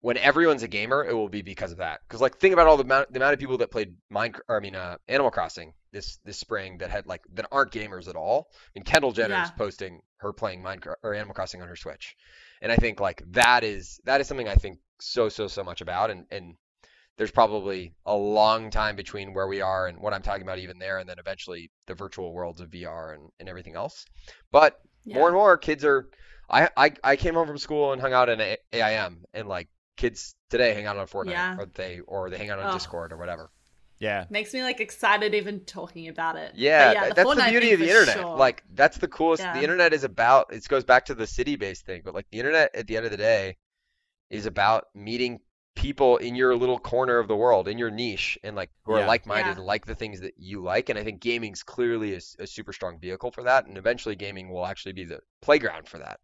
when 0.02 0.16
everyone's 0.16 0.62
a 0.62 0.68
gamer, 0.68 1.04
it 1.04 1.12
will 1.12 1.28
be 1.28 1.42
because 1.42 1.72
of 1.72 1.78
that. 1.78 2.00
Because 2.08 2.22
like 2.22 2.38
think 2.38 2.54
about 2.54 2.68
all 2.68 2.78
the 2.78 2.84
amount 2.84 3.12
the 3.12 3.18
amount 3.18 3.34
of 3.34 3.38
people 3.38 3.58
that 3.58 3.70
played 3.70 3.94
Minecraft, 4.12 4.40
I 4.48 4.60
mean 4.60 4.74
uh, 4.76 4.96
Animal 5.08 5.30
Crossing 5.30 5.74
this 5.92 6.18
this 6.24 6.38
spring 6.38 6.78
that 6.78 6.90
had 6.90 7.06
like 7.06 7.22
that 7.34 7.46
aren't 7.50 7.72
gamers 7.72 8.08
at 8.08 8.16
all. 8.16 8.48
I 8.52 8.56
mean 8.74 8.84
Kendall 8.84 9.12
Jenner 9.12 9.42
is 9.42 9.50
posting 9.52 10.00
her 10.18 10.32
playing 10.32 10.62
Minecraft 10.62 10.94
or 11.02 11.14
Animal 11.14 11.34
Crossing 11.34 11.62
on 11.62 11.68
her 11.68 11.76
Switch, 11.76 12.16
and 12.62 12.70
I 12.70 12.76
think 12.76 13.00
like 13.00 13.22
that 13.32 13.64
is 13.64 14.00
that 14.04 14.20
is 14.20 14.26
something 14.28 14.48
I 14.48 14.54
think 14.54 14.78
so 15.00 15.28
so 15.28 15.48
so 15.48 15.64
much 15.64 15.80
about, 15.80 16.10
and 16.10 16.26
and 16.30 16.54
there's 17.16 17.30
probably 17.30 17.92
a 18.06 18.14
long 18.14 18.70
time 18.70 18.96
between 18.96 19.34
where 19.34 19.46
we 19.46 19.60
are 19.60 19.86
and 19.88 19.98
what 19.98 20.14
I'm 20.14 20.22
talking 20.22 20.42
about 20.42 20.58
even 20.58 20.78
there, 20.78 20.98
and 20.98 21.08
then 21.08 21.18
eventually 21.18 21.70
the 21.86 21.94
virtual 21.94 22.32
worlds 22.32 22.60
of 22.60 22.70
VR 22.70 23.14
and, 23.14 23.30
and 23.38 23.48
everything 23.48 23.74
else. 23.74 24.06
But 24.52 24.80
more 25.06 25.26
and 25.28 25.34
more 25.36 25.56
kids 25.58 25.84
are. 25.84 26.08
I, 26.48 26.68
I 26.76 26.92
I 27.04 27.16
came 27.16 27.34
home 27.34 27.46
from 27.46 27.58
school 27.58 27.92
and 27.92 28.00
hung 28.00 28.12
out 28.12 28.28
in 28.28 28.40
A- 28.40 28.56
AIM, 28.72 29.24
and 29.34 29.48
like 29.48 29.68
kids 29.96 30.34
today 30.48 30.72
hang 30.74 30.86
out 30.86 30.96
on 30.96 31.06
Fortnite, 31.06 31.30
Yeah. 31.32 31.56
or 31.58 31.66
they 31.66 32.00
or 32.00 32.30
they 32.30 32.38
hang 32.38 32.50
out 32.50 32.58
on 32.58 32.70
Oh. 32.70 32.72
Discord 32.72 33.12
or 33.12 33.16
whatever. 33.18 33.50
Yeah. 34.00 34.24
Makes 34.30 34.52
me 34.54 34.62
like 34.62 34.80
excited 34.80 35.34
even 35.34 35.60
talking 35.66 36.08
about 36.08 36.36
it. 36.36 36.52
Yeah, 36.56 36.92
yeah 36.92 37.00
that- 37.08 37.16
that's 37.16 37.28
the 37.28 37.36
Fortnite 37.42 37.50
beauty 37.50 37.72
of 37.72 37.80
the 37.80 37.88
internet. 37.88 38.16
sure. 38.16 38.36
Like 38.36 38.64
that's 38.74 38.96
the 38.98 39.08
coolest. 39.08 39.42
Yeah. 39.42 39.52
The 39.54 39.62
internet 39.62 39.92
is 39.92 40.04
about. 40.04 40.52
It 40.52 40.66
goes 40.68 40.84
back 40.84 41.04
to 41.06 41.14
the 41.14 41.26
city-based 41.26 41.84
thing, 41.84 42.02
but 42.04 42.14
like 42.14 42.26
the 42.30 42.38
internet 42.38 42.74
at 42.74 42.86
the 42.86 42.96
end 42.96 43.04
of 43.04 43.10
the 43.10 43.16
day 43.18 43.56
is 44.30 44.46
about 44.46 44.86
meeting 44.94 45.40
people 45.76 46.16
in 46.16 46.34
your 46.34 46.56
little 46.56 46.78
corner 46.78 47.18
of 47.18 47.28
the 47.28 47.36
world, 47.36 47.68
in 47.68 47.78
your 47.78 47.90
niche, 47.90 48.38
and 48.42 48.56
like 48.56 48.70
who 48.84 48.92
are 48.94 49.00
Yeah. 49.00 49.06
like-minded 49.06 49.46
Yeah. 49.50 49.56
and 49.56 49.64
like 49.66 49.86
the 49.86 49.94
things 49.94 50.20
that 50.20 50.34
you 50.38 50.62
like. 50.62 50.88
And 50.88 50.98
I 50.98 51.04
think 51.04 51.20
gaming's 51.20 51.62
clearly 51.62 52.14
a 52.14 52.46
super 52.46 52.72
strong 52.72 52.98
vehicle 52.98 53.30
for 53.30 53.42
that, 53.44 53.66
and 53.66 53.76
eventually 53.78 54.16
gaming 54.16 54.50
will 54.50 54.66
actually 54.66 54.92
be 54.92 55.04
the 55.04 55.20
playground 55.42 55.88
for 55.88 55.98
that. 55.98 56.20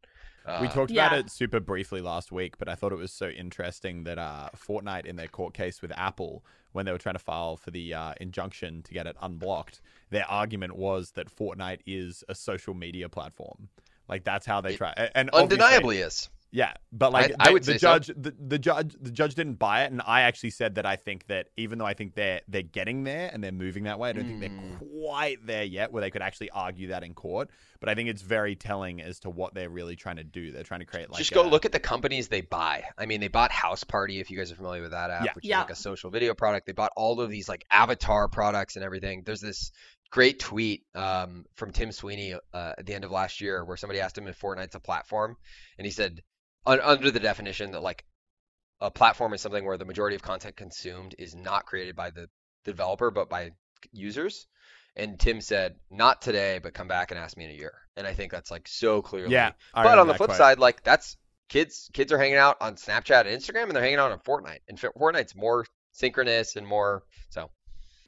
Uh, 0.47 0.59
We 0.63 0.69
talked 0.69 0.91
yeah. 0.93 1.07
about 1.09 1.19
it 1.19 1.31
super 1.31 1.61
briefly 1.61 2.01
last 2.01 2.31
week, 2.31 2.57
but 2.59 2.69
I 2.69 2.75
thought 2.75 2.93
it 2.93 2.99
was 2.99 3.13
so 3.13 3.29
interesting 3.29 4.05
that 4.05 4.19
uh, 4.19 4.49
Fortnite, 4.57 5.05
in 5.05 5.17
their 5.17 5.27
court 5.27 5.55
case 5.55 5.83
with 5.83 5.91
Apple, 5.97 6.45
when 6.73 6.87
they 6.87 6.93
were 6.93 6.99
trying 6.99 7.15
to 7.17 7.21
file 7.21 7.57
for 7.57 7.71
the 7.71 7.95
uh, 7.95 8.15
injunction 8.21 8.83
to 8.83 8.95
get 8.95 9.07
it 9.07 9.17
unblocked, 9.21 9.81
their 10.11 10.27
argument 10.31 10.77
was 10.77 11.13
that 11.13 11.35
Fortnite 11.35 11.81
is 11.87 12.23
a 12.29 12.35
social 12.35 12.75
media 12.75 13.09
platform. 13.09 13.69
Like 14.09 14.23
that's 14.23 14.47
how 14.47 14.61
they 14.61 14.77
try. 14.77 14.93
And 15.15 15.31
obviously- 15.33 15.65
Undeniably 15.65 15.99
is. 15.99 16.29
Yeah, 16.53 16.73
but 16.93 17.13
like 17.13 17.33
I- 17.33 17.35
I 17.41 17.47
they- 17.49 17.53
would 17.53 17.63
the 17.65 17.73
say 17.73 17.79
so. 17.79 17.99
judge, 17.99 18.07
the, 18.17 18.35
the 18.39 18.59
judge, 18.59 18.97
the 19.01 19.11
judge 19.11 19.35
didn't 19.35 19.55
buy 19.59 19.83
it, 19.85 19.91
and 19.93 20.01
I 20.07 20.23
actually 20.23 20.51
said 20.51 20.77
that 20.77 20.87
I 20.87 20.97
think 20.97 21.27
that 21.27 21.49
even 21.57 21.79
though 21.79 21.85
I 21.85 21.93
think 21.95 22.15
they're 22.15 22.41
they're 22.49 22.63
getting 22.63 23.05
there 23.05 23.29
and 23.33 23.43
they're 23.45 23.53
moving 23.53 23.85
that 23.85 23.99
way, 23.99 24.11
I 24.11 24.13
don't 24.13 24.25
think 24.27 24.41
they're 24.41 24.49
Mm. 24.51 24.79
quite 25.03 25.45
there 25.45 25.65
yet 25.65 25.93
where 25.93 26.01
they 26.01 26.11
could 26.11 26.23
actually 26.23 26.51
argue 26.51 26.89
that 26.89 27.03
in 27.03 27.15
court. 27.15 27.51
But 27.81 27.89
I 27.91 27.95
think 27.95 28.09
it's 28.09 28.23
very 28.23 28.57
telling 28.57 29.03
as 29.03 29.21
to 29.21 29.31
what 29.31 29.55
they're 29.55 29.69
really 29.69 29.97
trying 29.97 30.17
to 30.17 30.25
do. 30.25 30.51
They're 30.53 30.63
trying 30.63 30.81
to 30.81 30.87
create 30.87 31.11
like 31.11 31.19
Just 31.19 31.33
go 31.33 31.43
a- 31.43 31.49
look 31.51 31.65
at 31.67 31.73
the 31.73 31.81
companies 31.81 32.29
they 32.29 32.41
buy. 32.41 32.85
I 32.97 33.05
mean, 33.07 33.21
they 33.21 33.29
bought 33.29 33.51
Houseparty, 33.51 34.21
if 34.21 34.31
you 34.31 34.39
guys 34.39 34.51
are 34.51 34.57
familiar 34.57 34.81
with 34.83 34.93
that 34.93 35.11
app, 35.11 35.25
Yeah. 35.25 35.33
which 35.35 35.45
Yeah. 35.45 35.59
is 35.59 35.63
like 35.65 35.71
a 35.71 35.75
social 35.77 36.11
video 36.11 36.33
product. 36.35 36.67
They 36.67 36.73
bought 36.73 36.93
all 36.97 37.21
of 37.21 37.29
these 37.29 37.49
like 37.49 37.67
avatar 37.71 38.29
products 38.29 38.77
and 38.77 38.85
everything. 38.85 39.23
There's 39.27 39.41
this 39.43 39.73
great 40.11 40.39
tweet 40.39 40.85
um, 40.95 41.45
from 41.55 41.73
Tim 41.73 41.93
Sweeney 41.93 42.35
uh, 42.35 42.73
at 42.79 42.87
the 42.87 42.95
end 42.95 43.05
of 43.05 43.11
last 43.11 43.41
year 43.41 43.65
where 43.65 43.77
somebody 43.77 44.01
asked 44.01 44.17
him 44.17 44.27
if 44.27 44.41
Fortnite's 44.41 44.75
a 44.75 44.81
platform, 44.81 45.37
and 45.79 45.85
he 45.85 45.91
said, 45.91 46.23
un- 46.65 46.81
under 46.83 47.11
the 47.11 47.21
definition 47.21 47.73
that 47.73 47.83
like 47.83 48.05
a 48.81 48.91
platform 48.91 49.33
is 49.33 49.41
something 49.41 49.65
where 49.65 49.79
the 49.79 49.85
majority 49.85 50.17
of 50.17 50.23
content 50.23 50.57
consumed 50.57 51.15
is 51.19 51.35
not 51.35 51.67
created 51.67 51.97
by 51.97 52.11
the 52.11 52.29
developer 52.65 53.11
but 53.11 53.29
by 53.29 53.51
users. 53.93 54.47
And 54.99 55.21
Tim 55.21 55.43
said, 55.43 55.77
"Not 55.91 56.23
today, 56.23 56.59
but 56.63 56.73
come 56.73 56.89
back 56.89 57.11
and 57.11 57.21
ask 57.21 57.37
me 57.37 57.45
in 57.45 57.51
a 57.51 57.55
year." 57.55 57.75
And 57.97 58.07
I 58.07 58.15
think 58.15 58.33
that's 58.33 58.51
like 58.51 58.67
so 58.67 59.03
clearly 59.03 59.33
Yeah, 59.33 59.53
I 59.75 59.83
but 59.83 59.99
on 59.99 60.07
the 60.07 60.15
flip 60.15 60.29
quote. 60.29 60.39
side, 60.39 60.59
like 60.59 60.83
that's 60.85 61.19
kids. 61.51 61.91
Kids 61.93 62.13
are 62.13 62.19
hanging 62.19 62.37
out 62.39 62.57
on 62.63 62.77
Snapchat 62.77 63.27
and 63.27 63.29
Instagram, 63.29 63.65
and 63.65 63.73
they're 63.73 63.83
hanging 63.83 63.99
out 63.99 64.11
on 64.13 64.19
Fortnite. 64.21 64.61
And 64.69 64.79
Fortnite's 64.79 65.37
more 65.37 65.67
synchronous 65.93 66.57
and 66.57 66.67
more 66.67 67.03
so. 67.29 67.51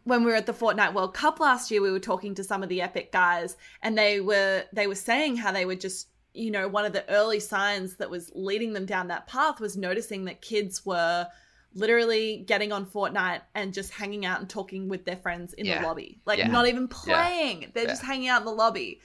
When 0.08 0.24
we 0.24 0.30
were 0.30 0.36
at 0.36 0.46
the 0.46 0.52
Fortnite 0.54 0.94
World 0.94 1.14
Cup 1.14 1.38
last 1.38 1.70
year, 1.70 1.82
we 1.82 1.90
were 1.90 2.00
talking 2.00 2.34
to 2.34 2.42
some 2.44 2.62
of 2.62 2.68
the 2.68 2.80
Epic 2.80 3.12
guys, 3.12 3.56
and 3.82 3.96
they 3.96 4.20
were 4.20 4.64
they 4.72 4.86
were 4.86 4.94
saying 4.94 5.36
how 5.36 5.52
they 5.52 5.64
were 5.66 5.74
just 5.76 6.08
you 6.34 6.50
know 6.50 6.66
one 6.68 6.84
of 6.84 6.92
the 6.92 7.08
early 7.10 7.40
signs 7.40 7.96
that 7.96 8.10
was 8.10 8.30
leading 8.34 8.72
them 8.72 8.86
down 8.86 9.08
that 9.08 9.26
path 9.26 9.60
was 9.60 9.76
noticing 9.76 10.24
that 10.24 10.40
kids 10.40 10.84
were 10.86 11.26
literally 11.74 12.44
getting 12.46 12.72
on 12.72 12.86
Fortnite 12.86 13.42
and 13.54 13.74
just 13.74 13.92
hanging 13.92 14.24
out 14.24 14.40
and 14.40 14.48
talking 14.48 14.88
with 14.88 15.04
their 15.04 15.16
friends 15.16 15.52
in 15.52 15.66
Yeah. 15.66 15.80
the 15.82 15.86
lobby, 15.86 16.20
like 16.24 16.38
Yeah. 16.38 16.48
not 16.48 16.66
even 16.66 16.88
playing. 16.88 17.70
They're 17.74 17.84
Yeah. 17.84 17.90
just 17.90 18.02
hanging 18.02 18.28
out 18.28 18.40
in 18.40 18.46
the 18.46 18.52
lobby, 18.52 19.00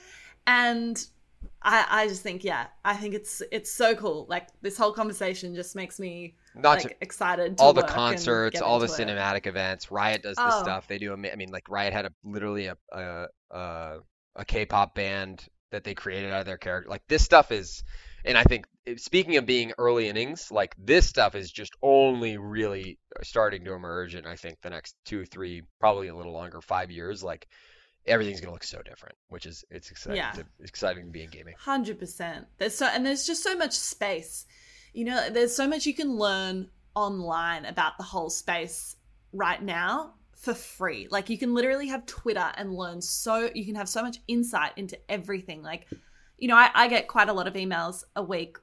and. 0.48 1.06
I, 1.62 1.86
I 1.90 2.08
just 2.08 2.22
think 2.24 2.44
yeah 2.44 2.68
I 2.84 2.96
think 2.96 3.14
it's 3.14 3.42
it's 3.52 3.72
so 3.72 3.96
cool 3.96 4.26
like 4.30 4.48
this 4.62 4.78
whole 4.78 4.92
conversation 4.94 5.56
just 5.56 5.76
makes 5.76 6.00
me 6.00 6.36
Not 6.56 6.80
like 6.80 6.82
to, 6.82 6.96
excited 7.02 7.58
to 7.60 7.64
all 7.64 7.74
the 7.74 7.84
concerts, 7.84 8.62
all 8.62 8.80
the 8.80 8.88
into 8.88 8.94
it. 8.94 9.18
cinematic 9.18 9.48
events. 9.48 9.90
Riot 9.92 10.22
does 10.24 10.42
this 10.42 10.56
Oh. 10.56 10.58
stuff. 10.58 10.88
They 10.88 10.98
do. 11.00 11.14
I 11.14 11.16
mean, 11.16 11.50
like 11.52 11.70
Riot 11.70 11.94
had 11.94 12.06
a 12.06 12.14
literally 12.24 12.68
a 12.68 12.78
a 12.92 13.28
a, 13.52 13.98
a 14.36 14.46
K-pop 14.46 14.96
band 14.96 15.48
that 15.72 15.84
they 15.84 15.96
created 15.96 16.32
out 16.32 16.42
of 16.42 16.46
their 16.46 16.58
character. 16.58 16.90
Like 16.90 17.02
this 17.08 17.24
stuff 17.24 17.52
is, 17.52 17.84
and 18.26 18.38
I 18.38 18.44
think 18.44 18.66
eh, 18.86 18.96
speaking 18.98 19.38
of 19.38 19.46
being 19.48 19.74
early 19.80 20.08
innings, 20.10 20.52
like 20.52 20.76
this 20.78 21.08
stuff 21.08 21.34
is 21.36 21.52
just 21.52 21.74
only 21.82 22.38
really 22.38 23.00
starting 23.24 23.66
to 23.66 23.74
emerge. 23.74 24.14
And 24.16 24.28
I 24.28 24.36
think 24.36 24.58
the 24.62 24.70
next 24.70 24.96
two, 25.06 25.26
three, 25.26 25.64
probably 25.80 26.08
a 26.10 26.16
little 26.16 26.34
longer, 26.34 26.62
five 26.62 26.92
years, 26.92 27.24
like 27.24 27.48
everything's 28.06 28.42
gonna 28.42 28.54
look 28.54 28.64
so 28.64 28.82
different, 28.82 29.16
which 29.30 29.46
is 29.46 29.64
it's 29.70 29.92
exciting. 29.92 30.18
Yeah. 30.18 30.32
To, 30.32 30.46
exciting 30.62 31.06
to 31.06 31.12
be 31.12 31.24
in 31.24 31.30
gaming. 31.30 31.56
Hundred 31.58 32.00
percent. 32.00 32.48
There's 32.58 32.76
so 32.76 32.86
and 32.86 33.06
there's 33.06 33.26
just 33.26 33.44
so 33.44 33.56
much 33.56 33.74
space. 33.74 34.46
You 34.94 35.06
know, 35.06 35.30
there's 35.30 35.56
so 35.56 35.68
much 35.68 35.86
you 35.86 35.94
can 35.94 36.16
learn 36.18 36.70
online 36.96 37.66
about 37.66 37.98
the 37.98 38.04
whole 38.04 38.30
space 38.30 38.96
right 39.32 39.62
now 39.62 40.14
for 40.36 40.54
free. 40.54 41.08
Like 41.10 41.30
you 41.30 41.38
can 41.38 41.54
literally 41.54 41.88
have 41.88 42.06
Twitter 42.06 42.52
and 42.56 42.74
learn 42.74 43.02
so 43.02 43.50
you 43.54 43.66
can 43.66 43.76
have 43.76 43.90
so 43.90 44.04
much 44.04 44.18
insight 44.28 44.74
into 44.76 45.00
everything. 45.10 45.64
Like, 45.64 45.88
you 46.38 46.48
know, 46.48 46.56
I, 46.56 46.70
I 46.76 46.88
get 46.88 47.08
quite 47.08 47.30
a 47.30 47.34
lot 47.34 47.48
of 47.48 47.54
emails 47.54 48.04
a 48.16 48.22
week 48.22 48.58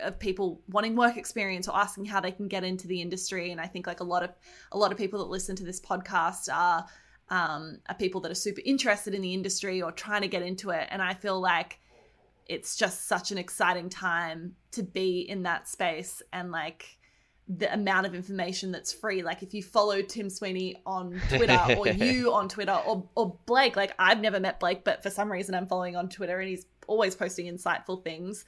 of 0.00 0.18
people 0.18 0.60
wanting 0.68 0.94
work 0.94 1.16
experience 1.16 1.66
or 1.68 1.76
asking 1.76 2.04
how 2.04 2.20
they 2.20 2.30
can 2.30 2.48
get 2.48 2.64
into 2.64 2.86
the 2.86 3.00
industry. 3.00 3.50
And 3.50 3.60
I 3.60 3.66
think 3.66 3.86
like 3.86 4.00
a 4.00 4.04
lot 4.04 4.22
of 4.22 4.30
a 4.70 4.78
lot 4.78 4.92
of 4.92 4.98
people 4.98 5.18
that 5.20 5.30
listen 5.30 5.56
to 5.56 5.64
this 5.64 5.80
podcast 5.80 6.52
are 6.52 6.86
um, 7.32 7.78
are 7.88 7.94
people 7.94 8.20
that 8.20 8.30
are 8.30 8.36
super 8.36 8.60
interested 8.62 9.14
in 9.14 9.22
the 9.22 9.32
industry 9.32 9.80
or 9.80 9.90
trying 9.90 10.20
to 10.20 10.28
get 10.28 10.42
into 10.42 10.68
it. 10.68 10.86
And 10.90 11.00
I 11.00 11.14
feel 11.14 11.40
like 11.40 11.80
it's 12.46 12.76
just 12.76 13.08
such 13.08 13.32
an 13.32 13.38
exciting 13.38 13.88
time 13.88 14.54
to 14.72 14.82
be 14.82 15.20
in 15.20 15.44
that 15.44 15.66
space 15.66 16.20
and 16.34 16.52
like 16.52 16.98
the 17.48 17.72
amount 17.72 18.04
of 18.04 18.14
information 18.14 18.70
that's 18.70 18.92
free. 18.92 19.22
Like 19.22 19.42
if 19.42 19.54
you 19.54 19.62
follow 19.62 20.02
Tim 20.02 20.28
Sweeney 20.28 20.76
on 20.84 21.18
Twitter 21.30 21.58
or 21.78 21.88
you 21.88 22.34
on 22.34 22.50
Twitter 22.50 22.78
or 22.86 23.08
or 23.14 23.38
Blake, 23.46 23.76
like 23.76 23.94
I've 23.98 24.20
never 24.20 24.38
met 24.38 24.60
Blake, 24.60 24.84
but 24.84 25.02
for 25.02 25.08
some 25.08 25.32
reason 25.32 25.54
I'm 25.54 25.66
following 25.66 25.96
on 25.96 26.10
Twitter 26.10 26.38
and 26.38 26.50
he's 26.50 26.66
always 26.86 27.14
posting 27.14 27.46
insightful 27.46 28.04
things. 28.04 28.44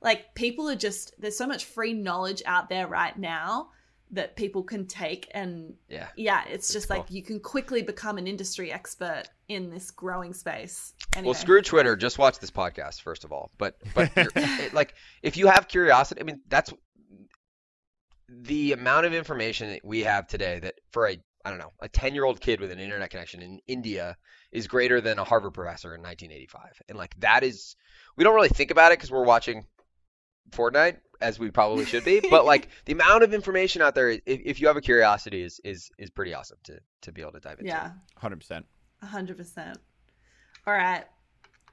Like 0.00 0.32
people 0.36 0.70
are 0.70 0.76
just 0.76 1.20
there's 1.20 1.36
so 1.36 1.48
much 1.48 1.64
free 1.64 1.92
knowledge 1.92 2.40
out 2.46 2.68
there 2.68 2.86
right 2.86 3.18
now 3.18 3.70
that 4.12 4.36
people 4.36 4.62
can 4.62 4.86
take 4.86 5.28
and 5.32 5.74
Yeah. 5.88 6.08
yeah, 6.16 6.44
it's 6.46 6.72
just 6.72 6.88
cool. 6.88 6.98
like 6.98 7.10
you 7.10 7.22
can 7.22 7.40
quickly 7.40 7.82
become 7.82 8.18
an 8.18 8.26
industry 8.26 8.70
expert 8.70 9.24
in 9.48 9.70
this 9.70 9.90
growing 9.90 10.34
space. 10.34 10.92
Anyway. 11.16 11.28
Well, 11.28 11.34
screw 11.34 11.62
Twitter. 11.62 11.96
Just 11.96 12.18
watch 12.18 12.38
this 12.38 12.50
podcast 12.50 13.00
first 13.00 13.24
of 13.24 13.32
all. 13.32 13.50
But 13.58 13.76
but 13.94 14.10
it, 14.16 14.74
like 14.74 14.94
if 15.22 15.36
you 15.36 15.46
have 15.46 15.66
curiosity, 15.66 16.20
I 16.20 16.24
mean 16.24 16.42
that's 16.48 16.72
the 18.28 18.72
amount 18.72 19.06
of 19.06 19.14
information 19.14 19.70
that 19.70 19.84
we 19.84 20.00
have 20.00 20.26
today 20.26 20.58
that 20.60 20.74
for 20.90 21.08
a 21.08 21.18
I 21.44 21.50
don't 21.50 21.58
know 21.58 21.72
a 21.80 21.88
ten 21.88 22.14
year 22.14 22.24
old 22.24 22.40
kid 22.40 22.60
with 22.60 22.70
an 22.70 22.78
internet 22.78 23.10
connection 23.10 23.42
in 23.42 23.60
India 23.66 24.16
is 24.52 24.68
greater 24.68 25.00
than 25.00 25.18
a 25.18 25.24
Harvard 25.24 25.54
professor 25.54 25.94
in 25.94 26.02
1985. 26.02 26.82
And 26.88 26.98
like 26.98 27.18
that 27.20 27.42
is 27.42 27.76
we 28.16 28.24
don't 28.24 28.34
really 28.34 28.48
think 28.48 28.70
about 28.70 28.92
it 28.92 28.98
because 28.98 29.10
we're 29.10 29.24
watching 29.24 29.66
Fortnite 30.50 30.98
as 31.22 31.38
we 31.38 31.50
probably 31.50 31.84
should 31.86 32.04
be. 32.04 32.20
but 32.30 32.44
like 32.44 32.68
the 32.84 32.92
amount 32.92 33.22
of 33.22 33.32
information 33.32 33.80
out 33.82 33.94
there, 33.94 34.10
if, 34.10 34.20
if 34.26 34.60
you 34.60 34.66
have 34.66 34.76
a 34.76 34.80
curiosity, 34.82 35.42
is 35.42 35.60
is 35.64 35.90
is 35.98 36.10
pretty 36.10 36.34
awesome 36.34 36.58
to 36.64 36.78
to 37.02 37.12
be 37.12 37.22
able 37.22 37.32
to 37.32 37.40
dive 37.40 37.58
into. 37.60 37.70
Yeah, 37.70 37.92
hundred 38.16 38.40
percent. 38.40 38.66
hundred 39.02 39.36
percent. 39.36 39.78
All 40.66 40.74
right. 40.74 41.04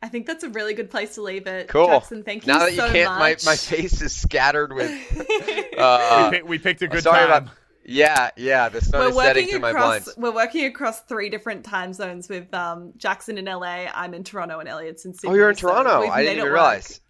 I 0.02 0.08
think 0.08 0.26
that's 0.28 0.46
a 0.46 0.50
really 0.50 0.74
good 0.74 0.90
place 0.90 1.16
to 1.16 1.22
leave 1.22 1.46
it. 1.46 1.68
Cool. 1.68 1.88
Jackson, 1.88 2.24
thank 2.24 2.46
you 2.48 2.54
Now 2.54 2.60
that 2.60 2.72
you 2.74 2.78
can't, 2.82 3.20
my 3.20 3.32
much. 3.32 3.46
my 3.46 3.58
face 3.58 4.02
is 4.02 4.16
scattered 4.16 4.72
with. 4.72 4.90
we, 5.48 5.78
Uh, 5.78 6.30
pick, 6.32 6.48
we 6.48 6.58
picked 6.58 6.82
a 6.82 6.88
good 6.88 7.04
sorry 7.04 7.28
time. 7.28 7.44
about 7.44 7.54
Yeah, 7.84 8.30
yeah. 8.38 8.70
The 8.70 8.80
sun 8.80 9.00
we're 9.02 9.10
is 9.10 9.16
setting 9.18 9.44
working 9.44 9.50
through 9.52 9.60
my 9.60 9.70
across 9.72 10.04
blinds. 10.06 10.14
we're 10.18 10.32
working 10.34 10.66
across 10.66 11.02
three 11.02 11.30
different 11.30 11.66
time 11.66 11.92
zones 11.92 12.30
with 12.30 12.54
um, 12.54 12.94
Jackson 12.96 13.38
in 13.38 13.44
LA, 13.46 13.88
I'm 13.94 14.14
in 14.14 14.24
Toronto, 14.24 14.60
and 14.60 14.70
Elliot's 14.70 15.04
in 15.04 15.14
Sydney. 15.14 15.34
Oh, 15.34 15.36
you're 15.38 15.50
in 15.50 15.56
so 15.58 15.68
Toronto. 15.68 16.02
we've 16.02 16.10
I 16.12 16.22
didn't 16.24 16.30
it 16.30 16.38
even 16.38 16.44
work. 16.46 16.54
realize. 16.54 17.02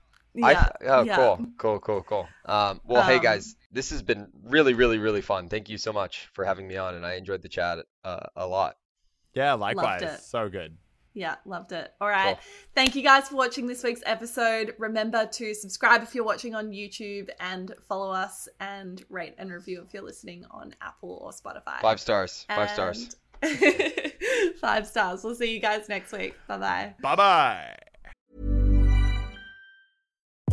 I 0.43 0.51
Yeah. 0.51 0.59
th- 0.61 0.89
oh, 0.91 1.03
yeah. 1.03 1.15
cool, 1.15 1.47
cool, 1.57 1.80
cool, 1.80 2.01
cool. 2.03 2.27
Um, 2.45 2.82
well, 2.86 3.03
hey 3.03 3.15
Um, 3.17 3.23
guys, 3.23 3.55
this 3.71 3.89
has 3.89 4.01
been 4.01 4.27
really, 4.43 4.73
really, 4.73 4.97
really 4.97 5.21
fun. 5.21 5.49
Thank 5.49 5.69
you 5.69 5.77
so 5.77 5.91
much 5.91 6.30
for 6.34 6.45
having 6.45 6.67
me 6.67 6.77
on, 6.77 6.95
and 6.95 7.05
I 7.05 7.13
enjoyed 7.15 7.41
the 7.41 7.49
chat 7.49 7.80
uh, 8.03 8.19
a 8.36 8.47
lot. 8.47 8.77
Yeah, 9.34 9.53
likewise. 9.53 10.01
it. 10.01 10.19
So 10.21 10.49
good. 10.49 10.77
Yeah, 11.13 11.36
loved 11.45 11.71
it. 11.71 11.91
All 11.99 12.07
right. 12.07 12.36
Cool. 12.36 12.39
Thank 12.75 12.95
you 12.95 13.01
guys 13.01 13.30
for 13.30 13.36
watching 13.36 13.67
this 13.67 13.84
week's 13.84 14.01
episode. 14.05 14.75
Remember 14.77 15.25
to 15.25 15.53
subscribe 15.53 16.03
if 16.03 16.13
you're 16.13 16.23
watching 16.23 16.55
on 16.55 16.69
YouTube 16.69 17.30
and 17.39 17.73
follow 17.88 18.11
us 18.11 18.47
and 18.59 19.03
rate 19.09 19.34
and 19.38 19.51
review 19.51 19.84
if 19.86 19.93
you're 19.93 20.03
listening 20.03 20.45
on 20.51 20.75
Apple 20.82 21.19
or 21.21 21.32
Spotify. 21.32 21.82
Five 21.82 21.99
stars, 21.99 22.45
five 22.47 22.69
stars. 22.69 23.15
Five 24.59 24.86
stars. 24.86 25.23
We'll 25.23 25.36
see 25.36 25.53
you 25.53 25.61
guys 25.61 25.88
next 25.88 26.11
week. 26.11 26.36
Bye 26.47 26.57
bye. 26.57 26.93
Bye 27.01 27.15
bye. 27.15 27.88